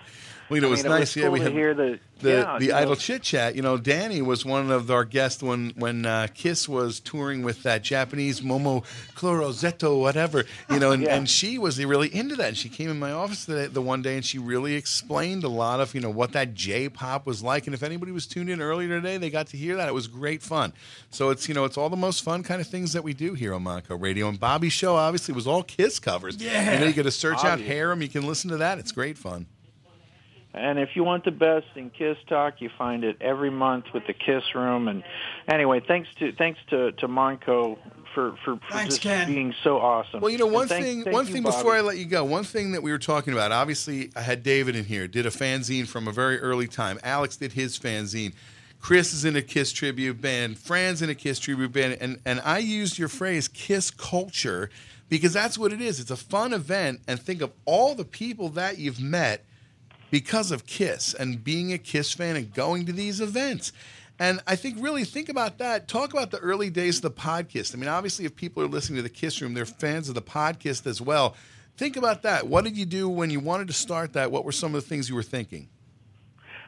Well, 0.50 0.58
you 0.58 0.62
know, 0.62 0.68
it 0.68 0.72
was 0.72 0.84
mean, 0.84 0.91
nice. 0.91 1.16
It 1.16 1.22
yeah, 1.22 1.30
we 1.30 1.39
cool 1.39 1.45
had 1.45 1.54
hear 1.54 1.74
the 1.74 2.00
the, 2.22 2.30
yeah, 2.32 2.58
the 2.60 2.74
idle 2.74 2.95
chit 2.95 3.22
chat. 3.22 3.56
You 3.56 3.62
know, 3.62 3.78
Danny 3.78 4.22
was 4.22 4.43
one 4.43 4.72
of 4.72 4.89
our 4.91 5.06
guests 5.06 5.41
when 5.41 5.72
when 5.76 6.06
uh, 6.06 6.28
Kiss 6.34 6.68
was 6.68 7.00
touring 7.00 7.43
with 7.43 7.64
that 7.64 7.82
Japanese 7.84 8.41
Momo 8.41 8.84
Chlorozetto, 9.16 10.00
whatever. 10.00 10.45
You 10.70 10.80
know, 10.80 10.91
and, 10.91 11.04
Yeah. 11.10 11.16
and 11.16 11.30
she 11.30 11.58
was 11.58 11.84
really 11.84 12.14
into 12.14 12.36
that. 12.36 12.50
And 12.50 12.58
she 12.58 12.68
came 12.68 12.89
in 12.89 13.00
my 13.00 13.12
office 13.12 13.45
the, 13.45 13.70
the 13.72 13.82
one 13.82 14.02
day 14.02 14.16
and 14.16 14.26
she 14.26 14.38
really 14.38 14.76
explained 14.76 15.43
a 15.43 15.50
lot 15.50 15.80
of 15.80 15.93
you 15.95 16.02
know 16.02 16.10
what 16.10 16.34
that 16.34 16.54
J 16.54 16.89
pop 16.89 17.26
was 17.26 17.41
like. 17.41 17.68
And 17.68 17.74
if 17.74 17.84
anybody 17.84 18.12
was 18.12 18.28
tuned 18.28 18.50
in 18.50 18.62
earlier 18.62 18.89
today, 18.89 19.18
they 19.18 19.30
got 19.30 19.47
to 19.47 19.58
hear 19.58 19.76
that. 19.78 19.88
It 19.88 19.93
was 19.93 20.08
great 20.08 20.41
fun. 20.41 20.74
So 21.12 21.30
it's 21.30 21.47
you 21.47 21.54
know 21.54 21.66
it's 21.66 21.78
all 21.78 21.89
the 21.89 21.95
most 21.97 22.24
fun 22.24 22.43
kind 22.43 22.60
of 22.60 22.68
things 22.68 22.93
that 22.93 23.04
we 23.04 23.14
do 23.14 23.34
here 23.34 23.54
on 23.54 23.64
Monco 23.64 24.02
Radio. 24.02 24.28
And 24.28 24.39
Bobby's 24.39 24.74
show 24.74 24.95
obviously 24.95 25.34
was 25.34 25.47
all 25.47 25.64
Kiss 25.64 26.00
covers. 26.00 26.36
Yeah. 26.38 26.74
You 26.74 26.80
know, 26.80 26.86
you 26.88 26.93
got 26.93 27.04
to 27.04 27.12
search 27.12 27.45
out 27.45 27.60
Harem. 27.60 28.02
You 28.02 28.10
can 28.10 28.26
listen 28.28 28.50
to 28.50 28.58
that. 28.58 28.80
It's 28.80 28.91
great 28.91 29.18
fun. 29.18 29.45
And 30.54 30.80
if 30.80 30.95
you 30.95 31.04
want 31.04 31.26
the 31.26 31.32
best 31.32 31.68
in 31.76 31.91
Kiss 31.91 32.18
Talk, 32.28 32.56
you 32.60 32.70
find 32.76 33.04
it 33.04 33.18
every 33.22 33.52
month 33.52 33.86
with 33.93 34.08
the 34.08 34.14
Kiss 34.14 34.43
Room. 34.56 34.88
And 34.88 35.04
anyway, 35.47 35.80
thanks 35.80 36.10
to 36.20 36.32
thanks 36.32 36.60
to 36.72 36.91
to 36.93 37.08
Monco 37.08 37.78
for 38.16 38.32
for, 38.43 38.56
for 38.56 38.60
Thanks, 38.72 38.95
just 38.95 39.02
Ken. 39.02 39.28
being 39.28 39.54
so 39.64 39.78
awesome. 39.78 40.22
Well, 40.22 40.32
you 40.32 40.39
know, 40.39 40.47
one 40.47 40.68
thank- 40.68 40.84
thing, 40.84 41.04
thank 41.04 41.14
one 41.14 41.28
you, 41.28 41.34
thing 41.34 41.43
Bobby. 41.43 41.56
before 41.58 41.76
I 41.76 41.82
let 41.82 41.97
you 41.97 42.06
go, 42.06 42.24
one 42.24 42.43
thing 42.43 42.72
that 42.72 42.82
we 42.82 42.91
were 42.91 42.97
talking 42.97 43.32
about. 43.34 43.52
Obviously, 43.52 44.10
I 44.16 44.22
had 44.22 44.41
David 44.41 44.76
in 44.76 44.86
here, 44.86 45.08
did 45.08 45.28
a 45.28 45.30
fanzine 45.30 45.88
from 45.88 46.08
a 46.08 46.12
very 46.12 46.39
early 46.39 46.68
time. 46.68 47.00
Alex 47.04 47.38
did 47.38 47.52
his 47.54 47.78
fanzine. 47.78 48.34
Chris 48.82 49.14
is 49.14 49.26
in 49.26 49.36
a 49.36 49.41
Kiss 49.43 49.72
tribute 49.72 50.20
band. 50.20 50.58
Fran's 50.58 51.02
in 51.04 51.10
a 51.12 51.16
Kiss 51.16 51.38
tribute 51.38 51.72
band, 51.74 51.97
and 52.02 52.20
and 52.26 52.41
I 52.43 52.58
used 52.58 52.97
your 52.97 53.10
phrase 53.10 53.47
"Kiss 53.47 53.91
culture" 53.91 54.72
because 55.10 55.32
that's 55.32 55.60
what 55.60 55.72
it 55.72 55.80
is. 55.82 56.00
It's 56.00 56.10
a 56.12 56.18
fun 56.18 56.54
event, 56.54 57.02
and 57.08 57.20
think 57.20 57.43
of 57.43 57.52
all 57.66 57.93
the 57.93 58.06
people 58.06 58.50
that 58.50 58.80
you've 58.80 59.00
met 59.00 59.45
because 60.12 60.51
of 60.51 60.66
Kiss 60.66 61.14
and 61.14 61.43
being 61.43 61.74
a 61.74 61.78
Kiss 61.78 62.14
fan 62.14 62.36
and 62.36 62.53
going 62.53 62.86
to 62.86 62.93
these 62.93 63.22
events. 63.22 63.72
And 64.20 64.41
I 64.45 64.55
think 64.55 64.78
really 64.80 65.05
think 65.05 65.30
about 65.30 65.60
that. 65.60 65.88
Talk 65.88 66.12
about 66.12 66.32
the 66.32 66.39
early 66.39 66.70
days 66.70 66.97
of 66.97 67.03
the 67.03 67.12
podcast. 67.12 67.74
I 67.74 67.78
mean, 67.78 67.88
obviously, 67.88 68.26
if 68.26 68.36
people 68.36 68.62
are 68.62 68.68
listening 68.68 68.97
to 68.97 69.03
the 69.03 69.10
Kiss 69.10 69.41
Room, 69.41 69.53
they're 69.53 69.66
fans 69.66 70.10
of 70.10 70.16
the 70.16 70.22
podcast 70.22 70.86
as 70.86 70.99
well. 70.99 71.36
Think 71.78 71.95
about 71.95 72.24
that. 72.24 72.45
What 72.45 72.66
did 72.66 72.76
you 72.78 72.86
do 72.86 73.07
when 73.07 73.30
you 73.30 73.39
wanted 73.39 73.68
to 73.68 73.74
start 73.74 74.12
that? 74.14 74.32
What 74.32 74.43
were 74.43 74.51
some 74.51 74.76
of 74.76 74.82
the 74.84 74.88
things 74.88 75.07
you 75.07 75.16
were 75.16 75.24
thinking? 75.24 75.70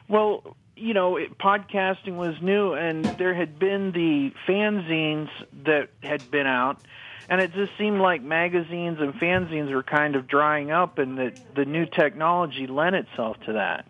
Well, 0.08 0.56
you 0.74 0.94
know, 0.94 1.18
it, 1.18 1.36
podcasting 1.36 2.16
was 2.16 2.34
new, 2.40 2.72
and 2.72 3.04
there 3.18 3.34
had 3.34 3.58
been 3.58 3.92
the 3.92 4.32
fanzines 4.48 5.28
that 5.64 5.90
had 6.02 6.28
been 6.30 6.46
out, 6.46 6.80
and 7.32 7.40
it 7.40 7.54
just 7.54 7.72
seemed 7.78 7.98
like 7.98 8.20
magazines 8.22 8.98
and 9.00 9.14
fanzines 9.14 9.72
were 9.72 9.82
kind 9.82 10.16
of 10.16 10.28
drying 10.28 10.70
up, 10.70 10.98
and 10.98 11.16
that 11.16 11.32
the 11.56 11.64
new 11.64 11.86
technology 11.86 12.66
lent 12.66 12.94
itself 12.94 13.38
to 13.46 13.54
that. 13.54 13.86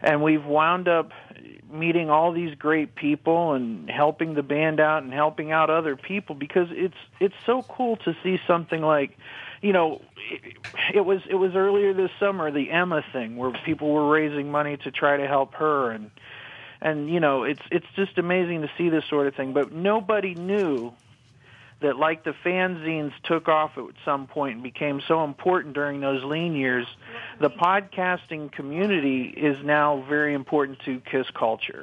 And 0.00 0.22
we've 0.22 0.46
wound 0.46 0.88
up 0.88 1.10
meeting 1.70 2.08
all 2.08 2.32
these 2.32 2.54
great 2.54 2.94
people 2.94 3.52
and 3.52 3.90
helping 3.90 4.32
the 4.32 4.42
band 4.42 4.80
out 4.80 5.02
and 5.02 5.12
helping 5.12 5.52
out 5.52 5.68
other 5.68 5.96
people 5.96 6.34
because 6.34 6.68
it's 6.70 6.96
it's 7.20 7.34
so 7.44 7.62
cool 7.68 7.96
to 7.96 8.16
see 8.22 8.38
something 8.46 8.80
like 8.80 9.18
you 9.60 9.74
know 9.74 10.00
it, 10.30 10.56
it 10.94 11.04
was 11.04 11.20
it 11.28 11.34
was 11.34 11.54
earlier 11.54 11.92
this 11.92 12.10
summer 12.18 12.50
the 12.50 12.70
Emma 12.70 13.04
thing 13.12 13.36
where 13.36 13.52
people 13.66 13.90
were 13.90 14.08
raising 14.08 14.50
money 14.50 14.78
to 14.78 14.90
try 14.90 15.18
to 15.18 15.26
help 15.26 15.52
her 15.54 15.90
and 15.90 16.10
and 16.80 17.10
you 17.10 17.20
know 17.20 17.44
it's 17.44 17.62
it's 17.70 17.86
just 17.96 18.16
amazing 18.16 18.62
to 18.62 18.70
see 18.78 18.88
this 18.88 19.04
sort 19.10 19.26
of 19.26 19.34
thing 19.34 19.52
but 19.52 19.72
nobody 19.72 20.34
knew 20.34 20.92
that 21.82 21.96
like 21.96 22.24
the 22.24 22.34
fanzines 22.44 23.12
took 23.24 23.48
off 23.48 23.76
at 23.76 23.84
some 24.04 24.26
point 24.26 24.54
and 24.54 24.62
became 24.62 25.00
so 25.06 25.24
important 25.24 25.74
during 25.74 26.00
those 26.00 26.24
lean 26.24 26.54
years 26.54 26.86
the 27.40 27.50
podcasting 27.50 28.50
community 28.52 29.24
is 29.24 29.62
now 29.64 30.04
very 30.08 30.34
important 30.34 30.78
to 30.84 31.00
kiss 31.00 31.26
culture. 31.34 31.82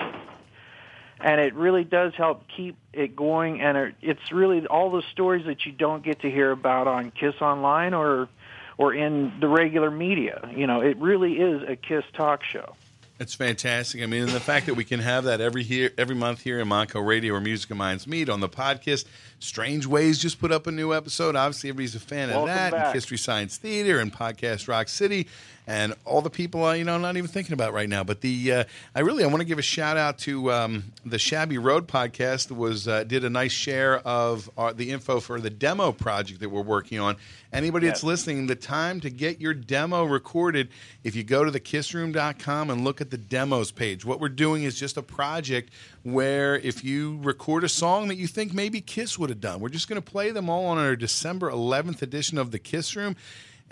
And 1.22 1.42
it 1.42 1.54
really 1.54 1.84
does 1.84 2.14
help 2.16 2.44
keep 2.56 2.78
it 2.94 3.16
going 3.16 3.62
and 3.62 3.94
it's 4.02 4.32
really 4.32 4.66
all 4.68 4.92
the 4.92 5.04
stories 5.12 5.46
that 5.46 5.66
you 5.66 5.74
don't 5.74 6.04
get 6.04 6.22
to 6.22 6.32
hear 6.32 6.52
about 6.52 6.88
on 6.88 7.12
kiss 7.12 7.36
online 7.42 7.94
or 7.94 8.30
or 8.78 8.94
in 8.94 9.34
the 9.42 9.48
regular 9.50 9.92
media. 9.92 10.50
You 10.56 10.66
know 10.66 10.82
it 10.82 10.98
really 10.98 11.34
is 11.34 11.62
a 11.68 11.76
kiss 11.76 12.06
talk 12.14 12.44
show 12.44 12.76
It's 13.20 13.36
fantastic. 13.36 14.02
I 14.02 14.06
mean, 14.06 14.24
and 14.24 14.32
the 14.32 14.40
fact 14.40 14.68
that 14.68 14.76
we 14.76 14.86
can 14.86 15.02
have 15.02 15.26
that 15.26 15.42
every 15.42 15.64
here, 15.64 15.92
every 15.98 16.16
month 16.16 16.42
here 16.42 16.60
in 16.60 16.70
Monco 16.70 17.06
Radio, 17.06 17.34
where 17.34 17.42
Music 17.42 17.70
and 17.70 17.78
Minds 17.78 18.08
meet 18.08 18.30
on 18.30 18.40
the 18.40 18.48
podcast. 18.48 19.06
Strange 19.40 19.86
Ways 19.86 20.20
just 20.20 20.40
put 20.40 20.52
up 20.52 20.68
a 20.68 20.72
new 20.72 20.94
episode. 20.94 21.36
Obviously, 21.36 21.70
everybody's 21.70 21.96
a 21.96 22.00
fan 22.00 22.30
of 22.30 22.46
that. 22.46 22.72
back. 22.72 22.86
And 22.86 22.94
History 22.94 23.18
Science 23.18 23.58
Theater 23.58 24.00
and 24.00 24.14
Podcast 24.14 24.68
Rock 24.68 24.90
City, 24.90 25.28
and 25.66 25.94
all 26.04 26.22
the 26.22 26.30
people 26.30 26.66
uh, 26.66 26.74
you 26.74 26.84
know 26.84 26.96
I'm 26.96 27.02
not 27.02 27.16
even 27.16 27.30
thinking 27.30 27.54
about 27.54 27.72
right 27.74 27.88
now. 27.88 28.04
But 28.04 28.20
the 28.20 28.52
uh, 28.52 28.64
I 28.94 29.00
really 29.00 29.24
I 29.24 29.28
want 29.28 29.40
to 29.40 29.46
give 29.46 29.58
a 29.58 29.62
shout 29.62 29.96
out 29.96 30.18
to 30.20 30.52
um, 30.52 30.84
the 31.06 31.18
Shabby 31.20 31.58
Road 31.58 31.88
podcast. 31.88 32.52
Was 32.52 32.88
uh, 32.88 33.06
did 33.06 33.24
a 33.24 33.30
nice 33.30 33.54
share 33.54 34.00
of 34.00 34.50
our, 34.58 34.74
the 34.74 34.92
info 34.92 35.22
for 35.22 35.40
the 35.40 35.50
demo 35.50 35.94
project 35.94 36.42
that 36.42 36.50
we're 36.50 36.62
working 36.62 37.00
on. 37.00 37.16
Anybody 37.52 37.88
that's 37.88 38.04
listening, 38.04 38.46
the 38.46 38.56
time 38.56 39.00
to 39.00 39.10
get 39.10 39.42
your 39.42 39.56
demo 39.56 40.04
recorded, 40.04 40.68
if 41.04 41.16
you 41.16 41.24
go 41.24 41.44
to 41.44 41.52
thekissroom.com 41.52 42.70
and 42.70 42.84
look 42.84 43.02
at 43.02 43.09
the 43.10 43.18
demos 43.18 43.72
page, 43.72 44.06
what 44.06 44.20
we're 44.20 44.30
doing 44.30 44.64
is 44.64 44.80
just 44.80 44.98
a 44.98 45.02
project 45.02 45.72
where 46.04 46.58
if 46.58 46.84
you 46.84 47.20
record 47.22 47.64
a 47.64 47.70
song 47.70 48.08
that 48.08 48.16
you 48.16 48.28
think 48.28 48.54
maybe 48.54 48.82
Kiss 48.82 49.18
would 49.18 49.30
have 49.30 49.42
done, 49.42 49.60
we're 49.60 49.70
just 49.70 49.88
going 49.88 50.02
to 50.02 50.12
play 50.12 50.32
them 50.32 50.50
all 50.50 50.66
on 50.66 50.78
our 50.78 50.96
December 50.96 51.50
11th 51.50 52.02
edition 52.02 52.38
of 52.38 52.52
the 52.52 52.60
Kiss 52.60 52.96
Room. 52.96 53.16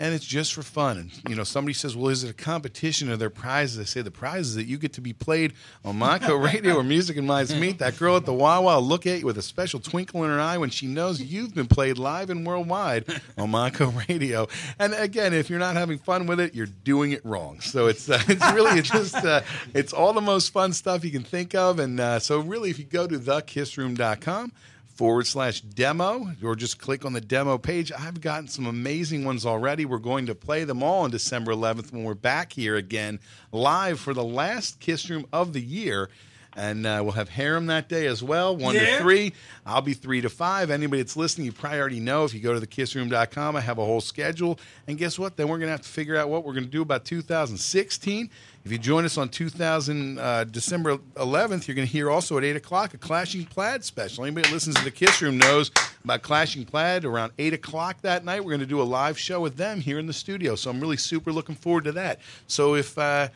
And 0.00 0.14
it's 0.14 0.24
just 0.24 0.54
for 0.54 0.62
fun. 0.62 0.98
And, 0.98 1.10
you 1.28 1.34
know, 1.34 1.42
somebody 1.42 1.74
says, 1.74 1.96
well, 1.96 2.08
is 2.08 2.22
it 2.22 2.30
a 2.30 2.34
competition? 2.34 3.10
Are 3.10 3.16
there 3.16 3.30
prizes? 3.30 3.80
I 3.80 3.84
say 3.84 4.00
the 4.00 4.10
prize 4.12 4.48
is 4.48 4.54
that 4.54 4.66
you 4.66 4.78
get 4.78 4.92
to 4.92 5.00
be 5.00 5.12
played 5.12 5.54
on 5.84 5.98
Monco 5.98 6.40
Radio 6.52 6.76
or 6.76 6.84
Music 6.84 7.16
and 7.16 7.26
Minds 7.26 7.54
Meet. 7.54 7.78
That 7.78 7.98
girl 7.98 8.16
at 8.16 8.24
the 8.24 8.32
Wawa 8.32 8.76
will 8.76 8.82
look 8.82 9.06
at 9.06 9.20
you 9.20 9.26
with 9.26 9.38
a 9.38 9.42
special 9.42 9.80
twinkle 9.80 10.22
in 10.22 10.30
her 10.30 10.40
eye 10.40 10.56
when 10.56 10.70
she 10.70 10.86
knows 10.86 11.20
you've 11.20 11.54
been 11.54 11.66
played 11.66 11.98
live 11.98 12.30
and 12.30 12.46
worldwide 12.46 13.06
on 13.36 13.50
Monco 13.50 14.08
Radio. 14.08 14.46
And 14.78 14.94
again, 14.94 15.34
if 15.34 15.50
you're 15.50 15.58
not 15.58 15.74
having 15.74 15.98
fun 15.98 16.26
with 16.26 16.38
it, 16.38 16.54
you're 16.54 16.66
doing 16.66 17.12
it 17.12 17.24
wrong. 17.24 17.60
So 17.60 17.88
it's 17.88 18.08
uh, 18.08 18.22
it's 18.28 18.52
really 18.52 18.78
it's 18.78 18.90
just 18.90 19.16
uh, 19.16 19.40
it's 19.74 19.92
all 19.92 20.12
the 20.12 20.20
most 20.20 20.52
fun 20.52 20.72
stuff 20.72 21.04
you 21.04 21.10
can 21.10 21.24
think 21.24 21.54
of. 21.54 21.80
And 21.80 21.98
uh, 21.98 22.20
so 22.20 22.38
really, 22.38 22.70
if 22.70 22.78
you 22.78 22.84
go 22.84 23.06
to 23.06 23.18
thekissroom.com 23.18 24.52
forward 24.98 25.28
slash 25.28 25.60
demo 25.60 26.28
or 26.42 26.56
just 26.56 26.80
click 26.80 27.04
on 27.04 27.12
the 27.12 27.20
demo 27.20 27.56
page. 27.56 27.92
I've 27.96 28.20
gotten 28.20 28.48
some 28.48 28.66
amazing 28.66 29.24
ones 29.24 29.46
already. 29.46 29.84
We're 29.84 29.98
going 29.98 30.26
to 30.26 30.34
play 30.34 30.64
them 30.64 30.82
all 30.82 31.04
on 31.04 31.10
December 31.12 31.52
11th 31.52 31.92
when 31.92 32.02
we're 32.02 32.14
back 32.14 32.52
here 32.52 32.74
again 32.74 33.20
live 33.52 34.00
for 34.00 34.12
the 34.12 34.24
last 34.24 34.80
Kiss 34.80 35.08
Room 35.08 35.24
of 35.32 35.52
the 35.52 35.62
year. 35.62 36.10
And 36.56 36.84
uh, 36.84 37.00
we'll 37.04 37.12
have 37.12 37.28
Harem 37.28 37.66
that 37.66 37.88
day 37.88 38.06
as 38.06 38.20
well, 38.24 38.56
1 38.56 38.74
Yeah. 38.74 38.96
to 38.96 39.02
3. 39.02 39.32
I'll 39.64 39.82
be 39.82 39.94
3 39.94 40.22
to 40.22 40.28
5. 40.28 40.72
Anybody 40.72 41.00
that's 41.02 41.16
listening, 41.16 41.44
you 41.44 41.52
probably 41.52 41.78
already 41.78 42.00
know. 42.00 42.24
If 42.24 42.34
you 42.34 42.40
go 42.40 42.58
to 42.58 42.66
thekissroom.com, 42.66 43.54
I 43.54 43.60
have 43.60 43.78
a 43.78 43.84
whole 43.84 44.00
schedule. 44.00 44.58
And 44.88 44.98
guess 44.98 45.16
what? 45.20 45.36
Then 45.36 45.46
we're 45.46 45.58
going 45.58 45.68
to 45.68 45.72
have 45.72 45.82
to 45.82 45.88
figure 45.88 46.16
out 46.16 46.28
what 46.28 46.44
we're 46.44 46.54
going 46.54 46.64
to 46.64 46.70
do 46.70 46.82
about 46.82 47.04
2016. 47.04 48.30
If 48.68 48.72
you 48.72 48.78
join 48.78 49.06
us 49.06 49.16
on 49.16 49.30
2000 49.30 50.18
uh, 50.18 50.44
December 50.44 50.98
11th, 51.14 51.66
you're 51.66 51.74
going 51.74 51.86
to 51.86 51.90
hear 51.90 52.10
also 52.10 52.36
at 52.36 52.44
8 52.44 52.56
o'clock 52.56 52.92
a 52.92 52.98
Clashing 52.98 53.46
Plaid 53.46 53.82
special. 53.82 54.26
Anybody 54.26 54.46
that 54.46 54.52
listens 54.52 54.74
to 54.76 54.84
the 54.84 54.90
Kiss 54.90 55.22
Room 55.22 55.38
knows 55.38 55.70
about 56.04 56.20
Clashing 56.20 56.66
Plaid. 56.66 57.06
Around 57.06 57.32
8 57.38 57.54
o'clock 57.54 58.02
that 58.02 58.26
night, 58.26 58.44
we're 58.44 58.50
going 58.50 58.60
to 58.60 58.66
do 58.66 58.82
a 58.82 58.84
live 58.84 59.18
show 59.18 59.40
with 59.40 59.56
them 59.56 59.80
here 59.80 59.98
in 59.98 60.04
the 60.04 60.12
studio. 60.12 60.54
So 60.54 60.68
I'm 60.68 60.82
really 60.82 60.98
super 60.98 61.32
looking 61.32 61.54
forward 61.54 61.84
to 61.84 61.92
that. 61.92 62.20
So 62.46 62.74
if, 62.74 62.98
uh, 62.98 63.28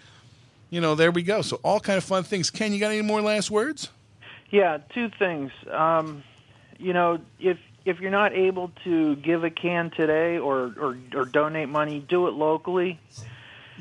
you 0.69 0.83
know, 0.83 0.95
there 0.95 1.11
we 1.11 1.23
go. 1.23 1.41
So 1.41 1.59
all 1.63 1.81
kind 1.81 1.97
of 1.97 2.05
fun 2.05 2.25
things. 2.25 2.51
Ken, 2.51 2.75
you 2.75 2.79
got 2.79 2.93
any 2.93 3.01
more 3.01 3.23
last 3.23 3.51
words? 3.51 3.89
Yeah, 4.51 4.81
two 4.93 5.09
things. 5.19 5.51
Um, 5.71 6.25
you 6.79 6.93
know, 6.93 7.21
if 7.41 7.57
if 7.87 8.01
you're 8.01 8.11
not 8.11 8.35
able 8.35 8.71
to 8.85 9.17
give 9.17 9.45
a 9.45 9.51
can 9.51 9.91
today 9.93 10.37
or 10.37 10.75
or, 10.79 10.99
or 11.15 11.25
donate 11.25 11.71
money, 11.71 12.05
do 12.07 12.29
it 12.29 12.35
locally. 12.35 13.01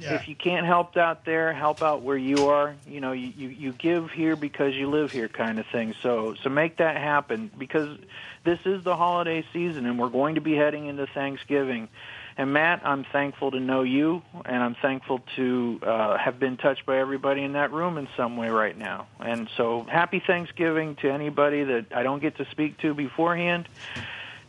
If 0.10 0.28
you 0.28 0.36
can't 0.36 0.66
help 0.66 0.98
out 0.98 1.26
there, 1.26 1.54
help 1.54 1.82
out 1.82 2.02
where 2.02 2.18
you 2.18 2.48
are. 2.48 2.76
You 2.88 3.02
know, 3.02 3.12
you, 3.12 3.32
you 3.36 3.48
you 3.50 3.74
give 3.74 4.10
here 4.12 4.36
because 4.36 4.74
you 4.74 4.90
live 4.90 5.12
here, 5.12 5.28
kind 5.30 5.60
of 5.60 5.66
thing. 5.72 5.94
So 6.02 6.36
so 6.44 6.50
make 6.50 6.78
that 6.78 6.98
happen 6.98 7.52
because 7.58 7.98
this 8.44 8.60
is 8.66 8.84
the 8.84 8.96
holiday 8.96 9.46
season, 9.54 9.86
and 9.86 10.00
we're 10.00 10.10
going 10.10 10.36
to 10.36 10.42
be 10.42 10.56
heading 10.56 10.88
into 10.88 11.06
Thanksgiving. 11.08 11.90
And 12.38 12.54
Matt, 12.54 12.82
I'm 12.86 13.04
thankful 13.12 13.52
to 13.52 13.60
know 13.60 13.84
you, 13.84 14.22
and 14.46 14.64
I'm 14.64 14.76
thankful 14.82 15.22
to 15.36 15.80
uh, 15.86 16.18
have 16.18 16.40
been 16.40 16.58
touched 16.58 16.86
by 16.86 16.98
everybody 16.98 17.44
in 17.44 17.54
that 17.54 17.72
room 17.72 17.98
in 17.98 18.08
some 18.16 18.38
way 18.38 18.48
right 18.48 18.76
now. 18.78 19.08
And 19.20 19.50
so, 19.58 19.86
happy 19.92 20.24
Thanksgiving 20.26 20.96
to 21.02 21.12
anybody 21.12 21.64
that 21.66 21.88
I 21.94 22.04
don't 22.04 22.22
get 22.22 22.38
to 22.38 22.46
speak 22.52 22.80
to 22.80 22.94
beforehand. 22.94 23.68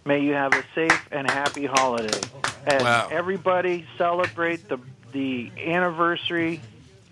May 0.04 0.20
you 0.20 0.32
have 0.32 0.54
a 0.54 0.64
safe 0.74 1.00
and 1.10 1.26
happy 1.26 1.66
holiday. 1.66 2.28
And 2.66 2.84
Wow. 2.84 3.08
everybody 3.10 3.84
celebrate 3.98 4.68
the 4.68 4.78
the 5.12 5.50
anniversary 5.58 6.60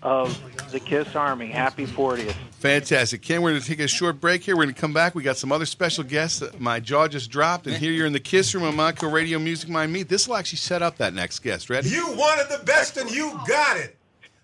of 0.01 0.39
the 0.71 0.79
Kiss 0.79 1.15
Army. 1.15 1.47
Happy 1.47 1.85
40th. 1.85 2.33
Fantastic. 2.59 3.21
Ken, 3.21 3.41
we're 3.41 3.51
going 3.51 3.61
to 3.61 3.67
take 3.67 3.79
a 3.79 3.87
short 3.87 4.19
break 4.21 4.43
here. 4.43 4.55
We're 4.55 4.63
going 4.63 4.75
to 4.75 4.81
come 4.81 4.93
back. 4.93 5.15
We 5.15 5.23
got 5.23 5.37
some 5.37 5.51
other 5.51 5.65
special 5.65 6.03
guests. 6.03 6.43
My 6.59 6.79
jaw 6.79 7.07
just 7.07 7.29
dropped, 7.31 7.65
and 7.67 7.75
here 7.75 7.91
you're 7.91 8.05
in 8.07 8.13
the 8.13 8.19
Kiss 8.19 8.53
Room 8.53 8.63
on 8.63 8.75
Monco 8.75 9.11
Radio 9.11 9.39
Music 9.39 9.69
My 9.69 9.87
Meet. 9.87 10.09
This 10.09 10.27
will 10.27 10.35
actually 10.35 10.57
set 10.57 10.81
up 10.81 10.97
that 10.97 11.13
next 11.13 11.39
guest. 11.39 11.69
Ready? 11.69 11.89
You 11.89 12.11
wanted 12.13 12.49
the 12.55 12.63
best 12.63 12.97
and 12.97 13.09
you 13.09 13.39
got 13.47 13.77
it. 13.77 13.97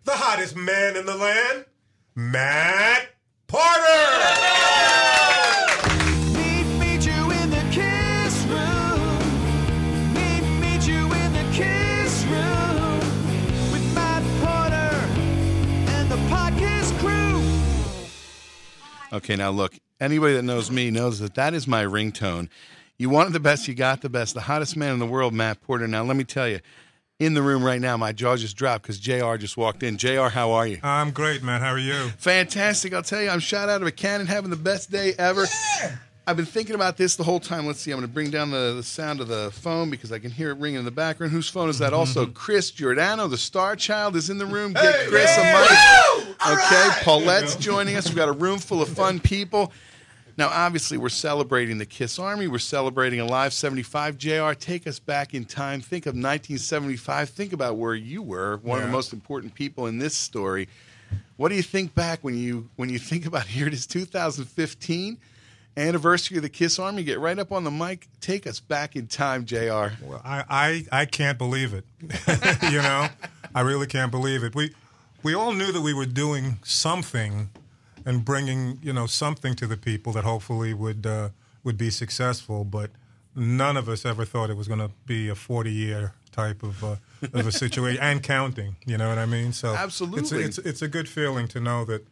the 0.07 0.13
hottest 0.13 0.55
man 0.55 0.95
in 0.95 1.05
the 1.05 1.15
land, 1.15 1.65
Matt 2.15 3.09
Porter. 3.47 5.06
Okay, 19.13 19.35
now 19.35 19.51
look, 19.51 19.73
anybody 19.99 20.33
that 20.33 20.43
knows 20.43 20.69
me 20.69 20.91
knows 20.91 21.19
that 21.19 21.35
that 21.35 21.53
is 21.53 21.67
my 21.67 21.83
ringtone. 21.83 22.49
You 22.97 23.09
wanted 23.09 23.33
the 23.33 23.39
best, 23.39 23.67
you 23.67 23.75
got 23.75 24.01
the 24.01 24.09
best. 24.09 24.33
The 24.33 24.41
hottest 24.41 24.75
man 24.75 24.93
in 24.93 24.99
the 24.99 25.05
world, 25.05 25.33
Matt 25.33 25.61
Porter. 25.61 25.87
Now, 25.87 26.03
let 26.03 26.17
me 26.17 26.23
tell 26.23 26.47
you, 26.47 26.59
in 27.19 27.33
the 27.33 27.41
room 27.41 27.63
right 27.63 27.79
now, 27.79 27.95
my 27.95 28.11
jaw 28.11 28.35
just 28.35 28.57
dropped 28.57 28.83
because 28.83 28.99
JR 28.99 29.35
just 29.37 29.55
walked 29.55 29.83
in. 29.83 29.97
JR, 29.97 30.27
how 30.27 30.51
are 30.51 30.67
you? 30.67 30.79
I'm 30.83 31.11
great, 31.11 31.41
man. 31.43 31.61
How 31.61 31.71
are 31.71 31.79
you? 31.79 32.09
Fantastic. 32.17 32.93
I'll 32.93 33.03
tell 33.03 33.21
you, 33.21 33.29
I'm 33.29 33.39
shot 33.39 33.69
out 33.69 33.81
of 33.81 33.87
a 33.87 33.91
cannon, 33.91 34.27
having 34.27 34.49
the 34.49 34.55
best 34.55 34.91
day 34.91 35.13
ever. 35.17 35.45
I've 36.27 36.35
been 36.35 36.45
thinking 36.45 36.75
about 36.75 36.97
this 36.97 37.15
the 37.15 37.23
whole 37.23 37.39
time. 37.39 37.65
Let's 37.65 37.79
see, 37.79 37.91
I'm 37.91 37.99
going 37.99 38.07
to 38.07 38.13
bring 38.13 38.29
down 38.29 38.51
the, 38.51 38.73
the 38.75 38.83
sound 38.83 39.21
of 39.21 39.29
the 39.29 39.49
phone 39.53 39.89
because 39.89 40.11
I 40.11 40.19
can 40.19 40.29
hear 40.29 40.49
it 40.49 40.57
ringing 40.57 40.79
in 40.79 40.85
the 40.85 40.91
background. 40.91 41.31
Whose 41.31 41.47
phone 41.47 41.69
is 41.69 41.79
that? 41.79 41.93
Also, 41.93 42.25
Chris 42.33 42.69
Giordano, 42.71 43.27
the 43.27 43.37
star 43.37 43.75
child, 43.77 44.15
is 44.17 44.29
in 44.29 44.37
the 44.37 44.45
room. 44.45 44.73
Get 44.73 45.07
Chris 45.07 45.37
a 45.37 45.43
mic. 45.43 46.16
Okay, 46.45 46.89
Paulette's 47.03 47.55
joining 47.55 47.95
us. 47.95 48.07
We've 48.07 48.15
got 48.15 48.29
a 48.29 48.33
room 48.33 48.59
full 48.59 48.81
of 48.81 48.89
fun 48.89 49.19
people. 49.21 49.71
Now, 50.37 50.49
obviously, 50.49 50.99
we're 50.99 51.09
celebrating 51.09 51.79
the 51.79 51.85
Kiss 51.85 52.19
Army. 52.19 52.47
We're 52.47 52.59
celebrating 52.59 53.19
Alive 53.19 53.53
75. 53.53 54.19
JR, 54.19 54.51
take 54.53 54.85
us 54.85 54.99
back 54.99 55.33
in 55.33 55.45
time. 55.45 55.81
Think 55.81 56.05
of 56.05 56.11
1975. 56.11 57.29
Think 57.29 57.53
about 57.53 57.77
where 57.77 57.95
you 57.95 58.21
were, 58.21 58.57
one 58.57 58.77
of 58.77 58.85
the 58.85 58.91
most 58.91 59.13
important 59.13 59.55
people 59.55 59.87
in 59.87 59.97
this 59.97 60.15
story. 60.15 60.69
What 61.37 61.49
do 61.49 61.55
you 61.55 61.63
think 61.63 61.95
back 61.95 62.19
when 62.23 62.37
you 62.37 62.69
when 62.75 62.89
you 62.89 62.99
think 62.99 63.25
about 63.25 63.47
here 63.47 63.67
it 63.67 63.73
is 63.73 63.87
2015 63.87 65.17
anniversary 65.75 66.37
of 66.37 66.43
the 66.43 66.49
Kiss 66.49 66.77
Army? 66.77 67.03
Get 67.03 67.19
right 67.19 67.37
up 67.39 67.51
on 67.51 67.63
the 67.63 67.71
mic. 67.71 68.07
Take 68.21 68.45
us 68.45 68.59
back 68.59 68.95
in 68.95 69.07
time, 69.07 69.45
JR. 69.45 69.89
Well, 70.03 70.21
I, 70.23 70.43
I, 70.49 70.85
I 71.01 71.05
can't 71.05 71.39
believe 71.39 71.73
it. 71.73 71.85
you 72.71 72.81
know, 72.81 73.07
I 73.55 73.61
really 73.61 73.87
can't 73.87 74.11
believe 74.11 74.43
it. 74.43 74.53
We 74.53 74.71
we 75.23 75.33
all 75.33 75.53
knew 75.53 75.71
that 75.71 75.81
we 75.81 75.93
were 75.93 76.05
doing 76.05 76.59
something 76.63 77.49
and 78.05 78.23
bringing 78.23 78.79
you 78.81 78.93
know 78.93 79.05
something 79.05 79.55
to 79.55 79.67
the 79.67 79.77
people 79.77 80.13
that 80.13 80.23
hopefully 80.23 80.73
would 80.73 81.05
uh, 81.05 81.29
would 81.63 81.77
be 81.77 81.89
successful, 81.89 82.63
but 82.63 82.91
none 83.35 83.77
of 83.77 83.89
us 83.89 84.05
ever 84.05 84.25
thought 84.25 84.49
it 84.49 84.57
was 84.57 84.67
going 84.67 84.79
to 84.79 84.91
be 85.05 85.29
a 85.29 85.35
forty 85.35 85.71
year 85.71 86.13
type 86.31 86.63
of 86.63 86.83
uh, 86.83 86.95
of 87.33 87.47
a 87.47 87.51
situation 87.51 88.01
and 88.01 88.23
counting. 88.23 88.75
You 88.85 88.97
know 88.97 89.09
what 89.09 89.17
I 89.17 89.25
mean? 89.25 89.53
So 89.53 89.75
Absolutely. 89.75 90.43
it's, 90.43 90.57
it's 90.57 90.67
it's 90.69 90.81
a 90.81 90.87
good 90.87 91.09
feeling 91.09 91.47
to 91.49 91.59
know 91.59 91.83
that 91.85 92.05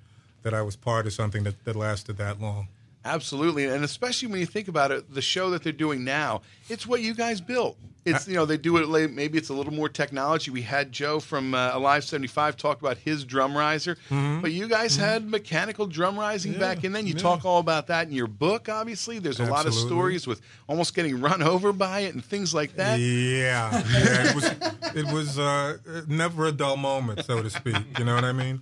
that 0.43 0.53
I 0.53 0.61
was 0.61 0.75
part 0.75 1.07
of 1.07 1.13
something 1.13 1.43
that, 1.43 1.63
that 1.65 1.75
lasted 1.75 2.17
that 2.17 2.39
long. 2.39 2.67
Absolutely, 3.05 3.65
and 3.65 3.83
especially 3.83 4.27
when 4.29 4.39
you 4.39 4.45
think 4.47 4.67
about 4.67 4.91
it, 4.91 5.13
the 5.13 5.21
show 5.21 5.51
that 5.51 5.63
they're 5.63 5.71
doing 5.71 6.03
now, 6.03 6.41
it's 6.69 6.87
what 6.87 7.01
you 7.01 7.13
guys 7.13 7.39
built. 7.39 7.77
It's 8.03 8.27
you 8.27 8.35
know 8.35 8.45
they 8.45 8.57
do 8.57 8.77
it 8.77 8.87
late. 8.87 9.11
Maybe 9.11 9.37
it's 9.39 9.49
a 9.49 9.53
little 9.53 9.73
more 9.73 9.89
technology. 9.89 10.51
We 10.51 10.61
had 10.61 10.91
Joe 10.91 11.19
from 11.19 11.55
uh, 11.55 11.71
Alive 11.73 12.03
seventy 12.03 12.27
five 12.27 12.55
talk 12.55 12.79
about 12.79 12.97
his 12.97 13.23
drum 13.23 13.57
riser, 13.57 13.97
Mhm. 14.11 14.41
but 14.43 14.51
you 14.51 14.67
guys 14.67 14.95
had 14.95 15.27
mechanical 15.27 15.87
drum 15.87 16.19
rising 16.19 16.53
Yeah, 16.53 16.59
back, 16.59 16.83
and 16.83 16.93
then 16.95 17.07
you 17.07 17.13
yeah. 17.13 17.19
talk 17.21 17.45
all 17.45 17.59
about 17.59 17.87
that 17.87 18.07
in 18.07 18.13
your 18.13 18.27
book. 18.27 18.69
Obviously, 18.69 19.17
there's 19.17 19.39
a 19.39 19.45
lot 19.45 19.65
of 19.65 19.73
stories 19.73 20.27
with 20.27 20.39
almost 20.67 20.93
getting 20.93 21.19
run 21.19 21.41
over 21.53 21.73
by 21.73 22.01
it 22.01 22.13
and 22.13 22.23
things 22.23 22.53
like 22.53 22.75
that. 22.75 22.99
Yeah, 22.99 23.71
yeah. 23.91 24.29
It 24.29 24.35
was 24.35 24.45
it 24.95 25.11
was 25.11 25.39
uh, 25.39 25.77
never 26.07 26.45
a 26.45 26.51
dull 26.51 26.77
moment, 26.77 27.25
so 27.25 27.41
to 27.41 27.49
speak. 27.49 27.75
You 27.97 28.05
know 28.05 28.13
what 28.13 28.23
I 28.23 28.33
mean? 28.33 28.61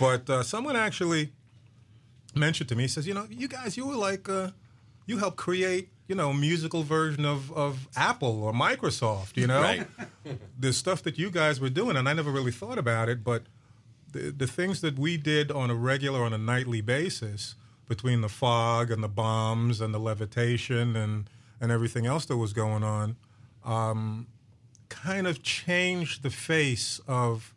But 0.00 0.28
uh, 0.28 0.42
someone 0.42 0.74
actually 0.74 1.30
mentioned 2.34 2.68
to 2.70 2.76
me, 2.76 2.84
he 2.84 2.88
says, 2.88 3.06
you 3.06 3.14
know, 3.14 3.26
you 3.30 3.48
guys, 3.48 3.76
you 3.76 3.86
were 3.86 3.96
like, 3.96 4.28
uh, 4.28 4.50
you 5.06 5.18
helped 5.18 5.36
create, 5.36 5.88
you 6.06 6.14
know, 6.14 6.32
musical 6.32 6.82
version 6.82 7.24
of 7.24 7.52
of 7.52 7.88
Apple 7.96 8.42
or 8.42 8.52
Microsoft. 8.52 9.36
You 9.36 9.46
know, 9.46 9.60
Right. 9.60 9.86
the 10.58 10.72
stuff 10.72 11.02
that 11.02 11.18
you 11.18 11.30
guys 11.30 11.60
were 11.60 11.70
doing, 11.70 11.96
and 11.96 12.08
I 12.08 12.12
never 12.12 12.30
really 12.30 12.52
thought 12.52 12.78
about 12.78 13.08
it, 13.08 13.24
but 13.24 13.44
the, 14.12 14.30
the 14.30 14.46
things 14.46 14.80
that 14.80 14.98
we 14.98 15.16
did 15.16 15.50
on 15.52 15.70
a 15.70 15.74
regular, 15.74 16.24
on 16.24 16.32
a 16.32 16.38
nightly 16.38 16.80
basis, 16.80 17.54
between 17.88 18.20
the 18.20 18.28
fog 18.28 18.90
and 18.90 19.02
the 19.02 19.08
bombs 19.08 19.80
and 19.80 19.92
the 19.94 19.98
levitation 20.00 20.96
and 20.96 21.28
and 21.60 21.70
everything 21.72 22.06
else 22.06 22.24
that 22.26 22.36
was 22.36 22.52
going 22.52 22.82
on, 22.82 23.16
um, 23.64 24.26
kind 24.88 25.26
of 25.26 25.42
changed 25.42 26.22
the 26.22 26.30
face 26.30 27.00
of 27.06 27.54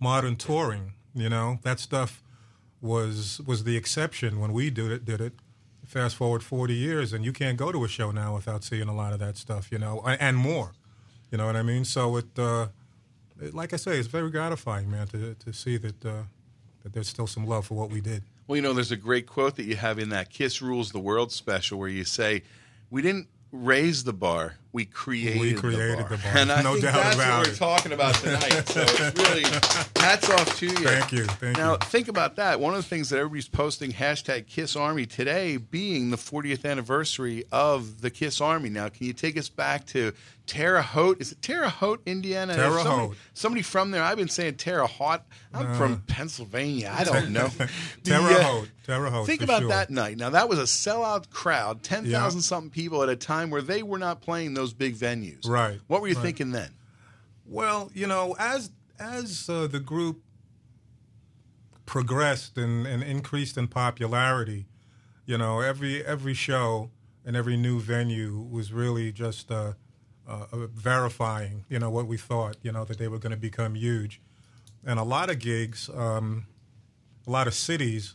modern 0.00 0.36
touring. 0.36 0.92
You 1.14 1.28
know, 1.28 1.58
that 1.62 1.80
stuff 1.80 2.22
was 2.80 3.40
was 3.46 3.64
the 3.64 3.76
exception 3.76 4.40
when 4.40 4.52
we 4.52 4.70
did 4.70 4.90
it. 4.90 5.04
Did 5.04 5.20
it. 5.20 5.32
Fast 5.86 6.16
forward 6.16 6.42
forty 6.42 6.74
years, 6.74 7.12
and 7.12 7.24
you 7.24 7.32
can't 7.32 7.56
go 7.56 7.72
to 7.72 7.82
a 7.82 7.88
show 7.88 8.10
now 8.10 8.34
without 8.34 8.62
seeing 8.62 8.88
a 8.88 8.94
lot 8.94 9.14
of 9.14 9.20
that 9.20 9.38
stuff. 9.38 9.72
You 9.72 9.78
know, 9.78 10.02
and, 10.06 10.20
and 10.20 10.36
more. 10.36 10.72
You 11.30 11.38
know 11.38 11.46
what 11.46 11.56
I 11.56 11.62
mean? 11.62 11.84
So 11.84 12.16
it, 12.16 12.38
uh, 12.38 12.68
it, 13.40 13.54
like 13.54 13.72
I 13.72 13.76
say, 13.76 13.98
it's 13.98 14.08
very 14.08 14.30
gratifying, 14.30 14.90
man, 14.90 15.06
to 15.08 15.34
to 15.34 15.52
see 15.52 15.78
that 15.78 16.04
uh, 16.04 16.22
that 16.82 16.92
there's 16.92 17.08
still 17.08 17.26
some 17.26 17.46
love 17.46 17.66
for 17.66 17.74
what 17.74 17.90
we 17.90 18.00
did. 18.00 18.22
Well, 18.46 18.56
you 18.56 18.62
know, 18.62 18.72
there's 18.72 18.92
a 18.92 18.96
great 18.96 19.26
quote 19.26 19.56
that 19.56 19.64
you 19.64 19.76
have 19.76 19.98
in 19.98 20.08
that 20.10 20.30
Kiss 20.30 20.60
Rules 20.62 20.92
the 20.92 20.98
World 20.98 21.32
special 21.32 21.78
where 21.78 21.88
you 21.88 22.04
say, 22.04 22.42
"We 22.90 23.00
didn't 23.00 23.28
raise 23.50 24.04
the 24.04 24.12
bar, 24.12 24.56
we 24.72 24.84
created, 24.84 25.40
We 25.40 25.54
created 25.54 25.98
the 25.98 26.02
bar." 26.02 26.08
the 26.10 26.16
bar. 26.18 26.32
And 26.36 26.52
I 26.52 26.62
No 26.62 26.72
think 26.72 26.84
doubt 26.84 26.94
that's 26.94 27.14
about 27.16 27.38
what 27.38 27.48
we're 27.48 27.54
talking 27.54 27.92
about 27.92 28.14
tonight. 28.16 28.62
so 28.68 28.82
it's 28.82 29.18
really 29.28 29.42
hats 29.96 30.28
off 30.30 30.56
to 30.58 30.66
you. 30.66 30.72
Thank 30.74 31.12
you, 31.12 31.24
thank 31.24 31.56
now, 31.56 31.72
you. 31.72 31.78
think 31.84 32.08
about 32.08 32.36
that. 32.36 32.60
One 32.60 32.74
of 32.74 32.82
the 32.82 32.88
things 32.88 33.08
that 33.10 33.16
everybody's 33.18 33.48
posting 33.48 33.92
hashtag 33.92 34.46
Kiss 34.46 34.76
Army 34.76 35.06
today 35.06 35.56
being 35.56 36.10
the 36.10 36.16
40th 36.18 36.64
anniversary 36.64 37.44
of 37.50 38.00
the 38.02 38.10
Kiss 38.10 38.40
Army. 38.40 38.68
Now, 38.68 38.88
can 38.88 39.06
you 39.06 39.12
take 39.12 39.36
us 39.38 39.48
back 39.48 39.86
to 39.88 40.12
Terre 40.46 40.80
Haute? 40.82 41.20
Is 41.20 41.32
it 41.32 41.42
Terre 41.42 41.68
Haute, 41.68 42.00
Indiana? 42.06 42.54
Terre 42.54 42.70
Haute. 42.78 43.16
Somebody 43.34 43.62
from 43.62 43.90
there. 43.90 44.02
I've 44.02 44.16
been 44.16 44.28
saying 44.28 44.54
Terre 44.56 44.86
Haute. 44.86 45.22
I'm 45.52 45.66
Uh, 45.72 45.74
from 45.74 46.02
Pennsylvania. 46.06 46.94
I 46.96 47.04
don't 47.04 47.30
know. 47.30 47.48
Terre 48.04 48.22
The, 48.22 48.38
uh, 48.38 48.42
Haute, 48.42 48.68
Terre 48.86 49.10
Haute, 49.10 49.26
Think 49.26 49.42
about 49.42 49.60
sure. 49.60 49.68
that 49.70 49.90
night. 49.90 50.16
Now 50.16 50.30
that 50.30 50.48
was 50.48 50.58
a 50.58 50.62
sellout 50.62 51.30
crowd, 51.30 51.82
ten 51.82 52.10
thousand 52.10 52.40
Yeah. 52.40 52.44
something 52.44 52.70
people 52.70 53.02
at 53.02 53.08
a 53.08 53.16
time 53.16 53.50
where 53.50 53.62
they 53.62 53.82
were 53.82 53.98
not 53.98 54.20
playing 54.22 54.54
those 54.58 54.74
big 54.74 54.96
venues. 54.96 55.48
Right. 55.48 55.80
What 55.86 56.00
were 56.00 56.08
you 56.08 56.14
right. 56.14 56.24
thinking 56.24 56.50
then? 56.50 56.70
Well, 57.46 57.90
you 57.94 58.06
know, 58.06 58.34
as 58.38 58.70
as 58.98 59.48
uh, 59.48 59.68
the 59.68 59.80
group 59.80 60.20
progressed 61.86 62.58
and, 62.58 62.86
and 62.86 63.02
increased 63.02 63.56
in 63.56 63.68
popularity, 63.68 64.66
you 65.24 65.38
know, 65.38 65.60
every 65.60 66.04
every 66.04 66.34
show 66.34 66.90
and 67.24 67.36
every 67.36 67.56
new 67.56 67.80
venue 67.80 68.46
was 68.50 68.72
really 68.72 69.12
just 69.12 69.50
uh, 69.50 69.72
uh, 70.26 70.46
uh, 70.52 70.66
verifying, 70.74 71.64
you 71.68 71.78
know, 71.78 71.90
what 71.90 72.06
we 72.06 72.16
thought, 72.16 72.56
you 72.62 72.72
know, 72.72 72.84
that 72.84 72.98
they 72.98 73.08
were 73.08 73.18
going 73.18 73.30
to 73.30 73.38
become 73.38 73.74
huge. 73.74 74.20
And 74.84 74.98
a 74.98 75.02
lot 75.02 75.30
of 75.30 75.38
gigs, 75.38 75.88
um, 75.94 76.46
a 77.26 77.30
lot 77.30 77.46
of 77.46 77.54
cities, 77.54 78.14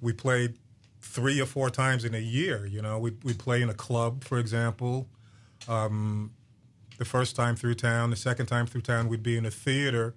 we 0.00 0.12
played 0.12 0.54
three 1.00 1.40
or 1.40 1.46
four 1.46 1.70
times 1.70 2.04
in 2.04 2.14
a 2.14 2.18
year. 2.18 2.66
You 2.66 2.82
know, 2.82 2.98
we 2.98 3.12
we 3.22 3.34
play 3.34 3.62
in 3.62 3.70
a 3.70 3.74
club, 3.74 4.24
for 4.24 4.38
example. 4.38 5.08
Um, 5.68 6.32
the 6.98 7.04
first 7.04 7.34
time 7.36 7.56
through 7.56 7.74
town, 7.74 8.10
the 8.10 8.16
second 8.16 8.46
time 8.46 8.66
through 8.66 8.82
town, 8.82 9.08
we'd 9.08 9.22
be 9.22 9.36
in 9.36 9.46
a 9.46 9.50
theater, 9.50 10.14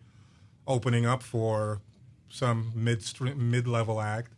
opening 0.68 1.06
up 1.06 1.24
for 1.24 1.80
some 2.30 2.72
mid 2.76 3.03
mid 3.38 3.68
level 3.68 4.02
act. 4.02 4.32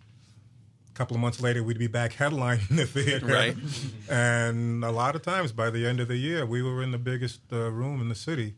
A 0.89 0.93
couple 0.97 1.15
of 1.15 1.21
months 1.21 1.41
later, 1.41 1.63
we'd 1.63 1.79
be 1.79 1.87
back 1.87 2.13
headlining 2.19 2.75
the 2.75 2.85
theater. 2.85 3.25
Right. 3.25 3.55
And 4.09 4.83
a 4.83 4.91
lot 4.91 5.15
of 5.15 5.21
times, 5.23 5.51
by 5.51 5.69
the 5.69 5.85
end 5.85 5.99
of 5.99 6.07
the 6.07 6.17
year, 6.17 6.45
we 6.45 6.61
were 6.61 6.81
in 6.83 6.91
the 6.91 6.97
biggest 6.97 7.41
uh, 7.51 7.69
room 7.71 7.99
in 8.01 8.09
the 8.09 8.15
city. 8.15 8.55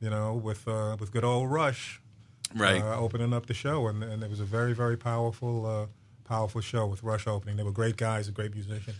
You 0.00 0.10
know, 0.10 0.34
with 0.34 0.66
uh, 0.68 0.96
with 1.00 1.10
good 1.12 1.24
old 1.24 1.50
Rush, 1.50 2.00
Right. 2.54 2.82
uh, 2.82 2.98
opening 2.98 3.32
up 3.32 3.46
the 3.46 3.54
show, 3.54 3.86
and, 3.88 4.02
and 4.04 4.22
it 4.22 4.28
was 4.30 4.40
a 4.40 4.44
very 4.44 4.74
very 4.74 4.96
powerful 4.96 5.64
uh, 5.66 5.86
powerful 6.24 6.60
show 6.60 6.86
with 6.86 7.02
Rush 7.02 7.26
opening. 7.26 7.56
They 7.56 7.62
were 7.62 7.72
great 7.72 7.96
guys 7.96 8.26
and 8.26 8.36
great 8.36 8.52
musicians. 8.54 8.96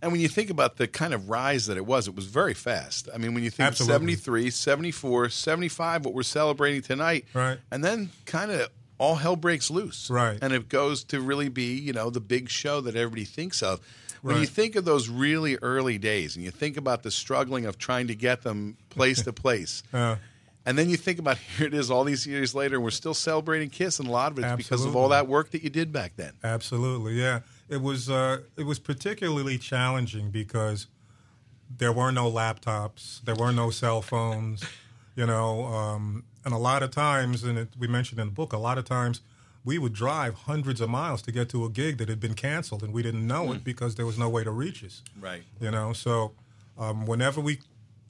And 0.00 0.12
when 0.12 0.20
you 0.20 0.28
think 0.28 0.48
about 0.50 0.76
the 0.76 0.86
kind 0.86 1.12
of 1.12 1.28
rise 1.28 1.66
that 1.66 1.76
it 1.76 1.84
was, 1.84 2.06
it 2.06 2.14
was 2.14 2.26
very 2.26 2.54
fast. 2.54 3.08
I 3.12 3.18
mean, 3.18 3.34
when 3.34 3.42
you 3.42 3.50
think 3.50 3.66
Absolutely. 3.68 3.94
of 4.14 4.20
73, 4.20 4.50
74, 4.50 5.28
75, 5.28 6.04
what 6.04 6.14
we're 6.14 6.22
celebrating 6.22 6.82
tonight, 6.82 7.24
Right. 7.34 7.58
and 7.70 7.82
then 7.84 8.10
kind 8.24 8.50
of 8.52 8.68
all 8.98 9.16
hell 9.16 9.34
breaks 9.36 9.70
loose. 9.70 10.08
Right. 10.10 10.38
And 10.40 10.52
it 10.52 10.68
goes 10.68 11.02
to 11.04 11.20
really 11.20 11.48
be, 11.48 11.74
you 11.78 11.92
know, 11.92 12.10
the 12.10 12.20
big 12.20 12.48
show 12.48 12.80
that 12.80 12.94
everybody 12.96 13.24
thinks 13.24 13.62
of. 13.62 13.80
When 14.22 14.40
you 14.40 14.46
think 14.46 14.74
of 14.74 14.84
those 14.84 15.08
really 15.08 15.56
early 15.62 15.96
days 15.98 16.34
and 16.34 16.44
you 16.44 16.50
think 16.50 16.76
about 16.76 17.04
the 17.04 17.10
struggling 17.10 17.66
of 17.66 17.78
trying 17.78 18.08
to 18.08 18.14
get 18.16 18.42
them 18.42 18.76
place 18.90 19.22
to 19.22 19.32
place, 19.44 19.82
Uh, 19.92 20.16
and 20.66 20.76
then 20.76 20.90
you 20.90 20.96
think 20.96 21.18
about 21.20 21.38
here 21.56 21.66
it 21.68 21.74
is 21.74 21.90
all 21.90 22.02
these 22.04 22.26
years 22.26 22.54
later, 22.54 22.74
and 22.76 22.84
we're 22.84 22.90
still 22.90 23.14
celebrating 23.14 23.70
Kiss, 23.70 23.98
and 24.00 24.08
a 24.08 24.10
lot 24.10 24.32
of 24.32 24.38
it's 24.38 24.56
because 24.56 24.84
of 24.84 24.96
all 24.96 25.08
that 25.10 25.28
work 25.28 25.50
that 25.52 25.62
you 25.62 25.70
did 25.70 25.92
back 25.92 26.12
then. 26.16 26.32
Absolutely, 26.42 27.14
yeah. 27.14 27.40
It 27.68 27.82
was 27.82 28.08
uh, 28.08 28.38
it 28.56 28.64
was 28.64 28.78
particularly 28.78 29.58
challenging 29.58 30.30
because 30.30 30.86
there 31.76 31.92
were 31.92 32.10
no 32.10 32.30
laptops, 32.30 33.22
there 33.24 33.34
were 33.34 33.52
no 33.52 33.70
cell 33.70 34.02
phones. 34.02 34.64
You 35.16 35.26
know, 35.26 35.64
um, 35.64 36.24
and 36.44 36.54
a 36.54 36.58
lot 36.58 36.84
of 36.84 36.92
times, 36.92 37.42
and 37.42 37.58
it, 37.58 37.68
we 37.76 37.88
mentioned 37.88 38.20
in 38.20 38.28
the 38.28 38.32
book, 38.32 38.52
a 38.52 38.58
lot 38.58 38.78
of 38.78 38.84
times 38.84 39.20
we 39.64 39.76
would 39.76 39.92
drive 39.92 40.34
hundreds 40.34 40.80
of 40.80 40.88
miles 40.88 41.22
to 41.22 41.32
get 41.32 41.48
to 41.50 41.64
a 41.64 41.68
gig 41.68 41.98
that 41.98 42.08
had 42.08 42.20
been 42.20 42.34
canceled, 42.34 42.82
and 42.82 42.92
we 42.92 43.02
didn't 43.02 43.26
know 43.26 43.52
it 43.52 43.64
because 43.64 43.96
there 43.96 44.06
was 44.06 44.16
no 44.16 44.28
way 44.28 44.44
to 44.44 44.50
reach 44.50 44.84
us. 44.84 45.02
Right. 45.20 45.42
You 45.60 45.72
know, 45.72 45.92
so 45.92 46.32
um, 46.78 47.04
whenever 47.04 47.40
we 47.40 47.58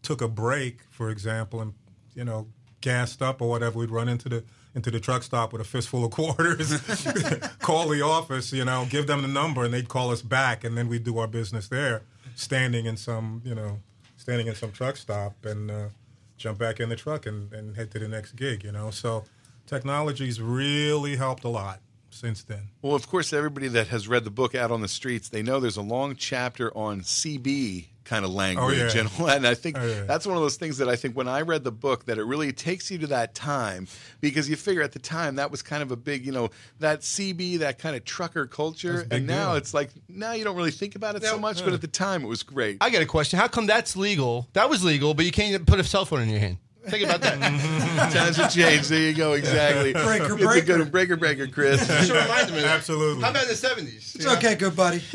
took 0.03 0.21
a 0.21 0.29
break, 0.29 0.81
for 0.91 1.11
example, 1.11 1.61
and 1.61 1.73
you 2.15 2.25
know, 2.25 2.47
gassed 2.81 3.23
up 3.23 3.41
or 3.41 3.49
whatever, 3.49 3.79
we'd 3.79 3.91
run 3.91 4.09
into 4.09 4.29
the 4.29 4.45
into 4.79 4.93
the 4.93 5.01
truck 5.01 5.25
stop 5.25 5.53
with 5.53 5.61
a 5.61 5.65
fistful 5.65 6.05
of 6.05 6.13
quarters, 6.13 6.71
call 7.59 7.89
the 7.89 8.01
office, 8.01 8.53
you 8.53 8.65
know, 8.65 8.87
give 8.89 9.09
them 9.09 9.23
the 9.23 9.29
number, 9.29 9.65
and 9.65 9.75
they'd 9.75 9.89
call 9.89 10.13
us 10.13 10.23
back, 10.23 10.63
and 10.63 10.79
then 10.79 10.89
we'd 10.89 11.03
do 11.03 11.19
our 11.19 11.27
business 11.27 11.67
there, 11.67 12.03
standing 12.37 12.87
in 12.87 12.97
some, 12.97 13.43
you 13.45 13.57
know, 13.57 13.81
standing 14.17 14.47
in 14.47 14.55
some 14.55 14.71
truck 14.71 14.97
stop, 14.97 15.45
and 15.45 15.69
uh, 15.69 15.89
jump 16.37 16.59
back 16.59 16.79
in 16.79 16.89
the 16.89 16.97
truck 16.97 17.27
and, 17.27 17.53
and 17.53 17.75
head 17.75 17.91
to 17.91 17.99
the 17.99 18.07
next 18.07 18.37
gig, 18.37 18.63
you 18.63 18.71
know. 18.71 18.91
So 18.91 19.25
technology's 19.67 20.41
really 20.41 21.17
helped 21.17 21.43
a 21.43 21.49
lot 21.49 21.81
since 22.11 22.45
then. 22.45 22.69
Well, 22.81 22.95
of 22.95 23.09
course, 23.09 23.33
everybody 23.33 23.67
that 23.67 23.89
has 23.89 24.07
read 24.07 24.23
the 24.23 24.31
book 24.31 24.55
Out 24.55 24.71
on 24.71 24.81
the 24.81 24.89
Streets, 24.89 25.29
they 25.29 25.43
know 25.43 25.59
there's 25.59 25.77
a 25.77 25.83
long 25.83 26.15
chapter 26.15 26.75
on 26.77 27.01
CB 27.01 27.87
kind 28.09 28.25
of 28.25 28.31
oh, 28.31 28.35
language 28.35 28.95
yeah. 28.95 29.01
and 29.03 29.11
all 29.19 29.27
that. 29.27 29.37
And 29.37 29.47
I 29.47 29.55
think 29.55 29.77
Oh, 29.79 29.87
yeah. 29.87 30.03
that's 30.05 30.27
one 30.27 30.37
of 30.37 30.43
those 30.43 30.57
things 30.57 30.79
that 30.79 30.89
I 30.89 30.97
think 30.97 31.17
when 31.17 31.29
I 31.29 31.43
read 31.43 31.63
the 31.63 31.71
book 31.73 32.07
that 32.07 32.19
it 32.19 32.25
really 32.25 32.53
takes 32.53 32.91
you 32.91 32.99
to 32.99 33.07
that 33.09 33.35
time 33.35 33.87
because 34.21 34.49
you 34.49 34.57
figure 34.57 34.83
at 34.83 34.93
the 34.93 34.99
time 34.99 35.37
that 35.37 35.51
was 35.51 35.63
kind 35.63 35.83
of 35.83 35.91
a 35.93 35.97
big, 35.97 36.25
you 36.25 36.33
know, 36.33 36.49
that 36.81 37.01
CB, 37.01 37.59
that 37.59 37.79
kind 37.79 37.95
of 37.95 38.05
trucker 38.05 38.47
culture. 38.47 38.93
That's 38.95 39.05
a 39.05 39.09
big 39.09 39.19
And 39.19 39.27
now 39.27 39.49
deal. 39.51 39.57
it's 39.57 39.75
like 39.75 39.91
now 40.09 40.33
you 40.33 40.45
don't 40.45 40.57
really 40.57 40.71
think 40.71 40.95
about 40.97 41.17
it 41.17 41.23
so 41.23 41.39
much, 41.39 41.63
but 41.63 41.73
uh, 41.73 41.75
at 41.75 41.81
the 41.81 41.87
time 41.89 42.25
it 42.25 42.29
was 42.29 42.43
great. 42.43 42.79
I 42.81 42.91
got 42.91 43.03
a 43.03 43.07
question. 43.07 43.39
How 43.39 43.49
come 43.49 43.67
that's 43.67 43.97
legal? 43.97 44.49
That 44.55 44.71
was 44.71 44.83
legal, 44.85 45.15
but 45.15 45.25
you 45.25 45.31
can't 45.33 45.51
even 45.51 45.67
put 45.67 45.79
a 45.79 45.85
cell 45.85 46.05
phone 46.05 46.23
in 46.23 46.29
your 46.31 46.41
hand. 46.41 46.59
Think 46.91 47.05
about 47.05 47.21
that. 47.23 47.39
Mm-hmm. 47.39 48.13
Times 48.19 48.37
have 48.37 48.53
changed. 48.53 48.89
There 48.91 49.01
you 49.01 49.15
go. 49.15 49.33
Exactly. 49.35 49.93
Breaker, 49.93 50.25
It's 50.25 50.33
a 50.33 50.37
breaker. 50.47 50.67
good 50.67 50.79
one. 50.81 50.91
breaker, 50.91 51.17
breaker, 51.17 51.47
Chris. 51.47 51.87
Just 51.87 52.11
reminded 52.11 52.53
me. 52.53 52.59
of 52.59 52.65
that. 52.65 52.77
Absolutely. 52.77 53.23
How 53.23 53.31
about 53.31 53.47
the 53.47 53.55
seventies? 53.55 54.15
It's 54.15 54.27
okay, 54.27 54.55
good 54.55 54.75
buddy. 54.77 55.03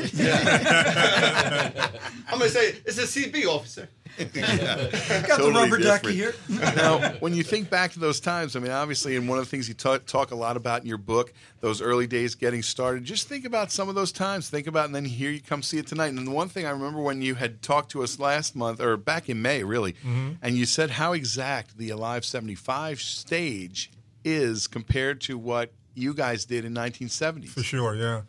I'm 2.28 2.40
gonna 2.40 2.50
say 2.50 2.76
it's 2.86 2.98
a 2.98 3.04
CB 3.04 3.46
officer. 3.48 3.88
Got 4.18 5.40
the 5.40 5.52
rubber 5.54 5.78
ducky 5.80 6.14
here. 6.14 6.36
now, 6.50 7.14
when 7.20 7.34
you 7.34 7.44
think 7.44 7.70
back 7.70 7.94
to 7.94 8.00
those 8.00 8.20
times, 8.20 8.56
I 8.56 8.60
mean, 8.60 8.72
obviously, 8.72 9.16
and 9.16 9.28
one 9.28 9.38
of 9.40 9.46
the 9.46 9.50
things 9.50 9.68
you 9.68 9.74
ta- 9.74 10.00
talk 10.06 10.32
a 10.32 10.36
lot 10.36 10.56
about 10.58 10.82
in 10.82 10.88
your 10.88 10.98
book, 10.98 11.34
those 11.62 11.82
early 11.82 12.08
days 12.08 12.36
getting 12.36 12.62
started, 12.62 13.04
just 13.04 13.28
think 13.28 13.46
about 13.46 13.72
some 13.72 13.90
of 13.90 13.96
those 13.96 14.12
times. 14.12 14.50
Think 14.50 14.68
about, 14.68 14.86
and 14.86 14.96
then 14.96 15.06
here 15.06 15.32
you 15.32 15.42
come 15.42 15.62
see 15.64 15.78
it 15.78 15.88
tonight. 15.88 16.08
And 16.14 16.28
the 16.28 16.32
one 16.32 16.50
thing 16.50 16.66
I 16.66 16.70
remember 16.72 17.02
when 17.02 17.22
you 17.22 17.36
had 17.36 17.62
talked 17.62 17.92
to 17.92 18.04
us 18.04 18.20
last 18.20 18.56
month, 18.56 18.80
or 18.80 18.98
back 18.98 19.30
in 19.30 19.42
May, 19.42 19.64
really, 19.64 19.94
Mhm. 20.06 20.38
and 20.42 20.58
you 20.58 20.66
said 20.66 20.92
how 20.92 21.14
exact 21.14 21.78
the 21.78 21.90
Alive 21.90 22.24
75 22.26 23.02
stage 23.02 23.92
is 24.24 24.68
compared 24.68 25.22
to 25.22 25.38
what 25.38 25.74
you 25.96 26.14
guys 26.14 26.46
did 26.46 26.66
in 26.66 26.74
1970s. 26.74 27.50
For 27.50 27.64
sure, 27.64 27.96
yeah. 27.96 28.22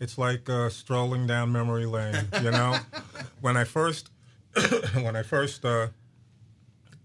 It's 0.00 0.18
like 0.18 0.48
uh, 0.50 0.68
strolling 0.70 1.26
down 1.28 1.52
memory 1.52 1.86
lane. 1.86 2.26
You 2.42 2.50
know, 2.50 2.78
when 3.40 3.56
I 3.56 3.62
first 3.64 4.10
when 4.94 5.16
I 5.16 5.22
first 5.22 5.64
uh, 5.64 5.88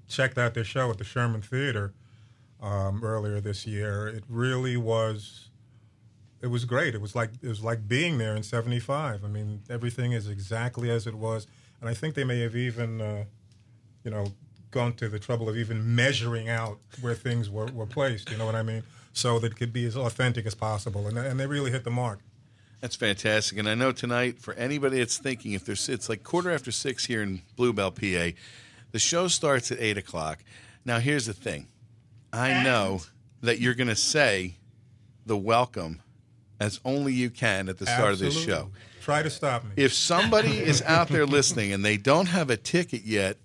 checked 0.07 0.37
out 0.37 0.53
their 0.53 0.63
show 0.63 0.89
at 0.89 0.97
the 0.97 1.03
Sherman 1.03 1.41
Theater 1.41 1.93
um, 2.61 3.03
earlier 3.03 3.39
this 3.39 3.65
year, 3.65 4.07
it 4.07 4.23
really 4.27 4.77
was. 4.77 5.49
It 6.39 6.47
was 6.47 6.65
great. 6.65 6.93
It 6.93 7.01
was 7.01 7.15
like 7.15 7.31
it 7.41 7.47
was 7.47 7.63
like 7.63 7.87
being 7.87 8.17
there 8.17 8.35
in 8.35 8.43
'75. 8.43 9.23
I 9.23 9.27
mean, 9.27 9.61
everything 9.69 10.11
is 10.11 10.27
exactly 10.27 10.89
as 10.89 11.07
it 11.07 11.15
was, 11.15 11.47
and 11.79 11.89
I 11.89 11.93
think 11.93 12.15
they 12.15 12.23
may 12.23 12.41
have 12.41 12.55
even, 12.55 13.01
uh, 13.01 13.23
you 14.03 14.11
know, 14.11 14.27
gone 14.69 14.93
to 14.93 15.09
the 15.09 15.19
trouble 15.19 15.49
of 15.49 15.57
even 15.57 15.95
measuring 15.95 16.49
out 16.49 16.79
where 17.01 17.15
things 17.15 17.49
were, 17.49 17.67
were 17.67 17.87
placed. 17.87 18.29
You 18.29 18.37
know 18.37 18.45
what 18.45 18.55
I 18.55 18.63
mean? 18.63 18.83
So 19.13 19.39
that 19.39 19.53
it 19.53 19.55
could 19.55 19.73
be 19.73 19.85
as 19.85 19.97
authentic 19.97 20.45
as 20.45 20.53
possible, 20.53 21.07
and 21.07 21.17
and 21.17 21.39
they 21.39 21.47
really 21.47 21.71
hit 21.71 21.83
the 21.83 21.91
mark. 21.91 22.19
That's 22.81 22.95
fantastic. 22.95 23.57
And 23.57 23.67
I 23.67 23.75
know 23.75 23.91
tonight, 23.91 24.39
for 24.39 24.53
anybody 24.53 24.99
that's 24.99 25.17
thinking, 25.17 25.53
if 25.53 25.65
there's 25.65 25.89
it's 25.89 26.09
like 26.09 26.23
quarter 26.23 26.51
after 26.51 26.71
six 26.71 27.05
here 27.05 27.23
in 27.23 27.41
Blue 27.55 27.73
Bell, 27.73 27.91
PA, 27.91 28.29
the 28.91 28.99
show 28.99 29.27
starts 29.27 29.71
at 29.71 29.79
eight 29.79 29.97
o'clock. 29.97 30.43
Now, 30.85 30.99
here's 30.99 31.25
the 31.25 31.33
thing 31.33 31.67
I 32.31 32.63
know 32.63 33.01
that 33.41 33.59
you're 33.59 33.73
going 33.73 33.87
to 33.87 33.95
say 33.95 34.55
the 35.25 35.37
welcome 35.37 36.01
as 36.59 36.79
only 36.85 37.13
you 37.13 37.29
can 37.29 37.69
at 37.69 37.77
the 37.77 37.85
start 37.85 38.13
of 38.13 38.19
this 38.19 38.39
show. 38.39 38.69
Try 39.01 39.23
to 39.23 39.29
stop 39.29 39.63
me. 39.63 39.71
If 39.75 39.93
somebody 39.93 40.57
is 40.57 40.81
out 40.81 41.07
there 41.07 41.25
listening 41.25 41.71
and 41.71 41.83
they 41.85 41.97
don't 41.97 42.27
have 42.27 42.49
a 42.49 42.57
ticket 42.57 43.03
yet, 43.03 43.37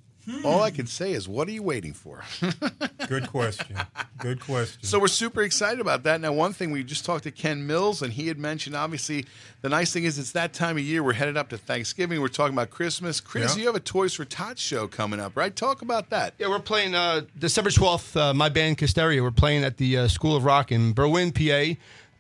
all 0.45 0.63
I 0.63 0.71
can 0.71 0.87
say 0.87 1.13
is, 1.13 1.29
what 1.29 1.49
are 1.49 1.51
you 1.53 1.63
waiting 1.63 1.93
for? 1.93 2.23
Good 3.09 3.29
question. 3.29 3.77
Good 4.19 4.41
question. 4.41 4.83
So 4.83 4.99
we're 5.01 5.09
super 5.09 5.43
excited 5.43 5.81
about 5.81 6.05
that. 6.05 6.21
Now, 6.21 6.33
one 6.33 6.53
thing 6.53 6.71
we 6.71 6.85
just 6.85 7.05
talked 7.05 7.25
to 7.25 7.31
Ken 7.31 7.67
Mills, 7.67 8.03
and 8.03 8.13
he 8.13 8.29
had 8.29 8.39
mentioned 8.39 8.77
obviously 8.77 9.27
the 9.63 9.69
nice 9.69 9.93
thing 9.93 10.05
is 10.05 10.19
it's 10.19 10.33
that 10.33 10.53
time 10.53 10.77
of 10.77 10.83
year. 10.83 11.03
We're 11.03 11.13
headed 11.15 11.37
up 11.37 11.49
to 11.51 11.59
Thanksgiving. 11.59 12.21
We're 12.21 12.29
talking 12.29 12.55
about 12.55 12.71
Christmas. 12.71 13.21
Chris, 13.21 13.57
Yeah. 13.57 13.61
you 13.63 13.67
have 13.67 13.77
a 13.77 13.81
Toys 13.81 14.15
for 14.15 14.25
Tots 14.25 14.61
show 14.63 14.87
coming 14.87 15.19
up, 15.21 15.37
right? 15.37 15.55
Talk 15.55 15.83
about 15.83 16.11
that. 16.11 16.35
Yeah, 16.39 16.49
we're 16.49 16.59
playing 16.61 16.95
uh, 16.95 17.23
December 17.39 17.71
12th. 17.71 18.17
Uh, 18.17 18.35
my 18.35 18.49
band 18.49 18.79
Casteria. 18.79 19.23
We're 19.23 19.31
playing 19.33 19.65
at 19.65 19.77
the 19.77 19.99
uh, 19.99 20.09
School 20.09 20.37
of 20.37 20.45
Rock 20.45 20.71
in 20.71 20.95
Berwyn, 20.95 21.33
PA, 21.35 21.77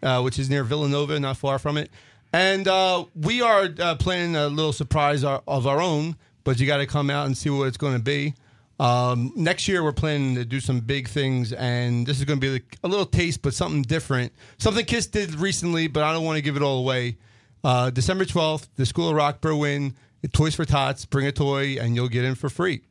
uh, 0.06 0.22
which 0.22 0.38
is 0.38 0.50
near 0.50 0.64
Villanova, 0.64 1.18
not 1.20 1.36
far 1.36 1.58
from 1.58 1.76
it. 1.76 1.90
And 2.32 2.66
uh, 2.66 3.04
we 3.14 3.42
are 3.42 3.68
uh, 3.78 3.94
planning 3.96 4.36
a 4.36 4.48
little 4.48 4.72
surprise 4.72 5.22
of 5.22 5.66
our 5.66 5.80
own, 5.82 6.16
but 6.44 6.60
you 6.60 6.66
got 6.66 6.78
to 6.78 6.86
come 6.86 7.10
out 7.10 7.27
and 7.27 7.36
see 7.36 7.51
what 7.51 7.69
it's 7.69 7.77
going 7.77 7.97
to 7.97 8.02
be. 8.02 8.35
Um, 8.81 9.32
next 9.36 9.69
year, 9.69 9.85
we're 9.85 9.93
planning 9.93 10.35
to 10.35 10.44
do 10.44 10.59
some 10.59 10.81
big 10.81 11.09
things, 11.09 11.52
and 11.52 12.06
this 12.06 12.19
is 12.19 12.24
going 12.24 12.40
to 12.40 12.44
be 12.44 12.52
like 12.52 12.78
a 12.82 12.89
little 12.89 13.06
taste, 13.06 13.43
but 13.43 13.55
something 13.55 13.82
different. 13.82 14.32
Something 14.59 14.85
Kiss 14.85 15.06
did 15.06 15.35
recently, 15.36 15.86
but 15.86 16.02
I 16.02 16.12
don't 16.12 16.24
want 16.24 16.36
to 16.36 16.43
give 16.43 16.56
it 16.56 16.62
all 16.62 16.78
away. 16.81 17.19
Uh, 17.62 17.90
December 17.90 18.24
12th, 18.24 18.69
the 18.77 18.86
School 18.86 19.10
of 19.10 19.14
Rock, 19.14 19.40
Berwyn, 19.40 19.94
Toys 20.32 20.55
for 20.55 20.64
Tots. 20.64 21.05
Bring 21.05 21.27
a 21.27 21.32
toy, 21.32 21.77
and 21.81 21.94
you'll 21.94 22.09
get 22.09 22.24
in 22.24 22.35
for 22.35 22.48
free. 22.48 22.82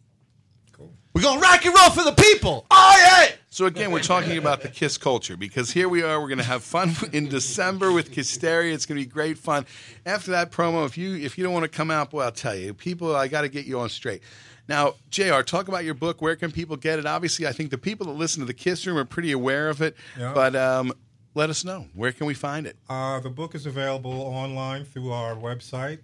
Cool. 0.71 0.93
We're 1.13 1.23
going 1.23 1.39
to 1.39 1.43
rock 1.43 1.65
and 1.65 1.75
roll 1.75 1.89
for 1.89 2.03
the 2.03 2.13
people. 2.13 2.65
Oh, 2.71 2.95
yeah. 2.97 3.35
So 3.53 3.65
again, 3.65 3.91
we're 3.91 3.99
talking 3.99 4.37
about 4.37 4.61
the 4.61 4.69
Kiss 4.69 4.97
culture 4.97 5.35
because 5.35 5.71
here 5.71 5.89
we 5.89 6.03
are. 6.03 6.21
We're 6.21 6.29
going 6.29 6.37
to 6.37 6.43
have 6.45 6.63
fun 6.63 6.93
in 7.11 7.27
December 7.27 7.91
with 7.91 8.13
Kisteria. 8.13 8.73
It's 8.73 8.85
going 8.85 8.97
to 8.97 9.05
be 9.05 9.11
great 9.11 9.37
fun. 9.37 9.65
After 10.05 10.31
that 10.31 10.51
promo, 10.51 10.85
if 10.85 10.97
you 10.97 11.17
if 11.17 11.37
you 11.37 11.43
don't 11.43 11.51
want 11.51 11.65
to 11.65 11.69
come 11.69 11.91
out, 11.91 12.11
boy, 12.11 12.21
I'll 12.21 12.31
tell 12.31 12.55
you, 12.55 12.73
people, 12.73 13.13
I 13.13 13.27
got 13.27 13.41
to 13.41 13.49
get 13.49 13.65
you 13.65 13.81
on 13.81 13.89
straight. 13.89 14.21
Now, 14.69 14.93
Jr., 15.09 15.41
talk 15.41 15.67
about 15.67 15.83
your 15.83 15.95
book. 15.95 16.21
Where 16.21 16.37
can 16.37 16.49
people 16.49 16.77
get 16.77 16.97
it? 16.97 17.05
Obviously, 17.05 17.45
I 17.45 17.51
think 17.51 17.71
the 17.71 17.77
people 17.77 18.07
that 18.07 18.13
listen 18.13 18.39
to 18.39 18.45
the 18.45 18.53
Kiss 18.53 18.87
Room 18.87 18.97
are 18.97 19.03
pretty 19.03 19.33
aware 19.33 19.67
of 19.67 19.81
it. 19.81 19.97
Yeah. 20.17 20.31
But 20.33 20.55
um, 20.55 20.93
let 21.33 21.49
us 21.49 21.65
know 21.65 21.87
where 21.93 22.13
can 22.13 22.27
we 22.27 22.33
find 22.33 22.65
it. 22.65 22.77
Uh, 22.89 23.19
the 23.19 23.29
book 23.29 23.53
is 23.53 23.65
available 23.65 24.13
online 24.13 24.85
through 24.85 25.11
our 25.11 25.35
website, 25.35 25.99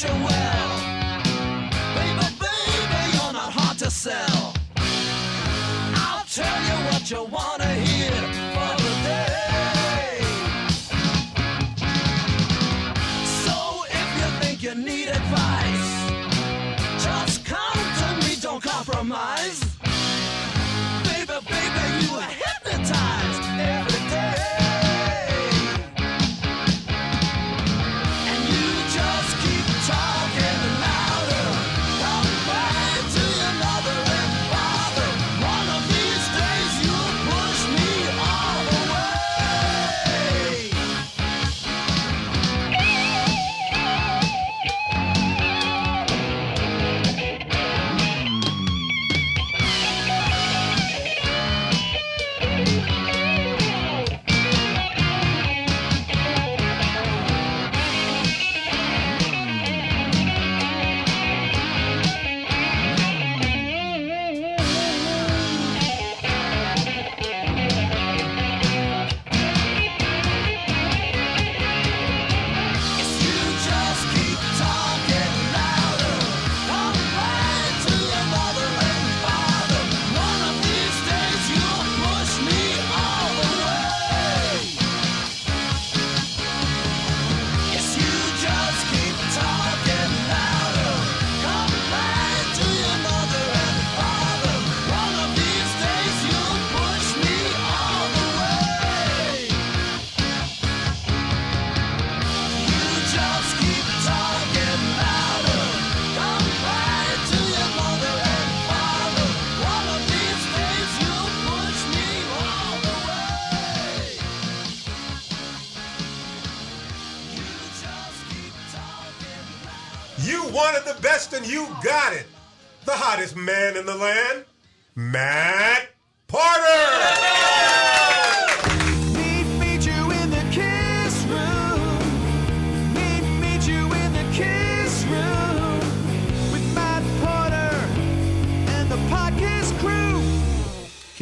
treat 0.00 0.14
you 0.14 0.29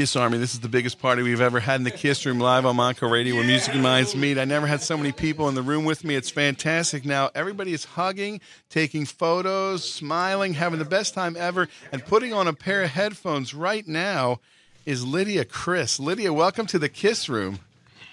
Kiss 0.08 0.16
Army, 0.16 0.38
this 0.38 0.54
is 0.54 0.60
the 0.60 0.70
biggest 0.70 0.98
party 0.98 1.22
we've 1.22 1.42
ever 1.42 1.60
had 1.60 1.74
in 1.74 1.82
the 1.82 1.90
Kiss 1.90 2.24
Room 2.24 2.40
live 2.40 2.64
on 2.64 2.76
Monco 2.76 3.10
Radio 3.10 3.34
where 3.34 3.44
music 3.44 3.74
and 3.74 3.82
minds 3.82 4.16
meet. 4.16 4.38
I 4.38 4.46
never 4.46 4.66
had 4.66 4.80
so 4.80 4.96
many 4.96 5.12
people 5.12 5.50
in 5.50 5.54
the 5.54 5.60
room 5.60 5.84
with 5.84 6.02
me. 6.02 6.14
It's 6.14 6.30
fantastic. 6.30 7.04
Now 7.04 7.28
everybody 7.34 7.74
is 7.74 7.84
hugging, 7.84 8.40
taking 8.70 9.04
photos, 9.04 9.86
smiling, 9.86 10.54
having 10.54 10.78
the 10.78 10.86
best 10.86 11.12
time 11.12 11.36
ever, 11.38 11.68
and 11.92 12.02
putting 12.06 12.32
on 12.32 12.48
a 12.48 12.54
pair 12.54 12.82
of 12.84 12.88
headphones 12.88 13.52
right 13.52 13.86
now 13.86 14.40
is 14.86 15.04
Lydia 15.04 15.44
Criss. 15.44 16.00
Lydia, 16.00 16.32
welcome 16.32 16.64
to 16.68 16.78
the 16.78 16.88
Kiss 16.88 17.28
Room. 17.28 17.58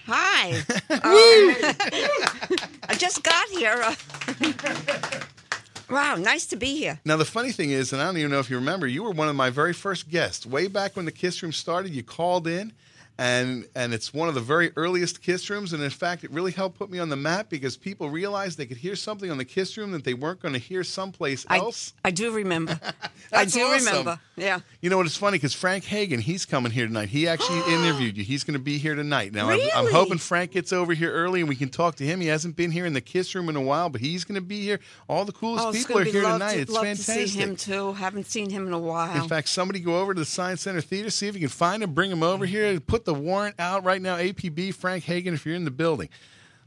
Hi. 0.04 0.64
Um, 0.90 1.00
I 2.88 2.94
just 2.98 3.22
got 3.22 3.48
here. 3.48 3.96
Wow, 5.88 6.16
nice 6.16 6.46
to 6.46 6.56
be 6.56 6.76
here. 6.76 6.98
Now 7.04 7.16
the 7.16 7.24
funny 7.24 7.52
thing 7.52 7.70
is, 7.70 7.92
and 7.92 8.02
I 8.02 8.06
don't 8.06 8.16
even 8.16 8.30
know 8.30 8.40
if 8.40 8.50
you 8.50 8.56
remember, 8.56 8.86
you 8.86 9.02
were 9.04 9.12
one 9.12 9.28
of 9.28 9.36
my 9.36 9.50
very 9.50 9.72
first 9.72 10.08
guests. 10.10 10.44
Way 10.44 10.66
back 10.66 10.96
when 10.96 11.04
the 11.04 11.12
Kiss 11.12 11.42
Room 11.42 11.52
started, 11.52 11.94
you 11.94 12.02
called 12.02 12.46
in 12.48 12.72
and 13.18 13.66
and 13.74 13.94
it's 13.94 14.12
one 14.12 14.28
of 14.28 14.34
the 14.34 14.40
very 14.40 14.72
earliest 14.76 15.22
Kiss 15.22 15.48
Rooms, 15.48 15.72
and 15.72 15.82
in 15.82 15.90
fact, 15.90 16.24
it 16.24 16.30
really 16.30 16.52
helped 16.52 16.78
put 16.78 16.90
me 16.90 16.98
on 16.98 17.08
the 17.08 17.16
map 17.16 17.48
because 17.48 17.76
people 17.76 18.10
realized 18.10 18.58
they 18.58 18.66
could 18.66 18.76
hear 18.76 18.96
something 18.96 19.30
on 19.30 19.38
the 19.38 19.44
Kiss 19.44 19.76
Room 19.76 19.92
that 19.92 20.04
they 20.04 20.14
weren't 20.14 20.40
going 20.40 20.52
to 20.54 20.60
hear 20.60 20.84
someplace 20.84 21.46
I, 21.48 21.58
else. 21.58 21.94
I 22.04 22.10
do 22.10 22.32
remember. 22.32 22.78
I 23.32 23.44
do 23.46 23.62
awesome. 23.62 23.86
remember. 23.86 24.20
Yeah. 24.36 24.60
You 24.82 24.90
know 24.90 24.98
what? 24.98 25.06
It's 25.06 25.16
funny 25.16 25.38
because 25.38 25.54
Frank 25.54 25.84
Hagen, 25.84 26.20
he's 26.20 26.44
coming 26.44 26.70
here 26.70 26.86
tonight. 26.86 27.08
He 27.08 27.26
actually 27.26 27.58
interviewed 27.72 28.16
you. 28.16 28.24
He's 28.24 28.44
going 28.44 28.58
to 28.58 28.62
be 28.62 28.78
here 28.78 28.94
tonight. 28.94 29.32
Now, 29.32 29.48
I'm, 29.48 29.60
I'm 29.74 29.90
hoping 29.90 30.18
Frank 30.18 30.52
gets 30.52 30.72
over 30.72 30.92
here 30.92 31.10
early 31.10 31.40
and 31.40 31.48
we 31.48 31.56
can 31.56 31.70
talk 31.70 31.96
to 31.96 32.04
him. 32.04 32.20
He 32.20 32.26
hasn't 32.26 32.56
been 32.56 32.70
here 32.70 32.84
in 32.84 32.92
the 32.92 33.00
Kiss 33.00 33.34
Room 33.34 33.48
in 33.48 33.56
a 33.56 33.62
while, 33.62 33.88
but 33.88 34.00
he's 34.00 34.24
going 34.24 34.36
to 34.36 34.46
be 34.46 34.60
here. 34.60 34.78
All 35.08 35.24
the 35.24 35.32
coolest 35.32 35.66
Oh, 35.66 35.72
people 35.72 35.98
are 35.98 36.04
here 36.04 36.22
tonight. 36.22 36.54
To, 36.54 36.60
it's 36.60 36.72
love 36.72 36.84
fantastic. 36.84 37.14
to 37.14 37.28
see 37.28 37.38
him 37.38 37.56
too. 37.56 37.94
Haven't 37.94 38.26
seen 38.26 38.50
him 38.50 38.66
in 38.66 38.74
a 38.74 38.78
while. 38.78 39.22
In 39.22 39.28
fact, 39.28 39.48
somebody 39.48 39.80
go 39.80 39.98
over 39.98 40.12
to 40.12 40.20
the 40.20 40.26
Science 40.26 40.60
Center 40.60 40.82
Theater, 40.82 41.08
see 41.08 41.28
if 41.28 41.34
you 41.34 41.40
can 41.40 41.48
find 41.48 41.82
him, 41.82 41.94
bring 41.94 42.10
him 42.10 42.22
over 42.22 42.44
mm-hmm. 42.44 42.52
here, 42.52 42.80
put 42.80 43.05
the 43.06 43.14
warrant 43.14 43.54
out 43.58 43.84
right 43.84 44.02
now. 44.02 44.16
APB, 44.18 44.74
Frank 44.74 45.04
Hagen, 45.04 45.32
if 45.32 45.46
you're 45.46 45.54
in 45.54 45.64
the 45.64 45.70
building. 45.70 46.10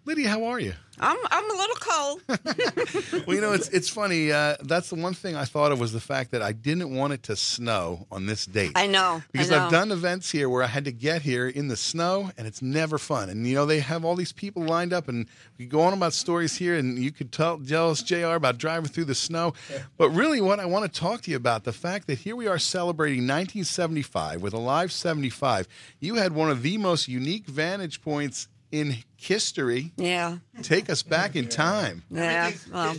Lydia, 0.10 0.28
how 0.28 0.46
are 0.46 0.60
you? 0.60 0.74
I'm 1.00 1.18
I'm 1.30 1.52
a 1.52 1.54
little 1.54 1.76
cold. 1.76 2.22
Well, 3.28 3.36
you 3.36 3.42
know, 3.42 3.54
it's 3.54 3.70
it's 3.70 3.90
funny. 3.90 4.32
Uh, 4.32 4.56
that's 4.64 4.90
the 4.90 4.96
one 4.96 5.14
thing 5.14 5.36
I 5.36 5.46
thought 5.46 5.72
of 5.72 5.80
was 5.80 5.94
the 5.94 6.00
fact 6.00 6.32
that 6.32 6.42
I 6.42 6.52
didn't 6.52 6.96
want 6.96 7.14
it 7.14 7.22
to 7.24 7.36
snow 7.36 8.08
on 8.12 8.26
this 8.26 8.48
date. 8.48 8.72
I 8.76 8.88
know. 8.88 9.22
Because 9.32 9.52
I 9.52 9.58
know. 9.58 9.66
I've 9.66 9.72
done 9.72 9.92
events 9.92 10.32
here 10.32 10.50
where 10.50 10.64
I 10.64 10.68
had 10.68 10.86
to 10.86 10.92
get 10.92 11.22
here 11.22 11.48
in 11.48 11.68
the 11.68 11.78
snow, 11.78 12.32
and 12.38 12.48
it's 12.48 12.64
never 12.64 12.98
fun. 12.98 13.30
And 13.30 13.46
you 13.46 13.54
know, 13.54 13.68
they 13.68 13.82
have 13.82 14.04
all 14.04 14.16
these 14.16 14.32
people 14.32 14.64
lined 14.64 14.92
up, 14.92 15.08
and 15.08 15.28
we 15.60 15.68
go 15.68 15.82
on 15.82 15.94
about 15.94 16.14
stories 16.14 16.56
here, 16.56 16.76
and 16.76 16.98
you 16.98 17.12
could 17.12 17.32
tell 17.32 17.60
jealous 17.60 18.02
Jr. 18.02 18.34
about 18.34 18.58
driving 18.58 18.90
through 18.90 19.06
the 19.06 19.16
snow. 19.16 19.54
But 19.98 20.10
really, 20.10 20.42
what 20.42 20.60
I 20.60 20.66
want 20.66 20.92
to 20.92 21.00
talk 21.00 21.22
to 21.22 21.32
you 21.32 21.38
about 21.38 21.66
the 21.66 21.74
fact 21.74 22.08
that 22.08 22.18
here 22.18 22.36
we 22.36 22.48
are 22.48 22.58
celebrating 22.58 23.28
1975 23.28 24.42
with 24.42 24.54
Alive 24.54 24.92
75. 24.92 25.68
You 26.00 26.16
had 26.16 26.32
one 26.32 26.50
of 26.50 26.64
the 26.64 26.80
most 26.80 27.08
unique 27.08 27.46
vantage 27.46 28.02
points 28.02 28.48
in 28.72 28.98
history. 29.18 29.92
Yeah. 29.98 30.38
Take 30.62 30.90
us 30.90 31.04
back 31.04 31.36
in 31.36 31.48
time. 31.48 32.04
Yeah. 32.12 32.52
Well, 32.72 32.96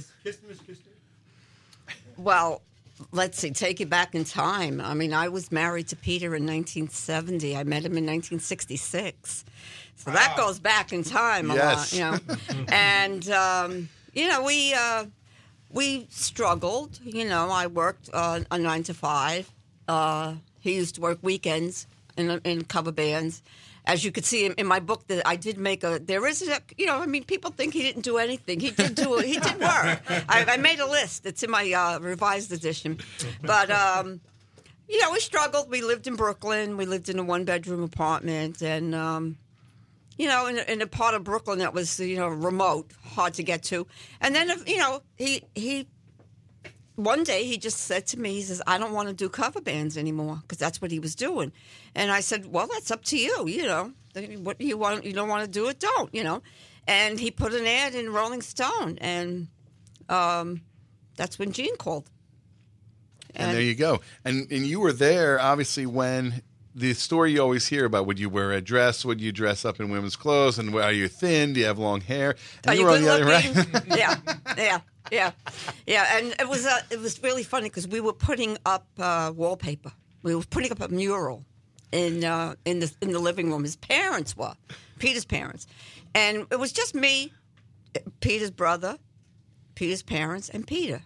well, 2.17 2.63
let's 3.13 3.39
see. 3.39 3.51
Take 3.51 3.81
it 3.81 3.89
back 3.89 4.15
in 4.15 4.25
time. 4.25 4.81
I 4.81 4.95
mean, 4.95 5.13
I 5.13 5.29
was 5.29 5.51
married 5.51 5.89
to 5.89 5.97
Peter 5.97 6.35
in 6.37 6.45
1970. 6.47 7.57
I 7.57 7.65
met 7.65 7.79
him 7.85 7.97
in 7.97 8.05
1966. 8.07 9.45
So 9.97 10.11
that 10.11 10.35
goes 10.37 10.59
back 10.59 10.93
in 10.93 11.05
time 11.05 11.51
a 11.51 11.55
Yes. 11.55 11.93
lot, 11.93 11.99
you 11.99 12.35
know. 12.37 12.65
and 12.69 13.29
um, 13.31 13.89
you 14.15 14.29
know, 14.29 14.43
we 14.43 14.73
uh, 14.75 15.05
we 15.71 16.07
struggled. 16.11 16.99
You 17.05 17.27
know, 17.29 17.51
I 17.51 17.67
worked 17.67 18.09
uh, 18.13 18.41
a 18.51 18.59
nine 18.59 18.83
to 18.85 18.95
five. 18.95 19.51
Uh, 19.87 20.35
he 20.61 20.75
used 20.77 20.95
to 20.97 21.01
work 21.01 21.19
weekends 21.23 21.87
in 22.17 22.41
in 22.45 22.65
cover 22.65 22.93
bands. 22.93 23.43
As 23.91 24.05
you 24.05 24.13
could 24.13 24.25
see 24.25 24.47
in, 24.47 24.53
in 24.55 24.67
my 24.69 24.79
book, 24.79 25.07
that 25.09 25.27
I 25.27 25.35
did 25.35 25.59
make 25.59 25.83
a. 25.83 25.99
There 25.99 26.25
is 26.31 26.47
a. 26.47 26.61
You 26.79 26.87
know, 26.87 26.99
I 26.99 27.07
mean, 27.07 27.25
people 27.25 27.51
think 27.51 27.75
he 27.75 27.83
didn't 27.83 28.03
do 28.03 28.19
anything. 28.19 28.61
He 28.61 28.71
did 28.71 28.95
do. 28.95 29.19
He 29.19 29.37
did 29.47 29.59
work. 29.59 29.99
I, 30.29 30.45
I 30.55 30.57
made 30.59 30.79
a 30.79 30.87
list. 30.87 31.27
It's 31.27 31.43
in 31.43 31.51
my 31.51 31.65
uh, 31.73 31.99
revised 31.99 32.53
edition. 32.53 32.99
But 33.43 33.69
um, 33.71 34.21
you 34.89 35.01
know, 35.01 35.11
we 35.11 35.19
struggled. 35.21 35.71
We 35.71 35.83
lived 35.83 36.07
in 36.07 36.15
Brooklyn. 36.15 36.77
We 36.77 36.87
lived 36.87 37.09
in 37.09 37.19
a 37.19 37.25
one 37.25 37.45
bedroom 37.45 37.83
apartment, 37.83 38.63
and 38.63 38.95
um, 38.95 39.37
you 40.19 40.29
know, 40.29 40.47
in, 40.47 40.59
in 40.59 40.83
a 40.83 40.87
part 40.87 41.15
of 41.15 41.25
Brooklyn 41.25 41.59
that 41.59 41.75
was 41.75 41.99
you 41.99 42.17
know 42.17 42.29
remote, 42.29 42.93
hard 43.17 43.35
to 43.35 43.43
get 43.43 43.65
to. 43.65 43.89
And 44.21 44.35
then 44.37 44.53
you 44.67 44.79
know, 44.79 45.03
he 45.17 45.43
he 45.55 45.89
one 47.05 47.25
day 47.25 47.45
he 47.45 47.57
just 47.59 47.79
said 47.79 48.07
to 48.09 48.19
me, 48.19 48.35
he 48.35 48.43
says, 48.43 48.63
I 48.67 48.79
don't 48.79 48.93
want 48.93 49.09
to 49.09 49.15
do 49.15 49.29
cover 49.29 49.61
bands 49.61 49.97
anymore 49.97 50.39
because 50.43 50.59
that's 50.59 50.81
what 50.81 50.91
he 50.91 50.99
was 50.99 51.15
doing. 51.15 51.53
And 51.95 52.11
I 52.11 52.21
said, 52.21 52.47
well, 52.47 52.69
that's 52.71 52.91
up 52.91 53.05
to 53.07 53.17
you. 53.17 53.47
You 53.49 53.67
know, 53.67 53.93
what 54.39 54.61
you 54.61 54.77
want, 54.77 55.05
you 55.05 55.13
don't 55.13 55.29
want 55.29 55.45
to 55.45 55.51
do 55.51 55.69
it, 55.69 55.81
don't, 55.81 56.15
you 56.15 56.25
know. 56.25 56.43
And 56.87 57.19
he 57.19 57.31
put 57.31 57.55
an 57.55 57.67
ad 57.67 57.95
in 57.95 58.13
Rolling 58.13 58.43
Stone 58.43 58.99
and, 59.01 59.49
um, 60.09 60.63
that's 61.17 61.39
when 61.39 61.53
Gene 61.53 61.77
called. 61.77 62.09
And, 63.35 63.53
there 63.55 63.63
you 63.63 63.75
go. 63.75 64.01
And 64.25 64.51
and 64.51 64.67
you 64.67 64.81
were 64.81 64.93
there 64.93 65.41
obviously 65.41 65.87
when 65.87 66.43
the 66.75 66.95
story 66.95 67.33
you 67.33 67.41
always 67.41 67.67
hear 67.67 67.85
about 67.85 68.07
would 68.07 68.19
you 68.19 68.29
wear 68.29 68.53
a 68.53 68.61
dress? 68.61 69.05
Would 69.05 69.21
you 69.21 69.33
dress 69.33 69.65
up 69.65 69.81
in 69.81 69.91
women's 69.91 70.17
clothes? 70.17 70.59
And 70.59 70.75
are 70.75 70.93
you 70.93 71.09
thin? 71.09 71.53
Do 71.53 71.61
you 71.61 71.67
have 71.67 71.79
long 71.79 72.01
hair? 72.01 72.37
And 72.65 72.69
Are 72.69 72.75
you 72.75 72.85
good 72.85 73.25
looking? 73.25 73.83
yeah, 73.99 74.17
yeah, 74.57 74.81
yeah, 75.11 75.31
yeah. 75.87 76.17
And 76.17 76.35
it 76.39 76.49
was 76.49 76.67
uh, 76.67 76.81
it 76.91 77.01
was 77.01 77.23
really 77.23 77.43
funny 77.43 77.69
because 77.69 77.89
we 77.89 78.01
were 78.01 78.13
putting 78.13 78.57
up 78.65 78.87
uh, 78.99 79.33
wallpaper. 79.35 79.93
We 80.23 80.35
were 80.35 80.45
putting 80.49 80.71
up 80.71 80.81
a 80.81 80.89
mural 80.89 81.45
in 81.93 82.25
uh, 82.25 82.55
in 82.65 82.79
the 82.81 82.93
in 83.01 83.13
the 83.13 83.19
living 83.19 83.51
room. 83.51 83.65
His 83.65 83.77
parents 83.77 84.37
were 84.37 84.55
Peter's 84.99 85.25
parents, 85.25 85.67
and 86.15 86.47
it 86.51 86.59
was 86.59 86.73
just 86.73 86.95
me, 86.95 87.33
Peter's 88.21 88.51
brother, 88.51 88.97
Peter's 89.75 90.03
parents, 90.03 90.49
and 90.49 90.67
Peter. 90.67 91.03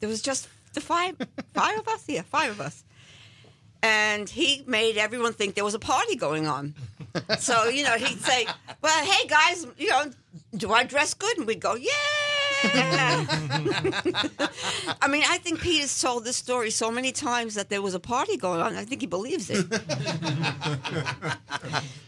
There 0.00 0.08
was 0.08 0.20
just 0.20 0.48
the 0.74 0.80
five 0.80 1.16
five 1.54 1.78
of 1.78 1.88
us. 1.88 2.04
Yeah, 2.08 2.22
five 2.22 2.50
of 2.50 2.60
us. 2.60 2.82
And 3.82 4.28
he 4.28 4.62
made 4.66 4.96
everyone 4.96 5.32
think 5.32 5.54
there 5.54 5.64
was 5.64 5.74
a 5.74 5.78
party 5.78 6.16
going 6.16 6.46
on. 6.46 6.74
So, 7.38 7.64
you 7.68 7.82
know, 7.84 7.96
he'd 7.96 8.20
say, 8.20 8.46
Well, 8.82 9.04
hey 9.04 9.26
guys, 9.28 9.66
you 9.78 9.88
know, 9.90 10.10
do 10.56 10.72
I 10.72 10.84
dress 10.84 11.14
good? 11.14 11.38
And 11.38 11.46
we'd 11.46 11.60
go, 11.60 11.74
Yeah. 11.76 11.92
I 15.00 15.08
mean, 15.08 15.22
I 15.28 15.38
think 15.38 15.60
Peter's 15.60 16.00
told 16.00 16.24
this 16.24 16.36
story 16.36 16.70
so 16.70 16.90
many 16.90 17.12
times 17.12 17.54
that 17.54 17.68
there 17.68 17.82
was 17.82 17.94
a 17.94 18.00
party 18.00 18.36
going 18.36 18.60
on. 18.60 18.74
I 18.76 18.84
think 18.84 19.02
he 19.02 19.06
believes 19.06 19.50
it. 19.50 19.68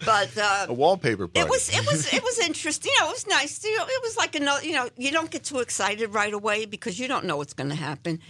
but 0.05 0.31
uh, 0.36 0.66
A 0.69 0.73
wallpaper 0.73 1.28
party. 1.28 1.40
it 1.40 1.49
was 1.49 1.69
it 1.69 1.85
was 1.86 2.12
it 2.12 2.23
was 2.23 2.39
interesting. 2.39 2.90
You 2.95 3.01
know, 3.05 3.09
it 3.11 3.12
was 3.12 3.27
nice. 3.27 3.62
You 3.65 3.77
know, 3.77 3.85
it 3.86 4.03
was 4.03 4.16
like 4.16 4.35
another. 4.35 4.65
You 4.65 4.73
know, 4.73 4.89
you 4.97 5.11
don't 5.11 5.31
get 5.31 5.45
too 5.45 5.59
excited 5.59 6.12
right 6.15 6.32
away 6.32 6.65
because 6.66 6.99
you 6.99 7.09
don't 7.09 7.24
know 7.27 7.36
what's 7.36 7.55
going 7.55 7.70
to 7.70 7.77
happen. 7.77 8.20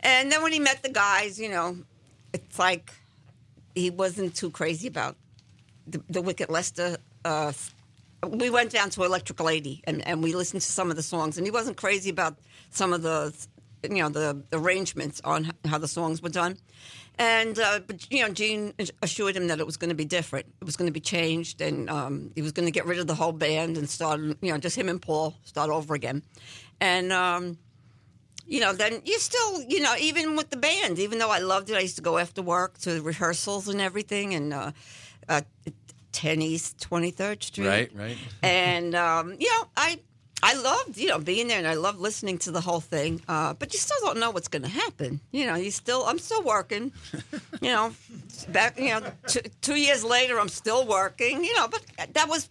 And 0.00 0.30
then 0.30 0.42
when 0.42 0.52
he 0.52 0.58
met 0.60 0.82
the 0.82 0.90
guys, 0.90 1.38
you 1.38 1.48
know, 1.48 1.76
it's 2.32 2.58
like 2.58 2.92
he 3.74 3.90
wasn't 3.90 4.34
too 4.34 4.50
crazy 4.50 4.88
about 4.88 5.16
the, 5.86 6.02
the 6.08 6.20
Wicked 6.20 6.50
Lester. 6.50 6.96
Uh, 7.24 7.52
we 8.26 8.50
went 8.50 8.70
down 8.70 8.90
to 8.90 9.04
Electric 9.04 9.40
Lady 9.40 9.80
and, 9.84 10.06
and 10.06 10.22
we 10.22 10.34
listened 10.34 10.62
to 10.62 10.72
some 10.72 10.90
of 10.90 10.96
the 10.96 11.02
songs, 11.02 11.36
and 11.36 11.46
he 11.46 11.50
wasn't 11.50 11.76
crazy 11.76 12.10
about 12.10 12.36
some 12.70 12.92
of 12.92 13.02
the, 13.02 13.34
you 13.82 14.02
know, 14.02 14.08
the 14.08 14.42
arrangements 14.52 15.20
on 15.24 15.52
how 15.64 15.78
the 15.78 15.88
songs 15.88 16.20
were 16.20 16.28
done. 16.28 16.58
And 17.18 17.58
uh, 17.58 17.80
but 17.84 18.06
you 18.12 18.22
know, 18.22 18.32
Gene 18.32 18.74
assured 19.02 19.36
him 19.36 19.48
that 19.48 19.58
it 19.58 19.66
was 19.66 19.76
going 19.76 19.88
to 19.88 19.96
be 19.96 20.04
different. 20.04 20.46
It 20.60 20.64
was 20.64 20.76
going 20.76 20.86
to 20.86 20.92
be 20.92 21.00
changed, 21.00 21.60
and 21.60 21.90
um, 21.90 22.30
he 22.36 22.42
was 22.42 22.52
going 22.52 22.66
to 22.66 22.70
get 22.72 22.86
rid 22.86 23.00
of 23.00 23.08
the 23.08 23.14
whole 23.14 23.32
band 23.32 23.76
and 23.76 23.90
start, 23.90 24.20
you 24.20 24.52
know, 24.52 24.58
just 24.58 24.78
him 24.78 24.88
and 24.88 25.02
Paul 25.02 25.34
start 25.42 25.68
over 25.70 25.94
again. 25.94 26.22
And 26.80 27.12
um, 27.12 27.58
you 28.48 28.60
know, 28.60 28.72
then 28.72 29.02
you 29.04 29.18
still, 29.18 29.62
you 29.62 29.80
know, 29.80 29.94
even 30.00 30.34
with 30.34 30.48
the 30.50 30.56
band, 30.56 30.98
even 30.98 31.18
though 31.18 31.30
I 31.30 31.38
loved 31.38 31.68
it, 31.70 31.76
I 31.76 31.80
used 31.80 31.96
to 31.96 32.02
go 32.02 32.16
after 32.18 32.40
work 32.42 32.78
to 32.78 33.02
rehearsals 33.02 33.68
and 33.68 33.80
everything, 33.80 34.34
and 34.34 34.54
uh, 34.54 34.72
uh, 35.28 35.42
10 36.12 36.40
East 36.42 36.78
23rd 36.90 37.42
Street. 37.42 37.66
Right, 37.66 37.90
right. 37.94 38.16
And, 38.42 38.94
um, 38.94 39.36
you 39.38 39.48
know, 39.48 39.68
I. 39.76 40.00
I 40.40 40.54
loved, 40.54 40.96
you 40.96 41.08
know, 41.08 41.18
being 41.18 41.48
there, 41.48 41.58
and 41.58 41.66
I 41.66 41.74
loved 41.74 41.98
listening 41.98 42.38
to 42.38 42.52
the 42.52 42.60
whole 42.60 42.78
thing. 42.78 43.20
Uh, 43.26 43.54
but 43.54 43.72
you 43.72 43.80
still 43.80 43.96
don't 44.02 44.20
know 44.20 44.30
what's 44.30 44.46
going 44.46 44.62
to 44.62 44.68
happen. 44.68 45.20
You 45.32 45.46
know, 45.48 45.56
you 45.56 45.72
still, 45.72 46.04
I'm 46.06 46.20
still 46.20 46.44
working. 46.44 46.92
You 47.60 47.72
know, 47.72 47.92
back, 48.50 48.78
you 48.78 48.90
know, 48.90 49.00
two, 49.26 49.40
two 49.62 49.74
years 49.74 50.04
later, 50.04 50.38
I'm 50.38 50.48
still 50.48 50.86
working. 50.86 51.42
You 51.42 51.56
know, 51.56 51.66
but 51.66 51.82
that 52.12 52.28
was 52.28 52.48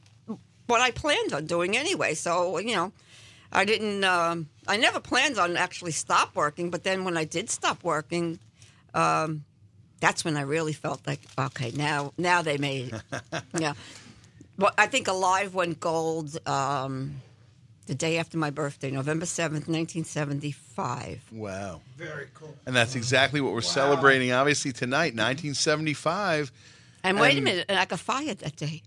what 0.66 0.82
I 0.82 0.92
planned 0.92 1.32
on 1.32 1.46
doing 1.46 1.78
anyway. 1.78 2.14
So, 2.14 2.58
you 2.58 2.76
know, 2.76 2.92
I 3.52 3.66
didn't. 3.66 4.04
Um, 4.04 4.50
I 4.68 4.78
never 4.78 5.00
planned 5.00 5.38
on 5.38 5.58
actually 5.58 5.92
stop 5.92 6.36
working, 6.36 6.70
but 6.70 6.84
then 6.84 7.04
when 7.04 7.18
I 7.18 7.24
did 7.24 7.50
stop 7.50 7.84
working, 7.84 8.40
um, 8.94 9.46
that's 10.00 10.26
when 10.26 10.38
I 10.38 10.42
really 10.42 10.74
felt 10.74 11.06
like, 11.08 11.22
okay, 11.38 11.72
now 11.72 12.14
now 12.18 12.42
they 12.42 12.58
made 12.58 12.94
it. 12.94 13.44
yeah. 13.58 13.74
Well, 14.58 14.72
I 14.78 14.88
think 14.88 15.08
Alive 15.08 15.54
went 15.54 15.80
gold 15.80 16.36
um, 16.48 17.22
the 17.86 17.96
day 17.96 18.18
after 18.18 18.38
my 18.38 18.50
birthday, 18.50 18.92
November 18.92 19.26
seventh, 19.26 19.68
nineteen 19.68 20.04
seventy 20.04 20.52
five. 20.52 21.24
Wow. 21.32 21.82
Very 21.96 22.28
cool. 22.34 22.56
And 22.66 22.76
that's 22.76 22.96
exactly 22.96 23.40
what 23.42 23.54
we're 23.54 23.62
celebrating, 23.62 24.32
obviously, 24.32 24.72
tonight, 24.72 25.16
1975. 25.16 26.52
And 27.04 27.20
wait 27.20 27.38
a 27.38 27.42
minute, 27.42 27.66
and 27.70 27.80
I 27.80 27.86
got 27.86 28.00
fired 28.00 28.40
that 28.40 28.56
day. 28.56 28.82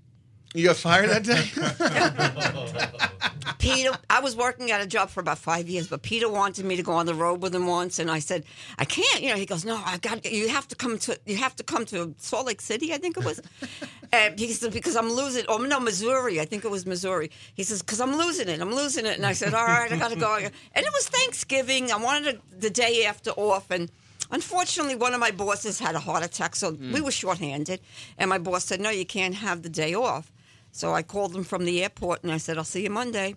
You 0.54 0.66
got 0.66 0.76
fired 0.76 1.10
that 1.10 1.22
day? 1.24 3.06
Peter, 3.60 3.90
I 4.08 4.20
was 4.20 4.34
working 4.34 4.70
at 4.70 4.80
a 4.80 4.86
job 4.86 5.10
for 5.10 5.20
about 5.20 5.38
five 5.38 5.68
years, 5.68 5.86
but 5.86 6.02
Peter 6.02 6.28
wanted 6.30 6.64
me 6.64 6.76
to 6.76 6.82
go 6.82 6.92
on 6.92 7.04
the 7.04 7.14
road 7.14 7.42
with 7.42 7.54
him 7.54 7.66
once, 7.66 7.98
and 7.98 8.10
I 8.10 8.18
said, 8.18 8.44
"I 8.78 8.86
can't." 8.86 9.22
You 9.22 9.28
know, 9.28 9.36
he 9.36 9.44
goes, 9.44 9.64
"No, 9.66 9.76
I 9.84 9.98
got. 9.98 10.24
You 10.24 10.48
have 10.48 10.66
to 10.68 10.74
come 10.74 10.98
to. 11.00 11.18
You 11.26 11.36
have 11.36 11.54
to 11.56 11.62
come 11.62 11.84
to 11.86 12.14
Salt 12.16 12.46
Lake 12.46 12.62
City, 12.62 12.92
I 12.94 12.98
think 12.98 13.18
it 13.18 13.24
was." 13.24 13.40
and 14.12 14.38
he 14.38 14.52
said, 14.52 14.72
"Because 14.72 14.96
I'm 14.96 15.10
losing." 15.12 15.44
Oh 15.46 15.58
no, 15.58 15.78
Missouri. 15.78 16.40
I 16.40 16.46
think 16.46 16.64
it 16.64 16.70
was 16.70 16.86
Missouri. 16.86 17.30
He 17.54 17.62
says, 17.62 17.82
"Because 17.82 18.00
I'm 18.00 18.16
losing 18.16 18.48
it. 18.48 18.60
I'm 18.60 18.74
losing 18.74 19.04
it." 19.04 19.16
And 19.16 19.26
I 19.26 19.34
said, 19.34 19.52
"All 19.52 19.66
right, 19.66 19.92
I 19.92 19.96
got 19.98 20.10
to 20.10 20.16
go." 20.18 20.36
And 20.36 20.50
it 20.86 20.92
was 20.92 21.08
Thanksgiving. 21.08 21.92
I 21.92 21.96
wanted 21.96 22.36
it 22.36 22.60
the 22.60 22.70
day 22.70 23.04
after 23.04 23.30
off, 23.30 23.70
and. 23.70 23.90
Unfortunately, 24.32 24.94
one 24.94 25.12
of 25.12 25.18
my 25.18 25.32
bosses 25.32 25.80
had 25.80 25.96
a 25.96 25.98
heart 25.98 26.22
attack, 26.24 26.54
so 26.54 26.70
hmm. 26.70 26.92
we 26.92 27.00
were 27.00 27.10
shorthanded. 27.10 27.80
And 28.16 28.30
my 28.30 28.38
boss 28.38 28.64
said, 28.64 28.80
No, 28.80 28.88
you 28.88 29.04
can't 29.04 29.34
have 29.34 29.62
the 29.62 29.68
day 29.68 29.92
off. 29.92 30.30
So 30.72 30.94
I 30.94 31.02
called 31.02 31.32
them 31.32 31.44
from 31.44 31.64
the 31.64 31.82
airport 31.82 32.22
and 32.22 32.32
I 32.32 32.38
said, 32.38 32.58
I'll 32.58 32.64
see 32.64 32.82
you 32.84 32.90
Monday. 32.90 33.34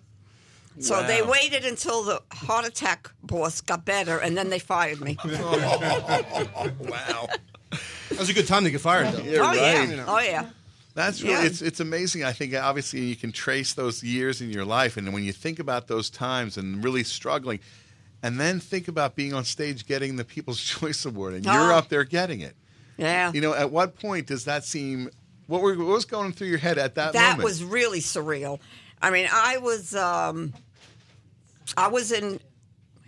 So 0.80 1.04
they 1.06 1.22
waited 1.22 1.64
until 1.64 2.02
the 2.02 2.20
heart 2.32 2.66
attack 2.66 3.08
boss 3.22 3.60
got 3.60 3.84
better 3.84 4.18
and 4.18 4.36
then 4.36 4.50
they 4.50 4.58
fired 4.58 5.00
me. 5.00 5.16
wow. 5.24 7.28
That 8.10 8.18
was 8.18 8.28
a 8.28 8.34
good 8.34 8.46
time 8.46 8.64
to 8.64 8.70
get 8.70 8.80
fired, 8.80 9.12
though. 9.14 9.22
Yeah, 9.22 9.38
oh, 9.38 9.42
right. 9.46 9.56
yeah. 9.88 10.04
Oh, 10.06 10.18
yeah. 10.20 10.46
That's 10.94 11.22
really 11.22 11.34
Yeah. 11.34 11.44
it's 11.46 11.60
it's 11.62 11.80
amazing. 11.80 12.22
I 12.22 12.32
think 12.32 12.54
obviously 12.54 13.00
you 13.00 13.16
can 13.16 13.32
trace 13.32 13.72
those 13.74 14.02
years 14.04 14.40
in 14.40 14.50
your 14.50 14.64
life, 14.64 14.96
and 14.96 15.12
when 15.12 15.24
you 15.24 15.32
think 15.32 15.58
about 15.58 15.88
those 15.88 16.08
times 16.08 16.56
and 16.56 16.84
really 16.84 17.02
struggling, 17.02 17.58
and 18.22 18.38
then 18.38 18.60
think 18.60 18.86
about 18.86 19.16
being 19.16 19.34
on 19.34 19.44
stage 19.44 19.86
getting 19.86 20.14
the 20.16 20.24
People's 20.24 20.60
Choice 20.62 21.04
Award, 21.04 21.34
and 21.34 21.44
you're 21.44 21.72
Oh. 21.72 21.76
up 21.76 21.88
there 21.88 22.04
getting 22.04 22.40
it. 22.40 22.54
Yeah. 22.96 23.32
You 23.32 23.40
know, 23.40 23.54
at 23.54 23.72
what 23.72 23.98
point 23.98 24.28
does 24.28 24.44
that 24.44 24.64
seem? 24.64 25.10
What, 25.46 25.62
were, 25.62 25.76
what 25.76 25.86
was 25.86 26.04
going 26.04 26.32
through 26.32 26.48
your 26.48 26.58
head 26.58 26.78
at 26.78 26.94
that, 26.94 27.06
moment? 27.06 27.14
that 27.14 27.30
moment? 27.32 27.44
was 27.44 27.64
really 27.64 28.00
surreal. 28.00 28.60
I 29.02 29.10
mean, 29.10 29.28
I 29.30 29.58
was 29.58 29.94
um, 29.94 30.54
I 31.76 31.88
was 31.88 32.12
in 32.12 32.40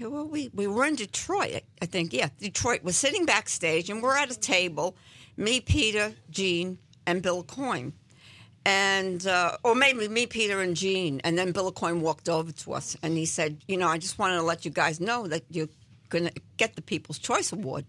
well, 0.00 0.26
we 0.26 0.50
we 0.52 0.66
were 0.66 0.84
in 0.84 0.96
Detroit, 0.96 1.62
I 1.80 1.86
think. 1.86 2.12
Yeah, 2.12 2.28
Detroit. 2.38 2.80
We're 2.82 2.92
sitting 2.92 3.24
backstage 3.24 3.88
and 3.88 4.02
we're 4.02 4.16
at 4.16 4.30
a 4.30 4.38
table, 4.38 4.96
me, 5.36 5.60
Peter, 5.60 6.12
Gene, 6.30 6.78
and 7.06 7.22
Bill 7.22 7.42
Aucoin. 7.42 7.92
And 8.64 9.26
uh, 9.26 9.56
or 9.62 9.74
maybe 9.74 10.08
me, 10.08 10.26
Peter, 10.26 10.60
and 10.60 10.76
Gene, 10.76 11.20
and 11.24 11.38
then 11.38 11.52
Bill 11.52 11.72
Aucoin 11.72 12.00
walked 12.00 12.28
over 12.28 12.52
to 12.52 12.72
us 12.72 12.96
and 13.02 13.16
he 13.16 13.24
said, 13.24 13.62
"You 13.68 13.76
know, 13.76 13.88
I 13.88 13.98
just 13.98 14.18
wanted 14.18 14.36
to 14.36 14.42
let 14.42 14.64
you 14.64 14.70
guys 14.70 15.00
know 15.00 15.26
that 15.28 15.44
you're 15.50 15.68
going 16.08 16.24
to 16.24 16.32
get 16.56 16.76
the 16.76 16.82
People's 16.82 17.18
Choice 17.18 17.52
Award." 17.52 17.86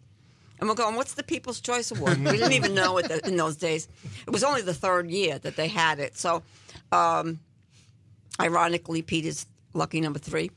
And 0.59 0.67
we're 0.67 0.75
going, 0.75 0.95
what's 0.95 1.13
the 1.13 1.23
People's 1.23 1.59
Choice 1.59 1.91
Award? 1.91 2.17
We 2.19 2.31
didn't 2.31 2.53
even 2.53 2.73
know 2.73 2.97
it 2.97 3.11
in 3.27 3.38
those 3.38 3.55
days. 3.57 3.88
It 4.25 4.31
was 4.31 4.43
only 4.43 4.61
the 4.61 4.73
third 4.73 5.09
year 5.11 5.38
that 5.39 5.55
they 5.55 5.67
had 5.67 5.99
it. 5.99 6.17
So, 6.17 6.41
um, 6.91 7.39
ironically, 8.39 9.01
Peter's 9.01 9.45
lucky 9.73 10.01
number 10.01 10.19
three. 10.19 10.49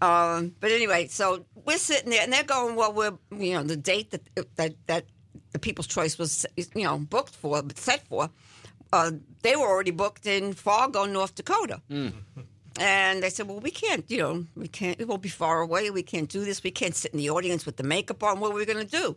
Um, 0.00 0.54
but 0.60 0.70
anyway, 0.70 1.08
so 1.08 1.44
we're 1.64 1.78
sitting 1.78 2.10
there, 2.10 2.22
and 2.22 2.32
they're 2.32 2.44
going, 2.44 2.76
well, 2.76 2.92
we're, 2.92 3.18
you 3.36 3.54
know, 3.54 3.62
the 3.62 3.76
date 3.76 4.10
that 4.10 4.56
that 4.56 4.74
that 4.86 5.06
the 5.52 5.58
People's 5.58 5.86
Choice 5.86 6.18
was, 6.18 6.46
you 6.56 6.84
know, 6.84 6.98
booked 6.98 7.34
for, 7.34 7.62
set 7.74 8.06
for, 8.06 8.30
uh, 8.92 9.12
they 9.42 9.54
were 9.54 9.66
already 9.66 9.90
booked 9.90 10.26
in 10.26 10.52
Fargo, 10.54 11.04
North 11.04 11.34
Dakota. 11.34 11.80
And 12.80 13.22
they 13.22 13.28
said, 13.28 13.48
well, 13.48 13.60
we 13.60 13.70
can't, 13.70 14.04
you 14.10 14.18
know, 14.18 14.46
we 14.56 14.66
can't, 14.66 14.98
it 14.98 15.06
will 15.06 15.18
be 15.18 15.28
far 15.28 15.60
away. 15.60 15.90
We 15.90 16.02
can't 16.02 16.28
do 16.28 16.42
this. 16.44 16.62
We 16.64 16.70
can't 16.70 16.94
sit 16.94 17.12
in 17.12 17.18
the 17.18 17.28
audience 17.28 17.66
with 17.66 17.76
the 17.76 17.82
makeup 17.82 18.22
on. 18.22 18.40
What 18.40 18.52
are 18.52 18.54
we 18.54 18.64
going 18.64 18.86
to 18.86 18.90
do? 18.90 19.16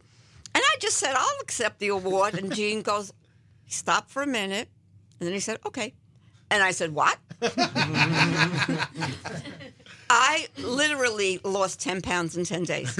I 0.75 0.77
just 0.77 0.97
said, 0.97 1.15
I'll 1.15 1.39
accept 1.41 1.79
the 1.79 1.87
award. 1.87 2.33
And 2.33 2.53
Gene 2.53 2.81
goes, 2.81 3.13
he 3.63 3.71
stopped 3.71 4.11
for 4.11 4.21
a 4.21 4.27
minute. 4.27 4.67
And 5.19 5.27
then 5.27 5.33
he 5.33 5.39
said, 5.39 5.57
okay. 5.65 5.93
And 6.51 6.61
I 6.61 6.71
said, 6.71 6.93
what? 6.93 7.17
I 10.09 10.47
literally 10.57 11.39
lost 11.45 11.79
10 11.79 12.01
pounds 12.01 12.35
in 12.35 12.43
10 12.43 12.63
days. 12.63 12.99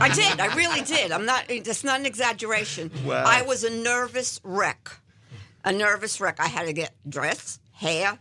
I 0.00 0.10
did. 0.12 0.40
I 0.40 0.52
really 0.56 0.80
did. 0.80 1.12
I'm 1.12 1.24
not, 1.24 1.44
it's 1.48 1.84
not 1.84 2.00
an 2.00 2.06
exaggeration. 2.06 2.90
Wow. 3.06 3.22
I 3.24 3.42
was 3.42 3.62
a 3.62 3.70
nervous 3.70 4.40
wreck. 4.42 4.90
A 5.64 5.72
nervous 5.72 6.20
wreck. 6.20 6.40
I 6.40 6.48
had 6.48 6.66
to 6.66 6.72
get 6.72 6.92
dress, 7.08 7.60
hair, 7.72 8.18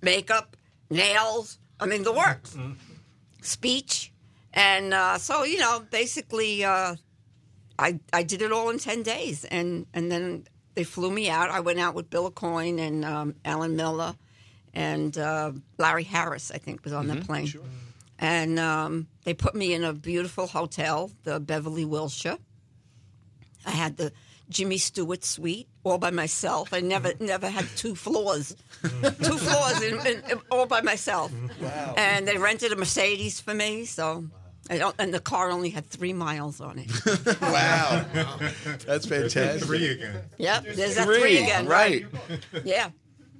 makeup, 0.00 0.56
nails. 0.90 1.58
I 1.80 1.86
mean, 1.86 2.04
the 2.04 2.12
works. 2.12 2.56
Speech. 3.40 4.12
And 4.54 4.94
uh, 4.94 5.18
so, 5.18 5.42
you 5.42 5.58
know, 5.58 5.82
basically, 5.90 6.64
uh, 6.64 6.94
I, 7.82 8.00
I 8.12 8.22
did 8.22 8.40
it 8.42 8.52
all 8.52 8.70
in 8.70 8.78
10 8.78 9.02
days. 9.02 9.44
And, 9.44 9.86
and 9.92 10.10
then 10.10 10.44
they 10.74 10.84
flew 10.84 11.10
me 11.10 11.28
out. 11.28 11.50
I 11.50 11.60
went 11.60 11.78
out 11.80 11.94
with 11.94 12.08
Bill 12.10 12.30
Aucoin 12.30 12.78
and 12.78 13.04
um, 13.04 13.34
Alan 13.44 13.76
Miller 13.76 14.14
and 14.74 15.16
uh, 15.18 15.52
Larry 15.78 16.04
Harris, 16.04 16.50
I 16.50 16.58
think, 16.58 16.84
was 16.84 16.92
on 16.92 17.06
Mm-hmm. 17.06 17.18
that 17.18 17.26
plane. 17.26 17.52
and 18.18 18.58
um, 18.58 19.06
they 19.24 19.34
put 19.34 19.54
me 19.54 19.74
in 19.74 19.84
a 19.84 19.92
beautiful 19.92 20.46
hotel, 20.46 21.10
the 21.24 21.40
Beverly 21.40 21.84
Wilshire. 21.84 22.38
I 23.66 23.70
had 23.72 23.96
the 23.96 24.12
Jimmy 24.48 24.78
Stewart 24.78 25.24
suite 25.24 25.68
all 25.84 25.98
by 25.98 26.10
myself. 26.10 26.72
I 26.72 26.80
never 26.80 27.12
never 27.20 27.48
had 27.48 27.66
two 27.76 27.94
floors, 27.94 28.54
two 28.82 29.38
floors 29.38 29.82
in, 29.82 29.94
in, 30.06 30.22
all 30.50 30.66
by 30.66 30.80
myself. 30.80 31.32
Wow. 31.60 31.94
And 31.96 32.26
they 32.26 32.36
rented 32.38 32.72
a 32.72 32.76
Mercedes 32.76 33.40
for 33.40 33.54
me, 33.54 33.84
so. 33.84 34.04
Don't, 34.14 34.30
and 34.70 35.12
the 35.12 35.20
car 35.20 35.50
only 35.50 35.70
had 35.70 35.86
three 35.86 36.12
miles 36.12 36.60
on 36.60 36.78
it. 36.78 36.90
wow. 37.42 38.04
That's 38.86 39.06
fantastic. 39.06 39.64
Three 39.64 39.88
again. 39.88 40.22
Yep, 40.38 40.64
there's 40.74 40.94
that 40.96 41.06
Three, 41.06 41.20
three 41.20 41.38
again. 41.42 41.66
right. 41.66 42.06
Yeah, 42.64 42.90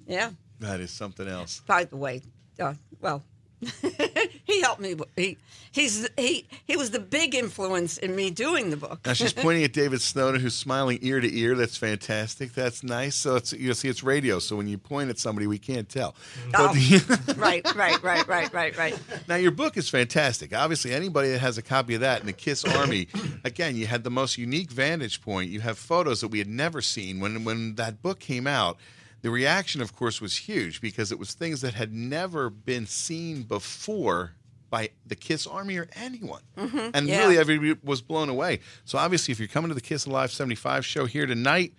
yeah. 0.06 0.30
That 0.60 0.80
is 0.80 0.90
something 0.90 1.26
else. 1.28 1.60
By 1.66 1.84
the 1.84 1.96
way, 1.96 2.22
uh, 2.60 2.74
well, 3.00 3.22
he 4.44 4.60
helped 4.60 4.80
me. 4.80 4.96
He 5.16 5.38
he's 5.72 6.08
he 6.16 6.46
he 6.66 6.76
was 6.76 6.90
the 6.90 6.98
big 6.98 7.34
influence 7.34 7.96
in 7.98 8.14
me 8.14 8.30
doing 8.30 8.70
the 8.70 8.76
book. 8.76 9.00
Now 9.06 9.12
she's 9.12 9.32
pointing 9.44 9.64
at 9.64 9.72
David 9.72 10.00
Snowden, 10.00 10.40
who's 10.40 10.54
smiling 10.54 10.98
ear 11.02 11.20
to 11.20 11.38
ear. 11.38 11.54
That's 11.54 11.76
fantastic. 11.76 12.52
That's 12.54 12.82
nice. 12.82 13.14
So 13.14 13.36
it's 13.36 13.52
you 13.52 13.72
see, 13.74 13.88
it's 13.88 14.02
radio. 14.02 14.38
So 14.38 14.56
when 14.56 14.68
you 14.68 14.78
point 14.78 15.10
at 15.10 15.18
somebody, 15.18 15.46
we 15.46 15.58
can't 15.58 15.88
tell. 15.88 16.14
Oh, 16.54 16.74
But- 17.06 17.36
right, 17.36 17.64
right, 17.74 18.02
right, 18.02 18.26
right, 18.26 18.52
right, 18.52 18.76
right. 18.76 18.98
Now 19.28 19.36
your 19.36 19.52
book 19.52 19.76
is 19.76 19.88
fantastic. 19.88 20.54
Obviously, 20.54 20.92
anybody 20.92 21.30
that 21.30 21.38
has 21.38 21.58
a 21.58 21.62
copy 21.62 21.94
of 21.94 22.00
that 22.00 22.20
in 22.20 22.26
the 22.26 22.32
Kiss 22.32 22.64
Army, 22.76 23.08
again, 23.44 23.76
you 23.76 23.86
had 23.86 24.04
the 24.04 24.10
most 24.10 24.38
unique 24.38 24.70
vantage 24.70 25.22
point. 25.22 25.50
You 25.50 25.60
have 25.60 25.78
photos 25.78 26.20
that 26.20 26.28
we 26.28 26.38
had 26.38 26.48
never 26.48 26.82
seen 26.82 27.20
when 27.20 27.44
when 27.44 27.76
that 27.76 28.02
book 28.02 28.18
came 28.18 28.46
out. 28.46 28.78
The 29.22 29.30
reaction, 29.30 29.80
of 29.80 29.94
course, 29.94 30.20
was 30.20 30.36
huge 30.36 30.80
because 30.80 31.10
it 31.12 31.18
was 31.18 31.32
things 31.32 31.60
that 31.60 31.74
had 31.74 31.92
never 31.92 32.50
been 32.50 32.86
seen 32.86 33.42
before 33.44 34.32
by 34.68 34.90
the 35.06 35.14
Kiss 35.14 35.46
Army 35.46 35.76
or 35.76 35.88
anyone. 35.94 36.40
Mhm, 36.56 36.90
And 36.94 37.06
yeah. 37.06 37.18
really, 37.20 37.38
everybody 37.38 37.78
was 37.84 38.00
blown 38.02 38.28
away. 38.28 38.60
So 38.84 38.98
obviously, 38.98 39.32
if 39.32 39.38
you're 39.38 39.48
coming 39.48 39.68
to 39.68 39.74
the 39.74 39.80
Kiss 39.80 40.06
Alive 40.06 40.32
75 40.32 40.84
show 40.84 41.04
here 41.06 41.26
tonight, 41.26 41.72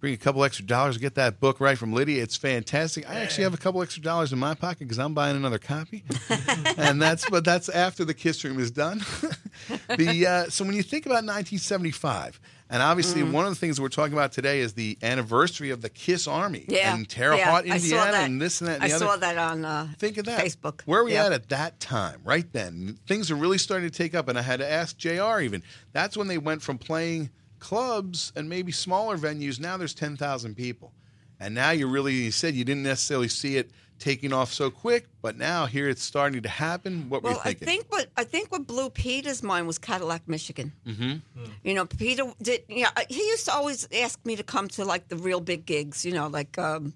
bring 0.00 0.12
a 0.12 0.16
couple 0.16 0.44
extra 0.44 0.64
dollars 0.66 0.96
to 0.96 1.00
get 1.00 1.14
that 1.14 1.40
book 1.40 1.58
right 1.60 1.78
from 1.78 1.92
Lydia. 1.92 2.22
It's 2.22 2.36
fantastic. 2.36 3.08
I 3.08 3.14
actually 3.20 3.44
have 3.44 3.54
a 3.54 3.58
couple 3.58 3.80
extra 3.82 4.02
dollars 4.02 4.32
in 4.32 4.38
my 4.38 4.54
pocket 4.54 4.80
because 4.80 4.98
I'm 4.98 5.14
buying 5.14 5.36
another 5.36 5.58
copy, 5.58 6.04
and 6.76 7.00
that's 7.00 7.28
but 7.30 7.44
that's 7.44 7.68
after 7.68 8.04
the 8.04 8.14
Kiss 8.14 8.44
Room 8.44 8.58
is 8.60 8.70
done. 8.70 9.00
the 9.96 10.26
uh, 10.26 10.50
so 10.50 10.64
when 10.64 10.74
you 10.74 10.82
think 10.82 11.06
about 11.06 11.24
1975. 11.24 12.40
And 12.70 12.82
obviously, 12.82 13.22
Mm. 13.22 13.32
one 13.32 13.46
of 13.46 13.50
the 13.50 13.56
things 13.56 13.80
we're 13.80 13.88
talking 13.88 14.12
about 14.12 14.30
today 14.32 14.60
is 14.60 14.74
the 14.74 14.98
anniversary 15.02 15.70
of 15.70 15.80
the 15.80 15.88
Kiss 15.88 16.26
Army 16.28 16.66
Yeah, 16.68 16.94
and 16.94 17.08
Terre 17.08 17.34
yeah, 17.34 17.50
Haute, 17.50 17.64
Indiana, 17.64 18.18
and 18.18 18.42
this 18.42 18.60
and 18.60 18.68
that. 18.68 18.82
And 18.82 18.84
I 18.84 18.88
saw 18.88 19.16
that 19.16 19.38
on 19.38 19.64
uh, 19.64 19.88
Think 19.98 20.18
of 20.18 20.26
that. 20.26 20.44
Facebook. 20.44 20.82
Where 20.84 21.00
are 21.00 21.04
we 21.04 21.14
Yeah. 21.14 21.24
at 21.24 21.32
at 21.32 21.48
that 21.48 21.80
time? 21.80 22.20
Right 22.24 22.44
then, 22.52 22.98
things 23.06 23.30
are 23.30 23.36
really 23.36 23.56
starting 23.56 23.88
to 23.88 23.96
take 23.96 24.14
up, 24.14 24.28
and 24.28 24.38
I 24.38 24.42
had 24.42 24.58
to 24.60 24.70
ask 24.70 24.98
Jr. 24.98 25.40
Even 25.40 25.62
that's 25.94 26.14
when 26.14 26.26
they 26.26 26.36
went 26.36 26.60
from 26.60 26.76
playing 26.76 27.30
clubs 27.58 28.32
and 28.36 28.50
maybe 28.50 28.70
smaller 28.70 29.16
venues. 29.16 29.58
Now 29.58 29.78
there's 29.78 29.94
ten 29.94 30.18
thousand 30.18 30.54
people, 30.54 30.92
and 31.40 31.54
now 31.54 31.70
you 31.70 31.86
really 31.88 32.12
you 32.12 32.30
said 32.30 32.54
you 32.54 32.64
didn't 32.66 32.82
necessarily 32.82 33.28
see 33.28 33.56
it 33.56 33.70
taking 33.98 34.32
off 34.32 34.52
so 34.52 34.70
quick, 34.70 35.06
but 35.22 35.36
now 35.36 35.66
here 35.66 35.88
it's 35.88 36.02
starting 36.02 36.42
to 36.42 36.48
happen. 36.48 37.08
What 37.08 37.22
were 37.22 37.30
Well, 37.30 37.36
you 37.38 37.40
I 37.40 37.54
thinking? 37.54 37.66
think 37.68 37.86
what 37.88 38.08
I 38.16 38.24
think 38.24 38.52
what 38.52 38.66
blew 38.66 38.90
Peter's 38.90 39.42
mind 39.42 39.66
was 39.66 39.78
Cadillac, 39.78 40.22
Michigan. 40.28 40.72
mm-hmm. 40.86 41.44
You 41.64 41.74
know, 41.74 41.86
Peter 41.86 42.24
did. 42.40 42.62
Yeah, 42.68 42.90
he 43.08 43.20
used 43.26 43.44
to 43.46 43.52
always 43.52 43.88
ask 43.92 44.18
me 44.24 44.36
to 44.36 44.42
come 44.42 44.68
to 44.68 44.84
like 44.84 45.08
the 45.08 45.16
real 45.16 45.40
big 45.40 45.66
gigs. 45.66 46.04
You 46.04 46.12
know, 46.12 46.28
like 46.28 46.56
um, 46.58 46.94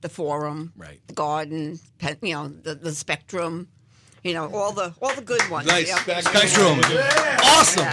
the 0.00 0.08
Forum, 0.08 0.72
right, 0.76 1.00
the 1.06 1.14
Garden, 1.14 1.78
you 2.22 2.34
know, 2.34 2.48
the, 2.48 2.74
the 2.74 2.92
Spectrum. 2.94 3.68
You 4.22 4.32
know, 4.32 4.50
all 4.54 4.72
the 4.72 4.94
all 5.02 5.14
the 5.14 5.20
good 5.22 5.46
ones. 5.50 5.66
Nice. 5.66 5.88
yeah. 5.88 6.20
Spectrum. 6.20 6.80
Awesome. 7.44 7.84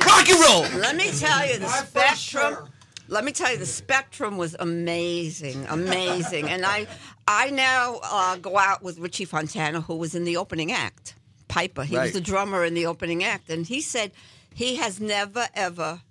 Rock 0.00 0.28
and 0.28 0.40
roll. 0.40 0.80
Let 0.80 0.96
me 0.96 1.10
tell 1.12 1.46
you, 1.46 1.58
the 1.60 1.68
Spectrum. 1.68 2.68
Let 3.08 3.24
me 3.24 3.30
tell 3.30 3.52
you, 3.52 3.56
the 3.58 3.66
Spectrum 3.66 4.36
was 4.36 4.56
amazing, 4.58 5.64
amazing, 5.68 6.48
and 6.48 6.66
I, 6.66 6.88
I 7.28 7.50
now 7.50 8.00
uh, 8.02 8.36
go 8.36 8.56
out 8.56 8.82
with 8.82 8.98
Richie 8.98 9.24
Fontana, 9.24 9.80
who 9.80 9.96
was 9.96 10.14
in 10.14 10.24
the 10.24 10.36
opening 10.36 10.70
act. 10.72 11.14
Piper, 11.48 11.84
he 11.84 11.96
Right. 11.96 12.04
was 12.04 12.12
the 12.12 12.20
drummer 12.20 12.64
in 12.64 12.74
the 12.74 12.86
opening 12.86 13.24
act, 13.24 13.50
and 13.50 13.66
he 13.66 13.80
said 13.80 14.12
he 14.54 14.76
has 14.76 15.00
never 15.00 15.48
ever 15.54 16.02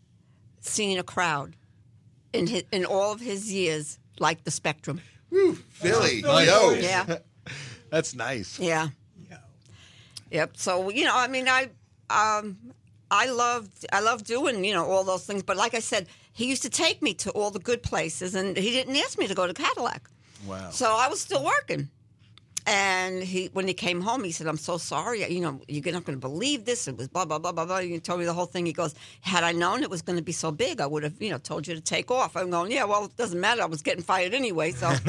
seen 0.62 0.98
a 0.98 1.04
crowd 1.04 1.56
in 2.34 2.48
his, 2.48 2.64
in 2.72 2.86
all 2.86 3.12
of 3.12 3.20
his 3.22 3.52
years 3.52 4.00
like 4.20 4.44
the 4.44 4.52
Spectrum. 4.52 5.02
Philly, 5.70 6.22
Nice. 6.22 6.48
yo, 6.48 6.72
Yeah. 6.72 7.18
that's 7.90 8.16
nice. 8.16 8.60
Yeah. 8.60 8.90
Yep. 10.32 10.58
So 10.58 10.90
you 10.90 11.06
know, 11.06 11.16
I 11.16 11.28
mean, 11.28 11.48
I 11.48 11.70
um, 12.10 12.58
I 13.12 13.28
loved 13.30 13.86
I 13.94 14.00
loved 14.00 14.26
doing 14.26 14.64
you 14.66 14.74
know 14.74 14.86
all 14.86 15.04
those 15.04 15.26
things, 15.26 15.44
but 15.44 15.56
like 15.56 15.74
I 15.76 15.80
said, 15.80 16.08
he 16.34 16.46
used 16.48 16.64
to 16.64 16.70
take 16.70 17.02
me 17.02 17.14
to 17.16 17.30
all 17.32 17.52
the 17.52 17.60
good 17.60 17.84
places, 17.84 18.36
and 18.36 18.58
he 18.58 18.72
didn't 18.72 18.96
ask 18.98 19.18
me 19.20 19.28
to 19.28 19.36
go 19.36 19.46
to 19.48 19.54
Cadillac. 19.54 20.10
Wow. 20.48 20.70
So 20.72 20.96
I 20.98 21.08
was 21.08 21.20
still 21.20 21.44
working. 21.44 21.90
And 22.68 23.22
he, 23.22 23.52
when 23.54 23.68
he 23.68 23.76
came 23.76 24.02
home, 24.02 24.24
he 24.24 24.32
said, 24.32 24.48
"I'm 24.48 24.58
so 24.58 24.78
sorry. 24.80 25.24
You 25.32 25.40
know, 25.40 25.62
you're 25.68 25.94
not 25.94 26.04
going 26.04 26.20
to 26.20 26.28
believe 26.28 26.66
this. 26.66 26.88
It 26.88 26.98
was 26.98 27.08
blah 27.08 27.24
blah 27.24 27.38
blah 27.38 27.52
blah 27.52 27.66
blah." 27.66 27.78
He 27.78 28.00
told 28.00 28.20
me 28.20 28.26
the 28.26 28.34
whole 28.34 28.48
thing. 28.48 28.66
He 28.66 28.74
goes, 28.74 28.96
"Had 29.22 29.44
I 29.44 29.52
known 29.52 29.84
it 29.84 29.90
was 29.92 30.02
going 30.02 30.18
to 30.18 30.24
be 30.24 30.32
so 30.32 30.52
big, 30.52 30.82
I 30.82 30.88
would 30.88 31.04
have, 31.04 31.22
you 31.22 31.30
know, 31.30 31.38
told 31.38 31.68
you 31.68 31.76
to 31.76 31.82
take 31.82 32.10
off." 32.10 32.36
I'm 32.36 32.50
going, 32.50 32.72
"Yeah, 32.72 32.86
well, 32.86 33.06
it 33.06 33.16
doesn't 33.18 33.40
matter. 33.40 33.62
I 33.62 33.66
was 33.68 33.84
getting 33.84 34.02
fired 34.02 34.34
anyway." 34.34 34.72
So 34.72 34.88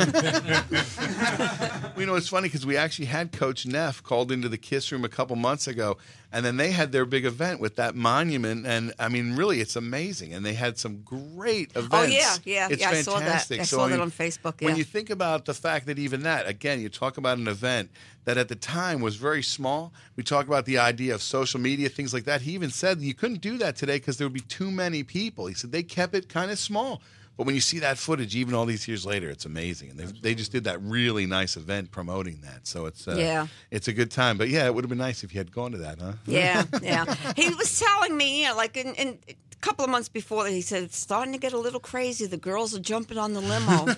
Well, 1.97 2.01
you 2.03 2.05
know, 2.05 2.15
it's 2.15 2.29
funny 2.29 2.49
because 2.49 2.67
we 2.67 2.77
actually 2.77 3.07
had 3.07 3.33
Coach 3.33 3.65
Neff 3.65 4.03
called 4.03 4.31
into 4.31 4.51
the 4.51 4.59
Kiss 4.59 4.93
Room 4.93 5.07
a 5.07 5.09
couple 5.09 5.35
months 5.37 5.67
ago, 5.67 5.97
and 6.33 6.45
then 6.45 6.57
they 6.57 6.71
had 6.71 6.93
their 6.93 7.05
big 7.05 7.25
event 7.25 7.61
with 7.61 7.77
that 7.77 7.95
monument, 7.95 8.67
and 8.67 8.93
I 8.99 9.09
mean, 9.09 9.37
really, 9.37 9.61
it's 9.61 9.77
amazing, 9.77 10.35
and 10.35 10.45
they 10.45 10.55
had 10.55 10.79
some 10.79 11.03
great 11.03 11.71
oh, 11.77 11.81
events. 11.81 12.39
Oh, 12.39 12.41
yeah, 12.45 12.57
yeah, 12.57 12.69
it's 12.71 12.83
yeah, 12.83 12.91
I 12.91 13.03
saw 13.03 13.19
that. 13.19 13.25
fantastic. 13.25 13.61
I 13.61 13.65
So, 13.65 13.77
saw 13.77 13.87
that 13.87 13.93
mean, 13.93 14.01
on 14.01 14.11
Facebook, 14.11 14.61
When 14.63 14.77
you 14.77 14.85
think 14.85 15.11
about 15.11 15.45
the 15.45 15.55
fact 15.55 15.87
that 15.87 15.99
even 15.99 16.23
that, 16.23 16.49
again, 16.49 16.81
you 16.81 16.89
talk 16.89 17.17
about 17.17 17.39
an 17.39 17.49
event 17.49 17.91
that 18.25 18.37
at 18.37 18.49
the 18.49 18.57
time 18.57 19.01
was 19.01 19.17
very 19.17 19.43
small. 19.43 19.93
We 20.17 20.25
talk 20.25 20.47
about 20.47 20.65
the 20.65 20.79
idea 20.79 21.15
of 21.15 21.23
social 21.23 21.61
media, 21.61 21.89
things 21.89 22.13
like 22.13 22.25
that. 22.25 22.43
He 22.43 22.53
even 22.53 22.71
said 22.71 23.01
you 23.01 23.15
couldn't 23.15 23.41
do 23.41 23.57
that 23.59 23.77
today 23.77 23.97
because 23.97 24.19
there 24.19 24.27
would 24.27 24.35
be 24.35 24.41
too 24.41 24.71
many 24.71 25.05
people. 25.05 25.47
He 25.47 25.55
said 25.55 25.71
they 25.73 25.85
kept 25.85 26.15
it 26.15 26.29
kind 26.29 26.51
of 26.51 26.59
small. 26.59 27.01
But 27.37 27.45
when 27.47 27.55
you 27.55 27.61
see 27.61 27.81
that 27.81 27.99
footage, 27.99 28.35
even 28.35 28.55
all 28.55 28.65
these 28.65 28.89
years 28.89 29.05
later, 29.05 29.29
it's 29.29 29.45
amazing, 29.45 29.91
and 29.91 29.99
they, 29.99 30.05
they 30.07 30.35
just 30.35 30.53
did 30.53 30.65
that 30.65 30.81
really 30.83 31.27
nice 31.27 31.57
event 31.57 31.91
promoting 31.91 32.41
that. 32.43 32.67
So 32.67 32.87
it's 32.87 33.07
uh, 33.07 33.17
Yeah. 33.19 33.47
it's 33.71 33.89
a 33.89 33.93
good 33.93 34.11
time. 34.11 34.39
But 34.39 34.49
yeah, 34.49 34.67
it 34.67 34.75
would 34.75 34.85
have 34.85 34.89
been 34.89 34.97
nice 34.99 35.23
if 35.23 35.35
you 35.35 35.39
had 35.41 35.53
gone 35.53 35.73
to 35.73 35.79
that, 35.79 36.01
huh? 36.01 36.13
Yeah, 36.27 36.65
yeah. 36.83 37.05
He 37.37 37.49
was 37.55 37.79
telling 37.79 38.17
me, 38.17 38.43
you 38.43 38.49
know, 38.49 38.57
like 38.57 38.77
in, 38.79 38.95
in 38.95 39.19
a 39.29 39.35
couple 39.61 39.85
of 39.85 39.91
months 39.91 40.09
before 40.09 40.45
that, 40.45 40.51
he 40.51 40.61
said 40.63 40.83
it's 40.85 40.97
starting 40.97 41.33
to 41.35 41.39
get 41.39 41.53
a 41.53 41.59
little 41.59 41.81
crazy. 41.81 42.27
The 42.27 42.37
girls 42.39 42.75
are 42.75 42.81
jumping 42.81 43.19
on 43.19 43.35
the 43.35 43.41
limo. 43.43 43.87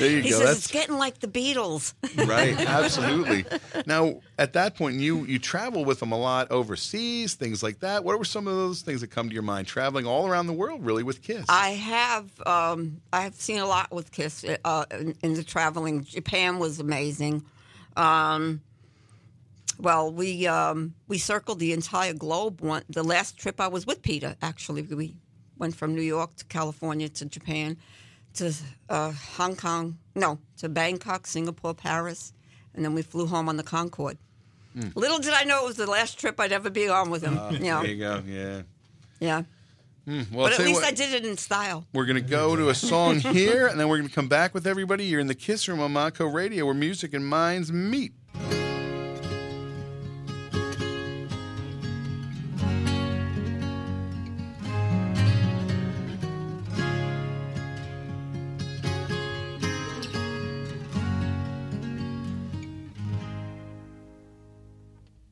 There 0.00 0.10
you 0.10 0.22
he 0.22 0.30
go. 0.30 0.38
says 0.38 0.46
That's 0.46 0.58
it's 0.60 0.66
getting 0.72 0.96
like 0.96 1.18
the 1.20 1.28
Beatles. 1.28 1.92
right, 2.26 2.58
absolutely. 2.66 3.44
Now, 3.86 4.20
at 4.38 4.54
that 4.54 4.74
point, 4.76 4.96
you 4.96 5.24
you 5.26 5.38
travel 5.38 5.84
with 5.84 6.00
them 6.00 6.12
a 6.12 6.18
lot 6.18 6.50
overseas, 6.50 7.34
things 7.34 7.62
like 7.62 7.80
that. 7.80 8.02
What 8.04 8.18
were 8.18 8.24
some 8.24 8.46
of 8.46 8.54
those 8.54 8.80
things 8.82 9.02
that 9.02 9.08
come 9.08 9.28
to 9.28 9.34
your 9.34 9.42
mind? 9.42 9.66
Traveling 9.66 10.06
all 10.06 10.26
around 10.26 10.46
the 10.46 10.52
world, 10.54 10.84
really, 10.84 11.02
with 11.02 11.19
Kiss. 11.22 11.44
I 11.48 11.70
have, 11.70 12.30
um, 12.46 13.00
I 13.12 13.22
have 13.22 13.34
seen 13.34 13.58
a 13.58 13.66
lot 13.66 13.92
with 13.92 14.12
Kiss 14.12 14.44
uh, 14.64 14.84
in, 14.90 15.14
in 15.22 15.34
the 15.34 15.44
traveling. 15.44 16.04
Japan 16.04 16.58
was 16.58 16.80
amazing. 16.80 17.44
Um, 17.96 18.60
well, 19.78 20.12
we 20.12 20.46
um, 20.46 20.94
we 21.08 21.18
circled 21.18 21.58
the 21.58 21.72
entire 21.72 22.12
globe. 22.12 22.60
One, 22.60 22.82
the 22.88 23.02
last 23.02 23.38
trip 23.38 23.60
I 23.60 23.68
was 23.68 23.86
with 23.86 24.02
Peter, 24.02 24.36
actually, 24.42 24.82
we 24.82 25.16
went 25.56 25.74
from 25.74 25.94
New 25.94 26.02
York 26.02 26.36
to 26.36 26.44
California 26.46 27.08
to 27.08 27.24
Japan 27.24 27.76
to 28.34 28.54
uh, 28.88 29.12
Hong 29.36 29.56
Kong, 29.56 29.98
no, 30.14 30.38
to 30.58 30.68
Bangkok, 30.68 31.26
Singapore, 31.26 31.74
Paris, 31.74 32.32
and 32.74 32.84
then 32.84 32.94
we 32.94 33.02
flew 33.02 33.26
home 33.26 33.48
on 33.48 33.56
the 33.56 33.62
Concorde. 33.62 34.18
Mm. 34.76 34.94
Little 34.94 35.18
did 35.18 35.32
I 35.32 35.44
know 35.44 35.64
it 35.64 35.66
was 35.66 35.76
the 35.76 35.90
last 35.90 36.18
trip 36.18 36.38
I'd 36.38 36.52
ever 36.52 36.70
be 36.70 36.88
on 36.88 37.10
with 37.10 37.22
him. 37.22 37.38
Uh, 37.38 37.50
you 37.50 37.58
know. 37.60 37.80
There 37.82 37.90
you 37.90 37.98
go. 37.98 38.22
Yeah. 38.26 38.62
Yeah. 39.18 39.42
Mm, 40.10 40.32
well, 40.32 40.46
but 40.48 40.58
at 40.58 40.66
least 40.66 40.80
what, 40.80 40.88
I 40.88 40.90
did 40.90 41.14
it 41.14 41.24
in 41.24 41.36
style. 41.36 41.86
We're 41.92 42.04
going 42.04 42.20
to 42.20 42.28
go 42.28 42.56
to 42.56 42.68
a 42.68 42.74
song 42.74 43.20
here, 43.20 43.68
and 43.68 43.78
then 43.78 43.88
we're 43.88 43.98
going 43.98 44.08
to 44.08 44.14
come 44.14 44.26
back 44.26 44.52
with 44.52 44.66
everybody. 44.66 45.04
You're 45.04 45.20
in 45.20 45.28
the 45.28 45.36
Kiss 45.36 45.68
Room 45.68 45.78
on 45.78 45.94
Monco 45.94 46.32
Radio, 46.32 46.64
where 46.64 46.74
music 46.74 47.14
and 47.14 47.24
minds 47.24 47.72
meet. 47.72 48.12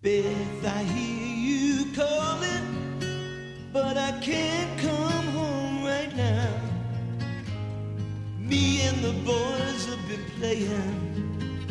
Beth, 0.01 0.65
I 0.65 0.85
hear 0.85 1.27
you 1.37 1.93
calling, 1.93 2.58
but 3.73 3.97
I 3.97 4.13
can't 4.21 4.79
come 4.81 5.27
home 5.29 5.85
right 5.85 6.15
now. 6.17 6.51
Me 8.39 8.83
and 8.83 8.99
the 9.05 9.13
boys 9.25 9.87
have 9.87 10.09
been 10.09 10.25
playing, 10.39 11.69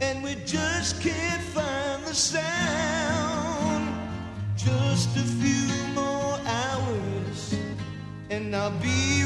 and 0.00 0.22
we 0.22 0.34
just 0.44 1.00
can't 1.00 1.42
find 1.42 2.02
the 2.04 2.14
sound. 2.14 3.86
Just 4.56 5.16
a 5.16 5.22
few 5.22 5.68
more 5.94 6.38
hours, 6.46 7.54
and 8.30 8.54
I'll 8.54 8.70
be 8.80 9.22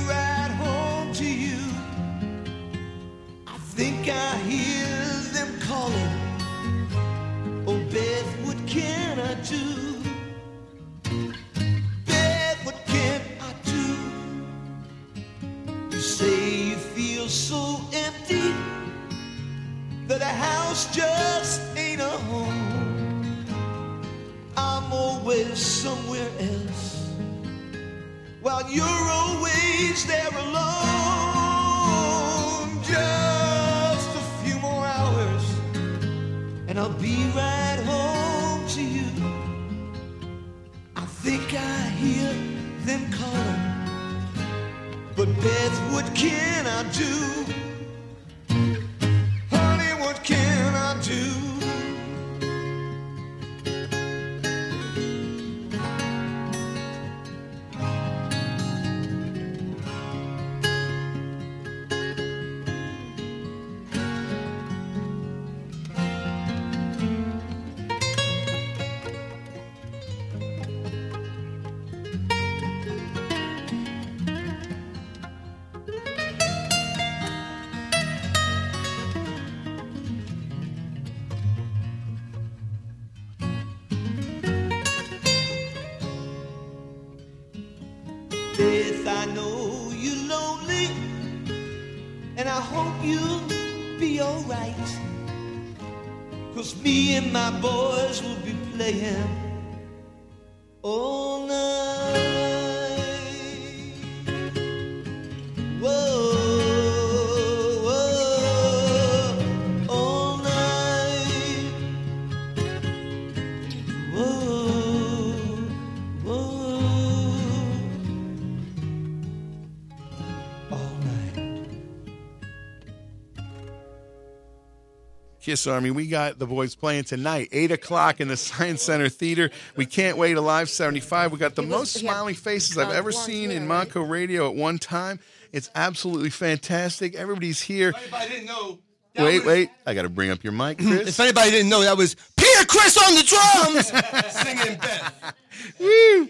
Kiss 125.51 125.67
Army, 125.67 125.91
we 125.91 126.07
got 126.07 126.39
the 126.39 126.47
boys 126.47 126.77
playing 126.77 127.03
tonight, 127.03 127.49
8 127.51 127.73
o'clock 127.73 128.21
in 128.21 128.29
the 128.29 128.37
Science 128.37 128.83
Center 128.83 129.09
Theater. 129.09 129.51
We 129.75 129.85
can't 129.85 130.17
wait. 130.17 130.37
Alive 130.37 130.71
75. 130.71 131.33
We 131.33 131.39
got 131.39 131.57
the 131.57 131.63
most 131.63 131.93
smiling 131.95 132.37
faces 132.37 132.79
I've 132.79 132.95
ever 132.95 133.11
seen 133.11 133.51
in 133.51 133.67
Monco 133.67 134.09
Radio 134.09 134.49
at 134.49 134.55
one 134.55 134.79
time. 134.79 135.19
It's 135.51 135.69
absolutely 135.75 136.31
fantastic. 136.31 137.17
Everybody's 137.17 137.61
here. 137.61 137.93
I 138.13 138.29
didn't 138.29 138.47
know. 138.47 138.79
Wait, 139.19 139.45
wait. 139.45 139.71
I 139.85 139.93
got 139.93 140.03
to 140.03 140.09
bring 140.09 140.31
up 140.31 140.45
your 140.45 140.53
mic, 140.53 140.79
Chris. 140.87 141.09
If 141.09 141.19
anybody 141.19 141.51
didn't 141.51 141.69
know, 141.69 141.81
that 141.81 141.97
was 141.97 142.15
Peter 142.37 142.65
Criss 142.67 142.97
on 142.97 143.17
the 143.17 143.25
drums 143.25 143.89
singing 144.33 144.79
Beth. 144.79 145.35
Woo! 145.81 146.29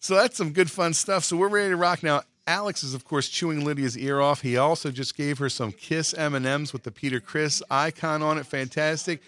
So 0.00 0.16
that's 0.16 0.36
some 0.36 0.52
good 0.52 0.68
fun 0.68 0.94
stuff. 0.94 1.22
So 1.22 1.36
we're 1.36 1.46
ready 1.46 1.68
to 1.68 1.76
rock 1.76 2.02
now. 2.02 2.22
Alex 2.48 2.82
is 2.82 2.94
of 2.94 3.04
course 3.04 3.28
chewing 3.28 3.64
Lydia's 3.64 3.96
ear 3.96 4.20
off. 4.20 4.40
He 4.40 4.56
also 4.56 4.90
just 4.90 5.16
gave 5.16 5.38
her 5.38 5.50
some 5.50 5.70
Kiss 5.70 6.14
M 6.14 6.34
and 6.34 6.46
M's 6.46 6.72
with 6.72 6.82
the 6.82 6.90
Peter 6.90 7.20
Criss 7.20 7.62
icon 7.70 8.22
on 8.22 8.38
it. 8.38 8.46
Fantastic. 8.46 9.22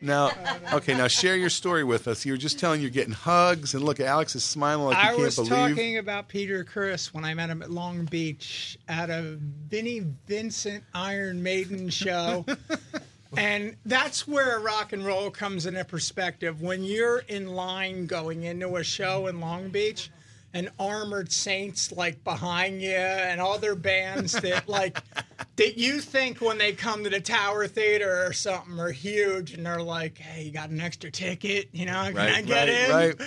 Now, 0.00 0.30
okay, 0.72 0.94
now 0.94 1.08
share 1.08 1.36
your 1.36 1.50
story 1.50 1.82
with 1.82 2.06
us. 2.06 2.24
You 2.24 2.34
were 2.34 2.38
just 2.38 2.58
telling 2.58 2.80
you're 2.80 2.90
getting 2.90 3.14
hugs, 3.14 3.74
and 3.74 3.82
look, 3.82 3.98
Alex 3.98 4.36
is 4.36 4.44
smiling 4.44 4.84
like 4.84 4.96
I 4.96 5.12
you 5.12 5.16
can't 5.16 5.34
believe. 5.34 5.52
I 5.52 5.62
was 5.62 5.70
talking 5.70 5.98
about 5.98 6.28
Peter 6.28 6.64
Criss 6.64 7.12
when 7.14 7.24
I 7.24 7.34
met 7.34 7.50
him 7.50 7.62
at 7.62 7.70
Long 7.70 8.04
Beach 8.04 8.78
at 8.88 9.10
a 9.10 9.38
Vinnie 9.68 10.04
Vincent 10.28 10.84
Iron 10.94 11.42
Maiden 11.42 11.88
show. 11.88 12.44
and 13.36 13.74
that's 13.86 14.28
where 14.28 14.60
rock 14.60 14.92
and 14.92 15.04
roll 15.04 15.30
comes 15.30 15.66
into 15.66 15.84
perspective. 15.84 16.60
When 16.60 16.84
you're 16.84 17.20
in 17.20 17.48
line 17.48 18.06
going 18.06 18.44
into 18.44 18.76
a 18.76 18.84
show 18.84 19.26
in 19.28 19.40
Long 19.40 19.70
Beach, 19.70 20.10
and 20.54 20.70
Armored 20.78 21.32
Saints 21.32 21.92
like 21.92 22.22
behind 22.24 22.80
you, 22.82 22.90
and 22.90 23.40
other 23.40 23.74
bands 23.74 24.32
that 24.32 24.68
like 24.68 24.98
that 25.56 25.78
you 25.78 26.00
think 26.00 26.40
when 26.40 26.58
they 26.58 26.72
come 26.72 27.04
to 27.04 27.10
the 27.10 27.20
Tower 27.20 27.66
Theater 27.66 28.24
or 28.26 28.32
something 28.32 28.78
are 28.78 28.90
huge, 28.90 29.52
and 29.52 29.64
they're 29.66 29.82
like, 29.82 30.18
"Hey, 30.18 30.44
you 30.44 30.52
got 30.52 30.70
an 30.70 30.80
extra 30.80 31.10
ticket? 31.10 31.68
You 31.72 31.86
know, 31.86 32.04
can 32.08 32.18
I 32.18 32.42
Right, 32.42 32.46
get 32.46 32.68
right, 32.90 33.14
in?" 33.14 33.18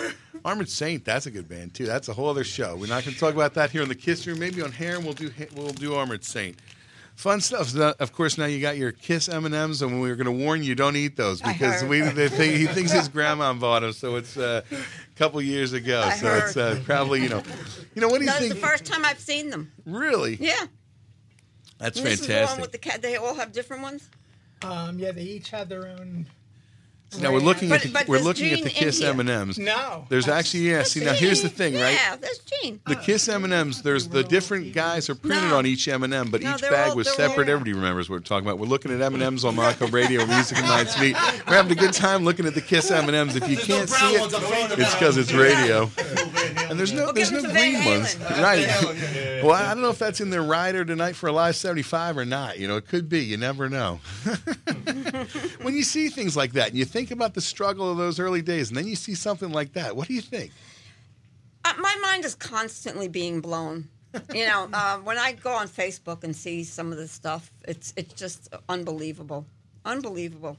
right. 0.00 0.12
Armored 0.44 0.68
Saint, 0.68 1.04
that's 1.04 1.26
a 1.26 1.30
good 1.30 1.48
band 1.48 1.74
too. 1.74 1.86
That's 1.86 2.08
a 2.08 2.12
whole 2.12 2.28
other 2.28 2.44
show. 2.44 2.76
We're 2.76 2.86
not 2.86 3.02
going 3.04 3.14
to 3.14 3.18
talk 3.20 3.34
about 3.34 3.54
that 3.54 3.70
here 3.70 3.82
in 3.82 3.88
the 3.88 3.94
Kiss 3.94 4.26
Room. 4.26 4.38
Maybe 4.38 4.62
on 4.62 4.70
Harem 4.72 5.04
we'll 5.04 5.14
do 5.14 5.30
we'll 5.54 5.72
do 5.72 5.94
Armored 5.94 6.24
Saint. 6.24 6.56
Fun 7.16 7.40
stuff. 7.40 7.68
So, 7.70 7.94
of 7.98 8.12
course, 8.12 8.36
now 8.36 8.44
you 8.44 8.60
got 8.60 8.76
your 8.76 8.92
Kiss 8.92 9.30
M 9.30 9.46
and 9.46 9.54
M's, 9.54 9.80
and 9.80 10.02
we 10.02 10.08
were 10.10 10.16
going 10.16 10.26
to 10.26 10.44
warn 10.44 10.62
you, 10.62 10.74
don't 10.74 10.96
eat 10.96 11.16
those 11.16 11.40
because 11.40 11.82
we 11.82 12.00
they 12.02 12.28
think, 12.28 12.54
he 12.54 12.66
thinks 12.66 12.92
his 12.92 13.08
grandma 13.08 13.52
bought 13.54 13.80
them. 13.80 13.94
So 13.94 14.16
it's 14.16 14.36
uh, 14.36 14.60
a 14.70 14.76
couple 15.16 15.40
years 15.40 15.72
ago. 15.72 16.02
I 16.04 16.12
so 16.12 16.34
it's 16.34 16.58
uh, 16.58 16.78
probably 16.84 17.22
you 17.22 17.30
know, 17.30 17.42
you 17.94 18.02
know 18.02 18.08
what 18.08 18.18
do 18.18 18.24
you 18.24 18.30
That's 18.30 18.40
think? 18.40 18.54
the 18.54 18.60
first 18.60 18.84
time 18.84 19.02
I've 19.06 19.18
seen 19.18 19.48
them. 19.48 19.72
Really? 19.86 20.36
Yeah. 20.38 20.66
That's 21.78 21.96
And 21.98 22.06
This 22.06 22.20
is 22.20 22.26
the 22.26 22.44
one 22.44 22.60
with 22.60 22.72
the 22.72 22.78
cat. 22.78 23.00
They 23.00 23.16
all 23.16 23.34
have 23.34 23.52
different 23.52 23.82
ones. 23.82 24.10
Um, 24.62 24.98
yeah, 24.98 25.12
they 25.12 25.22
each 25.22 25.50
had 25.50 25.70
their 25.70 25.88
own. 25.88 26.26
Now 27.20 27.32
we're 27.32 27.38
looking 27.38 27.68
But- 27.70 27.76
at 27.76 27.82
the, 27.86 27.88
but 27.92 28.08
we're 28.08 28.16
there's 28.16 28.26
looking 28.26 28.52
at 28.52 28.62
the 28.62 28.68
Kiss. 28.70 29.00
M 29.00 29.20
and 29.20 29.30
M's. 29.30 29.58
No. 29.58 30.04
There's 30.08 30.28
actually 30.28 30.68
yeah. 30.70 30.82
See 30.82 31.04
now 31.04 31.12
here's 31.12 31.40
the 31.40 31.48
thing, 31.48 31.74
right? 31.74 31.94
Yeah, 31.94 32.16
that's 32.16 32.38
Gene. 32.40 32.80
The 32.86 32.96
Kiss 32.96 33.28
M 33.28 33.44
and 33.44 33.52
M's. 33.52 33.80
There's 33.82 34.08
the 34.08 34.22
different 34.24 34.72
guys 34.74 35.08
are 35.08 35.14
printed 35.14 35.48
No. 35.50 35.56
on 35.58 35.66
each 35.66 35.86
M 35.88 36.02
and 36.02 36.12
M, 36.12 36.30
but 36.30 36.42
No, 36.42 36.54
each 36.54 36.60
bag 36.62 36.90
all- 36.90 36.96
was 36.96 37.08
separate. 37.14 37.46
all- 37.48 37.52
Everybody 37.54 37.72
remembers 37.74 38.10
what 38.10 38.16
we're 38.16 38.20
talking 38.24 38.46
about. 38.46 38.58
We're 38.58 38.66
looking 38.66 38.92
at 38.92 39.00
M 39.00 39.14
and 39.14 39.22
M's 39.22 39.44
on 39.44 39.56
Monco 39.56 39.90
Radio, 39.92 40.26
Music 40.26 40.58
and 40.58 40.66
Nights 40.66 40.98
Meet. 41.00 41.14
We're 41.46 41.54
having 41.54 41.72
a 41.72 41.80
good 41.80 41.92
time 41.94 42.24
looking 42.24 42.44
at 42.46 42.54
the 42.54 42.60
Kiss 42.60 42.90
M 42.90 43.04
and 43.06 43.16
M's. 43.16 43.36
If 43.36 43.48
you 43.48 43.56
can't 43.56 43.88
see 43.88 44.14
it, 44.14 44.32
it's 44.78 44.94
because 44.94 45.16
it's 45.16 45.32
radio. 45.32 45.90
And 46.68 46.78
there's 46.78 46.92
no 46.92 47.12
there's 47.12 47.30
no 47.32 47.40
green 47.42 47.84
ones, 47.84 48.16
right? 48.18 48.66
Well, 49.42 49.52
I 49.52 49.72
don't 49.74 49.82
know 49.82 49.90
if 49.90 49.98
that's 49.98 50.20
in 50.20 50.30
their 50.30 50.42
rider 50.42 50.84
tonight 50.84 51.14
for 51.14 51.28
Alive 51.28 51.54
75 51.56 52.18
or 52.18 52.24
not. 52.24 52.58
You 52.58 52.66
know, 52.68 52.76
it 52.76 52.88
could 52.88 53.08
be. 53.08 53.20
You 53.24 53.36
never 53.36 53.68
know. 53.68 54.00
when 55.62 55.74
you 55.74 55.82
see 55.82 56.08
things 56.08 56.36
like 56.36 56.52
that 56.54 56.68
and 56.68 56.76
you 56.76 56.84
think 56.96 57.10
about 57.10 57.34
the 57.34 57.42
struggle 57.42 57.90
of 57.90 57.98
those 57.98 58.18
early 58.18 58.40
days, 58.40 58.68
and 58.68 58.76
then 58.76 58.86
you 58.86 58.96
see 58.96 59.14
something 59.14 59.52
like 59.52 59.74
that, 59.74 59.94
what 59.94 60.08
do 60.08 60.14
you 60.14 60.22
think? 60.22 60.50
Uh, 61.62 61.74
my 61.78 61.94
mind 62.00 62.24
is 62.24 62.34
constantly 62.34 63.06
being 63.06 63.42
blown. 63.42 63.88
You 64.32 64.46
know, 64.46 64.68
uh, 64.72 64.96
when 64.98 65.18
I 65.18 65.32
go 65.32 65.52
on 65.52 65.68
Facebook 65.68 66.24
and 66.24 66.34
see 66.34 66.64
some 66.64 66.92
of 66.92 66.96
this 66.96 67.12
stuff, 67.12 67.50
it's 67.68 67.92
it's 67.96 68.14
just 68.14 68.48
unbelievable, 68.70 69.44
unbelievable. 69.84 70.56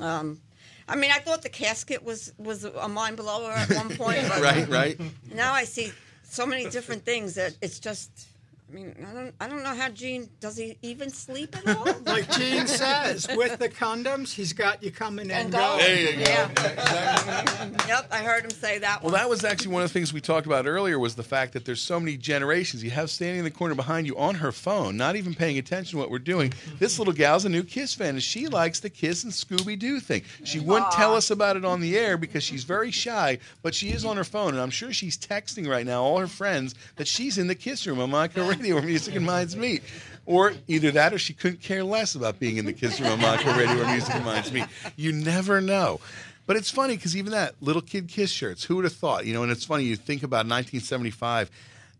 Um, 0.00 0.40
I 0.88 0.96
mean, 0.96 1.10
I 1.10 1.18
thought 1.18 1.42
the 1.42 1.50
casket 1.50 2.02
was 2.02 2.32
was 2.38 2.64
a 2.64 2.88
mind 2.88 3.18
blower 3.18 3.52
at 3.52 3.70
one 3.74 3.90
point, 3.94 4.26
but 4.28 4.40
Right, 4.40 4.66
right. 4.68 5.00
Now 5.34 5.52
I 5.52 5.64
see 5.64 5.92
so 6.22 6.46
many 6.46 6.70
different 6.70 7.04
things 7.04 7.34
that 7.34 7.54
it's 7.60 7.78
just 7.78 8.26
mean, 8.74 8.94
I 9.08 9.12
don't, 9.14 9.34
I 9.40 9.48
don't 9.48 9.62
know 9.62 9.74
how 9.74 9.88
Gene 9.88 10.28
does 10.40 10.56
he 10.56 10.76
even 10.82 11.08
sleep 11.10 11.56
at 11.56 11.76
all? 11.76 11.94
Like 12.04 12.30
Gene 12.32 12.66
says, 12.66 13.28
with 13.36 13.58
the 13.58 13.68
condoms, 13.68 14.32
he's 14.34 14.52
got 14.52 14.82
you 14.82 14.90
coming 14.90 15.30
and, 15.30 15.44
And 15.44 15.52
going. 15.52 15.78
going. 15.78 15.78
There 15.78 16.10
you 16.12 16.24
go. 16.24 17.86
yep, 17.86 18.08
I 18.10 18.22
heard 18.24 18.44
him 18.44 18.50
say 18.50 18.78
that. 18.78 19.02
Well, 19.02 19.12
one. 19.12 19.20
that 19.20 19.28
was 19.28 19.44
actually 19.44 19.72
one 19.72 19.82
of 19.82 19.88
the 19.88 19.92
things 19.92 20.12
we 20.12 20.20
talked 20.20 20.46
about 20.46 20.66
earlier 20.66 20.98
was 20.98 21.14
the 21.14 21.22
fact 21.22 21.52
that 21.52 21.64
there's 21.64 21.80
so 21.80 22.00
many 22.00 22.16
generations. 22.16 22.82
You 22.82 22.90
have 22.90 23.10
standing 23.10 23.38
in 23.38 23.44
the 23.44 23.50
corner 23.50 23.74
behind 23.74 24.06
you 24.06 24.16
on 24.18 24.34
her 24.36 24.52
phone, 24.52 24.96
not 24.96 25.16
even 25.16 25.34
paying 25.34 25.58
attention 25.58 25.92
to 25.92 25.98
what 25.98 26.10
we're 26.10 26.18
doing. 26.18 26.52
This 26.78 26.98
little 26.98 27.14
gal's 27.14 27.44
a 27.44 27.48
new 27.48 27.62
Kiss 27.62 27.94
fan, 27.94 28.10
and 28.10 28.22
she 28.22 28.48
likes 28.48 28.80
the 28.80 28.90
Kiss 28.90 29.24
and 29.24 29.32
Scooby 29.32 29.78
Doo 29.78 30.00
thing. 30.00 30.22
She 30.44 30.58
wouldn't 30.60 30.90
tell 30.92 31.14
us 31.14 31.30
about 31.30 31.56
it 31.56 31.64
on 31.64 31.80
the 31.80 31.96
air 31.96 32.16
because 32.16 32.42
she's 32.42 32.64
very 32.64 32.90
shy, 32.90 33.38
but 33.62 33.74
she 33.74 33.90
is 33.90 34.04
on 34.04 34.16
her 34.16 34.24
phone, 34.24 34.50
and 34.54 34.60
I'm 34.60 34.70
sure 34.70 34.92
she's 34.92 35.16
texting 35.16 35.68
right 35.68 35.86
now 35.86 36.02
all 36.02 36.18
her 36.18 36.26
friends 36.26 36.74
that 36.96 37.06
she's 37.06 37.38
in 37.38 37.46
the 37.46 37.54
Kiss 37.54 37.86
room 37.86 38.00
on 38.00 38.10
Monco 38.10 38.48
Radio 38.64 38.76
where 38.76 38.84
music 38.84 39.14
and 39.14 39.26
minds 39.26 39.56
meet. 39.56 39.82
Or 40.26 40.54
either 40.68 40.90
that 40.92 41.12
or 41.12 41.18
she 41.18 41.34
couldn't 41.34 41.60
care 41.60 41.84
less 41.84 42.14
about 42.14 42.40
being 42.40 42.56
in 42.56 42.64
the 42.64 42.72
Kiss 42.72 42.98
room 42.98 43.10
on 43.12 43.18
Monco 43.18 43.54
Radio 43.58 43.76
where 43.76 43.86
music 43.92 44.14
and 44.14 44.24
minds 44.24 44.50
meet. 44.50 44.64
You 44.96 45.12
never 45.12 45.60
know. 45.60 46.00
But 46.46 46.56
it's 46.56 46.70
funny 46.70 46.96
because 46.96 47.14
even 47.14 47.32
that 47.32 47.54
little 47.60 47.82
kid 47.82 48.08
kiss 48.08 48.30
shirts, 48.30 48.64
who 48.64 48.76
would 48.76 48.84
have 48.84 48.94
thought? 48.94 49.26
You 49.26 49.34
know, 49.34 49.42
and 49.42 49.52
it's 49.52 49.64
funny, 49.66 49.84
you 49.84 49.96
think 49.96 50.22
about 50.22 50.46
1975, 50.46 51.50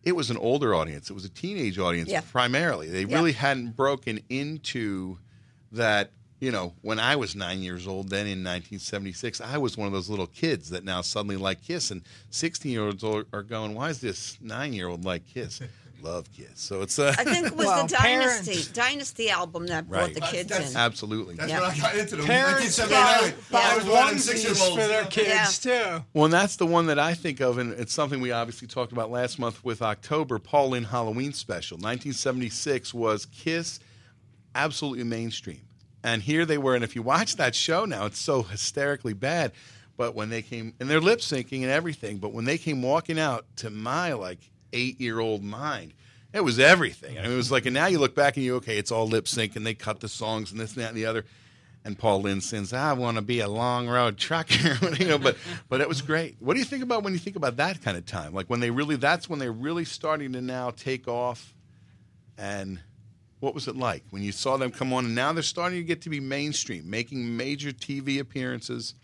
it 0.05 0.13
was 0.17 0.31
an 0.31 0.37
older 0.39 0.75
audience, 0.75 1.09
it 1.11 1.15
was 1.15 1.25
a 1.27 1.31
teenage 1.31 1.79
audience 1.79 2.09
Yeah. 2.11 2.21
primarily. 2.33 2.89
They 2.89 3.05
Yeah. 3.05 3.15
really 3.17 3.33
hadn't 3.33 3.77
broken 3.77 4.21
into 4.31 5.19
that. 5.73 6.11
You 6.41 6.51
know, 6.51 6.75
when 6.83 6.99
I 6.99 7.17
was 7.17 7.35
nine 7.35 7.63
years 7.63 7.87
old, 7.87 8.11
then 8.11 8.27
in 8.27 8.43
1976, 8.43 9.41
I 9.41 9.57
was 9.57 9.79
one 9.79 9.87
of 9.87 9.93
those 9.95 10.11
little 10.11 10.27
kids 10.27 10.69
that 10.71 10.85
now 10.85 11.01
suddenly 11.01 11.37
like 11.37 11.63
Kiss, 11.63 11.91
and 11.91 12.03
16 12.31 12.71
year 12.73 12.83
olds 12.85 13.03
are 13.05 13.25
are 13.33 13.43
going, 13.43 13.73
"Why 13.75 13.89
is 13.91 14.01
this 14.01 14.37
nine 14.43 14.75
year 14.75 14.89
old 14.89 15.05
like 15.07 15.23
Kiss?" 15.27 15.61
Love 16.05 16.31
Kiss. 16.33 16.51
So 16.55 16.83
it's. 16.83 16.99
Uh, 16.99 17.15
I 17.19 17.25
think 17.25 17.47
it 17.47 17.57
was 17.57 17.67
Well, 17.67 17.87
the 17.87 17.95
parents- 17.97 18.47
Dynasty 18.47 18.73
Dynasty 18.73 19.31
album 19.31 19.67
that 19.69 19.89
brought 19.89 20.03
Right. 20.03 20.15
the 20.15 20.21
kids 20.21 20.53
in. 20.53 20.77
Absolutely. 20.77 21.35
That's 21.37 21.49
Yeah. 21.51 21.61
when 21.63 21.71
I 21.71 21.79
got 21.79 21.97
into 21.97 22.17
them. 22.17 22.27
Parents 22.27 22.79
1979. 22.79 23.35
buy 23.51 23.61
I 23.63 23.77
was 23.77 23.85
one 23.87 24.03
of 24.03 24.09
them 24.11 24.17
onesies 24.19 24.21
six-year-olds. 24.21 24.83
for 24.83 24.87
their 24.89 25.05
kids 25.07 25.59
too. 25.59 26.05
Well, 26.13 26.27
and 26.27 26.35
that's 26.35 26.57
the 26.57 26.67
one 26.67 26.87
that 26.87 26.99
I 26.99 27.15
think 27.15 27.41
of, 27.41 27.59
and 27.59 27.73
it's 27.73 27.93
something 27.93 28.21
we 28.21 28.31
obviously 28.33 28.69
talked 28.69 28.93
about 28.93 29.11
last 29.11 29.39
month 29.39 29.65
with 29.65 29.81
October, 29.83 30.39
Paul 30.39 30.71
Lynde 30.71 30.87
Halloween 30.89 31.33
special. 31.33 31.79
1976 31.79 32.93
was 32.95 33.27
Kiss, 33.27 33.81
absolutely 34.55 35.05
mainstream. 35.05 35.63
And 36.03 36.23
here 36.23 36.45
they 36.45 36.59
were, 36.59 36.75
and 36.75 36.85
if 36.85 36.95
you 36.95 37.03
watch 37.03 37.37
that 37.37 37.55
show 37.55 37.87
now, 37.87 38.05
it's 38.05 38.21
so 38.21 38.43
hysterically 38.43 39.15
bad. 39.15 39.53
But 39.97 40.15
when 40.15 40.29
they 40.29 40.43
came, 40.43 40.75
and 40.81 40.91
they're 40.91 41.01
lip 41.01 41.21
syncing 41.21 41.63
and 41.63 41.71
everything, 41.71 42.19
but 42.19 42.33
when 42.33 42.45
they 42.45 42.59
came 42.59 42.83
walking 42.83 43.19
out 43.19 43.47
to 43.57 43.71
my 43.71 44.13
like 44.13 44.51
eight 44.75 45.01
year 45.01 45.21
old 45.21 45.43
mind, 45.43 45.95
it 46.35 46.43
was 46.43 46.59
everything. 46.59 47.17
I 47.17 47.23
mean, 47.23 47.33
it 47.33 47.37
was 47.37 47.53
like, 47.53 47.65
and 47.65 47.73
now 47.73 47.87
you 47.87 47.99
look 47.99 48.15
back 48.15 48.37
and 48.37 48.45
you, 48.45 48.57
okay, 48.57 48.77
it's 48.77 48.91
all 48.91 49.07
lip 49.07 49.29
sync, 49.29 49.57
and 49.57 49.65
they 49.65 49.75
cut 49.75 50.01
the 50.01 50.09
songs 50.09 50.51
and 50.51 50.61
this 50.61 50.75
and 50.75 50.83
that 50.83 50.89
and 50.89 50.97
the 50.97 51.07
other. 51.07 51.25
And 51.87 51.99
Paul 51.99 52.23
Lynde 52.23 52.43
sings, 52.43 52.73
"I 52.73 52.95
want 52.95 53.19
to 53.19 53.23
be 53.23 53.41
a 53.41 53.49
long 53.49 53.89
road 53.89 54.17
trucker," 54.17 54.79
you 54.99 55.07
know. 55.07 55.19
But 55.19 55.37
but 55.69 55.81
it 55.81 55.89
was 55.89 56.03
great. 56.03 56.37
What 56.41 56.55
do 56.55 56.59
you 56.59 56.65
think 56.65 56.83
about 56.83 57.03
when 57.03 57.13
you 57.13 57.19
think 57.19 57.37
about 57.37 57.59
that 57.59 57.83
kind 57.83 57.97
of 57.97 58.07
time? 58.07 58.33
Like 58.33 58.49
when 58.49 58.61
they 58.61 58.71
really, 58.71 58.97
that's 58.97 59.29
when 59.29 59.39
they're 59.39 59.53
really 59.53 59.85
starting 59.85 60.33
to 60.33 60.41
now 60.41 60.71
take 60.71 61.07
off. 61.07 61.55
And 62.37 62.81
what 63.41 63.55
was 63.55 63.69
it 63.69 63.77
like 63.77 64.03
when 64.11 64.23
you 64.23 64.33
saw 64.33 64.57
them 64.57 64.71
come 64.71 64.93
on? 64.95 65.05
And 65.05 65.15
now 65.15 65.33
they're 65.35 65.43
starting 65.43 65.79
to 65.79 65.85
get 65.85 66.01
to 66.03 66.11
be 66.11 66.21
mainstream, 66.21 66.89
making 66.89 67.37
major 67.37 67.71
TV 67.71 68.19
appearances. 68.19 68.95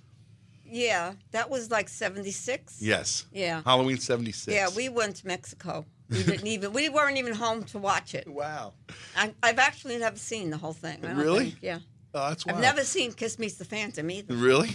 Yeah, 0.71 1.15
that 1.33 1.51
was 1.51 1.71
like 1.71 1.89
'76. 1.89 2.81
Yes. 2.81 3.27
Yeah. 3.33 3.63
Halloween 3.65 3.99
'76. 3.99 4.55
Yeah, 4.55 4.69
we 4.77 4.89
went 4.89 5.17
to 5.17 5.27
Mexico. 5.27 5.85
We 6.09 6.23
didn't 6.25 6.47
even. 6.47 6.73
We 6.73 6.89
weren't 6.89 7.19
even 7.19 7.35
home 7.35 7.65
to 7.65 7.79
watch 7.79 8.15
it. 8.15 8.29
Wow. 8.29 8.73
I, 9.17 9.33
I've 9.43 9.59
actually 9.59 9.99
never 9.99 10.17
seen 10.17 10.51
the 10.51 10.57
whole 10.59 10.73
thing. 10.73 11.05
I 11.05 11.13
Really? 11.13 11.51
think. 11.51 11.59
Yeah. 11.63 11.79
Oh, 12.13 12.29
that's 12.31 12.45
I've 12.47 12.59
never 12.59 12.83
seen 12.83 13.13
Kiss 13.13 13.39
Meets 13.39 13.55
the 13.55 13.65
Phantom 13.65 14.11
either. 14.11 14.35
Really? 14.35 14.71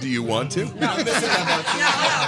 Do 0.00 0.06
you 0.08 0.22
want 0.22 0.52
to? 0.52 0.64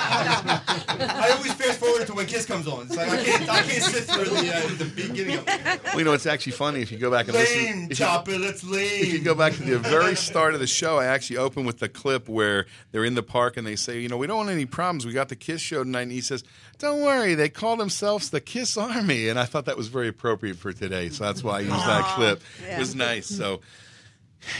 I 0.08 1.32
always 1.36 1.52
fast 1.54 1.78
forward 1.78 2.06
to 2.06 2.14
when 2.14 2.24
Kiss 2.26 2.46
comes 2.46 2.66
on. 2.66 2.86
It's 2.86 2.96
like 2.96 3.08
I 3.08 3.22
can't, 3.22 3.48
I 3.50 3.60
can't 3.62 3.82
sit 3.82 4.04
through 4.04 4.24
the, 4.24 4.54
uh, 4.56 4.66
the 4.78 4.84
beginning 4.96 5.38
of 5.38 5.44
it. 5.46 5.84
Well, 5.84 5.98
you 5.98 6.04
know, 6.04 6.12
it's 6.14 6.24
actually 6.26 6.52
funny 6.52 6.80
if 6.80 6.90
you 6.90 6.98
go 6.98 7.10
back 7.10 7.26
and 7.28 7.34
listen. 7.36 7.64
Lame, 7.64 7.84
if 7.84 7.90
you- 7.90 7.96
Chopper, 8.06 8.38
let's 8.38 8.64
leave. 8.64 9.02
If 9.02 9.12
you 9.12 9.18
go 9.20 9.34
back 9.34 9.52
to 9.54 9.62
the 9.62 9.78
very 9.78 10.16
start 10.16 10.54
of 10.54 10.60
the 10.60 10.66
show, 10.66 10.96
I 10.98 11.04
actually 11.06 11.36
open 11.38 11.64
with 11.66 11.78
the 11.78 11.88
clip 11.88 12.28
where 12.28 12.66
they're 12.92 13.04
in 13.04 13.14
the 13.14 13.22
park 13.22 13.56
and 13.58 13.66
they 13.66 13.76
say, 13.76 14.00
you 14.00 14.08
know, 14.08 14.16
we 14.16 14.26
don't 14.26 14.38
want 14.38 14.50
any 14.50 14.64
problems. 14.66 15.04
We 15.04 15.12
got 15.12 15.28
the 15.28 15.36
Kiss 15.36 15.60
show 15.60 15.84
tonight. 15.84 16.02
And 16.02 16.12
he 16.12 16.20
says, 16.22 16.44
don't 16.78 17.02
worry, 17.02 17.34
they 17.34 17.48
call 17.48 17.76
themselves 17.76 18.30
the 18.30 18.40
Kiss 18.40 18.76
Army. 18.78 19.28
And 19.28 19.38
I 19.38 19.44
thought 19.44 19.66
that 19.66 19.76
was 19.76 19.88
very 19.88 20.08
appropriate 20.08 20.56
for 20.56 20.72
today. 20.72 21.10
So 21.10 21.24
that's 21.24 21.44
why 21.44 21.58
I 21.58 21.60
used 21.60 21.72
that 21.72 22.04
clip. 22.16 22.40
yeah. 22.66 22.76
It 22.76 22.78
was 22.78 22.94
nice. 22.94 23.26
So, 23.26 23.60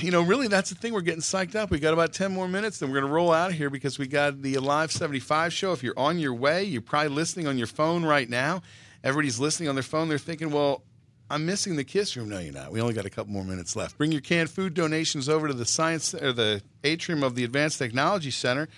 you 0.00 0.10
know, 0.10 0.22
really, 0.22 0.48
that's 0.48 0.70
the 0.70 0.76
thing. 0.76 0.92
We're 0.92 1.00
getting 1.00 1.20
psyched 1.20 1.54
up. 1.54 1.70
We 1.70 1.78
got 1.78 1.92
about 1.92 2.12
10 2.12 2.32
more 2.32 2.48
minutes, 2.48 2.78
then 2.78 2.90
we're 2.90 3.00
going 3.00 3.08
to 3.08 3.14
roll 3.14 3.32
out 3.32 3.50
of 3.50 3.56
here 3.56 3.70
because 3.70 3.98
we 3.98 4.06
got 4.06 4.42
the 4.42 4.54
Alive 4.54 4.90
75 4.90 5.52
show. 5.52 5.72
If 5.72 5.82
you're 5.82 5.98
on 5.98 6.18
your 6.18 6.34
way, 6.34 6.64
you're 6.64 6.82
probably 6.82 7.10
listening 7.10 7.46
on 7.46 7.58
your 7.58 7.66
phone 7.66 8.04
right 8.04 8.28
now. 8.28 8.62
Everybody's 9.04 9.38
listening 9.38 9.68
on 9.68 9.74
their 9.74 9.82
phone. 9.82 10.08
They're 10.08 10.18
thinking, 10.18 10.50
well, 10.50 10.82
I'm 11.30 11.44
missing 11.44 11.76
the 11.76 11.84
kiss 11.84 12.16
room. 12.16 12.28
No, 12.28 12.38
you're 12.38 12.52
not. 12.52 12.70
We 12.70 12.80
only 12.80 12.94
got 12.94 13.04
a 13.04 13.10
couple 13.10 13.32
more 13.32 13.44
minutes 13.44 13.74
left. 13.74 13.98
Bring 13.98 14.12
your 14.12 14.20
canned 14.20 14.50
food 14.50 14.74
donations 14.74 15.28
over 15.28 15.48
to 15.48 15.54
the 15.54 15.64
science 15.64 16.14
or 16.14 16.32
the 16.32 16.62
atrium 16.84 17.22
of 17.22 17.34
the 17.34 17.44
Advanced 17.44 17.78
Technology 17.78 18.30
Center. 18.30 18.68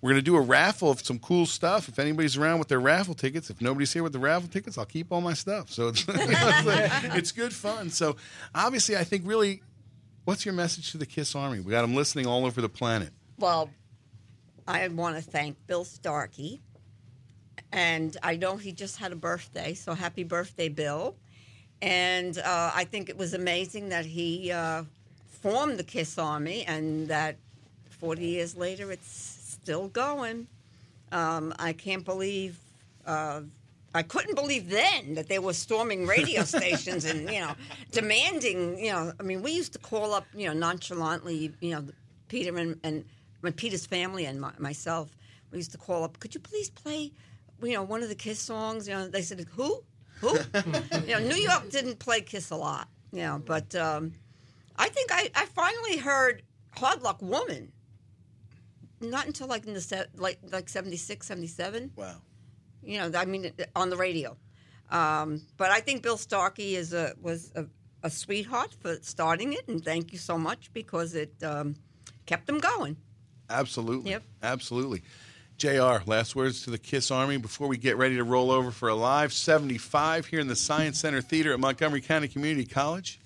We're 0.00 0.12
going 0.12 0.20
to 0.20 0.24
do 0.24 0.36
a 0.36 0.40
raffle 0.40 0.90
of 0.90 1.04
some 1.04 1.18
cool 1.18 1.44
stuff. 1.44 1.88
If 1.88 1.98
anybody's 1.98 2.38
around 2.38 2.58
with 2.58 2.68
their 2.68 2.80
raffle 2.80 3.12
tickets, 3.12 3.50
if 3.50 3.60
nobody's 3.60 3.92
here 3.92 4.02
with 4.02 4.14
the 4.14 4.18
raffle 4.18 4.48
tickets, 4.48 4.78
I'll 4.78 4.86
keep 4.86 5.12
all 5.12 5.20
my 5.20 5.34
stuff. 5.34 5.70
So 5.70 5.88
it's, 5.88 6.06
it's 6.08 7.32
good 7.32 7.52
fun. 7.52 7.90
So 7.90 8.16
obviously, 8.54 8.96
I 8.96 9.04
think 9.04 9.26
really, 9.26 9.62
what's 10.24 10.44
your 10.44 10.54
message 10.54 10.92
to 10.92 10.98
the 10.98 11.06
Kiss 11.06 11.34
Army? 11.34 11.60
We 11.60 11.70
got 11.70 11.82
them 11.82 11.94
listening 11.94 12.26
all 12.26 12.46
over 12.46 12.60
the 12.60 12.68
planet. 12.68 13.10
Well, 13.38 13.70
I 14.66 14.86
want 14.88 15.16
to 15.16 15.22
thank 15.22 15.56
Bill 15.66 15.84
Starkey. 15.84 16.60
And 17.72 18.16
I 18.22 18.36
know 18.36 18.56
he 18.56 18.72
just 18.72 18.96
had 18.96 19.12
a 19.12 19.16
birthday, 19.16 19.74
so 19.74 19.94
happy 19.94 20.24
birthday, 20.24 20.68
Bill. 20.68 21.14
And 21.82 22.36
uh, 22.38 22.72
I 22.74 22.84
think 22.84 23.08
it 23.08 23.16
was 23.16 23.32
amazing 23.32 23.88
that 23.90 24.04
he 24.04 24.50
uh, 24.50 24.84
formed 25.28 25.78
the 25.78 25.84
Kiss 25.84 26.18
Army 26.18 26.64
and 26.66 27.08
that 27.08 27.36
40 28.00 28.24
years 28.24 28.56
later 28.56 28.90
it's 28.90 29.08
still 29.08 29.88
going. 29.88 30.46
Um, 31.12 31.54
I 31.58 31.72
can't 31.72 32.04
believe, 32.04 32.58
uh, 33.06 33.42
I 33.94 34.02
couldn't 34.02 34.36
believe 34.36 34.70
then 34.70 35.14
that 35.14 35.28
they 35.28 35.38
were 35.40 35.52
storming 35.52 36.06
radio 36.06 36.44
stations 36.44 37.04
and, 37.04 37.28
you 37.28 37.40
know, 37.40 37.54
demanding, 37.90 38.78
you 38.78 38.92
know, 38.92 39.12
I 39.18 39.22
mean, 39.22 39.42
we 39.42 39.52
used 39.52 39.72
to 39.72 39.78
call 39.80 40.14
up, 40.14 40.26
you 40.34 40.46
know, 40.46 40.52
nonchalantly, 40.52 41.52
you 41.60 41.72
know, 41.72 41.84
Peter 42.28 42.56
and, 42.56 42.78
and 42.84 43.04
my, 43.42 43.50
Peter's 43.50 43.86
family 43.86 44.26
and 44.26 44.40
my, 44.40 44.52
myself, 44.58 45.16
we 45.50 45.58
used 45.58 45.72
to 45.72 45.78
call 45.78 46.04
up, 46.04 46.20
could 46.20 46.34
you 46.34 46.40
please 46.40 46.70
play, 46.70 47.10
you 47.62 47.72
know, 47.72 47.82
one 47.82 48.02
of 48.02 48.08
the 48.08 48.14
Kiss 48.14 48.38
songs? 48.38 48.86
You 48.86 48.94
know, 48.94 49.08
they 49.08 49.22
said, 49.22 49.44
who? 49.56 49.82
Who? 50.20 50.38
you 51.06 51.14
know, 51.14 51.18
New 51.18 51.36
York 51.36 51.68
didn't 51.70 51.98
play 51.98 52.20
Kiss 52.20 52.50
a 52.50 52.56
lot, 52.56 52.88
you 53.12 53.22
know, 53.22 53.42
but 53.44 53.74
um, 53.74 54.12
I 54.76 54.88
think 54.88 55.10
I, 55.12 55.30
I 55.34 55.46
finally 55.46 55.96
heard 55.96 56.42
Hard 56.76 57.02
Luck 57.02 57.20
Woman. 57.20 57.72
Not 59.00 59.26
until 59.26 59.46
like 59.46 59.66
in 59.66 59.72
the 59.72 59.80
set, 59.80 60.08
like 60.18 60.38
like 60.52 60.68
76, 60.68 61.26
77. 61.26 61.92
Wow. 61.96 62.16
You 62.82 62.98
know, 62.98 63.18
I 63.18 63.24
mean, 63.24 63.52
on 63.76 63.90
the 63.90 63.96
radio. 63.96 64.36
Um, 64.90 65.42
but 65.56 65.70
I 65.70 65.80
think 65.80 66.02
Bill 66.02 66.16
Starkey 66.16 66.76
is 66.76 66.92
a 66.92 67.14
was 67.20 67.52
a, 67.54 67.66
a 68.02 68.10
sweetheart 68.10 68.74
for 68.80 68.96
starting 69.02 69.52
it, 69.52 69.68
and 69.68 69.84
thank 69.84 70.12
you 70.12 70.18
so 70.18 70.36
much 70.36 70.72
because 70.72 71.14
it 71.14 71.32
um, 71.42 71.76
kept 72.26 72.46
them 72.46 72.58
going. 72.58 72.96
Absolutely. 73.48 74.12
Yep. 74.12 74.22
Absolutely. 74.42 75.02
JR, 75.58 75.98
last 76.06 76.34
words 76.34 76.62
to 76.62 76.70
the 76.70 76.78
Kiss 76.78 77.10
Army 77.10 77.36
before 77.36 77.68
we 77.68 77.76
get 77.76 77.98
ready 77.98 78.16
to 78.16 78.24
roll 78.24 78.50
over 78.50 78.70
for 78.70 78.88
Alive 78.88 79.30
75 79.30 80.26
here 80.26 80.40
in 80.40 80.48
the 80.48 80.56
Science 80.56 80.98
Center 80.98 81.20
Theater 81.20 81.52
at 81.52 81.60
Montgomery 81.60 82.00
County 82.00 82.28
Community 82.28 82.64
College. 82.64 83.20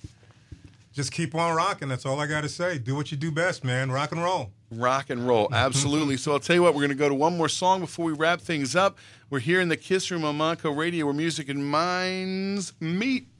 Just 0.92 1.12
keep 1.12 1.34
on 1.34 1.54
rocking. 1.54 1.88
That's 1.88 2.04
all 2.04 2.18
I 2.20 2.26
got 2.26 2.40
to 2.40 2.48
say. 2.48 2.78
Do 2.78 2.96
what 2.96 3.12
you 3.12 3.16
do 3.16 3.30
best, 3.30 3.62
man. 3.62 3.92
Rock 3.92 4.10
and 4.10 4.22
roll. 4.22 4.50
Rock 4.78 5.10
and 5.10 5.26
roll, 5.26 5.46
mm-hmm. 5.46 5.54
absolutely. 5.54 6.16
so 6.16 6.32
I'll 6.32 6.40
tell 6.40 6.56
you 6.56 6.62
what, 6.62 6.74
we're 6.74 6.80
going 6.80 6.90
to 6.90 6.94
go 6.94 7.08
to 7.08 7.14
one 7.14 7.36
more 7.36 7.48
song 7.48 7.80
before 7.80 8.04
we 8.06 8.12
wrap 8.12 8.40
things 8.40 8.76
up. 8.76 8.98
We're 9.30 9.40
here 9.40 9.60
in 9.60 9.68
the 9.68 9.76
Kiss 9.76 10.10
Room 10.10 10.24
on 10.24 10.38
Monco 10.38 10.76
Radio 10.76 11.06
where 11.06 11.14
music 11.14 11.48
and 11.48 11.66
minds 11.66 12.72
meet. 12.80 13.33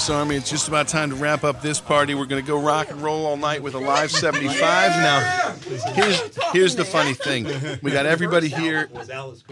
Kiss 0.00 0.08
Army. 0.08 0.34
It's 0.34 0.48
just 0.48 0.66
about 0.66 0.88
time 0.88 1.10
to 1.10 1.16
wrap 1.16 1.44
up 1.44 1.60
this 1.60 1.78
party. 1.78 2.14
We're 2.14 2.24
going 2.24 2.42
to 2.42 2.46
go 2.46 2.58
rock 2.58 2.90
and 2.90 3.02
roll 3.02 3.26
all 3.26 3.36
night 3.36 3.62
with 3.62 3.74
Alive 3.74 4.10
75. 4.10 4.56
Now, 4.56 5.54
here's, 5.92 6.38
here's 6.54 6.74
the 6.74 6.86
funny 6.86 7.12
thing 7.12 7.44
we 7.82 7.90
got 7.90 8.06
everybody 8.06 8.48
here. 8.48 8.88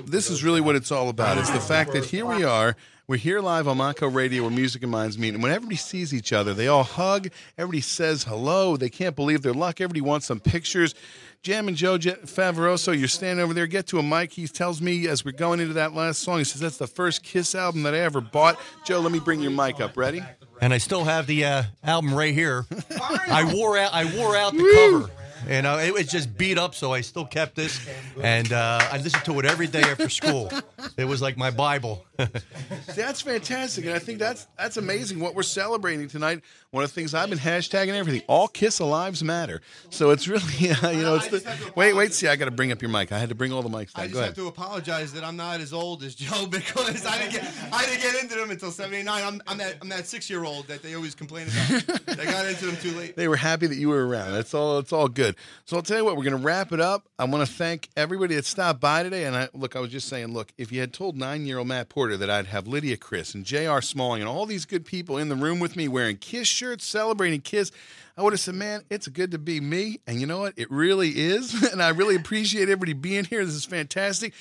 This 0.06 0.30
is 0.30 0.42
really 0.42 0.62
what 0.62 0.74
it's 0.74 0.90
all 0.90 1.10
about. 1.10 1.36
It's 1.36 1.50
the 1.50 1.60
fact 1.60 1.92
that 1.92 2.06
here 2.06 2.24
we 2.24 2.44
are. 2.44 2.76
We're 3.06 3.16
here 3.16 3.40
live 3.40 3.68
on 3.68 3.76
Monco 3.76 4.14
Radio 4.14 4.42
where 4.42 4.50
Music 4.50 4.82
and 4.82 4.90
Minds 4.90 5.18
meet. 5.18 5.34
And 5.34 5.42
when 5.42 5.52
everybody 5.52 5.76
sees 5.76 6.14
each 6.14 6.32
other, 6.32 6.54
they 6.54 6.66
all 6.66 6.82
hug. 6.82 7.28
Everybody 7.58 7.82
says 7.82 8.24
hello. 8.24 8.78
They 8.78 8.90
can't 8.90 9.16
believe 9.16 9.42
their 9.42 9.54
luck. 9.54 9.82
Everybody 9.82 10.00
wants 10.00 10.26
some 10.26 10.40
pictures. 10.40 10.94
Jam 11.42 11.68
and 11.68 11.76
Joe 11.76 11.98
Favoroso, 11.98 12.98
you're 12.98 13.08
standing 13.08 13.42
over 13.42 13.54
there. 13.54 13.66
Get 13.66 13.86
to 13.88 13.98
a 13.98 14.02
mic. 14.02 14.32
He 14.32 14.46
tells 14.48 14.82
me 14.82 15.08
as 15.08 15.24
we're 15.24 15.32
going 15.32 15.60
into 15.60 15.74
that 15.74 15.94
last 15.94 16.20
song, 16.22 16.38
he 16.38 16.44
says, 16.44 16.60
That's 16.60 16.78
the 16.78 16.86
first 16.86 17.22
Kiss 17.22 17.54
album 17.54 17.84
that 17.84 17.94
I 17.94 18.00
ever 18.00 18.20
bought. 18.20 18.58
Joe, 18.84 19.00
let 19.00 19.12
me 19.12 19.20
bring 19.20 19.40
your 19.40 19.52
mic 19.52 19.80
up. 19.80 19.96
Ready? 19.96 20.22
And 20.60 20.72
I 20.72 20.78
still 20.78 21.04
have 21.04 21.26
the 21.26 21.44
uh, 21.44 21.62
album 21.82 22.14
right 22.14 22.34
here. 22.34 22.64
I 23.00 23.52
wore 23.54 23.78
out. 23.78 23.92
I 23.92 24.04
wore 24.16 24.36
out 24.36 24.52
the 24.52 24.90
cover. 24.90 25.10
You 25.48 25.62
know, 25.62 25.78
it 25.78 25.94
was 25.94 26.06
just 26.08 26.36
beat 26.36 26.58
up, 26.58 26.74
so 26.74 26.92
I 26.92 27.00
still 27.00 27.24
kept 27.24 27.54
this, 27.54 27.80
and 28.22 28.52
uh, 28.52 28.80
I 28.92 28.98
listened 28.98 29.24
to 29.26 29.38
it 29.38 29.46
every 29.46 29.66
day 29.68 29.82
after 29.82 30.08
school. 30.08 30.50
It 30.96 31.04
was 31.04 31.22
like 31.22 31.36
my 31.36 31.50
Bible. 31.50 32.04
That's 32.96 33.20
fantastic, 33.20 33.84
and 33.84 33.94
I 33.94 34.00
think 34.00 34.18
that's 34.18 34.48
that's 34.58 34.76
amazing 34.76 35.20
what 35.20 35.34
we're 35.36 35.42
celebrating 35.44 36.08
tonight. 36.08 36.42
One 36.70 36.82
of 36.82 36.90
the 36.90 36.94
things 36.94 37.14
I've 37.14 37.30
been 37.30 37.38
hashtagging 37.38 37.94
everything. 37.94 38.22
All 38.26 38.48
Kiss 38.48 38.80
Lives 38.80 39.22
Matter. 39.22 39.60
So 39.90 40.10
it's 40.10 40.26
really, 40.26 40.42
uh, 40.70 40.90
you 40.90 41.02
know, 41.02 41.14
it's 41.16 41.28
the 41.28 41.72
wait, 41.76 41.92
wait. 41.94 42.12
See, 42.12 42.26
I 42.26 42.34
got 42.36 42.46
to 42.46 42.50
bring 42.50 42.72
up 42.72 42.82
your 42.82 42.90
mic. 42.90 43.12
I 43.12 43.18
had 43.18 43.28
to 43.28 43.34
bring 43.34 43.52
all 43.52 43.62
the 43.62 43.68
mics 43.68 43.92
I 43.94 44.02
just 44.02 44.14
Go 44.14 44.18
have 44.20 44.24
ahead. 44.24 44.34
to 44.34 44.48
apologize 44.48 45.12
that 45.12 45.22
I'm 45.22 45.36
not 45.36 45.60
as 45.60 45.72
old 45.72 46.02
as 46.02 46.14
Joe 46.16 46.46
because 46.50 47.06
I 47.06 47.18
didn't 47.18 47.32
get 47.32 47.54
I 47.72 47.84
didn't 47.86 48.02
get 48.02 48.22
into 48.22 48.34
them 48.34 48.50
until 48.50 48.72
'79. 48.72 49.22
I'm, 49.24 49.40
I'm 49.46 49.58
that 49.58 49.76
I'm 49.80 49.88
that 49.90 50.06
six 50.08 50.28
year 50.28 50.44
old 50.44 50.66
that 50.66 50.82
they 50.82 50.94
always 50.94 51.14
complain 51.14 51.46
about. 51.46 52.18
I 52.18 52.24
got 52.24 52.46
into 52.46 52.66
them 52.66 52.76
too 52.76 52.96
late. 52.98 53.14
They 53.16 53.28
were 53.28 53.36
happy 53.36 53.68
that 53.68 53.76
you 53.76 53.88
were 53.90 54.06
around. 54.06 54.32
That's 54.32 54.54
all. 54.54 54.78
It's 54.78 54.92
all 54.92 55.08
good. 55.08 55.36
So 55.66 55.76
I'll 55.76 55.82
tell 55.82 55.98
you 55.98 56.04
what. 56.04 56.16
We're 56.16 56.24
going 56.24 56.36
to 56.36 56.44
wrap 56.44 56.72
it 56.72 56.80
up. 56.80 57.08
I 57.18 57.24
want 57.24 57.46
to 57.46 57.52
thank 57.52 57.88
everybody 57.96 58.34
that 58.34 58.44
stopped 58.44 58.80
by 58.80 59.04
today. 59.04 59.24
And 59.24 59.36
I 59.36 59.48
look, 59.54 59.76
I 59.76 59.80
was 59.80 59.90
just 59.90 60.08
saying, 60.08 60.32
look, 60.34 60.52
if 60.58 60.72
you 60.72 60.80
had 60.80 60.92
told 60.92 61.16
nine-year-old 61.16 61.68
Matt 61.68 61.88
Porter 61.88 62.07
that 62.16 62.30
I'd 62.30 62.46
have 62.46 62.66
Lydia 62.66 62.96
Criss 62.96 63.34
and 63.34 63.44
J.R. 63.44 63.82
Smalling 63.82 64.22
and 64.22 64.28
all 64.28 64.46
these 64.46 64.64
good 64.64 64.84
people 64.84 65.18
in 65.18 65.28
the 65.28 65.36
room 65.36 65.60
with 65.60 65.76
me 65.76 65.88
wearing 65.88 66.16
Kiss 66.16 66.48
shirts, 66.48 66.84
celebrating 66.84 67.40
Kiss, 67.40 67.70
I 68.16 68.22
would 68.22 68.32
have 68.32 68.40
said, 68.40 68.56
man, 68.56 68.82
it's 68.90 69.06
good 69.06 69.30
to 69.30 69.38
be 69.38 69.60
me. 69.60 70.00
And 70.06 70.20
you 70.20 70.26
know 70.26 70.40
what? 70.40 70.54
It 70.56 70.70
really 70.70 71.10
is. 71.10 71.54
and 71.72 71.82
I 71.82 71.90
really 71.90 72.16
appreciate 72.16 72.62
everybody 72.62 72.92
being 72.92 73.24
here. 73.24 73.44
This 73.44 73.54
is 73.54 73.64
fantastic. 73.64 74.32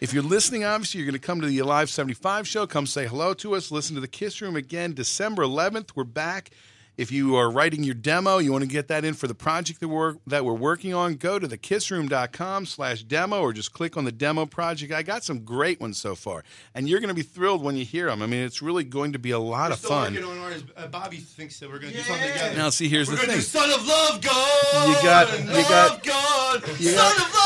If 0.00 0.12
you're 0.12 0.22
listening, 0.22 0.64
obviously, 0.64 0.98
you're 0.98 1.06
going 1.06 1.20
to 1.20 1.26
come 1.26 1.40
to 1.40 1.46
the 1.46 1.60
Alive 1.60 1.88
75 1.88 2.46
show. 2.46 2.66
Come 2.66 2.86
say 2.86 3.06
hello 3.06 3.34
to 3.34 3.54
us. 3.54 3.70
Listen 3.70 3.94
to 3.94 4.00
the 4.00 4.08
Kiss 4.08 4.42
Room 4.42 4.56
again. 4.56 4.94
December 4.94 5.44
11th, 5.44 5.90
we're 5.94 6.04
back. 6.04 6.50
If 6.98 7.10
you 7.10 7.36
are 7.36 7.50
writing 7.50 7.82
your 7.82 7.94
demo, 7.94 8.36
you 8.38 8.52
want 8.52 8.62
to 8.64 8.68
get 8.68 8.88
that 8.88 9.04
in 9.04 9.14
for 9.14 9.26
the 9.26 9.34
project 9.34 9.80
that 9.80 9.88
we're, 9.88 10.16
that 10.26 10.44
we're 10.44 10.52
working 10.52 10.92
on, 10.92 11.14
go 11.14 11.38
to 11.38 11.48
thekissroom.com 11.48 12.66
slash 12.66 13.02
demo 13.02 13.40
or 13.40 13.52
just 13.52 13.72
click 13.72 13.96
on 13.96 14.04
the 14.04 14.12
demo 14.12 14.44
project. 14.46 14.92
I 14.92 15.02
got 15.02 15.24
some 15.24 15.40
great 15.40 15.80
ones 15.80 15.96
so 15.98 16.14
far. 16.14 16.44
And 16.74 16.88
you're 16.88 17.00
going 17.00 17.08
to 17.08 17.14
be 17.14 17.22
thrilled 17.22 17.62
when 17.62 17.76
you 17.76 17.84
hear 17.84 18.06
them. 18.06 18.20
I 18.22 18.26
mean, 18.26 18.44
it's 18.44 18.60
really 18.60 18.84
going 18.84 19.12
to 19.14 19.18
be 19.18 19.30
a 19.30 19.38
lot 19.38 19.70
We're 19.70 19.74
of 19.74 19.80
fun. 19.80 20.16
ours. 20.22 20.64
Uh, 20.76 20.86
Bobby 20.88 21.16
thinks 21.16 21.58
that 21.60 21.70
we're 21.70 21.78
going 21.78 21.92
to 21.92 21.98
do 21.98 22.04
something 22.04 22.28
together. 22.30 22.56
Now, 22.56 22.68
see, 22.70 22.88
here's 22.88 23.08
we're 23.08 23.16
the 23.16 23.22
thing. 23.22 23.36
Do 23.36 23.40
Son 23.40 23.70
of 23.70 23.86
Love 23.86 24.20
God. 24.20 24.88
You 24.88 24.94
got- 25.02 25.38
you 25.40 25.46
Love 25.50 25.68
got- 25.68 26.02
God. 26.04 26.68
you 26.78 26.90
Son 26.90 26.96
got- 26.96 27.16
of 27.16 27.22
Love 27.22 27.32
God. 27.32 27.41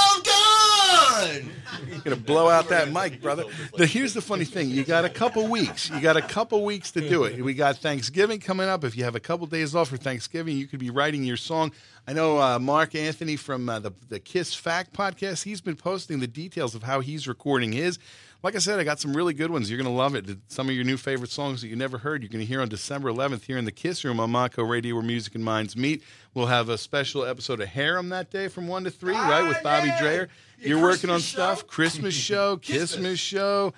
You're 1.96 2.14
gonna 2.14 2.16
blow 2.16 2.48
out 2.48 2.68
that 2.68 2.90
mic, 2.92 3.20
brother. 3.20 3.44
The, 3.76 3.86
here's 3.86 4.14
the 4.14 4.20
funny 4.20 4.44
thing: 4.44 4.70
you 4.70 4.84
got 4.84 5.04
a 5.04 5.08
couple 5.08 5.46
weeks. 5.48 5.90
You 5.90 6.00
got 6.00 6.16
a 6.16 6.22
couple 6.22 6.64
weeks 6.64 6.90
to 6.92 7.08
do 7.08 7.24
it. 7.24 7.42
We 7.42 7.54
got 7.54 7.76
Thanksgiving 7.78 8.40
coming 8.40 8.68
up. 8.68 8.84
If 8.84 8.96
you 8.96 9.04
have 9.04 9.14
a 9.14 9.20
couple 9.20 9.46
days 9.46 9.74
off 9.74 9.88
for 9.88 9.96
Thanksgiving, 9.96 10.56
you 10.56 10.66
could 10.66 10.80
be 10.80 10.90
writing 10.90 11.24
your 11.24 11.36
song. 11.36 11.72
I 12.06 12.12
know 12.12 12.40
uh, 12.40 12.58
Mark 12.58 12.94
Anthony 12.94 13.36
from 13.36 13.68
uh, 13.68 13.78
the 13.80 13.92
the 14.08 14.20
Kiss 14.20 14.54
Fact 14.54 14.92
podcast. 14.92 15.44
He's 15.44 15.60
been 15.60 15.76
posting 15.76 16.20
the 16.20 16.26
details 16.26 16.74
of 16.74 16.82
how 16.82 17.00
he's 17.00 17.26
recording 17.26 17.72
his. 17.72 17.98
Like 18.42 18.54
I 18.54 18.58
said, 18.58 18.78
I 18.78 18.84
got 18.84 19.00
some 19.00 19.16
really 19.16 19.34
good 19.34 19.50
ones. 19.50 19.70
You're 19.70 19.78
going 19.78 19.90
to 19.90 19.96
love 19.96 20.14
it. 20.14 20.26
Some 20.48 20.68
of 20.68 20.74
your 20.74 20.84
new 20.84 20.96
favorite 20.96 21.30
songs 21.30 21.62
that 21.62 21.68
you 21.68 21.76
never 21.76 21.98
heard, 21.98 22.22
you're 22.22 22.28
going 22.28 22.44
to 22.44 22.46
hear 22.46 22.60
on 22.60 22.68
December 22.68 23.10
11th 23.10 23.42
here 23.42 23.58
in 23.58 23.64
the 23.64 23.72
Kiss 23.72 24.04
Room 24.04 24.20
on 24.20 24.30
Monco 24.30 24.68
Radio, 24.68 24.94
where 24.94 25.02
music 25.02 25.34
and 25.34 25.44
minds 25.44 25.76
meet. 25.76 26.02
We'll 26.34 26.46
have 26.46 26.68
a 26.68 26.78
special 26.78 27.24
episode 27.24 27.60
of 27.60 27.68
Harem 27.68 28.10
that 28.10 28.30
day 28.30 28.48
from 28.48 28.68
1 28.68 28.84
to 28.84 28.90
3, 28.90 29.14
right, 29.14 29.48
with 29.48 29.62
Bobby 29.62 29.90
Dreyer. 29.98 30.28
You're 30.60 30.82
working 30.82 31.10
on 31.10 31.20
stuff. 31.20 31.66
Christmas 31.66 32.14
show, 32.14 32.56
Christmas 32.64 33.18
show. 33.18 33.72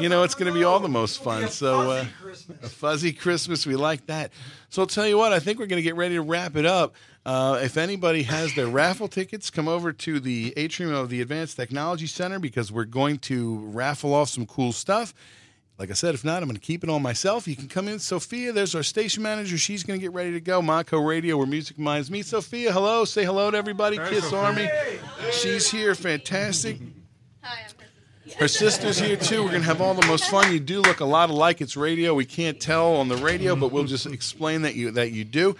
You 0.00 0.08
know, 0.10 0.22
it's 0.24 0.34
going 0.34 0.52
to 0.52 0.58
be 0.58 0.64
all 0.64 0.80
the 0.80 0.88
most 0.88 1.22
fun. 1.22 1.48
So, 1.48 1.90
uh, 1.90 2.04
a 2.62 2.68
fuzzy 2.68 3.12
Christmas, 3.12 3.66
we 3.66 3.76
like 3.76 4.04
that. 4.06 4.32
So, 4.68 4.82
I'll 4.82 4.86
tell 4.86 5.06
you 5.06 5.16
what, 5.16 5.32
I 5.32 5.38
think 5.38 5.58
we're 5.58 5.66
going 5.66 5.78
to 5.78 5.82
get 5.82 5.96
ready 5.96 6.16
to 6.16 6.22
wrap 6.22 6.56
it 6.56 6.66
up. 6.66 6.94
Uh, 7.24 7.60
if 7.62 7.76
anybody 7.76 8.22
has 8.22 8.54
their 8.54 8.66
raffle 8.66 9.08
tickets, 9.08 9.50
come 9.50 9.68
over 9.68 9.92
to 9.92 10.20
the 10.20 10.54
atrium 10.56 10.94
of 10.94 11.10
the 11.10 11.20
Advanced 11.20 11.56
Technology 11.56 12.06
Center 12.06 12.38
because 12.38 12.72
we're 12.72 12.84
going 12.84 13.18
to 13.18 13.58
raffle 13.66 14.14
off 14.14 14.30
some 14.30 14.46
cool 14.46 14.72
stuff. 14.72 15.12
Like 15.78 15.90
I 15.90 15.94
said, 15.94 16.14
if 16.14 16.24
not, 16.24 16.42
I'm 16.42 16.48
going 16.48 16.60
to 16.60 16.66
keep 16.66 16.84
it 16.84 16.90
on 16.90 17.02
myself. 17.02 17.48
You 17.48 17.56
can 17.56 17.68
come 17.68 17.88
in. 17.88 17.98
Sophia, 17.98 18.52
there's 18.52 18.74
our 18.74 18.82
station 18.82 19.22
manager. 19.22 19.56
She's 19.56 19.82
going 19.82 19.98
to 19.98 20.02
get 20.02 20.12
ready 20.12 20.32
to 20.32 20.40
go. 20.40 20.60
Monco 20.60 21.06
Radio, 21.06 21.38
where 21.38 21.46
music 21.46 21.78
minds 21.78 22.10
meet. 22.10 22.26
Sophia, 22.26 22.70
hello. 22.72 23.06
Say 23.06 23.24
hello 23.24 23.50
to 23.50 23.56
everybody. 23.56 23.96
Kiss 23.96 24.30
Army. 24.32 24.68
She's 25.32 25.70
here. 25.70 25.94
Fantastic. 25.94 26.78
Hi, 27.42 27.60
Emma. 27.62 28.36
Her 28.38 28.48
sister's 28.48 28.98
here 28.98 29.16
too. 29.16 29.42
We're 29.42 29.52
gonna 29.52 29.64
have 29.64 29.80
all 29.80 29.94
the 29.94 30.06
most 30.06 30.30
fun. 30.30 30.52
You 30.52 30.60
do 30.60 30.82
look 30.82 31.00
a 31.00 31.04
lot 31.04 31.30
alike. 31.30 31.60
It's 31.60 31.76
radio. 31.76 32.14
We 32.14 32.24
can't 32.26 32.60
tell 32.60 32.96
on 32.96 33.08
the 33.08 33.16
radio, 33.16 33.56
but 33.56 33.72
we'll 33.72 33.84
just 33.84 34.06
explain 34.06 34.62
that 34.62 34.74
you 34.76 34.92
that 34.92 35.10
you 35.10 35.24
do. 35.24 35.56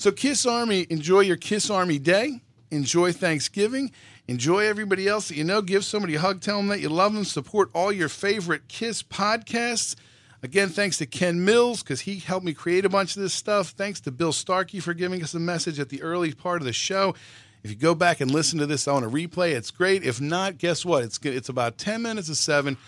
So 0.00 0.10
Kiss 0.10 0.46
Army, 0.46 0.86
enjoy 0.88 1.20
your 1.20 1.36
Kiss 1.36 1.68
Army 1.68 1.98
Day. 1.98 2.40
Enjoy 2.70 3.12
Thanksgiving. 3.12 3.92
Enjoy 4.28 4.60
everybody 4.60 5.06
else 5.06 5.28
that 5.28 5.36
you 5.36 5.44
know. 5.44 5.60
Give 5.60 5.84
somebody 5.84 6.14
a 6.14 6.20
hug. 6.20 6.40
Tell 6.40 6.56
them 6.56 6.68
that 6.68 6.80
you 6.80 6.88
love 6.88 7.12
them. 7.12 7.22
Support 7.22 7.68
all 7.74 7.92
your 7.92 8.08
favorite 8.08 8.66
Kiss 8.66 9.02
podcasts. 9.02 9.96
Again, 10.42 10.70
thanks 10.70 10.96
to 10.96 11.06
Ken 11.06 11.44
Mills 11.44 11.82
because 11.82 12.00
he 12.00 12.16
helped 12.16 12.46
me 12.46 12.54
create 12.54 12.86
a 12.86 12.88
bunch 12.88 13.14
of 13.14 13.20
this 13.20 13.34
stuff. 13.34 13.68
Thanks 13.68 14.00
to 14.00 14.10
Bill 14.10 14.32
Starkey 14.32 14.80
for 14.80 14.94
giving 14.94 15.22
us 15.22 15.34
a 15.34 15.38
message 15.38 15.78
at 15.78 15.90
the 15.90 16.00
early 16.00 16.32
part 16.32 16.62
of 16.62 16.64
the 16.64 16.72
show. 16.72 17.14
If 17.62 17.68
you 17.68 17.76
go 17.76 17.94
back 17.94 18.22
and 18.22 18.30
listen 18.30 18.58
to 18.60 18.66
this 18.66 18.88
on 18.88 19.04
a 19.04 19.10
replay, 19.10 19.52
it's 19.52 19.70
great. 19.70 20.02
If 20.02 20.18
not, 20.18 20.56
guess 20.56 20.82
what? 20.82 21.02
It's 21.02 21.18
good. 21.18 21.34
It's 21.34 21.50
about 21.50 21.76
ten 21.76 22.00
minutes 22.00 22.30
of 22.30 22.38
seven. 22.38 22.78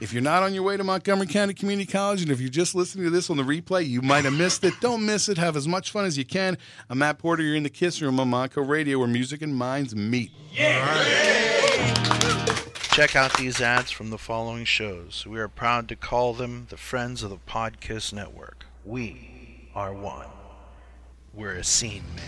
If 0.00 0.14
you're 0.14 0.22
not 0.22 0.42
on 0.42 0.54
your 0.54 0.62
way 0.62 0.78
to 0.78 0.84
Montgomery 0.84 1.26
County 1.26 1.52
Community 1.52 1.90
College, 1.90 2.22
and 2.22 2.30
if 2.30 2.40
you're 2.40 2.48
just 2.48 2.74
listening 2.74 3.04
to 3.04 3.10
this 3.10 3.28
on 3.28 3.36
the 3.36 3.42
replay, 3.42 3.86
you 3.86 4.00
might 4.00 4.24
have 4.24 4.32
missed 4.32 4.64
it. 4.64 4.72
Don't 4.80 5.04
miss 5.04 5.28
it. 5.28 5.36
Have 5.36 5.56
as 5.56 5.68
much 5.68 5.90
fun 5.90 6.06
as 6.06 6.16
you 6.16 6.24
can. 6.24 6.56
I'm 6.88 6.98
Matt 6.98 7.18
Porter. 7.18 7.42
You're 7.42 7.54
in 7.54 7.64
the 7.64 7.70
Kiss 7.70 8.00
Room 8.00 8.18
on 8.18 8.30
Monco 8.30 8.66
Radio, 8.66 8.98
where 8.98 9.06
music 9.06 9.42
and 9.42 9.54
minds 9.54 9.94
meet. 9.94 10.30
Yeah. 10.54 11.04
Check 12.92 13.14
out 13.14 13.36
these 13.36 13.60
ads 13.60 13.90
from 13.90 14.08
the 14.08 14.16
following 14.16 14.64
shows. 14.64 15.26
We 15.26 15.38
are 15.38 15.48
proud 15.48 15.86
to 15.90 15.96
call 15.96 16.32
them 16.32 16.68
the 16.70 16.78
Friends 16.78 17.22
of 17.22 17.28
the 17.28 17.36
Podkiss 17.36 18.14
Network. 18.14 18.64
We 18.86 19.68
are 19.74 19.92
one. 19.92 20.28
We're 21.34 21.56
a 21.56 21.64
scene 21.64 22.04
man. 22.16 22.24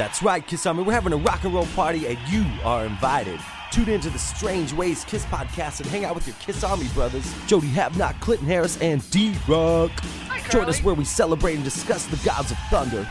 That's 0.00 0.22
right, 0.22 0.46
Kiss 0.46 0.64
Army. 0.64 0.82
We're 0.82 0.94
having 0.94 1.12
a 1.12 1.18
rock 1.18 1.44
and 1.44 1.52
roll 1.52 1.66
party, 1.76 2.06
and 2.06 2.18
you 2.30 2.42
are 2.64 2.86
invited. 2.86 3.38
Tune 3.70 3.90
into 3.90 4.08
the 4.08 4.18
Strange 4.18 4.72
Ways 4.72 5.04
Kiss 5.04 5.26
podcast 5.26 5.80
and 5.80 5.90
hang 5.90 6.06
out 6.06 6.14
with 6.14 6.26
your 6.26 6.34
Kiss 6.40 6.64
Army 6.64 6.88
brothers, 6.94 7.30
Jody 7.46 7.68
Havnock, 7.68 8.18
Clinton 8.18 8.46
Harris, 8.46 8.80
and 8.80 9.08
D 9.10 9.36
Rock. 9.46 9.90
Join 10.48 10.70
us 10.70 10.82
where 10.82 10.94
we 10.94 11.04
celebrate 11.04 11.56
and 11.56 11.64
discuss 11.64 12.06
the 12.06 12.16
gods 12.24 12.50
of 12.50 12.56
thunder. 12.70 13.06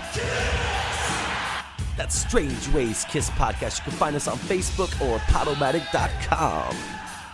That's 1.96 2.16
Strange 2.16 2.68
Ways 2.70 3.06
Kiss 3.08 3.30
podcast. 3.30 3.78
You 3.78 3.84
can 3.84 3.92
find 3.94 4.16
us 4.16 4.28
on 4.28 4.38
Facebook 4.38 4.90
or 5.08 5.20
Podomatic.com. 5.20 6.76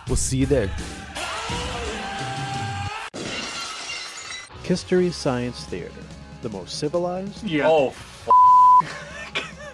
We'll 0.06 0.16
see 0.16 0.36
you 0.36 0.44
there. 0.44 0.68
Kisstory 4.64 5.10
Science 5.10 5.64
Theater, 5.64 5.94
the 6.42 6.50
most 6.50 6.78
civilized. 6.78 7.42
Yeah. 7.42 7.66
Oh, 7.66 7.86
f- 7.88 9.15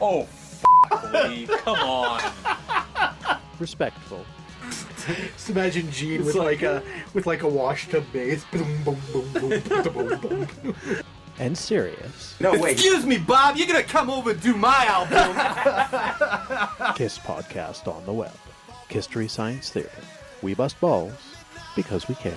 oh, 0.03 0.21
f- 0.23 1.13
Lee, 1.13 1.47
come 1.47 1.79
on. 1.79 2.21
Respectful. 3.59 4.25
Just 5.07 5.51
imagine 5.51 5.91
Gene 5.91 6.25
with 6.25 6.35
like 6.37 6.63
a 6.63 6.83
with 7.15 7.27
like 7.27 7.43
a 7.43 7.49
wash 7.49 7.89
tub 7.89 8.05
bass. 8.13 8.45
Boom, 8.53 8.83
boom, 8.85 9.01
boom, 9.13 9.33
boom, 9.33 9.61
boom, 9.63 10.21
boom, 10.21 10.49
boom. 10.63 10.77
And 11.39 11.57
serious. 11.59 12.35
No, 12.41 12.53
wait. 12.59 12.73
Excuse 12.73 13.05
me, 13.07 13.19
Bob. 13.19 13.57
You're 13.57 13.67
gonna 13.67 13.83
come 13.83 14.11
over 14.11 14.31
and 14.31 14.41
do 14.41 14.55
my 14.55 14.85
album. 14.87 15.35
Kiss 16.95 17.19
podcast 17.19 17.89
on 17.89 18.05
the 18.07 18.13
web. 18.13 18.37
Kisstory 18.89 19.29
Science 19.29 19.71
Theater. 19.71 19.91
We 20.43 20.55
bust 20.55 20.79
balls 20.81 21.13
because 21.75 22.07
we 22.09 22.15
care. 22.17 22.37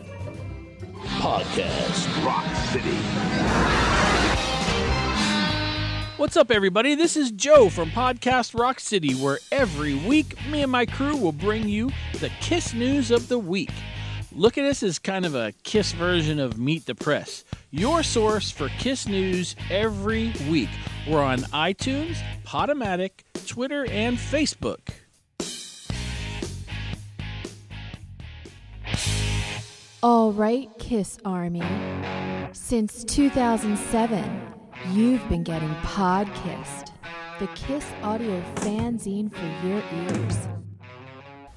Podcast 1.19 2.25
Rock 2.25 2.45
City. 2.71 2.97
What's 6.17 6.37
up, 6.37 6.49
everybody? 6.51 6.95
This 6.95 7.15
is 7.17 7.31
Joe 7.31 7.69
from 7.69 7.89
Podcast 7.91 8.57
Rock 8.57 8.79
City, 8.79 9.13
where 9.13 9.39
every 9.51 9.93
week 9.93 10.35
me 10.49 10.63
and 10.63 10.71
my 10.71 10.85
crew 10.85 11.15
will 11.15 11.31
bring 11.31 11.67
you 11.67 11.91
the 12.19 12.29
Kiss 12.39 12.73
news 12.73 13.11
of 13.11 13.27
the 13.27 13.37
week. 13.37 13.71
Look 14.31 14.57
at 14.57 14.65
us 14.65 14.81
as 14.81 14.97
kind 14.97 15.25
of 15.25 15.35
a 15.35 15.53
Kiss 15.63 15.91
version 15.91 16.39
of 16.39 16.57
Meet 16.57 16.85
the 16.85 16.95
Press, 16.95 17.43
your 17.69 18.01
source 18.01 18.49
for 18.49 18.69
Kiss 18.79 19.07
news 19.07 19.55
every 19.69 20.33
week. 20.49 20.69
We're 21.07 21.21
on 21.21 21.39
iTunes, 21.39 22.17
Podomatic, 22.45 23.11
Twitter, 23.45 23.85
and 23.85 24.17
Facebook. 24.17 24.79
All 30.03 30.31
right, 30.31 30.67
Kiss 30.79 31.19
Army. 31.25 31.61
Since 32.53 33.03
2007, 33.03 34.41
you've 34.93 35.29
been 35.29 35.43
getting 35.43 35.69
Podkissed, 35.83 36.89
the 37.37 37.45
Kiss 37.49 37.85
audio 38.01 38.41
fanzine 38.55 39.31
for 39.31 39.67
your 39.67 39.83
ears. 39.93 40.47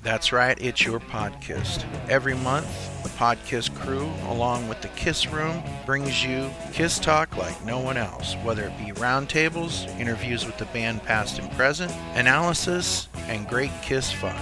That's 0.02 0.30
right, 0.30 0.58
it's 0.60 0.84
your 0.84 1.00
podcast. 1.00 1.86
Every 2.10 2.34
month, 2.34 2.68
the 3.02 3.08
Podkiss 3.08 3.74
crew, 3.80 4.10
along 4.28 4.68
with 4.68 4.82
the 4.82 4.88
Kiss 4.88 5.26
Room, 5.32 5.62
brings 5.86 6.22
you 6.22 6.50
Kiss 6.74 6.98
Talk 6.98 7.38
like 7.38 7.64
no 7.64 7.80
one 7.80 7.96
else, 7.96 8.34
whether 8.44 8.64
it 8.64 8.76
be 8.76 8.92
roundtables, 9.00 9.88
interviews 9.98 10.44
with 10.44 10.58
the 10.58 10.66
band 10.66 11.02
past 11.02 11.38
and 11.38 11.50
present, 11.52 11.90
analysis, 12.12 13.08
and 13.26 13.48
great 13.48 13.70
Kiss 13.80 14.12
fun. 14.12 14.36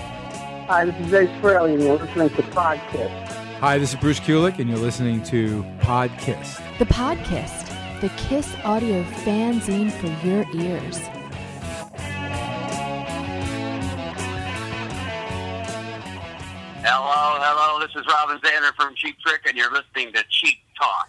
Hi, 0.67 0.87
this 0.87 1.07
is 1.07 1.15
Ace 1.15 1.29
Frehley, 1.41 1.75
and 1.75 1.85
you're 1.85 1.99
listening 1.99 2.31
to 2.31 2.43
Podkiss. 2.43 3.42
Hi, 3.63 3.79
this 3.79 3.95
is 3.95 4.01
Bruce 4.01 4.19
Kulick, 4.19 4.59
and 4.59 4.69
you're 4.69 4.77
listening 4.77 5.23
to 5.23 5.63
Podkiss. 5.79 6.79
The 6.81 6.85
Podkissed, 6.87 8.01
the 8.01 8.09
Kiss 8.17 8.57
audio 8.65 9.05
fanzine 9.05 9.93
for 9.93 10.09
your 10.27 10.45
ears. 10.53 10.99
Hello, 16.83 17.39
hello. 17.39 17.79
This 17.87 17.95
is 17.95 18.05
Robin 18.09 18.41
Zander 18.41 18.75
from 18.75 18.97
Cheap 18.97 19.17
Trick, 19.25 19.43
and 19.47 19.57
you're 19.57 19.71
listening 19.71 20.13
to 20.15 20.25
Cheap 20.29 20.59
Talk. 20.77 21.09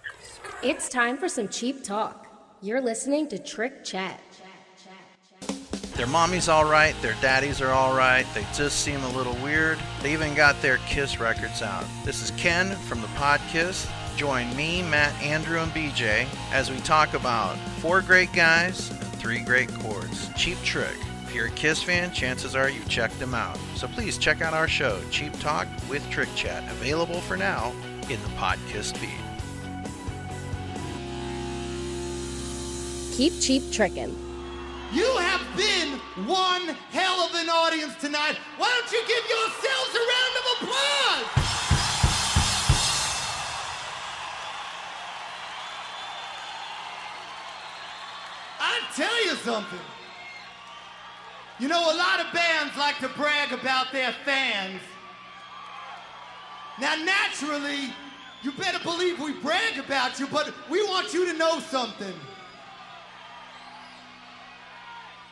It's 0.62 0.88
time 0.88 1.18
for 1.18 1.28
some 1.28 1.48
cheap 1.48 1.84
talk. 1.84 2.28
You're 2.62 2.82
listening 2.82 3.30
to 3.30 3.40
Trick 3.40 3.84
Chat. 3.84 4.22
Their 5.96 6.08
mommy's 6.08 6.50
alright, 6.50 7.00
their 7.04 7.16
daddies 7.22 7.62
are 7.62 7.72
alright, 7.72 8.26
they 8.34 8.46
just 8.56 8.80
seem 8.80 9.04
a 9.04 9.10
little 9.10 9.36
weird. 9.44 9.78
They 10.02 10.12
even 10.12 10.34
got 10.34 10.60
their 10.60 10.78
Kiss 10.88 11.20
records 11.20 11.62
out. 11.62 11.86
This 12.04 12.24
is 12.24 12.32
Ken 12.32 12.76
from 12.76 13.02
the 13.02 13.08
Podkiss. 13.10 13.88
Join 14.18 14.56
me, 14.56 14.82
Matt, 14.82 15.14
Andrew, 15.22 15.60
and 15.60 15.72
BJ 15.72 16.26
as 16.52 16.72
we 16.72 16.78
talk 16.80 17.14
about 17.14 17.58
four 17.80 18.02
great 18.02 18.34
guys 18.34 18.90
and 18.90 19.00
three 19.16 19.40
great 19.44 19.72
chords. 19.76 20.30
Cheap 20.36 20.58
Trick. 20.64 20.96
If 21.26 21.36
you're 21.36 21.48
a 21.48 21.52
Kiss 21.52 21.84
fan, 21.84 22.12
chances 22.12 22.56
are 22.56 22.70
you've 22.70 22.90
checked 22.90 23.20
them 23.20 23.36
out. 23.36 23.58
So 23.76 23.88
please 23.88 24.18
check 24.18 24.42
out 24.42 24.54
our 24.56 24.68
show, 24.68 25.00
Cheap 25.12 25.40
Talk 25.40 25.68
with 25.90 26.08
Trick 26.10 26.30
Chat, 26.36 26.64
available 26.72 27.22
for 27.22 27.38
now 27.38 27.72
in 28.10 28.22
the 28.22 28.30
Podkiss 28.38 28.98
feed. 28.98 29.10
Keep 33.16 33.40
cheap 33.40 33.62
trickin'. 33.64 34.23
You 34.94 35.18
have 35.18 35.42
been 35.58 36.00
one 36.28 36.68
hell 36.92 37.22
of 37.22 37.34
an 37.34 37.50
audience 37.50 37.96
tonight. 37.96 38.38
Why 38.58 38.70
don't 38.70 38.92
you 38.92 39.02
give 39.08 39.24
yourselves 39.28 39.96
a 39.96 40.04
round 40.14 40.36
of 40.38 40.46
applause? 40.54 41.26
I 48.60 48.82
tell 48.96 49.26
you 49.26 49.32
something. 49.38 49.80
You 51.58 51.70
know, 51.70 51.82
a 51.92 51.98
lot 51.98 52.20
of 52.20 52.32
bands 52.32 52.78
like 52.78 53.00
to 53.00 53.08
brag 53.18 53.52
about 53.52 53.92
their 53.92 54.14
fans. 54.24 54.80
Now, 56.80 56.94
naturally, 57.04 57.92
you 58.44 58.52
better 58.52 58.80
believe 58.84 59.20
we 59.20 59.34
brag 59.34 59.80
about 59.80 60.20
you, 60.20 60.28
but 60.28 60.54
we 60.70 60.84
want 60.84 61.16
you 61.16 61.26
to 61.32 61.34
know 61.36 61.60
something. 61.62 62.14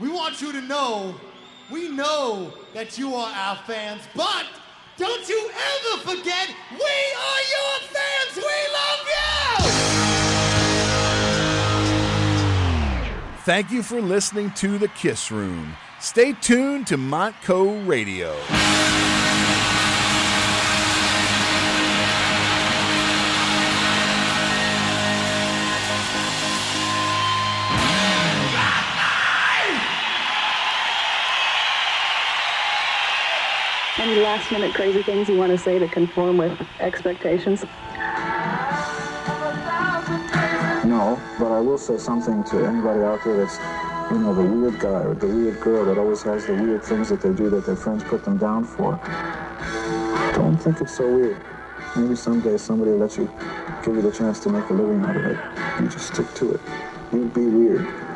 We 0.01 0.09
want 0.09 0.41
you 0.41 0.51
to 0.51 0.61
know, 0.61 1.13
we 1.69 1.87
know 1.89 2.51
that 2.73 2.97
you 2.97 3.13
are 3.13 3.31
our 3.31 3.55
fans, 3.67 4.01
but 4.15 4.47
don't 4.97 5.29
you 5.29 5.51
ever 5.51 6.01
forget, 6.01 6.49
we 6.71 6.77
are 6.79 7.41
your 7.53 7.79
fans. 7.93 8.35
We 8.35 8.57
love 8.73 9.05
you. 9.05 9.21
Thank 13.43 13.69
you 13.69 13.83
for 13.83 14.01
listening 14.01 14.49
to 14.55 14.79
The 14.79 14.87
Kiss 14.87 15.31
Room. 15.31 15.75
Stay 15.99 16.33
tuned 16.33 16.87
to 16.87 16.97
Montco 16.97 17.87
Radio. 17.87 18.35
Last 34.21 34.51
minute 34.51 34.73
crazy 34.73 35.01
things 35.01 35.27
you 35.27 35.35
want 35.35 35.51
to 35.51 35.57
say 35.57 35.79
to 35.79 35.87
conform 35.87 36.37
with 36.37 36.59
expectations? 36.79 37.65
No, 40.85 41.19
but 41.39 41.51
I 41.51 41.59
will 41.59 41.77
say 41.77 41.97
something 41.97 42.43
to 42.45 42.65
anybody 42.65 43.01
out 43.01 43.23
there 43.23 43.37
that's, 43.37 43.57
you 44.11 44.19
know, 44.19 44.33
the 44.33 44.43
weird 44.43 44.79
guy 44.79 45.03
or 45.03 45.15
the 45.15 45.27
weird 45.27 45.59
girl 45.59 45.85
that 45.85 45.97
always 45.97 46.21
has 46.23 46.45
the 46.45 46.53
weird 46.53 46.83
things 46.83 47.09
that 47.09 47.21
they 47.21 47.33
do 47.33 47.49
that 47.49 47.65
their 47.65 47.75
friends 47.75 48.03
put 48.03 48.23
them 48.23 48.37
down 48.37 48.63
for. 48.63 48.99
Don't 50.35 50.57
think 50.57 50.81
it's 50.81 50.97
so 50.97 51.07
weird. 51.07 51.37
Maybe 51.95 52.15
someday 52.15 52.57
somebody 52.57 52.91
will 52.91 52.99
let 52.99 53.17
you, 53.17 53.29
give 53.83 53.95
you 53.95 54.01
the 54.01 54.11
chance 54.11 54.39
to 54.41 54.49
make 54.49 54.69
a 54.69 54.73
living 54.73 55.01
out 55.03 55.15
of 55.15 55.25
it. 55.25 55.37
You 55.81 55.87
just 55.87 56.13
stick 56.13 56.31
to 56.35 56.51
it. 56.53 56.61
You 57.11 57.25
be 57.25 57.45
weird. 57.47 58.10